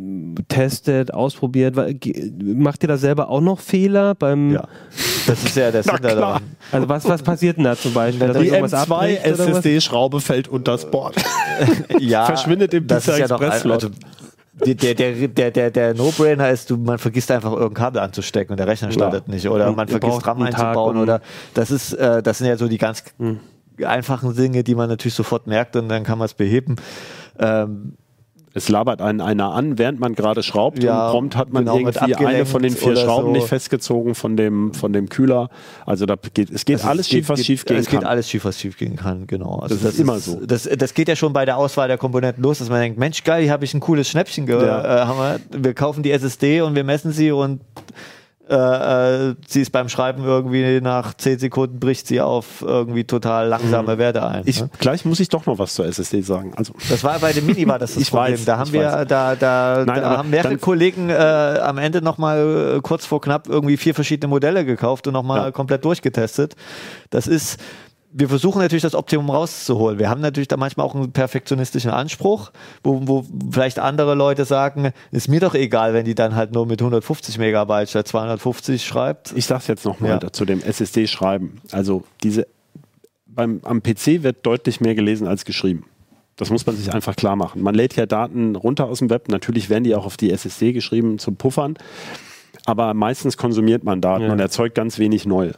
testet, 0.49 1.15
ausprobiert, 1.15 1.77
macht 2.43 2.83
ihr 2.83 2.89
da 2.89 2.97
selber 2.97 3.29
auch 3.29 3.41
noch 3.41 3.61
Fehler 3.61 4.17
beim, 4.17 4.53
Ja. 4.53 4.69
Das 5.27 5.45
ist 5.45 5.57
ja 5.57 5.71
der 5.71 5.83
Sinn 5.85 5.97
daran. 6.03 6.43
also 6.73 6.89
was 6.89 7.09
was 7.09 7.23
passiert 7.23 7.57
denn 7.57 7.65
da 7.65 7.77
zum 7.77 7.93
Beispiel? 7.95 8.27
Dass 8.29 8.37
Die 8.39 8.43
euch 8.51 8.53
irgendwas 8.55 8.89
M2 8.89 8.93
abbricht 8.93 9.25
oder 9.27 9.39
was? 9.39 9.49
SSD-Schraube 9.49 10.21
fällt 10.21 10.49
unter 10.49 10.73
das 10.73 10.91
Board. 10.91 11.17
Ja, 11.99 12.25
Verschwindet 12.27 12.73
im 12.75 12.87
das 12.87 13.07
ist 13.07 13.19
ja 13.19 13.29
doch, 13.29 13.39
PCI-Express-Slot. 13.39 13.85
also, 13.85 13.91
der, 14.65 14.75
der, 14.75 14.95
der, 14.95 15.29
der, 15.29 15.51
der, 15.51 15.71
der 15.71 15.95
No-Brainer 15.95 16.51
ist, 16.51 16.71
du, 16.71 16.77
man 16.77 16.99
vergisst 16.99 17.31
einfach 17.31 17.53
irgendein 17.53 17.75
Kabel 17.75 18.01
anzustecken 18.03 18.53
und 18.53 18.57
der 18.59 18.67
Rechner 18.67 18.91
startet 18.93 19.29
nicht. 19.29 19.49
Oder 19.49 19.71
man 19.73 19.89
vergisst 19.89 20.27
RAM 20.27 20.43
einzubauen. 20.43 20.97
oder 20.99 21.21
das 21.55 21.71
ist, 21.71 21.93
äh, 21.95 22.23
das 22.23 22.39
sind 22.39 22.47
ja 22.49 22.57
so 22.57 22.69
die 22.69 22.79
ganz 22.79 23.05
Hm. 23.19 23.41
einfachen 23.85 24.35
Dinge, 24.35 24.63
die 24.65 24.75
man 24.75 24.89
natürlich 24.89 25.15
sofort 25.15 25.47
merkt 25.47 25.77
und 25.77 25.89
dann 25.89 26.03
kann 26.05 26.19
man 26.19 26.27
es 26.27 26.35
beheben. 26.35 26.77
Ähm, 27.39 27.95
Es 28.53 28.69
labert 28.69 29.01
einen 29.01 29.21
einer 29.21 29.53
an, 29.53 29.79
während 29.79 30.01
man 30.01 30.15
gerade 30.17 30.43
schraubt 30.43 30.83
Ja, 30.83 31.07
und 31.07 31.13
prompt 31.13 31.37
hat 31.37 31.53
man 31.53 31.65
genau, 31.67 31.79
irgendwie 31.79 32.17
eine 32.17 32.45
von 32.47 32.63
den 32.63 32.73
vier 32.73 32.97
Schrauben 32.97 33.27
so. 33.27 33.33
nicht 33.33 33.47
festgezogen 33.47 34.17
von 34.17 34.37
dem, 34.37 34.75
von 34.75 34.93
dem 34.93 35.09
Kühler. 35.09 35.51
Also 35.87 36.05
da 36.05 36.17
geht, 36.35 36.51
es 36.51 36.65
geht 36.65 36.79
Also 36.79 36.89
alles 36.89 37.07
es 37.07 37.11
schief, 37.13 37.29
was 37.29 37.39
geht, 37.39 37.47
schief 37.47 37.65
gehen 37.65 37.77
Es 37.77 37.87
kann. 37.87 38.01
geht 38.01 38.09
alles 38.09 38.29
schief, 38.29 38.45
was 38.45 38.59
schief 38.59 38.77
gehen 38.77 38.97
kann, 38.97 39.27
genau. 39.29 39.61
Also 39.61 39.77
Das 39.77 39.95
ist 39.95 40.01
immer 40.01 40.19
so. 40.19 40.41
Das, 40.45 40.65
das 40.77 40.95
geht 40.95 41.07
ja 41.09 41.15
schon 41.15 41.33
bei 41.33 41.45
der 41.45 41.59
Auswahl 41.59 41.87
der 41.87 41.99
Komponenten 41.99 42.43
los, 42.43 42.59
dass 42.59 42.69
man 42.69 42.81
denkt, 42.81 42.99
Mensch, 42.99 43.23
geil, 43.23 43.43
hier 43.45 43.53
habe 43.53 43.65
ich 43.65 43.73
ein 43.73 43.81
cooles 43.81 44.09
Schnäppchen 44.09 44.47
ge 44.47 44.57
Ja. 44.67 45.03
äh, 45.03 45.07
haben 45.07 45.19
wir. 45.53 45.65
wir 45.65 45.75
kaufen 45.75 46.03
die 46.03 46.11
SSD 46.11 46.61
und 46.63 46.75
wir 46.75 46.83
messen 46.85 47.13
sie 47.13 47.31
und 47.31 47.61
äh, 48.51 49.29
äh, 49.31 49.35
sie 49.47 49.61
ist 49.63 49.71
beim 49.71 49.89
Schreiben 49.89 50.25
irgendwie 50.25 50.81
nach 50.81 51.15
10 51.15 51.39
Sekunden 51.39 51.79
bricht 51.79 52.07
sie 52.09 52.21
auf 52.21 52.63
irgendwie 52.63 53.05
total 53.05 53.47
langsame 53.49 53.97
Werte 53.99 54.27
ein. 54.27 54.43
ich, 54.47 54.61
ne? 54.61 54.69
gleich 54.81 55.05
muss 55.05 55.21
ich 55.21 55.29
doch 55.29 55.47
noch 55.47 55.59
was 55.59 55.75
zur 55.75 55.87
SSD 55.87 56.23
sagen. 56.23 56.53
Also 56.57 56.73
Das 56.89 57.05
war 57.05 57.19
bei 57.21 57.33
dem 57.33 57.47
Mini 57.47 57.67
war 57.69 57.79
das 57.79 57.95
das 57.95 58.03
Ich 58.03 58.11
Problem. 58.11 58.35
weiß, 58.35 58.45
da 58.45 58.59
haben 58.59 58.73
wir, 58.73 58.85
weiß. 58.85 59.07
da, 59.09 59.37
da, 59.37 59.85
Nein, 59.87 60.03
da 60.03 60.17
haben 60.19 60.31
mehrere 60.31 60.59
Kollegen 60.59 61.11
äh, 61.11 61.15
am 61.15 61.79
Ende 61.79 62.03
nochmal 62.03 62.77
äh, 62.77 62.81
kurz 62.81 63.07
vor 63.07 63.21
knapp 63.21 63.49
irgendwie 63.49 63.77
vier 63.77 63.95
verschiedene 63.95 64.29
Modelle 64.29 64.65
gekauft 64.65 65.07
und 65.07 65.13
nochmal 65.13 65.45
Ja. 65.47 65.51
komplett 65.53 65.85
durchgetestet. 65.85 66.57
Das 67.11 67.27
ist, 67.29 67.59
wir 68.13 68.29
versuchen 68.29 68.61
natürlich 68.61 68.83
das 68.83 68.95
Optimum 68.95 69.31
rauszuholen. 69.31 69.99
Wir 69.99 70.11
haben 70.11 70.21
natürlich 70.21 70.49
da 70.49 70.57
manchmal 70.57 70.85
auch 70.87 70.95
einen 70.95 71.13
perfektionistischen 71.13 71.91
Anspruch, 71.93 72.51
wo, 72.83 73.07
wo 73.07 73.25
vielleicht 73.53 73.79
andere 73.79 74.15
Leute 74.15 74.45
sagen, 74.45 74.91
ist 75.13 75.29
mir 75.29 75.39
doch 75.41 75.55
egal, 75.55 75.95
wenn 75.95 76.05
die 76.05 76.15
dann 76.17 76.35
halt 76.35 76.53
nur 76.53 76.67
mit 76.67 76.81
150 76.81 77.39
Megabyte 77.39 77.89
statt 77.89 78.09
250 78.09 78.85
schreibt. 78.85 79.33
ich 79.37 79.47
sage 79.47 79.61
es 79.61 79.67
jetzt 79.69 79.85
nochmal 79.85 80.19
Ja. 80.23 80.33
zu 80.33 80.45
dem 80.45 80.61
SSD-Schreiben. 80.63 81.61
Also 81.71 82.03
diese 82.23 82.47
beim, 83.27 83.61
am 83.63 83.81
PC 83.83 84.25
wird 84.25 84.45
deutlich 84.45 84.81
mehr 84.81 84.97
gelesen 84.97 85.29
als 85.29 85.45
geschrieben. 85.45 85.85
Das 86.35 86.51
muss 86.51 86.67
man 86.67 86.75
sich 86.75 86.93
einfach 86.93 87.15
klar 87.15 87.37
machen. 87.37 87.63
Man 87.63 87.75
lädt 87.77 87.95
ja 87.97 88.07
Daten 88.07 88.57
runter 88.57 88.87
aus 88.87 88.99
dem 88.99 89.11
Web. 89.11 89.29
Natürlich 89.29 89.71
werden 89.71 89.85
die 89.85 89.95
auch 89.95 90.07
auf 90.07 90.17
die 90.17 90.33
SSD 90.33 90.73
geschrieben 90.73 91.19
zum 91.21 91.37
Puffern. 91.37 91.77
Aber 92.67 92.93
meistens 92.95 93.37
konsumiert 93.37 93.85
man 93.85 94.01
Daten 94.01 94.25
Ja. 94.25 94.33
und 94.33 94.41
erzeugt 94.41 94.75
ganz 94.75 94.99
wenig 94.99 95.27
neue. 95.27 95.55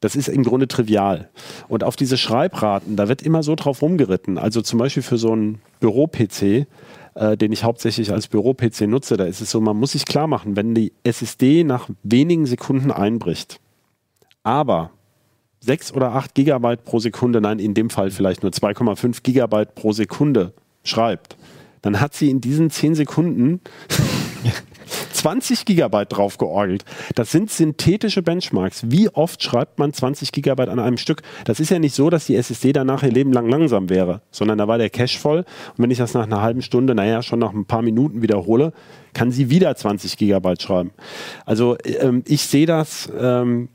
Das 0.00 0.14
ist 0.14 0.28
im 0.28 0.44
Grunde 0.44 0.68
trivial. 0.68 1.28
Und 1.68 1.82
auf 1.82 1.96
diese 1.96 2.16
Schreibraten, 2.16 2.96
da 2.96 3.08
wird 3.08 3.22
immer 3.22 3.42
so 3.42 3.54
drauf 3.54 3.82
rumgeritten. 3.82 4.38
Also 4.38 4.62
zum 4.62 4.78
Beispiel 4.78 5.02
für 5.02 5.18
so 5.18 5.32
einen 5.32 5.60
Büro-PC, 5.80 6.66
äh, 7.14 7.36
den 7.36 7.52
ich 7.52 7.64
hauptsächlich 7.64 8.12
als 8.12 8.28
Büro-PC 8.28 8.82
nutze, 8.82 9.16
da 9.16 9.24
ist 9.24 9.40
es 9.40 9.50
so, 9.50 9.60
man 9.60 9.76
muss 9.76 9.92
sich 9.92 10.04
klar 10.04 10.28
machen, 10.28 10.56
wenn 10.56 10.74
die 10.74 10.92
SSD 11.02 11.64
nach 11.64 11.88
wenigen 12.04 12.46
Sekunden 12.46 12.92
einbricht, 12.92 13.60
aber 14.44 14.90
6 15.60 15.92
oder 15.92 16.12
8 16.12 16.34
Gigabyte 16.34 16.84
pro 16.84 17.00
Sekunde, 17.00 17.40
nein, 17.40 17.58
in 17.58 17.74
dem 17.74 17.90
Fall 17.90 18.10
vielleicht 18.10 18.42
nur 18.42 18.52
2,5 18.52 19.22
Gigabyte 19.22 19.74
pro 19.74 19.92
Sekunde 19.92 20.52
schreibt, 20.84 21.36
dann 21.82 22.00
hat 22.00 22.14
sie 22.14 22.30
in 22.30 22.40
diesen 22.40 22.70
10 22.70 22.94
Sekunden 22.94 23.60
20 25.12 25.64
Gigabyte 25.64 26.12
drauf 26.12 26.38
georgelt. 26.38 26.84
Das 27.14 27.30
sind 27.32 27.50
synthetische 27.50 28.22
Benchmarks. 28.22 28.82
Wie 28.90 29.08
oft 29.10 29.42
schreibt 29.42 29.78
man 29.78 29.92
20 29.92 30.32
Gigabyte 30.32 30.68
an 30.68 30.78
einem 30.78 30.96
Stück? 30.96 31.22
Das 31.44 31.60
ist 31.60 31.70
ja 31.70 31.78
nicht 31.78 31.94
so, 31.94 32.08
dass 32.10 32.26
die 32.26 32.36
SSD 32.36 32.72
danach 32.72 33.02
ihr 33.02 33.10
Leben 33.10 33.32
lang 33.32 33.48
langsam 33.48 33.88
wäre, 33.90 34.22
sondern 34.30 34.58
da 34.58 34.68
war 34.68 34.78
der 34.78 34.90
Cache 34.90 35.18
voll. 35.18 35.38
Und 35.38 35.44
wenn 35.78 35.90
ich 35.90 35.98
das 35.98 36.14
nach 36.14 36.24
einer 36.24 36.40
halben 36.40 36.62
Stunde, 36.62 36.94
naja, 36.94 37.22
schon 37.22 37.38
nach 37.40 37.52
ein 37.52 37.64
paar 37.64 37.82
Minuten 37.82 38.22
wiederhole, 38.22 38.72
kann 39.12 39.32
sie 39.32 39.50
wieder 39.50 39.74
20 39.74 40.16
Gigabyte 40.16 40.62
schreiben. 40.62 40.90
Also 41.44 41.76
ähm, 41.84 42.22
ich 42.26 42.42
sehe 42.42 42.66
das, 42.66 43.10
ähm, 43.18 43.68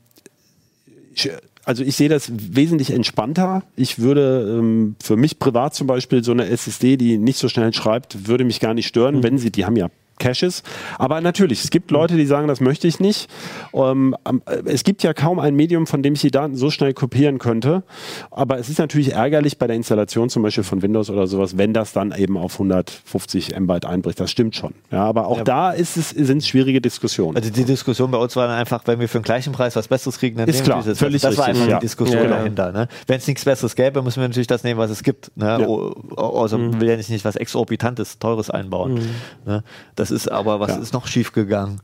ich- 1.14 1.30
also 1.66 1.82
ich 1.82 1.96
sehe 1.96 2.10
das 2.10 2.30
wesentlich 2.34 2.90
entspannter. 2.90 3.62
Ich 3.74 3.98
würde 3.98 4.56
ähm, 4.58 4.96
für 5.02 5.16
mich 5.16 5.38
privat 5.38 5.74
zum 5.74 5.86
Beispiel 5.86 6.22
so 6.22 6.32
eine 6.32 6.46
SSD, 6.46 6.96
die 6.98 7.16
nicht 7.16 7.38
so 7.38 7.48
schnell 7.48 7.72
schreibt, 7.72 8.28
würde 8.28 8.44
mich 8.44 8.60
gar 8.60 8.74
nicht 8.74 8.86
stören, 8.86 9.22
wenn 9.22 9.38
sie, 9.38 9.50
die 9.50 9.64
haben 9.64 9.76
ja 9.76 9.88
Caches. 10.18 10.62
Aber 10.98 11.20
natürlich, 11.20 11.64
es 11.64 11.70
gibt 11.70 11.90
Leute, 11.90 12.16
die 12.16 12.26
sagen, 12.26 12.48
das 12.48 12.60
möchte 12.60 12.86
ich 12.88 13.00
nicht. 13.00 13.28
Ähm, 13.72 14.16
äh, 14.46 14.52
es 14.66 14.84
gibt 14.84 15.02
ja 15.02 15.12
kaum 15.14 15.38
ein 15.38 15.54
Medium, 15.54 15.86
von 15.86 16.02
dem 16.02 16.14
ich 16.14 16.20
die 16.20 16.30
Daten 16.30 16.54
so 16.56 16.70
schnell 16.70 16.94
kopieren 16.94 17.38
könnte. 17.38 17.82
Aber 18.30 18.58
es 18.58 18.68
ist 18.68 18.78
natürlich 18.78 19.12
ärgerlich 19.12 19.58
bei 19.58 19.66
der 19.66 19.76
Installation 19.76 20.30
zum 20.30 20.42
Beispiel 20.42 20.64
von 20.64 20.82
Windows 20.82 21.10
oder 21.10 21.26
sowas, 21.26 21.56
wenn 21.58 21.72
das 21.72 21.92
dann 21.92 22.12
eben 22.16 22.36
auf 22.36 22.54
150 22.54 23.54
MB 23.56 23.84
einbricht. 23.84 24.20
Das 24.20 24.30
stimmt 24.30 24.56
schon. 24.56 24.74
Ja, 24.90 25.04
aber 25.04 25.26
auch 25.28 25.42
da 25.42 25.70
ist 25.72 25.96
es, 25.96 26.10
sind 26.10 26.38
es 26.38 26.48
schwierige 26.48 26.80
Diskussionen. 26.80 27.36
Also 27.36 27.50
die 27.50 27.64
Diskussion 27.64 28.10
bei 28.10 28.18
uns 28.18 28.36
war 28.36 28.46
dann 28.46 28.56
einfach, 28.56 28.82
wenn 28.86 29.00
wir 29.00 29.08
für 29.08 29.18
den 29.18 29.24
gleichen 29.24 29.52
Preis 29.52 29.76
was 29.76 29.88
Besseres 29.88 30.18
kriegen, 30.18 30.36
dann 30.36 30.48
Ist 30.48 30.56
nehmen 30.56 30.64
klar, 30.66 30.78
wir 30.78 30.82
dieses. 30.84 30.98
völlig 30.98 31.22
das 31.22 31.36
war 31.36 31.46
richtig, 31.48 31.62
einfach 31.62 31.70
ja. 31.72 31.78
die 31.78 31.84
Diskussion 31.86 32.18
Ja, 32.18 32.24
ja. 32.24 32.36
dahinter. 32.36 32.72
Ne? 32.72 32.88
Wenn 33.06 33.18
es 33.18 33.26
nichts 33.26 33.44
Besseres 33.44 33.74
gäbe, 33.74 34.02
müssen 34.02 34.20
wir 34.20 34.28
natürlich 34.28 34.46
das 34.46 34.64
nehmen, 34.64 34.78
was 34.78 34.90
es 34.90 35.02
gibt. 35.02 35.30
Ne? 35.36 35.46
Ja. 35.60 35.66
O- 35.68 36.40
Also 36.42 36.58
will 36.58 36.88
ja 36.88 36.96
nicht, 36.96 37.10
nicht 37.10 37.24
was 37.24 37.36
Exorbitantes, 37.36 38.18
Teures 38.18 38.50
einbauen. 38.50 39.00
Ne? 39.46 39.62
Das 40.04 40.10
ist 40.10 40.28
aber, 40.30 40.60
was 40.60 40.70
Ja. 40.72 40.76
ist 40.76 40.92
noch 40.92 41.06
schief 41.06 41.32
gegangen? 41.32 41.80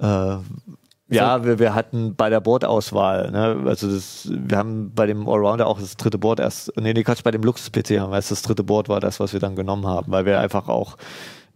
Äh, 0.00 0.36
ja, 1.08 1.44
wir, 1.44 1.58
wir 1.58 1.74
hatten 1.74 2.14
bei 2.16 2.28
der 2.30 2.40
Bordauswahl, 2.40 3.30
ne, 3.30 3.62
also 3.66 3.90
das, 3.90 4.28
wir 4.30 4.56
haben 4.58 4.92
bei 4.94 5.06
dem 5.06 5.28
Allrounder 5.28 5.66
auch 5.66 5.78
das 5.78 5.96
dritte 5.96 6.18
Board 6.18 6.40
erst, 6.40 6.72
nee, 6.78 6.92
nee, 6.92 7.02
Quatsch, 7.04 7.22
bei 7.22 7.30
dem 7.30 7.42
Luxus-PC 7.42 8.00
haben 8.00 8.10
wir 8.10 8.16
erst 8.16 8.30
das 8.30 8.42
dritte 8.42 8.64
Board 8.64 8.88
war 8.88 9.00
das, 9.00 9.20
was 9.20 9.32
wir 9.32 9.40
dann 9.40 9.54
genommen 9.54 9.86
haben, 9.86 10.10
weil 10.10 10.24
wir 10.26 10.40
einfach 10.40 10.68
auch 10.68 10.96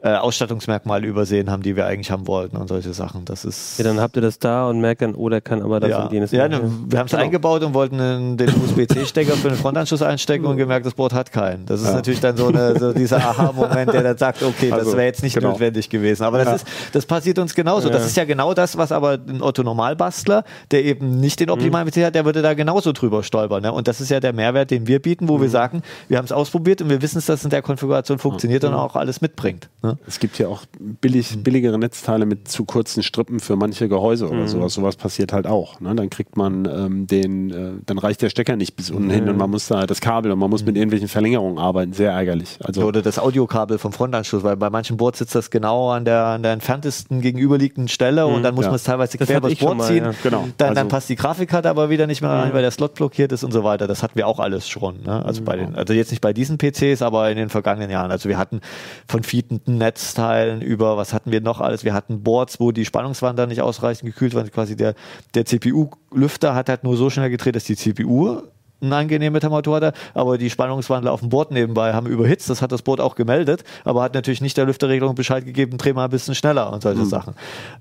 äh, 0.00 0.14
Ausstattungsmerkmale 0.14 1.06
übersehen 1.08 1.50
haben, 1.50 1.62
die 1.64 1.74
wir 1.74 1.86
eigentlich 1.86 2.10
haben 2.12 2.28
wollten 2.28 2.56
und 2.56 2.68
solche 2.68 2.92
Sachen. 2.92 3.24
Das 3.24 3.44
ist 3.44 3.78
Ja, 3.78 3.84
dann 3.84 4.00
habt 4.00 4.14
ihr 4.16 4.22
das 4.22 4.38
da 4.38 4.68
und 4.68 4.80
merkt 4.80 5.02
dann, 5.02 5.16
oh, 5.16 5.28
der 5.28 5.40
kann 5.40 5.60
aber 5.60 5.80
das 5.80 5.90
ja, 5.90 6.04
und 6.04 6.12
jenes. 6.12 6.30
ja 6.30 6.46
nicht. 6.46 6.62
ne, 6.62 6.70
wir 6.88 6.98
haben 7.00 7.06
es 7.06 7.10
Genau. 7.10 7.24
eingebaut 7.24 7.64
und 7.64 7.74
wollten 7.74 7.98
den, 7.98 8.36
den 8.36 8.48
USB-C-Stecker 8.62 9.32
für 9.32 9.48
den 9.48 9.58
Frontanschluss 9.58 10.02
einstecken 10.02 10.46
und 10.46 10.56
gemerkt, 10.56 10.86
das 10.86 10.94
Board 10.94 11.12
hat 11.14 11.32
keinen. 11.32 11.66
Das 11.66 11.82
ist 11.82 11.92
natürlich 11.92 12.20
dann 12.20 12.36
so, 12.36 12.46
eine, 12.46 12.78
so 12.78 12.92
dieser 12.92 13.16
Aha-Moment, 13.16 13.92
der 13.92 14.02
dann 14.04 14.16
sagt, 14.18 14.42
okay, 14.44 14.70
das 14.70 14.80
Also, 14.80 14.92
wäre 14.92 15.06
jetzt 15.06 15.22
nicht 15.24 15.34
genau. 15.34 15.50
notwendig 15.50 15.90
gewesen. 15.90 16.22
Aber 16.22 16.44
das, 16.44 16.62
ist, 16.62 16.66
das 16.92 17.04
passiert 17.04 17.38
uns 17.40 17.54
genauso. 17.56 17.88
Das 17.88 18.06
ist 18.06 18.16
ja 18.16 18.24
genau 18.24 18.54
das, 18.54 18.76
was 18.78 18.92
aber 18.92 19.18
ein 19.28 19.42
Otto-Normalbastler, 19.42 20.44
der 20.70 20.84
eben 20.84 21.18
nicht 21.20 21.40
den 21.40 21.50
optimalen 21.50 21.88
PC 21.90 22.04
hat, 22.04 22.14
der 22.14 22.24
würde 22.24 22.42
da 22.42 22.54
genauso 22.54 22.92
drüber 22.92 23.22
stolpern. 23.24 23.62
Ne? 23.62 23.72
Und 23.72 23.88
das 23.88 24.00
ist 24.00 24.10
ja 24.10 24.20
der 24.20 24.32
Mehrwert, 24.32 24.70
den 24.70 24.86
wir 24.86 25.00
bieten, 25.00 25.28
wo 25.28 25.40
wir 25.40 25.48
sagen, 25.50 25.82
wir 26.08 26.18
haben 26.18 26.24
es 26.24 26.32
ausprobiert 26.32 26.82
und 26.82 26.88
wir 26.88 27.02
wissen, 27.02 27.16
dass 27.16 27.28
es 27.28 27.44
in 27.44 27.50
der 27.50 27.62
Konfiguration 27.62 28.18
funktioniert 28.18 28.62
und 28.64 28.74
auch 28.74 28.94
alles 28.96 29.20
mitbringt. 29.20 29.68
Ne? 29.82 29.87
Es 30.06 30.18
gibt 30.18 30.38
ja 30.38 30.48
auch 30.48 30.62
billig, 30.78 31.42
billigere 31.42 31.78
Netzteile 31.78 32.26
mit 32.26 32.48
zu 32.48 32.64
kurzen 32.64 33.02
Strippen 33.02 33.40
für 33.40 33.56
manche 33.56 33.88
Gehäuse 33.88 34.28
oder 34.28 34.46
sowas. 34.48 34.74
Sowas 34.74 34.96
passiert 34.96 35.32
halt 35.32 35.46
auch. 35.46 35.80
Ne? 35.80 35.94
Dann 35.94 36.10
kriegt 36.10 36.36
man 36.36 36.66
ähm, 36.66 37.06
den, 37.06 37.50
äh, 37.50 37.70
dann 37.86 37.98
reicht 37.98 38.22
der 38.22 38.30
Stecker 38.30 38.56
nicht 38.56 38.76
bis 38.76 38.90
unten 38.90 39.10
hin 39.10 39.28
und 39.28 39.36
man 39.36 39.50
muss 39.50 39.68
da 39.68 39.86
das 39.86 40.00
Kabel 40.00 40.32
und 40.32 40.38
man 40.38 40.50
muss 40.50 40.64
mit 40.64 40.76
irgendwelchen 40.76 41.08
Verlängerungen 41.08 41.58
arbeiten. 41.58 41.92
Sehr 41.92 42.12
ärgerlich. 42.12 42.58
Also 42.62 42.84
Oder 42.84 43.02
das 43.02 43.18
Audiokabel 43.18 43.78
vom 43.78 43.92
Frontanschluss, 43.92 44.42
weil 44.42 44.56
bei 44.56 44.70
manchen 44.70 44.96
Boards 44.96 45.18
sitzt 45.18 45.34
das 45.34 45.50
genau 45.50 45.90
an 45.90 46.04
der, 46.04 46.24
an 46.26 46.42
der 46.42 46.52
entferntesten 46.52 47.20
gegenüberliegenden 47.20 47.88
Stelle 47.88 48.26
und 48.26 48.42
dann 48.42 48.54
muss 48.54 48.64
ja. 48.64 48.70
man 48.70 48.76
es 48.76 48.84
teilweise 48.84 49.18
Das 49.18 49.28
quer 49.28 49.38
übers 49.38 49.54
Board 49.56 49.78
mal, 49.78 49.86
ziehen. 49.86 50.04
ja. 50.04 50.12
Genau. 50.22 50.48
Dann, 50.56 50.68
Also- 50.70 50.80
dann 50.80 50.88
passt 50.88 51.08
die 51.08 51.16
Grafikkarte 51.16 51.68
aber 51.70 51.90
wieder 51.90 52.06
nicht 52.06 52.20
mehr 52.20 52.30
rein, 52.30 52.52
weil 52.52 52.62
der 52.62 52.70
Slot 52.70 52.94
blockiert 52.94 53.32
ist 53.32 53.44
und 53.44 53.52
so 53.52 53.64
weiter. 53.64 53.86
Das 53.86 54.02
hatten 54.02 54.16
wir 54.16 54.26
auch 54.26 54.38
alles 54.38 54.68
schon. 54.68 55.02
Ne? 55.04 55.24
Also, 55.24 55.42
bei 55.42 55.56
den, 55.56 55.74
also 55.74 55.92
jetzt 55.92 56.10
nicht 56.10 56.20
bei 56.20 56.32
diesen 56.32 56.58
PCs, 56.58 57.02
aber 57.02 57.30
in 57.30 57.36
den 57.36 57.48
vergangenen 57.48 57.90
Jahren. 57.90 58.10
Also 58.10 58.28
wir 58.28 58.38
hatten 58.38 58.60
von 59.06 59.22
Fieten 59.22 59.77
Netzteilen 59.78 60.60
über, 60.60 60.96
was 60.96 61.12
hatten 61.12 61.32
wir 61.32 61.40
noch 61.40 61.60
alles? 61.60 61.84
Wir 61.84 61.94
hatten 61.94 62.22
Boards, 62.22 62.60
wo 62.60 62.72
die 62.72 62.84
Spannungswandler 62.84 63.46
nicht 63.46 63.62
ausreichend 63.62 64.10
gekühlt 64.12 64.34
waren. 64.34 64.50
Quasi 64.50 64.76
der, 64.76 64.94
der 65.34 65.44
CPU-Lüfter 65.44 66.54
hat 66.54 66.68
halt 66.68 66.84
nur 66.84 66.96
so 66.96 67.10
schnell 67.10 67.30
gedreht, 67.30 67.56
dass 67.56 67.64
die 67.64 67.76
CPU 67.76 68.42
eine 68.80 68.96
angenehme 68.96 69.40
Temperatur 69.40 69.76
hatte, 69.76 69.92
aber 70.14 70.38
die 70.38 70.50
Spannungswandler 70.50 71.12
auf 71.12 71.20
dem 71.20 71.30
Board 71.30 71.50
nebenbei 71.50 71.94
haben 71.94 72.06
überhitzt. 72.06 72.48
Das 72.48 72.62
hat 72.62 72.72
das 72.72 72.82
Board 72.82 73.00
auch 73.00 73.14
gemeldet, 73.14 73.64
aber 73.84 74.02
hat 74.02 74.14
natürlich 74.14 74.40
nicht 74.40 74.56
der 74.56 74.66
Lüfterregelung 74.66 75.14
Bescheid 75.14 75.44
gegeben, 75.44 75.78
dreh 75.78 75.92
mal 75.92 76.04
ein 76.04 76.10
bisschen 76.10 76.34
schneller 76.34 76.72
und 76.72 76.82
solche 76.82 77.02
mhm. 77.02 77.08
Sachen. 77.08 77.34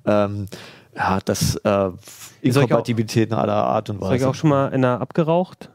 Ähm, 0.06 0.48
ja, 0.96 1.20
das 1.24 1.56
äh, 1.58 1.90
Inkompatibilitäten 2.42 3.38
aller 3.38 3.54
Art 3.54 3.90
und 3.90 4.02
Weise. 4.02 4.16
Ist 4.16 4.22
euch 4.24 4.28
auch 4.28 4.36
schon 4.36 4.50
mal 4.50 4.70
einer 4.70 5.00
abgeraucht? 5.00 5.70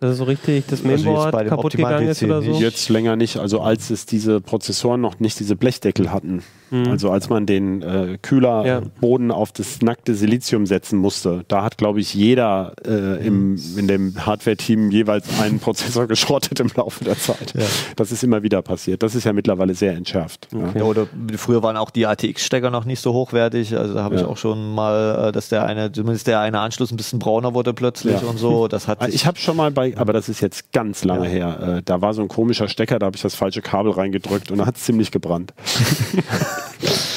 Das 0.00 0.12
ist 0.12 0.18
so 0.18 0.24
richtig 0.24 0.64
das 0.66 0.82
also 0.84 0.88
Mainboard 0.88 1.34
also 1.34 1.48
kaputt 1.50 1.76
gegangen 1.76 2.08
ist 2.08 2.22
oder 2.22 2.40
so? 2.40 2.52
Jetzt 2.52 2.88
länger 2.88 3.16
nicht, 3.16 3.36
also 3.36 3.60
als 3.60 3.90
es 3.90 4.06
diese 4.06 4.40
Prozessoren 4.40 5.00
noch 5.00 5.20
nicht 5.20 5.38
diese 5.38 5.56
Blechdeckel 5.56 6.10
hatten. 6.10 6.42
Mhm. 6.70 6.88
Also 6.88 7.10
als 7.10 7.28
man 7.28 7.46
den 7.46 7.82
äh, 7.82 8.18
Kühlerboden 8.20 9.30
ja. 9.30 9.34
auf 9.34 9.52
das 9.52 9.82
nackte 9.82 10.14
Silizium 10.14 10.66
setzen 10.66 10.98
musste, 10.98 11.44
da 11.48 11.62
hat, 11.62 11.78
glaube 11.78 12.00
ich, 12.00 12.14
jeder 12.14 12.74
äh, 12.86 13.26
im, 13.26 13.60
in 13.76 13.88
dem 13.88 14.14
Hardware-Team 14.24 14.90
jeweils 14.90 15.40
einen 15.40 15.58
Prozessor 15.60 16.06
geschrottet 16.06 16.60
im 16.60 16.70
Laufe 16.74 17.04
der 17.04 17.18
Zeit. 17.18 17.54
Ja. 17.56 17.64
Das 17.96 18.12
ist 18.12 18.22
immer 18.22 18.42
wieder 18.42 18.62
passiert. 18.62 19.02
Das 19.02 19.14
ist 19.14 19.24
ja 19.24 19.32
mittlerweile 19.32 19.74
sehr 19.74 19.94
entschärft. 19.94 20.48
Okay. 20.54 20.78
Ja. 20.78 20.84
oder 20.84 21.06
früher 21.36 21.62
waren 21.62 21.76
auch 21.76 21.90
die 21.90 22.06
ATX-Stecker 22.06 22.70
noch 22.70 22.84
nicht 22.84 23.00
so 23.00 23.12
hochwertig. 23.12 23.76
Also 23.76 23.94
da 23.94 24.04
habe 24.04 24.16
ich 24.16 24.24
auch 24.24 24.36
schon 24.36 24.74
mal, 24.74 25.28
äh, 25.28 25.32
dass 25.32 25.48
der 25.48 25.64
eine, 25.64 25.90
zumindest 25.92 26.26
der 26.26 26.40
eine 26.40 26.60
Anschluss 26.60 26.90
ein 26.90 26.96
bisschen 26.96 27.18
brauner 27.18 27.54
wurde 27.54 27.74
plötzlich 27.74 28.22
und 28.22 28.38
so. 28.38 28.68
Das 28.68 28.86
hat 28.88 29.06
ich 29.08 29.26
habe 29.26 29.38
schon 29.38 29.56
mal 29.56 29.70
bei, 29.70 29.96
aber 29.96 30.12
das 30.12 30.28
ist 30.28 30.40
jetzt 30.40 30.72
ganz 30.72 31.04
lange 31.04 31.28
her, 31.28 31.78
äh, 31.78 31.82
da 31.84 32.00
war 32.00 32.14
so 32.14 32.22
ein 32.22 32.28
komischer 32.28 32.68
Stecker, 32.68 32.98
da 32.98 33.06
habe 33.06 33.16
ich 33.16 33.22
das 33.22 33.34
falsche 33.34 33.62
Kabel 33.62 33.92
reingedrückt 33.92 34.50
und 34.50 34.58
da 34.58 34.66
hat 34.66 34.76
es 34.76 34.84
ziemlich 34.84 35.10
gebrannt. 35.10 35.52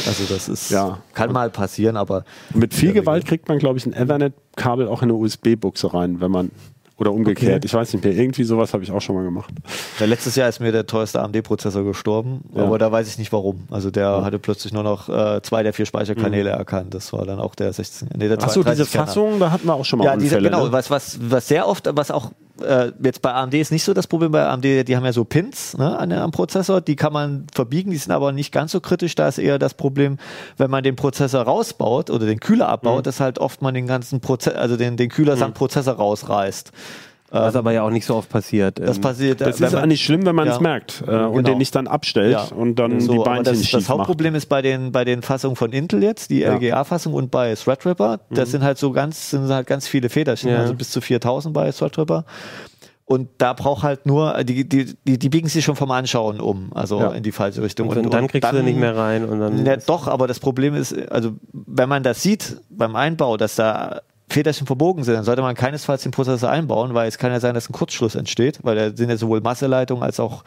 Also 0.06 0.26
das 0.28 0.50
ist, 0.50 0.72
ja. 0.72 1.00
kann 1.14 1.32
mal 1.32 1.50
passieren, 1.50 1.96
aber. 1.96 2.26
Mit 2.54 2.74
viel 2.74 2.91
Gewalt 2.94 3.26
kriegt 3.26 3.48
man, 3.48 3.60
glaube 3.60 3.78
ich, 3.78 3.86
ein 3.86 3.94
Ethernet-Kabel 3.94 4.88
auch 4.88 5.02
in 5.02 5.10
eine 5.10 5.18
USB-Buchse 5.18 5.94
rein, 5.94 6.20
wenn 6.20 6.32
man 6.32 6.52
oder 6.98 7.12
umgekehrt. 7.12 7.58
Okay. 7.58 7.66
Ich 7.66 7.74
weiß 7.74 7.94
nicht 7.94 8.04
mehr. 8.04 8.14
Irgendwie 8.14 8.44
sowas 8.44 8.74
habe 8.74 8.84
ich 8.84 8.91
auch 8.91 9.02
schon 9.02 9.16
mal 9.16 9.24
gemacht. 9.24 9.54
Ja, 10.00 10.06
letztes 10.06 10.36
Jahr 10.36 10.48
ist 10.48 10.60
mir 10.60 10.72
der 10.72 10.86
teuerste 10.86 11.22
AMD-Prozessor 11.22 11.84
gestorben, 11.84 12.41
ja. 12.56 12.64
aber 12.64 12.78
da 12.78 12.91
weiß 12.91 13.08
ich 13.08 13.18
nicht 13.18 13.34
warum. 13.34 13.68
Also 13.72 13.89
der 13.89 14.04
ja. 14.04 14.24
hatte 14.24 14.39
plötzlich 14.39 14.74
nur 14.74 14.84
noch 14.84 15.10
äh, 15.10 15.41
zwei 15.41 15.64
der 15.64 15.74
vier 15.74 15.86
Speicherkanäle 15.86 16.52
mhm. 16.52 16.58
erkannt. 16.60 16.94
Das 16.94 17.12
war 17.12 17.26
dann 17.26 17.39
auch 17.39 17.56
der 17.56 17.74
16. 17.74 18.10
Nee, 18.16 18.28
der 18.28 18.41
Achso, 18.41 18.64
diese 18.64 18.86
Fassung, 18.86 19.39
da 19.39 19.52
hatten 19.52 19.68
wir 19.68 19.74
auch 19.74 19.86
schon 19.86 20.00
mal 20.00 20.06
ja, 20.06 20.14
Unfälle. 20.14 20.30
Diese, 20.30 20.41
genau, 20.41 20.66
ne? 20.66 20.72
was, 20.72 20.89
was, 20.91 21.18
was 21.22 21.48
sehr 21.48 21.68
oft, 21.68 21.89
was 21.91 22.12
auch 22.12 22.32
äh, 22.64 22.91
jetzt 23.03 23.22
bei 23.22 23.34
AMD 23.34 23.53
ist 23.55 23.72
nicht 23.72 23.84
so 23.84 23.93
das 23.93 24.07
Problem. 24.07 24.32
Bei 24.32 24.47
AMD, 24.47 24.64
die 24.64 24.95
haben 24.95 25.05
ja 25.05 25.14
so 25.14 25.24
Pins 25.24 25.78
ne, 25.78 25.97
an, 25.97 26.11
am 26.11 26.32
Prozessor, 26.32 26.82
die 26.82 26.95
kann 26.95 27.14
man 27.14 27.47
verbiegen, 27.53 27.91
die 27.91 27.97
sind 27.97 28.11
aber 28.11 28.32
nicht 28.32 28.51
ganz 28.51 28.72
so 28.72 28.80
kritisch. 28.80 29.16
Da 29.16 29.28
ist 29.28 29.38
eher 29.38 29.59
das 29.59 29.74
Problem, 29.74 30.18
wenn 30.57 30.72
man 30.72 30.84
den 30.84 30.95
Prozessor 30.95 31.43
rausbaut 31.43 32.09
oder 32.09 32.26
den 32.26 32.39
Kühler 32.39 32.70
abbaut, 32.70 32.99
mhm. 32.99 33.03
dass 33.03 33.20
halt 33.20 33.39
oft 33.39 33.61
man 33.61 33.74
den 33.74 33.88
ganzen 33.88 34.20
Prozess, 34.20 34.55
also 34.55 34.78
den, 34.78 34.97
den 34.97 35.09
Kühler 35.09 35.36
mhm. 35.36 35.39
samt 35.39 35.53
Prozessor 35.55 35.93
rausreißt. 35.93 36.72
Was 37.40 37.56
aber 37.56 37.72
ja 37.72 37.82
auch 37.82 37.90
nicht 37.90 38.06
so 38.06 38.16
oft 38.16 38.30
passiert. 38.30 38.80
Das 38.80 39.00
passiert. 39.00 39.42
Das 39.42 39.60
ist 39.60 39.74
man, 39.74 39.90
nicht 39.90 40.04
schlimm, 40.04 40.26
wenn 40.26 40.36
man 40.36 40.48
es 40.48 40.56
ja, 40.56 40.62
merkt 40.62 41.02
äh, 41.02 41.06
genau. 41.06 41.32
und 41.32 41.48
den 41.48 41.58
nicht 41.58 41.74
dann 41.74 41.88
abstellt 41.88 42.34
ja. 42.34 42.44
und 42.56 42.76
dann 42.76 43.00
so, 43.00 43.14
die 43.14 43.20
Beinchen 43.20 43.46
das, 43.46 43.72
das 43.72 43.90
Hauptproblem 43.90 44.36
ist 44.36 44.48
bei 44.48 44.62
den 44.62 44.92
bei 44.92 45.04
den 45.04 45.24
Fassungen 45.24 45.56
von 45.56 45.72
Intel 45.72 46.04
jetzt, 46.04 46.30
die 46.30 46.40
ja. 46.40 46.54
LGA-Fassung 46.54 47.14
und 47.14 47.32
bei 47.32 47.56
Threadripper. 47.56 48.20
Das 48.30 48.50
mhm. 48.50 48.52
sind 48.52 48.64
halt 48.64 48.78
so 48.78 48.92
ganz 48.92 49.32
sind 49.32 49.48
halt 49.48 49.66
ganz 49.66 49.88
viele 49.88 50.10
Federchen, 50.10 50.52
also 50.52 50.76
bis 50.76 50.92
zu 50.92 51.02
4000 51.02 51.54
bei 51.54 51.72
Threadripper. 51.72 52.26
Und 53.06 53.30
da 53.38 53.52
braucht 53.54 53.84
halt 53.84 54.06
nur, 54.06 54.44
die, 54.44 54.68
die, 54.68 54.96
die, 55.06 55.20
die 55.20 55.30
biegen 55.30 55.50
sich 55.50 55.66
schon 55.66 55.76
vom 55.76 55.92
Anschauen 55.92 56.40
um, 56.40 56.72
also 56.74 57.00
ja. 57.00 57.12
in 57.12 57.22
die 57.22 57.34
falsche 57.34 57.62
Richtung. 57.62 57.90
Und, 57.90 57.98
und 57.98 58.14
dann 58.14 58.28
kriegst 58.28 58.48
dann, 58.48 58.56
du 58.56 58.64
nicht 58.64 58.80
mehr 58.80 58.96
rein. 58.96 59.26
Und 59.26 59.40
dann 59.40 59.62
ne, 59.62 59.78
doch, 59.86 60.08
aber 60.08 60.26
das 60.26 60.40
Problem 60.40 60.74
ist, 60.74 60.98
also 61.12 61.34
wenn 61.52 61.90
man 61.90 62.04
das 62.04 62.22
sieht 62.24 62.62
beim 62.70 62.96
Einbau, 62.96 63.36
dass 63.36 63.56
da 63.56 64.02
Federchen 64.30 64.65
verbogen 64.65 65.03
sind, 65.03 65.13
dann 65.15 65.24
sollte 65.24 65.41
man 65.41 65.55
keinesfalls 65.55 66.03
den 66.03 66.11
Prozessor 66.11 66.49
einbauen, 66.49 66.93
weil 66.93 67.07
es 67.07 67.17
kann 67.17 67.32
ja 67.32 67.39
sein, 67.39 67.53
dass 67.53 67.69
ein 67.69 67.74
Kurzschluss 67.74 68.15
entsteht, 68.15 68.59
weil 68.63 68.76
da 68.76 68.95
sind 68.95 69.09
ja 69.09 69.17
sowohl 69.17 69.41
Masseleitung 69.41 70.01
als 70.01 70.19
auch 70.19 70.43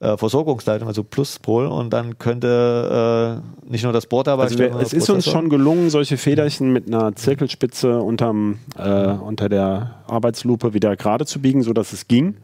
äh, 0.00 0.16
Versorgungsleitung, 0.16 0.86
also 0.86 1.02
Pluspol, 1.02 1.66
und 1.66 1.92
dann 1.92 2.18
könnte 2.18 3.42
äh, 3.66 3.70
nicht 3.70 3.82
nur 3.84 3.92
das 3.92 4.06
Board 4.06 4.26
dabei 4.26 4.44
also 4.44 4.62
Es 4.62 4.92
ist 4.92 5.10
uns 5.10 5.24
schon 5.24 5.48
gelungen, 5.48 5.90
solche 5.90 6.16
Federchen 6.16 6.72
mit 6.72 6.86
einer 6.86 7.16
Zirkelspitze 7.16 7.98
unterm, 8.00 8.58
äh, 8.76 9.08
unter 9.08 9.48
der 9.48 9.96
Arbeitslupe 10.06 10.74
wieder 10.74 10.96
gerade 10.96 11.26
zu 11.26 11.40
biegen, 11.40 11.62
sodass 11.62 11.92
es 11.92 12.06
ging 12.06 12.36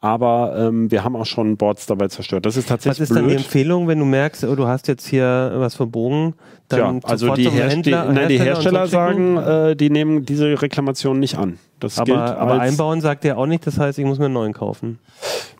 aber 0.00 0.54
ähm, 0.58 0.90
wir 0.90 1.04
haben 1.04 1.16
auch 1.16 1.26
schon 1.26 1.56
Boards 1.56 1.86
dabei 1.86 2.08
zerstört. 2.08 2.44
Das 2.44 2.56
ist 2.56 2.68
tatsächlich 2.68 3.00
Was 3.00 3.10
ist 3.10 3.14
blöd. 3.14 3.22
dann 3.22 3.28
die 3.28 3.36
Empfehlung, 3.36 3.88
wenn 3.88 3.98
du 3.98 4.04
merkst, 4.04 4.44
oh, 4.44 4.54
du 4.54 4.66
hast 4.66 4.88
jetzt 4.88 5.06
hier 5.06 5.52
was 5.54 5.74
verbogen? 5.74 6.34
Dann 6.68 6.96
ja, 6.96 7.08
also 7.08 7.34
die, 7.34 7.48
Herst 7.48 7.76
Händler, 7.76 8.12
nein, 8.12 8.28
die 8.28 8.38
Hersteller 8.38 8.88
sagen, 8.88 9.36
äh, 9.36 9.76
die 9.76 9.88
nehmen 9.88 10.24
diese 10.26 10.60
Reklamation 10.60 11.18
nicht 11.18 11.38
an. 11.38 11.58
Das 11.86 11.98
aber, 11.98 12.36
aber 12.38 12.60
einbauen 12.60 13.00
sagt 13.00 13.24
er 13.24 13.38
auch 13.38 13.46
nicht, 13.46 13.66
das 13.66 13.78
heißt, 13.78 13.98
ich 13.98 14.04
muss 14.04 14.18
mir 14.18 14.26
einen 14.26 14.34
neuen 14.34 14.52
kaufen. 14.52 14.98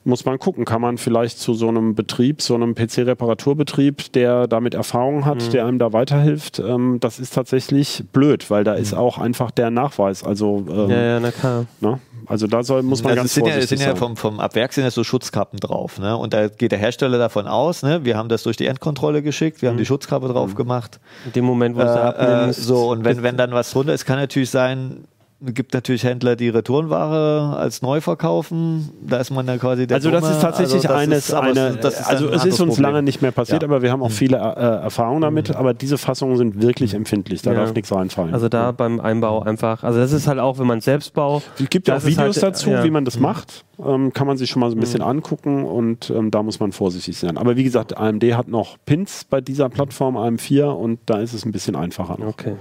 Muss 0.04 0.24
man 0.24 0.38
gucken, 0.38 0.64
kann 0.64 0.80
man 0.80 0.98
vielleicht 0.98 1.38
zu 1.38 1.54
so 1.54 1.68
einem 1.68 1.94
Betrieb, 1.94 2.42
so 2.42 2.54
einem 2.54 2.74
PC-Reparaturbetrieb, 2.74 4.12
der 4.12 4.46
damit 4.46 4.74
Erfahrung 4.74 5.24
hat, 5.24 5.42
mhm. 5.42 5.50
der 5.50 5.66
einem 5.66 5.78
da 5.78 5.92
weiterhilft. 5.92 6.58
Ähm, 6.58 6.98
das 7.00 7.18
ist 7.18 7.34
tatsächlich 7.34 8.04
blöd, 8.12 8.50
weil 8.50 8.64
da 8.64 8.74
mhm. 8.74 8.82
ist 8.82 8.94
auch 8.94 9.18
einfach 9.18 9.50
der 9.50 9.70
Nachweis. 9.70 10.22
Also 10.22 10.64
ähm, 10.68 10.90
ja, 10.90 11.02
ja, 11.02 11.20
na 11.20 11.30
klar. 11.30 11.66
Ne? 11.80 11.98
Also 12.26 12.46
da 12.46 12.62
soll, 12.64 12.82
muss 12.82 13.02
man 13.02 13.12
also 13.12 13.22
ganz 13.22 13.34
sind 13.34 13.44
vorsichtig 13.44 13.70
ja, 13.70 13.86
sind 13.86 13.94
ja 13.94 13.94
vom, 13.94 14.16
vom 14.16 14.40
Abwerk 14.40 14.72
sind 14.72 14.84
ja 14.84 14.90
so 14.90 15.04
Schutzkappen 15.04 15.60
drauf. 15.60 15.98
Ne? 15.98 16.16
Und 16.16 16.34
da 16.34 16.48
geht 16.48 16.72
der 16.72 16.78
Hersteller 16.78 17.18
davon 17.18 17.46
aus, 17.46 17.82
ne? 17.82 18.04
wir 18.04 18.16
haben 18.16 18.28
das 18.28 18.42
durch 18.42 18.56
die 18.56 18.66
Endkontrolle 18.66 19.22
geschickt, 19.22 19.62
wir 19.62 19.68
mhm. 19.68 19.74
haben 19.74 19.78
die 19.78 19.86
Schutzkappe 19.86 20.28
drauf 20.28 20.50
mhm. 20.50 20.56
gemacht. 20.56 21.00
In 21.26 21.32
dem 21.32 21.44
Moment, 21.44 21.76
wo 21.76 21.80
du 21.80 21.86
es 21.86 21.94
äh, 21.94 21.98
abnimmst. 21.98 22.58
Äh, 22.58 22.62
so, 22.62 22.90
und 22.90 23.04
wenn, 23.04 23.22
wenn 23.22 23.36
dann 23.36 23.52
was 23.52 23.70
drunter 23.70 23.94
ist, 23.94 24.04
kann 24.06 24.18
natürlich 24.18 24.50
sein, 24.50 25.04
es 25.45 25.53
gibt 25.53 25.74
natürlich 25.74 26.03
Händler, 26.03 26.34
die 26.34 26.49
Retourenware 26.49 27.57
als 27.59 27.82
neu 27.82 28.01
verkaufen. 28.01 28.91
Da 29.07 29.18
ist 29.18 29.30
man 29.30 29.47
dann 29.47 29.59
quasi 29.59 29.87
der 29.87 29.97
Also 29.97 30.11
das 30.11 30.30
ist 30.30 30.41
tatsächlich 30.41 30.89
also 30.89 30.99
eines, 30.99 31.28
ist, 31.28 31.34
eine, 31.34 31.68
ist 31.78 32.07
also 32.07 32.30
es 32.30 32.47
ist 32.47 32.59
uns 32.59 32.74
Problem. 32.74 32.82
lange 32.82 33.03
nicht 33.03 33.20
mehr 33.20 33.32
passiert, 33.32 33.62
ja. 33.62 33.68
aber 33.68 33.82
wir 33.82 33.93
haben 33.93 34.03
auch 34.03 34.09
mhm. 34.09 34.14
viele 34.14 34.39
äh, 34.39 34.41
Erfahrungen 34.41 35.20
damit. 35.20 35.51
Mhm. 35.51 35.57
Aber 35.57 35.74
diese 35.74 35.99
Fassungen 35.99 36.39
sind 36.39 36.62
wirklich 36.62 36.93
mhm. 36.93 37.01
empfindlich. 37.01 37.43
Da 37.43 37.53
ja. 37.53 37.61
darf 37.61 37.74
nichts 37.74 37.93
reinfallen. 37.93 38.32
Also 38.32 38.49
da 38.49 38.72
beim 38.72 38.99
Einbau 38.99 39.43
einfach. 39.43 39.84
Also 39.84 39.99
das 39.99 40.12
ist 40.12 40.26
halt 40.26 40.39
auch, 40.39 40.59
wenn 40.59 40.66
man 40.66 40.80
selbst 40.80 41.12
baut. 41.12 41.43
Es 41.61 41.68
gibt 41.68 41.89
ja 41.89 41.99
auch 41.99 42.05
Videos 42.05 42.37
halt, 42.37 42.55
dazu, 42.55 42.70
ja. 42.70 42.82
wie 42.82 42.91
man 42.91 43.05
das 43.05 43.18
macht. 43.18 43.66
Ähm, 43.78 44.14
kann 44.14 44.26
man 44.26 44.39
sich 44.39 44.49
schon 44.49 44.61
mal 44.61 44.70
so 44.70 44.76
ein 44.76 44.80
bisschen 44.80 45.03
angucken 45.03 45.66
und 45.66 46.09
ähm, 46.09 46.30
da 46.30 46.43
muss 46.43 46.61
man 46.61 46.72
vorsichtig 46.72 47.18
sein. 47.18 47.37
Aber 47.37 47.57
wie 47.57 47.64
gesagt, 47.64 47.95
AMD 47.95 48.24
hat 48.34 48.49
noch 48.49 48.78
Pins 48.87 49.24
bei 49.24 49.43
dieser 49.43 49.68
Plattform 49.68 50.16
AM4 50.16 50.64
und 50.64 50.99
da 51.05 51.18
ist 51.18 51.34
es 51.34 51.45
ein 51.45 51.53
bisschen 51.53 51.76
einfacher. 51.76 52.18
Noch. 52.18 52.28
Okay. 52.28 52.55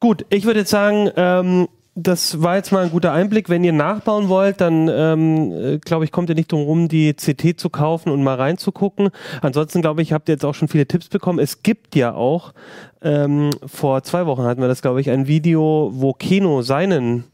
Gut, 0.00 0.24
ich 0.30 0.46
würde 0.46 0.60
jetzt 0.60 0.70
sagen, 0.70 1.10
ähm, 1.16 1.68
das 1.94 2.42
war 2.42 2.56
jetzt 2.56 2.72
mal 2.72 2.84
ein 2.84 2.90
guter 2.90 3.12
Einblick. 3.12 3.50
Wenn 3.50 3.64
ihr 3.64 3.74
nachbauen 3.74 4.30
wollt, 4.30 4.62
dann 4.62 4.88
ähm, 4.88 5.52
äh, 5.52 5.78
glaube 5.78 6.06
ich, 6.06 6.12
kommt 6.12 6.30
ihr 6.30 6.34
nicht 6.34 6.50
drum 6.50 6.62
rum, 6.62 6.88
die 6.88 7.12
CT 7.12 7.60
zu 7.60 7.68
kaufen 7.68 8.10
und 8.10 8.22
mal 8.22 8.36
reinzugucken. 8.36 9.10
Ansonsten 9.42 9.82
glaube 9.82 10.00
ich, 10.00 10.14
habt 10.14 10.30
ihr 10.30 10.36
jetzt 10.36 10.44
auch 10.46 10.54
schon 10.54 10.68
viele 10.68 10.86
Tipps 10.86 11.08
bekommen. 11.08 11.38
Es 11.38 11.62
gibt 11.62 11.96
ja 11.96 12.14
auch, 12.14 12.54
ähm, 13.02 13.50
vor 13.66 14.02
zwei 14.02 14.24
Wochen 14.24 14.44
hatten 14.44 14.62
wir 14.62 14.68
das, 14.68 14.80
glaube 14.80 15.02
ich, 15.02 15.10
ein 15.10 15.26
Video, 15.26 15.90
wo 15.92 16.14
Keno 16.14 16.62
seinen 16.62 17.24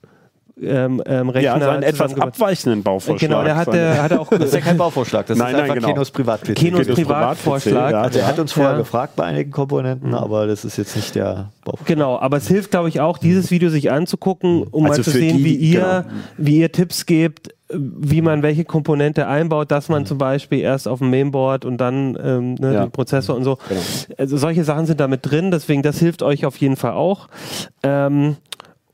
ähm, 0.62 1.02
ähm, 1.04 1.28
Rechner. 1.28 1.42
Ja, 1.42 1.54
also 1.54 1.68
einen 1.68 1.82
etwas 1.82 2.14
abweichenden 2.14 2.82
Bauvorschlag. 2.82 3.28
Genau, 3.28 3.44
der 3.44 3.56
hatte, 3.56 4.02
hatte 4.02 4.20
auch. 4.20 4.30
Das 4.30 4.44
ist 4.44 4.54
ja 4.54 4.60
kein 4.60 4.78
Bauvorschlag, 4.78 5.26
das 5.26 5.36
nein, 5.38 5.54
ist 5.54 5.60
einfach 5.60 5.74
genau. 5.74 5.88
Kenos 5.88 6.10
Privat-PC. 6.10 6.54
Kenos 6.54 6.86
Privatvorschlag. 6.86 7.92
Ja, 7.92 8.02
also 8.02 8.18
er 8.20 8.26
hat 8.26 8.38
uns 8.38 8.52
vorher 8.52 8.72
ja. 8.72 8.78
gefragt 8.78 9.16
bei 9.16 9.24
einigen 9.24 9.50
Komponenten, 9.50 10.10
mhm. 10.10 10.14
aber 10.14 10.46
das 10.46 10.64
ist 10.64 10.78
jetzt 10.78 10.96
nicht 10.96 11.14
der 11.14 11.50
Bauvorschlag. 11.64 11.86
Genau, 11.86 12.18
aber 12.18 12.38
es 12.38 12.48
hilft, 12.48 12.70
glaube 12.70 12.88
ich, 12.88 13.00
auch, 13.00 13.18
dieses 13.18 13.50
Video 13.50 13.68
sich 13.68 13.90
anzugucken, 13.90 14.62
um 14.62 14.86
also 14.86 14.98
mal 14.98 15.04
zu 15.04 15.10
sehen, 15.10 15.38
die, 15.38 15.44
wie 15.44 15.54
ihr, 15.54 16.04
genau. 16.08 16.22
wie 16.38 16.58
ihr 16.58 16.72
Tipps 16.72 17.04
gebt, 17.04 17.50
wie 17.68 18.22
man 18.22 18.42
welche 18.42 18.64
Komponente 18.64 19.26
einbaut, 19.26 19.70
dass 19.70 19.88
man 19.88 20.02
mhm. 20.02 20.06
zum 20.06 20.18
Beispiel 20.18 20.60
erst 20.60 20.88
auf 20.88 21.00
dem 21.00 21.10
Mainboard 21.10 21.64
und 21.64 21.78
dann 21.78 22.16
ähm, 22.22 22.54
ne, 22.54 22.74
ja. 22.74 22.80
den 22.86 22.92
Prozessor 22.92 23.36
und 23.36 23.44
so. 23.44 23.58
Genau. 23.68 23.80
Also 24.16 24.36
solche 24.36 24.64
Sachen 24.64 24.86
sind 24.86 25.00
damit 25.00 25.20
drin, 25.30 25.50
deswegen 25.50 25.82
das 25.82 25.98
hilft 25.98 26.22
euch 26.22 26.46
auf 26.46 26.56
jeden 26.58 26.76
Fall 26.76 26.92
auch. 26.92 27.28
Ähm, 27.82 28.36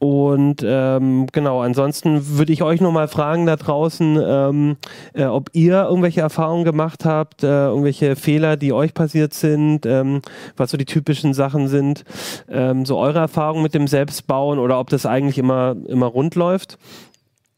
und 0.03 0.65
ähm, 0.67 1.29
genau, 1.31 1.61
ansonsten 1.61 2.37
würde 2.37 2.53
ich 2.53 2.65
euch 2.65 2.81
nochmal 2.81 3.07
fragen 3.07 3.47
da 3.47 3.55
draußen, 3.55 4.19
ähm, 4.21 4.77
äh, 5.13 5.27
ob 5.27 5.51
ihr 5.53 5.85
irgendwelche 5.85 6.23
Erfahrungen 6.23 6.65
gemacht 6.65 7.05
habt, 7.05 7.45
äh, 7.45 7.67
irgendwelche 7.67 8.17
Fehler, 8.17 8.57
die 8.57 8.73
euch 8.73 8.95
passiert 8.95 9.33
sind, 9.33 9.87
ähm, 9.87 10.21
was 10.57 10.73
so 10.73 10.77
die 10.77 10.87
typischen 10.87 11.35
Sachen 11.35 11.69
sind, 11.69 12.03
ähm, 12.51 12.85
so 12.85 12.99
eure 12.99 13.21
Erfahrungen 13.21 13.63
mit 13.63 13.75
dem 13.75 13.87
Selbstbauen 13.87 14.59
oder 14.59 14.81
ob 14.81 14.91
das 14.91 15.07
eigentlich 15.07 15.39
immer, 15.39 15.77
immer 15.87 16.07
rund 16.07 16.35
läuft. 16.35 16.79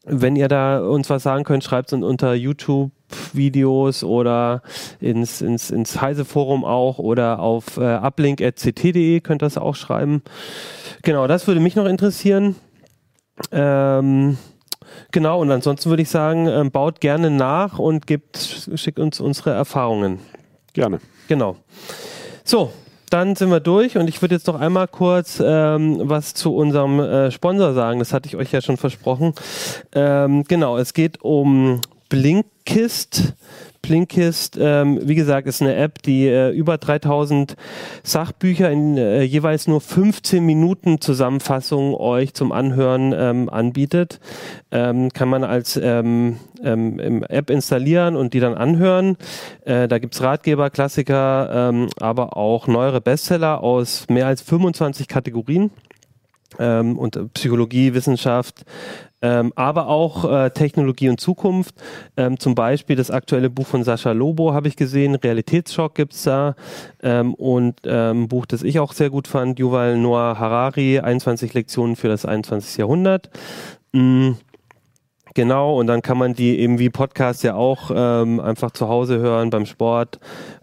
Wenn 0.05 0.35
ihr 0.35 0.47
da 0.47 0.87
uns 0.87 1.09
was 1.09 1.23
sagen 1.23 1.45
könnt, 1.45 1.63
schreibt 1.63 1.91
es 1.91 1.99
unter 1.99 2.35
YouTube 2.35 2.91
Videos 3.33 4.03
oder 4.03 4.61
ins, 4.99 5.41
ins, 5.41 5.71
ins 5.71 5.99
Heise-Forum 5.99 6.63
auch 6.63 6.99
oder 6.99 7.39
auf 7.39 7.77
äh, 7.77 7.95
uplink.ct.de 7.95 9.21
könnt 9.21 9.41
ihr 9.41 9.47
das 9.47 9.57
auch 9.57 9.75
schreiben. 9.75 10.21
Genau, 11.05 11.27
das 11.27 11.45
würde 11.45 11.59
mich 11.59 11.75
noch 11.75 11.85
interessieren. 11.85 12.55
Ähm, 13.51 14.39
genau, 15.11 15.39
und 15.39 15.51
ansonsten 15.51 15.91
würde 15.91 16.01
ich 16.01 16.09
sagen, 16.09 16.47
ähm, 16.47 16.71
baut 16.71 16.99
gerne 16.99 17.29
nach 17.29 17.77
und 17.77 18.07
gibt, 18.07 18.67
schickt 18.73 18.97
uns 18.97 19.19
unsere 19.19 19.51
Erfahrungen. 19.51 20.17
Gerne. 20.73 20.99
Genau. 21.27 21.57
So, 22.43 22.71
dann 23.11 23.35
sind 23.35 23.51
wir 23.51 23.59
durch 23.59 23.97
und 23.97 24.07
ich 24.07 24.19
würde 24.23 24.33
jetzt 24.33 24.47
noch 24.47 24.59
einmal 24.59 24.87
kurz 24.87 25.39
ähm, 25.45 26.01
was 26.01 26.33
zu 26.33 26.55
unserem 26.55 26.99
äh, 26.99 27.29
Sponsor 27.29 27.75
sagen. 27.75 27.99
Das 27.99 28.11
hatte 28.11 28.27
ich 28.27 28.35
euch 28.35 28.51
ja 28.51 28.61
schon 28.61 28.77
versprochen. 28.77 29.35
Ähm, 29.93 30.43
genau, 30.47 30.75
es 30.79 30.95
geht 30.95 31.21
um 31.21 31.81
Blinkist. 32.09 33.35
Blinkist, 33.85 34.57
ähm, 34.59 34.99
wie 35.03 35.15
gesagt, 35.15 35.47
ist 35.47 35.61
eine 35.61 35.75
App, 35.75 36.01
die 36.01 36.27
äh, 36.27 36.49
über 36.49 36.77
3000 36.77 37.55
Sachbücher 38.03 38.71
in 38.71 38.97
äh, 38.97 39.21
jeweils 39.21 39.67
nur 39.67 39.79
15 39.79 40.43
Minuten 40.43 41.01
Zusammenfassung 41.01 41.93
euch 41.93 42.33
zum 42.33 42.51
Anhören 42.51 43.13
ähm, 43.15 43.49
anbietet. 43.49 44.19
Ähm, 44.71 45.13
kann 45.13 45.29
man 45.29 45.43
als 45.43 45.79
ähm, 45.81 46.37
ähm, 46.63 47.23
App 47.29 47.49
installieren 47.49 48.15
und 48.15 48.33
die 48.33 48.39
dann 48.39 48.55
anhören. 48.55 49.17
Äh, 49.65 49.87
da 49.87 49.99
gibt's 49.99 50.21
Ratgeber, 50.21 50.69
Klassiker, 50.71 51.69
ähm, 51.69 51.87
aber 51.99 52.37
auch 52.37 52.67
neuere 52.67 53.01
Bestseller 53.01 53.61
aus 53.61 54.07
mehr 54.09 54.25
als 54.25 54.41
25 54.41 55.07
Kategorien. 55.07 55.69
Ähm, 56.57 56.97
und 56.97 57.33
Psychologie, 57.33 57.93
Wissenschaft, 57.93 58.63
ähm, 59.25 59.53
aber 59.55 59.87
auch 59.87 60.31
äh, 60.31 60.51
Technologie 60.51 61.09
und 61.09 61.19
Zukunft. 61.19 61.73
Ähm, 62.15 62.39
zum 62.39 62.53
Beispiel 62.53 62.95
das 62.95 63.09
aktuelle 63.09 63.49
Buch 63.49 63.65
von 63.65 63.83
Sascha 63.83 64.11
Lobo 64.11 64.53
habe 64.53 64.67
ich 64.67 64.75
gesehen, 64.75 65.15
Realitätsschock 65.15 65.95
gibt's 65.95 66.23
da 66.23 66.55
ähm, 67.01 67.33
und 67.33 67.79
ähm, 67.85 68.23
ein 68.23 68.27
Buch, 68.27 68.45
das 68.45 68.61
ich 68.61 68.79
auch 68.79 68.93
sehr 68.93 69.09
gut 69.09 69.27
fand, 69.27 69.57
Yuval 69.57 69.97
Noah 69.97 70.37
Harari, 70.37 70.99
21 70.99 71.55
Lektionen 71.55 71.95
für 71.95 72.07
das 72.07 72.23
21. 72.25 72.77
Jahrhundert. 72.77 73.31
Mhm. 73.93 74.37
Genau, 75.33 75.77
und 75.77 75.87
dann 75.87 76.01
kann 76.01 76.17
man 76.17 76.33
die 76.33 76.59
eben 76.59 76.79
wie 76.79 76.89
Podcast 76.89 77.43
ja 77.43 77.55
auch 77.55 77.91
ähm, 77.93 78.39
einfach 78.39 78.71
zu 78.71 78.87
Hause 78.87 79.17
hören, 79.17 79.49
beim 79.49 79.65
Sport, 79.65 80.19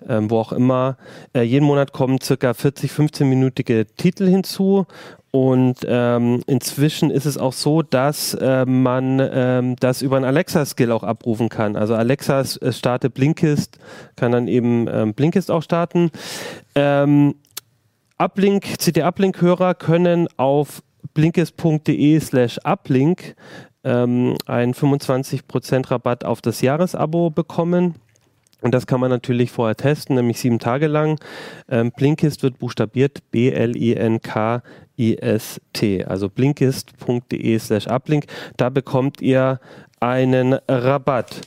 ähm, 0.08 0.30
wo 0.30 0.38
auch 0.38 0.52
immer. 0.52 0.96
Äh, 1.34 1.42
jeden 1.42 1.66
Monat 1.66 1.92
kommen 1.92 2.20
circa 2.22 2.54
40, 2.54 2.90
15-minütige 2.90 3.86
Titel 3.98 4.26
hinzu 4.26 4.86
und 5.32 5.78
ähm, 5.86 6.42
inzwischen 6.46 7.10
ist 7.10 7.24
es 7.24 7.38
auch 7.38 7.54
so, 7.54 7.80
dass 7.80 8.34
äh, 8.34 8.66
man 8.66 9.18
ähm, 9.18 9.76
das 9.80 10.02
über 10.02 10.16
einen 10.16 10.26
Alexa-Skill 10.26 10.92
auch 10.92 11.02
abrufen 11.02 11.48
kann. 11.48 11.74
Also 11.74 11.94
Alexa 11.94 12.42
äh, 12.42 12.70
startet 12.70 13.14
Blinkist, 13.14 13.78
kann 14.14 14.32
dann 14.32 14.46
eben 14.46 14.86
ähm, 14.88 15.14
Blinkist 15.14 15.50
auch 15.50 15.62
starten. 15.62 16.10
Ähm, 16.74 17.36
Uplink, 18.18 18.78
CT-Uplink-Hörer 18.78 19.74
können 19.74 20.28
auf 20.36 20.82
blinkist.de 21.14 22.20
slash 22.20 22.58
uplink 22.62 23.34
ähm, 23.84 24.36
einen 24.44 24.74
25% 24.74 25.90
Rabatt 25.90 26.26
auf 26.26 26.42
das 26.42 26.60
Jahresabo 26.60 27.30
bekommen. 27.30 27.94
Und 28.62 28.72
das 28.72 28.86
kann 28.86 29.00
man 29.00 29.10
natürlich 29.10 29.50
vorher 29.50 29.76
testen, 29.76 30.16
nämlich 30.16 30.40
sieben 30.40 30.58
Tage 30.58 30.86
lang. 30.86 31.20
Ähm, 31.68 31.92
Blinkist 31.92 32.42
wird 32.42 32.58
buchstabiert 32.58 33.30
B-L-I-N-K-I-S-T, 33.30 33.74
also 36.04 36.28
blinkist.de 36.30 37.58
slash 37.58 37.86
uplink. 37.88 38.26
Da 38.56 38.70
bekommt 38.70 39.20
ihr 39.20 39.60
einen 40.00 40.54
Rabatt. 40.68 41.42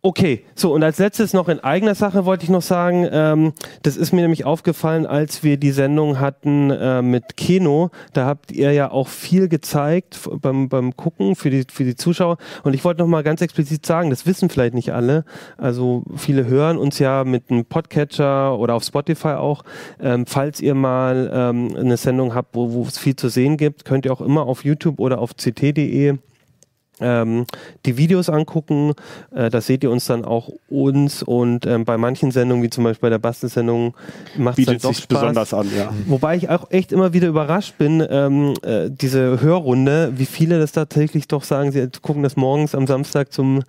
Okay, 0.00 0.44
so 0.54 0.72
und 0.72 0.84
als 0.84 0.98
letztes 0.98 1.32
noch 1.32 1.48
in 1.48 1.58
eigener 1.58 1.96
Sache 1.96 2.24
wollte 2.24 2.44
ich 2.44 2.50
noch 2.50 2.62
sagen, 2.62 3.08
ähm, 3.10 3.52
das 3.82 3.96
ist 3.96 4.12
mir 4.12 4.20
nämlich 4.20 4.44
aufgefallen, 4.44 5.06
als 5.06 5.42
wir 5.42 5.56
die 5.56 5.72
Sendung 5.72 6.20
hatten 6.20 6.70
äh, 6.70 7.02
mit 7.02 7.36
Keno, 7.36 7.90
da 8.12 8.24
habt 8.24 8.52
ihr 8.52 8.70
ja 8.70 8.92
auch 8.92 9.08
viel 9.08 9.48
gezeigt 9.48 10.20
beim, 10.40 10.68
beim 10.68 10.96
Gucken 10.96 11.34
für 11.34 11.50
die, 11.50 11.64
für 11.68 11.82
die 11.82 11.96
Zuschauer. 11.96 12.36
Und 12.62 12.74
ich 12.74 12.84
wollte 12.84 13.00
noch 13.00 13.08
mal 13.08 13.24
ganz 13.24 13.40
explizit 13.40 13.84
sagen, 13.84 14.10
das 14.10 14.24
wissen 14.24 14.50
vielleicht 14.50 14.74
nicht 14.74 14.92
alle, 14.92 15.24
also 15.56 16.04
viele 16.14 16.46
hören 16.46 16.78
uns 16.78 17.00
ja 17.00 17.24
mit 17.24 17.50
einem 17.50 17.64
Podcatcher 17.64 18.56
oder 18.56 18.74
auf 18.74 18.84
Spotify 18.84 19.34
auch, 19.34 19.64
ähm, 20.00 20.26
falls 20.26 20.60
ihr 20.60 20.76
mal 20.76 21.28
ähm, 21.34 21.74
eine 21.76 21.96
Sendung 21.96 22.36
habt, 22.36 22.54
wo, 22.54 22.72
wo 22.72 22.82
es 22.84 22.98
viel 22.98 23.16
zu 23.16 23.28
sehen 23.28 23.56
gibt, 23.56 23.84
könnt 23.84 24.04
ihr 24.04 24.12
auch 24.12 24.20
immer 24.20 24.42
auf 24.46 24.64
YouTube 24.64 25.00
oder 25.00 25.18
auf 25.18 25.34
ct.de 25.34 26.18
ähm, 27.00 27.44
die 27.86 27.96
Videos 27.96 28.28
angucken. 28.28 28.92
Äh, 29.34 29.50
da 29.50 29.60
seht 29.60 29.82
ihr 29.84 29.90
uns 29.90 30.06
dann 30.06 30.24
auch 30.24 30.50
uns 30.68 31.22
und 31.22 31.66
ähm, 31.66 31.84
bei 31.84 31.96
manchen 31.98 32.30
Sendungen, 32.30 32.62
wie 32.62 32.70
zum 32.70 32.84
Beispiel 32.84 33.06
bei 33.08 33.10
der 33.10 33.18
Bastelsendung, 33.18 33.94
macht 34.36 34.58
es 34.58 34.66
dann 34.66 34.78
doch 34.78 34.94
sich 34.94 35.04
Spaß. 35.04 35.20
besonders 35.20 35.54
an, 35.54 35.68
ja. 35.76 35.90
Wobei 36.06 36.36
ich 36.36 36.48
auch 36.50 36.70
echt 36.70 36.92
immer 36.92 37.12
wieder 37.12 37.28
überrascht 37.28 37.78
bin, 37.78 38.04
ähm, 38.08 38.54
äh, 38.62 38.90
diese 38.90 39.40
Hörrunde, 39.40 40.12
wie 40.16 40.26
viele 40.26 40.58
das 40.58 40.72
tatsächlich 40.72 41.28
doch 41.28 41.44
sagen, 41.44 41.72
sie 41.72 41.88
gucken 42.02 42.22
das 42.22 42.36
morgens 42.36 42.74
am 42.74 42.86
Samstag 42.86 43.32
zum, 43.32 43.62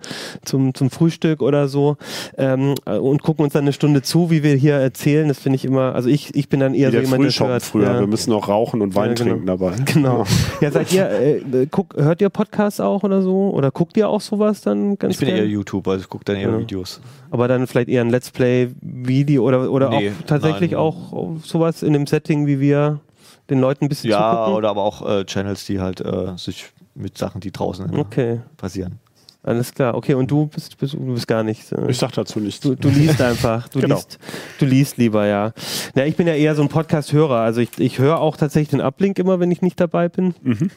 zum, 0.44 0.74
zum 0.74 0.90
Frühstück 0.90 1.42
oder 1.42 1.68
so 1.68 1.96
ähm, 2.36 2.74
äh, 2.86 2.96
und 2.96 3.22
gucken 3.22 3.44
uns 3.44 3.52
dann 3.52 3.64
eine 3.64 3.72
Stunde 3.72 4.02
zu, 4.02 4.30
wie 4.30 4.42
wir 4.42 4.54
hier 4.54 4.74
erzählen. 4.74 5.28
Das 5.28 5.38
finde 5.38 5.56
ich 5.56 5.64
immer, 5.64 5.94
also 5.94 6.08
ich, 6.08 6.34
ich 6.34 6.48
bin 6.48 6.60
dann 6.60 6.74
eher 6.74 6.92
Wie 6.92 6.96
so 6.96 7.02
jemand, 7.02 7.38
der 7.38 7.48
hört. 7.48 7.62
früher. 7.62 7.84
Ja. 7.84 8.00
Wir 8.00 8.06
müssen 8.06 8.32
auch 8.32 8.48
rauchen 8.48 8.82
und 8.82 8.94
Wein 8.94 9.10
Ja, 9.10 9.14
genau. 9.14 9.30
trinken 9.30 9.46
dabei. 9.46 9.72
Genau. 9.84 10.24
Ja, 10.60 10.70
seid 10.70 10.92
ihr, 10.92 11.10
äh, 11.10 11.66
guck, 11.70 11.94
hört 11.96 12.20
ihr 12.20 12.28
Podcasts 12.28 12.80
auch 12.80 13.02
oder 13.02 13.19
so? 13.22 13.50
Oder 13.50 13.70
guckt 13.70 13.96
ihr 13.96 14.08
auch 14.08 14.20
sowas 14.20 14.60
dann 14.60 14.96
ganz 14.98 15.14
Ich 15.14 15.20
bin 15.20 15.28
gern? 15.28 15.38
eher 15.38 15.46
YouTube, 15.46 15.86
also 15.88 16.02
ich 16.02 16.08
gucke 16.08 16.24
dann 16.24 16.36
eher 16.36 16.50
Ja. 16.50 16.58
Videos. 16.58 17.00
Aber 17.30 17.48
dann 17.48 17.66
vielleicht 17.66 17.88
eher 17.88 18.02
ein 18.02 18.10
Let's 18.10 18.30
Play-Video 18.30 19.42
oder, 19.46 19.70
oder 19.70 19.90
Nee, 19.90 20.10
auch 20.10 20.26
tatsächlich 20.26 20.72
nein. 20.72 20.80
auch 20.80 21.36
sowas 21.44 21.82
in 21.82 21.92
dem 21.92 22.06
Setting, 22.06 22.46
wie 22.46 22.60
wir 22.60 23.00
den 23.48 23.60
Leuten 23.60 23.84
ein 23.86 23.88
bisschen 23.88 24.10
Ja, 24.10 24.32
zugucken? 24.32 24.54
oder 24.54 24.70
aber 24.70 24.82
auch 24.82 25.08
äh, 25.08 25.24
Channels, 25.24 25.64
die 25.66 25.80
halt 25.80 26.00
äh, 26.00 26.36
sich 26.36 26.66
mit 26.94 27.16
Sachen, 27.18 27.40
die 27.40 27.50
draußen 27.52 27.94
Okay, 27.98 28.40
passieren. 28.56 28.98
alles 29.42 29.72
klar. 29.72 29.94
Okay, 29.94 30.14
und 30.14 30.30
du 30.30 30.46
bist, 30.46 30.76
bist, 30.78 30.94
du 30.94 31.14
bist 31.14 31.26
gar 31.26 31.42
nicht. 31.42 31.72
Äh, 31.72 31.90
Ich 31.90 31.98
sag 31.98 32.12
dazu 32.12 32.40
nichts. 32.40 32.60
Du, 32.60 32.74
du 32.74 32.88
liest 32.88 33.20
einfach. 33.22 33.68
Du, 33.68 33.80
Genau. 33.80 33.94
liest, 33.96 34.18
du 34.58 34.66
liest 34.66 34.96
lieber, 34.98 35.26
ja. 35.26 35.52
Ja, 35.94 36.04
ich 36.04 36.16
bin 36.16 36.26
ja 36.26 36.34
eher 36.34 36.54
so 36.54 36.62
ein 36.62 36.68
Podcast-Hörer. 36.68 37.38
Also 37.40 37.60
ich, 37.60 37.70
ich 37.78 37.98
höre 37.98 38.20
auch 38.20 38.36
tatsächlich 38.36 38.68
den 38.70 38.80
Uplink 38.82 39.18
immer, 39.18 39.40
wenn 39.40 39.50
ich 39.50 39.62
nicht 39.62 39.80
dabei 39.80 40.08
bin. 40.08 40.34
Mhm. 40.42 40.70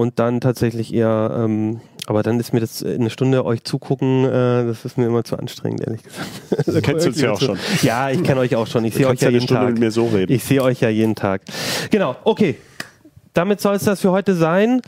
Und 0.00 0.18
dann 0.18 0.40
tatsächlich 0.40 0.94
eher, 0.94 1.30
ähm, 1.44 1.82
aber 2.06 2.22
dann 2.22 2.40
ist 2.40 2.54
mir 2.54 2.60
das 2.60 2.80
äh, 2.80 2.94
eine 2.94 3.10
Stunde 3.10 3.44
euch 3.44 3.64
zugucken, 3.64 4.24
äh, 4.24 4.64
das 4.64 4.86
ist 4.86 4.96
mir 4.96 5.04
immer 5.04 5.24
zu 5.24 5.36
anstrengend, 5.38 5.82
ehrlich 5.82 6.02
gesagt. 6.02 6.66
Du 6.66 6.80
kennst 6.80 7.06
uns 7.06 7.20
ja 7.20 7.32
auch 7.32 7.38
schon. 7.38 7.58
Ja, 7.82 8.08
ich 8.08 8.22
kenne 8.22 8.40
euch 8.40 8.56
auch 8.56 8.66
schon. 8.66 8.82
Ich 8.86 8.94
sehe 8.94 9.06
euch 9.06 9.20
ja 9.20 9.28
jeden 9.28 9.42
Stunde 9.42 9.60
Tag. 9.60 9.72
mit 9.72 9.78
mir 9.78 9.90
so 9.90 10.06
reden. 10.06 10.32
Ich 10.32 10.42
sehe 10.42 10.62
euch 10.62 10.80
ja 10.80 10.88
jeden 10.88 11.16
Tag. 11.16 11.42
Genau, 11.90 12.16
okay. 12.24 12.56
Damit 13.34 13.60
soll 13.60 13.76
es 13.76 13.84
das 13.84 14.00
für 14.00 14.10
heute 14.10 14.34
sein. 14.34 14.80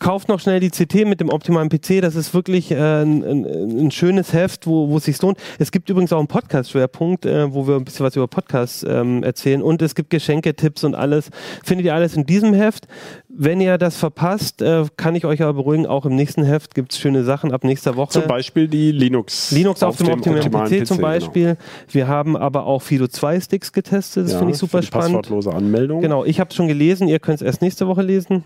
Kauft 0.00 0.28
noch 0.28 0.40
schnell 0.40 0.58
die 0.58 0.70
CT 0.70 1.06
mit 1.06 1.20
dem 1.20 1.28
optimalen 1.28 1.68
PC. 1.68 2.00
Das 2.02 2.16
ist 2.16 2.34
wirklich 2.34 2.72
äh, 2.72 2.74
ein, 2.74 3.22
ein, 3.22 3.44
ein 3.86 3.90
schönes 3.92 4.32
Heft, 4.32 4.66
wo, 4.66 4.88
wo 4.88 4.96
es 4.96 5.04
sich 5.04 5.22
lohnt. 5.22 5.38
Es 5.60 5.70
gibt 5.70 5.88
übrigens 5.88 6.12
auch 6.12 6.18
einen 6.18 6.26
Podcast-Schwerpunkt, 6.26 7.24
äh, 7.26 7.54
wo 7.54 7.68
wir 7.68 7.76
ein 7.76 7.84
bisschen 7.84 8.04
was 8.04 8.16
über 8.16 8.26
Podcasts 8.26 8.84
ähm, 8.88 9.22
erzählen. 9.22 9.62
Und 9.62 9.82
es 9.82 9.94
gibt 9.94 10.10
Geschenketipps 10.10 10.82
und 10.82 10.96
alles. 10.96 11.30
Findet 11.62 11.86
ihr 11.86 11.94
alles 11.94 12.16
in 12.16 12.26
diesem 12.26 12.54
Heft. 12.54 12.88
Wenn 13.28 13.60
ihr 13.60 13.78
das 13.78 13.96
verpasst, 13.96 14.62
äh, 14.62 14.84
kann 14.96 15.14
ich 15.14 15.26
euch 15.26 15.40
aber 15.42 15.54
beruhigen, 15.54 15.86
auch 15.86 16.06
im 16.06 16.16
nächsten 16.16 16.42
Heft 16.42 16.74
gibt 16.74 16.92
es 16.92 16.98
schöne 16.98 17.22
Sachen 17.22 17.52
ab 17.52 17.62
nächster 17.62 17.94
Woche. 17.94 18.10
Zum 18.10 18.26
Beispiel 18.26 18.66
die 18.66 18.90
Linux. 18.90 19.52
Linux 19.52 19.82
auf, 19.84 19.96
dem 19.96 20.08
optimalen 20.08 20.70
PC, 20.70 20.86
zum 20.86 20.96
genau. 20.96 21.08
Beispiel. 21.08 21.56
Wir 21.88 22.08
haben 22.08 22.36
aber 22.36 22.66
auch 22.66 22.82
Fido 22.82 23.06
2 23.06 23.40
Sticks 23.40 23.72
getestet. 23.72 24.24
Das 24.24 24.32
Ja, 24.32 24.38
finde 24.38 24.54
ich 24.54 24.58
super 24.58 24.78
für 24.78 24.80
die 24.80 24.86
spannend. 24.88 25.22
Passwortlose 25.22 25.52
Anmeldung. 25.52 26.00
Genau, 26.00 26.24
ich 26.24 26.40
habe 26.40 26.50
es 26.50 26.56
schon 26.56 26.66
gelesen, 26.66 27.06
ihr 27.06 27.20
könnt 27.20 27.36
es 27.36 27.42
erst 27.42 27.62
nächste 27.62 27.86
Woche 27.86 28.02
lesen. 28.02 28.44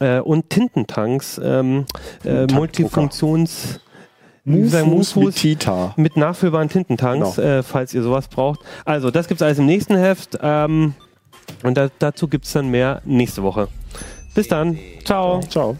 Äh, 0.00 0.18
und 0.20 0.50
Tintentanks, 0.50 1.40
ähm, 1.42 1.86
äh. 2.24 2.46
Multifunktions... 2.52 3.80
Mufus 4.44 5.14
mit 5.16 5.36
Tita. 5.36 5.92
mit 5.96 6.16
nachfüllbaren 6.16 6.68
Tintentanks, 6.70 7.36
Genau. 7.36 7.48
äh, 7.48 7.62
falls 7.62 7.92
ihr 7.92 8.02
sowas 8.02 8.26
braucht. 8.26 8.60
Also, 8.86 9.10
das 9.10 9.28
gibt 9.28 9.40
es 9.40 9.46
alles 9.46 9.58
im 9.58 9.66
nächsten 9.66 9.96
Heft. 9.96 10.38
Ähm, 10.42 10.94
und 11.62 11.76
da, 11.76 11.88
dazu 11.98 12.26
gibt 12.26 12.46
es 12.46 12.52
dann 12.52 12.68
mehr 12.68 13.02
nächste 13.04 13.42
Woche. 13.42 13.68
Bis 14.34 14.48
dann. 14.48 14.78
Ciao. 15.04 15.40
Ciao. 15.42 15.76